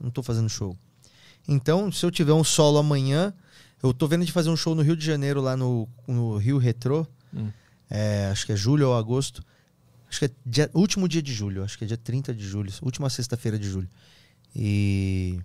[0.00, 0.76] Não tô fazendo show.
[1.46, 3.32] Então, se eu tiver um solo amanhã,
[3.82, 6.58] eu tô vendo de fazer um show no Rio de Janeiro, lá no, no Rio
[6.58, 7.06] Retrô.
[7.34, 7.48] Hum.
[7.88, 9.42] É, acho que é julho ou agosto.
[10.08, 12.72] Acho que é dia- último dia de julho, acho que é dia 30 de julho,
[12.82, 13.88] última sexta-feira de julho.
[14.54, 15.38] E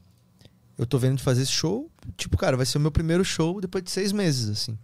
[0.78, 3.62] eu tô vendo de fazer esse show, tipo, cara, vai ser o meu primeiro show
[3.62, 4.78] depois de seis meses, assim.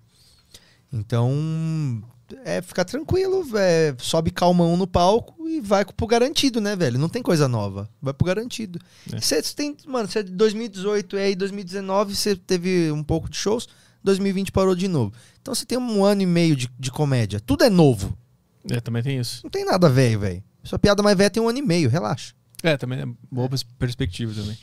[0.91, 2.03] Então,
[2.43, 7.00] é ficar tranquilo, é, sobe calmão no palco e vai pro garantido, né, velho?
[7.00, 8.80] Não tem coisa nova, vai pro garantido.
[9.11, 9.19] É.
[9.19, 13.38] Você tem, mano, você é de 2018 e aí 2019 você teve um pouco de
[13.38, 13.67] shows,
[14.03, 15.14] 2020 parou de novo.
[15.41, 18.17] Então você tem um ano e meio de, de comédia, tudo é novo.
[18.69, 19.41] É, também tem isso.
[19.43, 20.43] Não tem nada velho, velho.
[20.64, 22.33] Sua piada mais velha tem um ano e meio, relaxa.
[22.64, 24.57] É, também é boa pers- perspectiva também.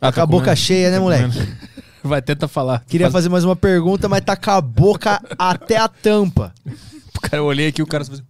[0.00, 1.38] Ah, Tá com a boca cheia, né, Tá moleque?
[2.02, 2.84] Vai, tenta falar.
[2.86, 6.54] Queria Faz- fazer mais uma pergunta, mas tá com a boca até a tampa.
[7.22, 8.04] Cara, eu olhei aqui o cara...
[8.04, 8.22] só fez-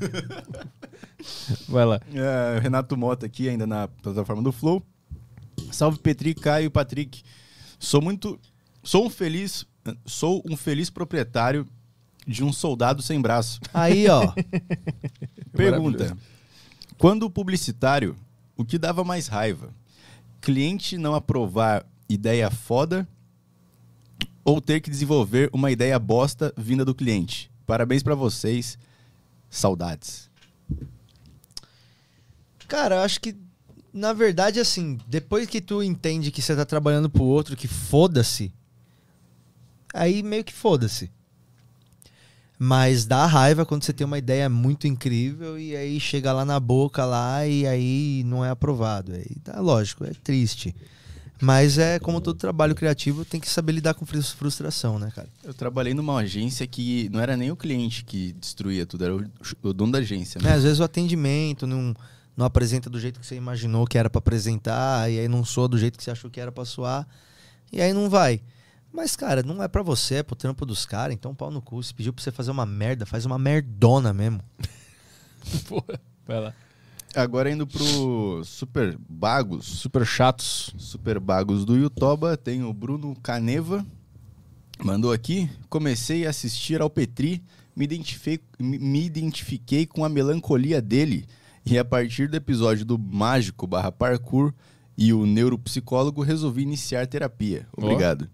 [1.68, 2.00] Vai lá.
[2.14, 4.82] É, Renato Mota aqui, ainda na plataforma do Flow.
[5.70, 7.22] Salve Petri, Caio e Patrick.
[7.78, 8.40] Sou muito.
[8.82, 9.66] Sou um feliz.
[10.06, 11.66] Sou um feliz proprietário
[12.26, 13.60] de um soldado sem braço.
[13.74, 14.32] Aí, ó.
[15.56, 16.16] Pergunta:
[16.98, 18.16] Quando o publicitário,
[18.56, 19.70] o que dava mais raiva?
[20.40, 23.06] Cliente não aprovar ideia foda
[24.44, 27.50] ou ter que desenvolver uma ideia bosta vinda do cliente?
[27.66, 28.78] Parabéns pra vocês.
[29.50, 30.30] Saudades.
[32.68, 33.36] Cara, eu acho que,
[33.92, 38.52] na verdade, assim, depois que tu entende que você tá trabalhando pro outro, que foda-se,
[39.94, 41.10] aí meio que foda-se.
[42.58, 46.58] Mas dá raiva quando você tem uma ideia muito incrível e aí chega lá na
[46.58, 49.12] boca lá e aí não é aprovado.
[49.12, 50.74] Aí tá lógico, é triste.
[51.38, 55.28] Mas é como todo trabalho criativo, tem que saber lidar com frus- frustração, né, cara?
[55.44, 59.22] Eu trabalhei numa agência que não era nem o cliente que destruía tudo, era o,
[59.62, 60.38] o dono da agência.
[60.38, 60.52] É, Né?
[60.54, 61.94] às vezes o atendimento não,
[62.34, 65.68] não apresenta do jeito que você imaginou que era pra apresentar, e aí não soa
[65.68, 67.06] do jeito que você achou que era pra soar,
[67.70, 68.40] e aí não vai.
[68.96, 71.82] Mas, cara, não é pra você, é pro trampo dos caras, então pau no cu.
[71.82, 74.40] Se pediu pra você fazer uma merda, faz uma merdona mesmo.
[75.68, 76.00] Porra.
[76.26, 76.54] Vai lá.
[77.14, 79.66] Agora indo pro Super Bagos.
[79.66, 80.74] Super chatos.
[80.78, 83.84] Super Bagos do Yutoba, tem o Bruno Caneva.
[84.82, 85.50] Mandou aqui.
[85.68, 87.44] Comecei a assistir ao Petri,
[87.76, 91.26] me identifiquei, me identifiquei com a melancolia dele.
[91.66, 94.54] E a partir do episódio do Mágico barra Parkour
[94.96, 97.68] e o neuropsicólogo, resolvi iniciar terapia.
[97.76, 98.30] Obrigado.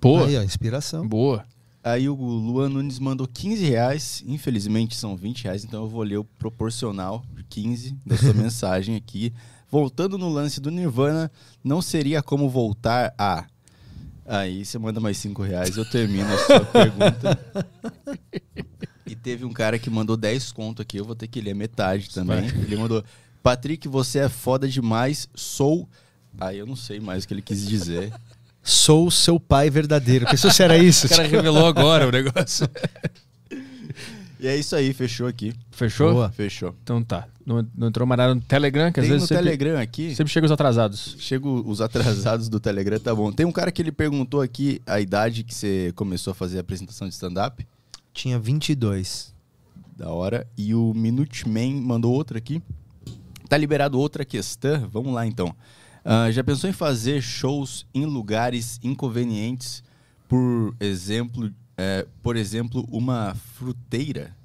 [0.00, 1.06] Pô, Aí, ó, inspiração.
[1.06, 1.44] boa.
[1.82, 4.22] Aí o Luan Nunes mandou 15 reais.
[4.26, 8.96] Infelizmente são 20 reais, então eu vou ler o proporcional de 15 da sua mensagem
[8.96, 9.32] aqui.
[9.70, 11.30] Voltando no lance do Nirvana,
[11.62, 13.46] não seria como voltar a.
[14.26, 17.38] Aí você manda mais 5 reais, eu termino a sua pergunta.
[19.06, 22.10] E teve um cara que mandou 10 conto aqui, eu vou ter que ler metade
[22.10, 22.46] também.
[22.46, 23.02] Ele mandou:
[23.42, 25.88] Patrick, você é foda demais, sou.
[26.38, 28.12] Aí eu não sei mais o que ele quis dizer.
[28.68, 30.26] Sou seu pai verdadeiro.
[30.26, 31.06] Pensou se era isso?
[31.08, 32.68] O cara revelou agora o negócio.
[34.38, 35.54] E é isso aí, fechou aqui.
[35.70, 36.12] Fechou?
[36.12, 36.30] Boa.
[36.30, 36.74] Fechou.
[36.82, 37.26] Então tá.
[37.46, 40.14] Não, não entrou mais nada no Telegram, que às Tem no vezes sempre, Telegram aqui.
[40.14, 41.16] sempre chega os atrasados.
[41.18, 43.32] Chego os atrasados do Telegram, tá bom.
[43.32, 46.60] Tem um cara que ele perguntou aqui a idade que você começou a fazer a
[46.60, 47.66] apresentação de stand-up.
[48.12, 49.34] Tinha 22.
[49.96, 50.46] Da hora.
[50.58, 52.62] E o Minuteman mandou outra aqui.
[53.48, 54.86] Tá liberado outra questão.
[54.92, 55.56] Vamos lá então.
[56.04, 59.82] Ah, já pensou em fazer shows em lugares inconvenientes?
[60.28, 64.36] Por exemplo, é, por exemplo, uma fruteira.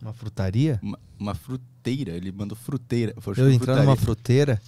[0.00, 0.78] Uma frutaria?
[0.82, 2.12] Uma, uma fruteira.
[2.12, 3.14] Ele mandou fruteira.
[3.18, 4.60] Foi, Eu entrar numa fruteira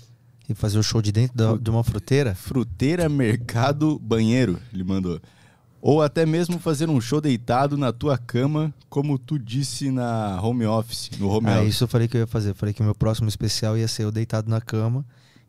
[0.49, 2.35] e fazer o show de dentro da- de uma fruteira?
[2.35, 5.21] Fruteira, mercado, banheiro, ele mandou.
[5.81, 10.65] Ou até mesmo fazer um show deitado na tua cama, como tu disse na home
[10.67, 11.75] office, no home Ah, office.
[11.75, 12.51] isso eu falei que eu ia fazer.
[12.51, 15.05] Eu falei que o meu próximo especial ia ser eu deitado na cama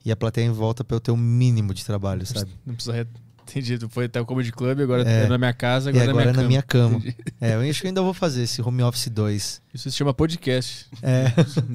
[0.08, 2.50] e a plateia em volta pra eu ter o mínimo de trabalho, sabe?
[2.66, 2.96] Não precisa.
[2.96, 3.08] re-
[3.50, 3.78] Entendi.
[3.78, 5.24] Tu foi até o Comedy Club, agora É.
[5.24, 6.98] é na minha casa, E agora, agora é na minha cama.
[6.98, 7.16] Entendi.
[7.40, 9.62] É, eu acho que eu ainda vou fazer esse home office 2.
[9.74, 10.86] Isso se chama podcast.
[11.02, 11.26] É.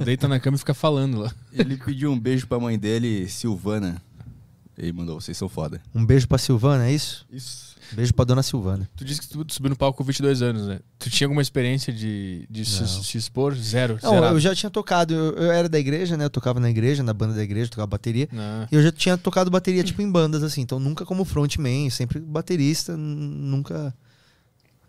[0.04, 1.32] Deita na cama e fica falando lá.
[1.52, 4.02] Ele pediu um beijo pra mãe dele, Silvana.
[4.76, 5.80] Ele mandou, vocês são foda.
[5.94, 7.26] Um beijo pra Silvana, é isso?
[7.30, 7.72] Isso.
[7.92, 8.88] Beijo pra dona Silvana.
[8.96, 10.80] Tu disse que tu subiu no palco com 22 anos, né?
[10.98, 13.54] Tu tinha alguma experiência de, de se, se expor?
[13.54, 13.98] Zero.
[14.02, 14.34] Não, zerado.
[14.36, 15.12] eu já tinha tocado.
[15.12, 16.24] Eu, eu era da igreja, né?
[16.24, 18.28] Eu tocava na igreja, na banda da igreja, tocava bateria.
[18.32, 18.66] Não.
[18.70, 20.62] E eu já tinha tocado bateria, tipo, em bandas, assim.
[20.62, 23.94] Então, nunca como frontman, sempre baterista, nunca.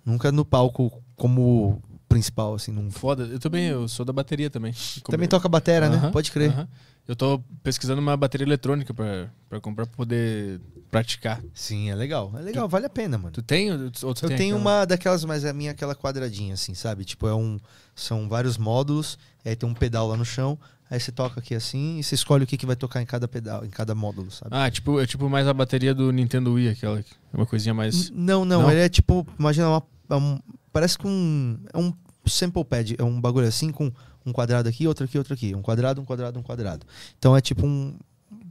[0.05, 2.71] Nunca no palco como principal, assim.
[2.71, 2.89] Num...
[2.89, 3.23] Foda.
[3.25, 4.73] Eu também, eu sou da bateria também.
[5.09, 5.97] Também toca batera, né?
[5.97, 6.51] Aham, Pode crer.
[6.51, 6.67] aham.
[7.07, 11.43] Eu tô pesquisando uma bateria eletrônica pra, pra comprar pra poder praticar.
[11.53, 12.32] Sim, é legal.
[12.38, 13.32] É legal, vale a pena, mano.
[13.32, 14.61] Tu tem ou tu tu Eu tem tenho aquela?
[14.80, 17.03] uma daquelas, mas é a minha aquela quadradinha, assim, sabe?
[17.03, 17.59] Tipo, é um.
[17.95, 20.57] São vários módulos, aí tem um pedal lá no chão,
[20.90, 23.27] aí você toca aqui assim e você escolhe o que, que vai tocar em cada
[23.27, 24.49] pedal, em cada módulo, sabe?
[24.56, 27.03] Ah, tipo, é tipo mais a bateria do Nintendo Wii, aquela.
[27.03, 28.09] que É uma coisinha mais.
[28.09, 28.72] N- Não, não, Não?
[28.72, 30.40] ele é tipo, imagina uma, é um-
[30.72, 31.93] parece com um, é um
[32.25, 33.91] sample pad, é um bagulho assim com
[34.26, 36.85] um quadrado aqui, outro aqui, outro aqui, um quadrado, um quadrado, um quadrado.
[37.18, 37.95] Então é tipo um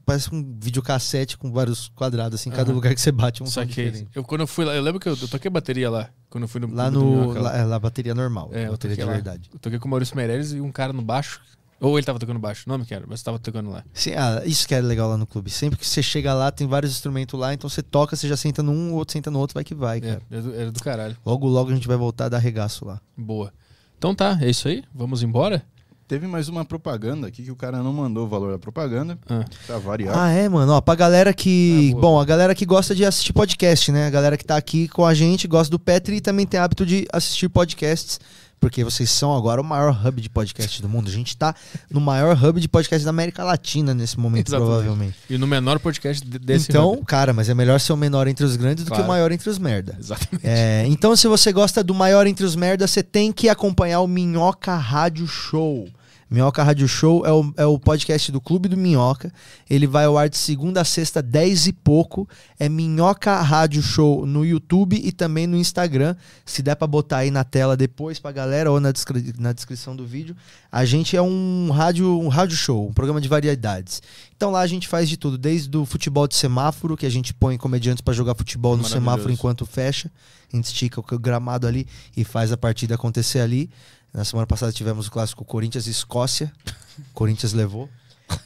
[0.04, 2.74] parece um videocassete com vários quadrados assim, cada Aham.
[2.74, 4.06] lugar que você bate um som Saquei.
[4.14, 6.08] Eu, quando eu fui lá, eu lembro que eu, eu toquei bateria lá.
[6.28, 6.72] Quando eu fui no.
[6.74, 7.56] Lá no lá.
[7.56, 9.12] é, lá bateria normal, É, bateria de lá.
[9.12, 9.50] verdade.
[9.52, 11.40] Eu toquei com o Maurício Meirelles e um cara no baixo.
[11.80, 13.82] Ou ele tava tocando baixo, não me quero, mas tava tocando lá.
[13.92, 15.50] Sim, ah, isso que é legal lá no clube.
[15.50, 18.62] Sempre que você chega lá, tem vários instrumentos lá, então você toca, você já senta
[18.62, 20.22] num, o outro senta no outro, vai que vai, É, cara.
[20.30, 21.16] era do, era do caralho.
[21.26, 23.00] Logo, logo a gente vai voltar a dar regaço lá.
[23.16, 23.52] Boa.
[24.02, 24.82] Então tá, é isso aí?
[24.92, 25.62] Vamos embora?
[26.08, 29.16] Teve mais uma propaganda aqui que o cara não mandou o valor da propaganda.
[29.30, 29.44] Ah.
[29.64, 30.18] Pra variar.
[30.18, 30.72] Ah, é, mano.
[30.72, 31.92] Ó, pra galera que.
[31.94, 34.08] Ah, bom, a galera que gosta de assistir podcast, né?
[34.08, 36.84] A galera que tá aqui com a gente, gosta do Petri e também tem hábito
[36.84, 38.18] de assistir podcasts.
[38.62, 41.08] Porque vocês são agora o maior hub de podcast do mundo.
[41.08, 41.52] A gente tá
[41.90, 44.68] no maior hub de podcast da América Latina nesse momento, Exatamente.
[44.70, 45.16] provavelmente.
[45.28, 46.70] E no menor podcast de- desse.
[46.70, 47.04] então, hub.
[47.04, 49.04] cara, mas é melhor ser o menor entre os grandes do que Claro.
[49.04, 49.96] o maior entre os merda.
[49.98, 50.46] Exatamente.
[50.46, 54.06] É, então, se você gosta do maior entre os merdas, você tem que acompanhar o
[54.06, 55.88] Minhoca Rádio Show.
[56.32, 59.32] Minhoca Rádio Show é o, é o podcast do Clube do Minhoca.
[59.68, 62.28] Ele vai ao ar de segunda a sexta, 10 e pouco.
[62.58, 66.16] É Minhoca Rádio Show no YouTube e também no Instagram.
[66.46, 69.94] Se der pra botar aí na tela depois pra galera ou na, descri- na descrição
[69.94, 70.34] do vídeo.
[70.70, 74.00] A gente é um rádio, um rádio show, um programa de variedades.
[74.34, 77.34] Então lá a gente faz de tudo, desde o futebol de semáforo, que a gente
[77.34, 80.10] põe comediantes pra jogar futebol no semáforo enquanto fecha.
[80.52, 81.86] A gente estica o gramado ali
[82.16, 83.70] e faz a partida acontecer ali.
[84.12, 86.52] Na semana passada tivemos o clássico Corinthians e Escócia.
[87.14, 87.88] Corinthians levou.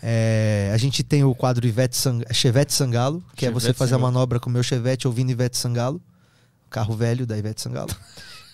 [0.03, 3.95] É, a gente tem o quadro Ivete Sang Chevette Sangalo, que é você Chevette fazer
[3.95, 4.12] a Sangalo.
[4.15, 6.01] manobra com o meu Chevette ouvindo Ivete Sangalo.
[6.69, 7.91] Carro velho da Ivete Sangalo.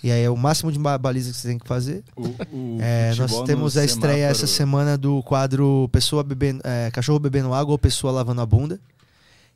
[0.04, 2.04] e aí é o máximo de ba- baliza que você tem que fazer.
[2.16, 7.18] O, o É, nós temos a estreia essa semana do quadro Pessoa bebendo, é, Cachorro
[7.18, 8.78] bebendo água ou Pessoa lavando a bunda.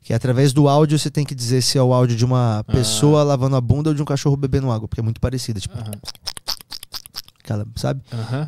[0.03, 3.25] Que através do áudio você tem que dizer se é o áudio de uma pessoa
[3.25, 5.91] lavando a bunda ou de um cachorro bebendo água, porque é muito parecido, tipo, Aham.
[7.47, 8.03] Aquela, sabe?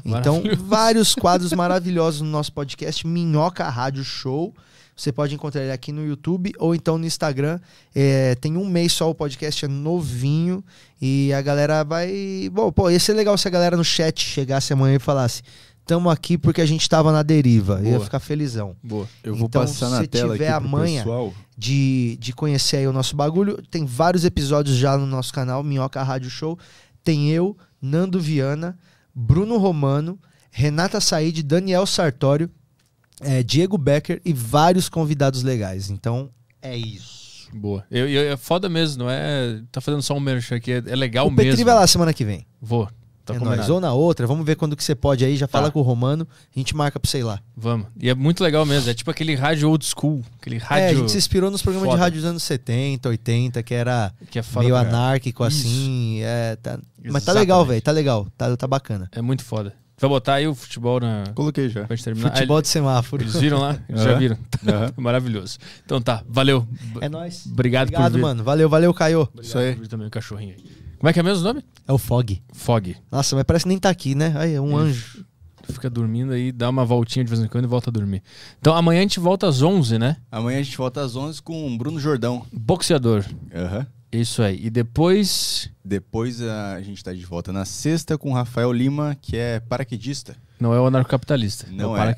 [0.05, 4.53] Então, vários quadros maravilhosos no nosso podcast, Minhoca Rádio Show.
[4.97, 7.61] Você pode encontrar ele aqui no YouTube ou então no Instagram.
[7.95, 10.63] É, tem um mês só o podcast, é novinho.
[11.01, 12.51] E a galera vai.
[12.53, 15.43] Bom, pô, ia ser legal se a galera no chat chegasse amanhã e falasse:
[15.87, 17.75] Tamo aqui porque a gente tava na deriva.
[17.79, 18.05] Eu ia Boa.
[18.05, 18.75] ficar felizão.
[18.83, 19.09] Boa.
[19.23, 21.33] Eu vou Então, passar na se tela tiver aqui a manha- pessoal.
[21.57, 23.63] De, de conhecer aí o nosso bagulho.
[23.71, 26.59] Tem vários episódios já no nosso canal, Minhoca Rádio Show.
[27.05, 28.79] Tem eu, Nando Viana,
[29.15, 30.19] Bruno Romano,
[30.51, 32.51] Renata Said, Daniel Sartório,
[33.21, 35.91] é, Diego Becker e vários convidados legais.
[35.91, 36.31] Então,
[36.63, 37.49] é isso.
[37.53, 37.85] Boa.
[37.91, 39.61] Eu, eu- é foda mesmo, não é.
[39.73, 41.65] Tá fazendo só um merchan aqui, é, é legal o Petri mesmo.
[41.65, 42.47] vai lá semana que vem.
[42.61, 42.89] Vou.
[43.29, 43.59] Tá é combinado.
[43.63, 43.71] nóis.
[43.71, 45.59] Ou na outra, vamos ver quando que você pode aí, já Tá.
[45.59, 47.41] fala com o Romano, a gente marca pra sei lá.
[47.57, 47.87] Vamos.
[48.01, 48.91] E é muito legal mesmo.
[48.91, 50.23] É tipo aquele rádio old school.
[50.41, 51.97] Aquele É, a rádio gente se inspirou nos programas foda.
[51.99, 55.05] de rádio dos anos 70, 80, que era que é foda meio pra caralho.
[55.05, 55.59] anárquico Isso.
[55.67, 56.21] assim.
[56.23, 57.39] É, tá- Mas tá Exatamente.
[57.41, 59.09] legal, velho, tá legal, tá, tá bacana.
[59.13, 59.73] É muito foda.
[60.01, 61.25] Vai botar aí o futebol na.
[61.35, 61.85] Coloquei já.
[61.85, 62.31] Pra gente terminar.
[62.31, 63.23] Futebol Ah, de semáforo.
[63.25, 63.77] Eles viram lá?
[63.89, 64.19] Eles já Aham.
[64.21, 64.39] viram.
[64.69, 64.93] Aham.
[64.97, 65.59] Maravilhoso.
[65.85, 66.67] Então tá, valeu.
[67.01, 67.45] É nóis.
[67.47, 68.23] Obrigado, por Obrigado, vir.
[68.23, 68.45] mano.
[68.45, 69.23] Valeu, valeu, Caio.
[69.23, 69.75] Obrigado Isso aí.
[69.89, 70.65] também o cachorrinho aí.
[70.99, 71.65] Como é que é mesmo o nome?
[71.87, 72.43] É o Fog.
[72.53, 72.97] Fog.
[73.11, 74.33] Nossa, mas parece que nem tá aqui, né?
[74.37, 75.25] Ai, é um Ele anjo.
[75.71, 78.23] Fica dormindo aí, dá uma voltinha de vez em quando e volta a dormir.
[78.59, 80.17] Então amanhã a gente volta às 11, né?
[80.31, 82.45] Amanhã a gente volta às 11 com o Bruno Jordão.
[82.53, 83.25] Boxeador.
[83.55, 83.87] Aham.
[84.11, 84.59] Isso aí.
[84.65, 85.71] E depois.
[85.85, 90.37] Depois a gente tá de volta na sexta com o Rafael Lima, que é paraquedista.
[90.61, 91.67] Não é o anarcocapitalista.
[91.71, 92.15] Não é o é.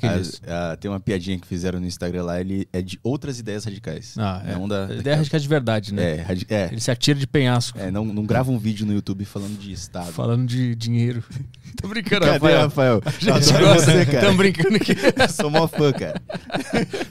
[0.47, 3.65] a- a- tem uma piadinha que fizeram no Instagram lá, ele é de outras ideias
[3.65, 4.15] radicais.
[4.17, 4.53] Ah, é.
[4.53, 4.87] Não da.
[4.87, 6.03] A ideia radical de verdade, né?
[6.03, 7.77] É, é, Ele se atira de penhasco.
[7.79, 10.11] é, não, não grava um vídeo no YouTube falando de Estado.
[10.11, 11.23] Falando de dinheiro.
[11.81, 12.61] Tô brincando, Cadê, Rafael.
[12.61, 13.01] Rafael?
[13.05, 13.73] A gente gosta.
[13.91, 14.21] você, cara.
[14.21, 14.93] Tamo brincando aqui.
[15.33, 16.21] Sou mó fã, cara.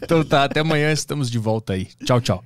[0.02, 1.88] Então tá, até amanhã estamos de volta aí.
[2.04, 2.44] Tchau, tchau.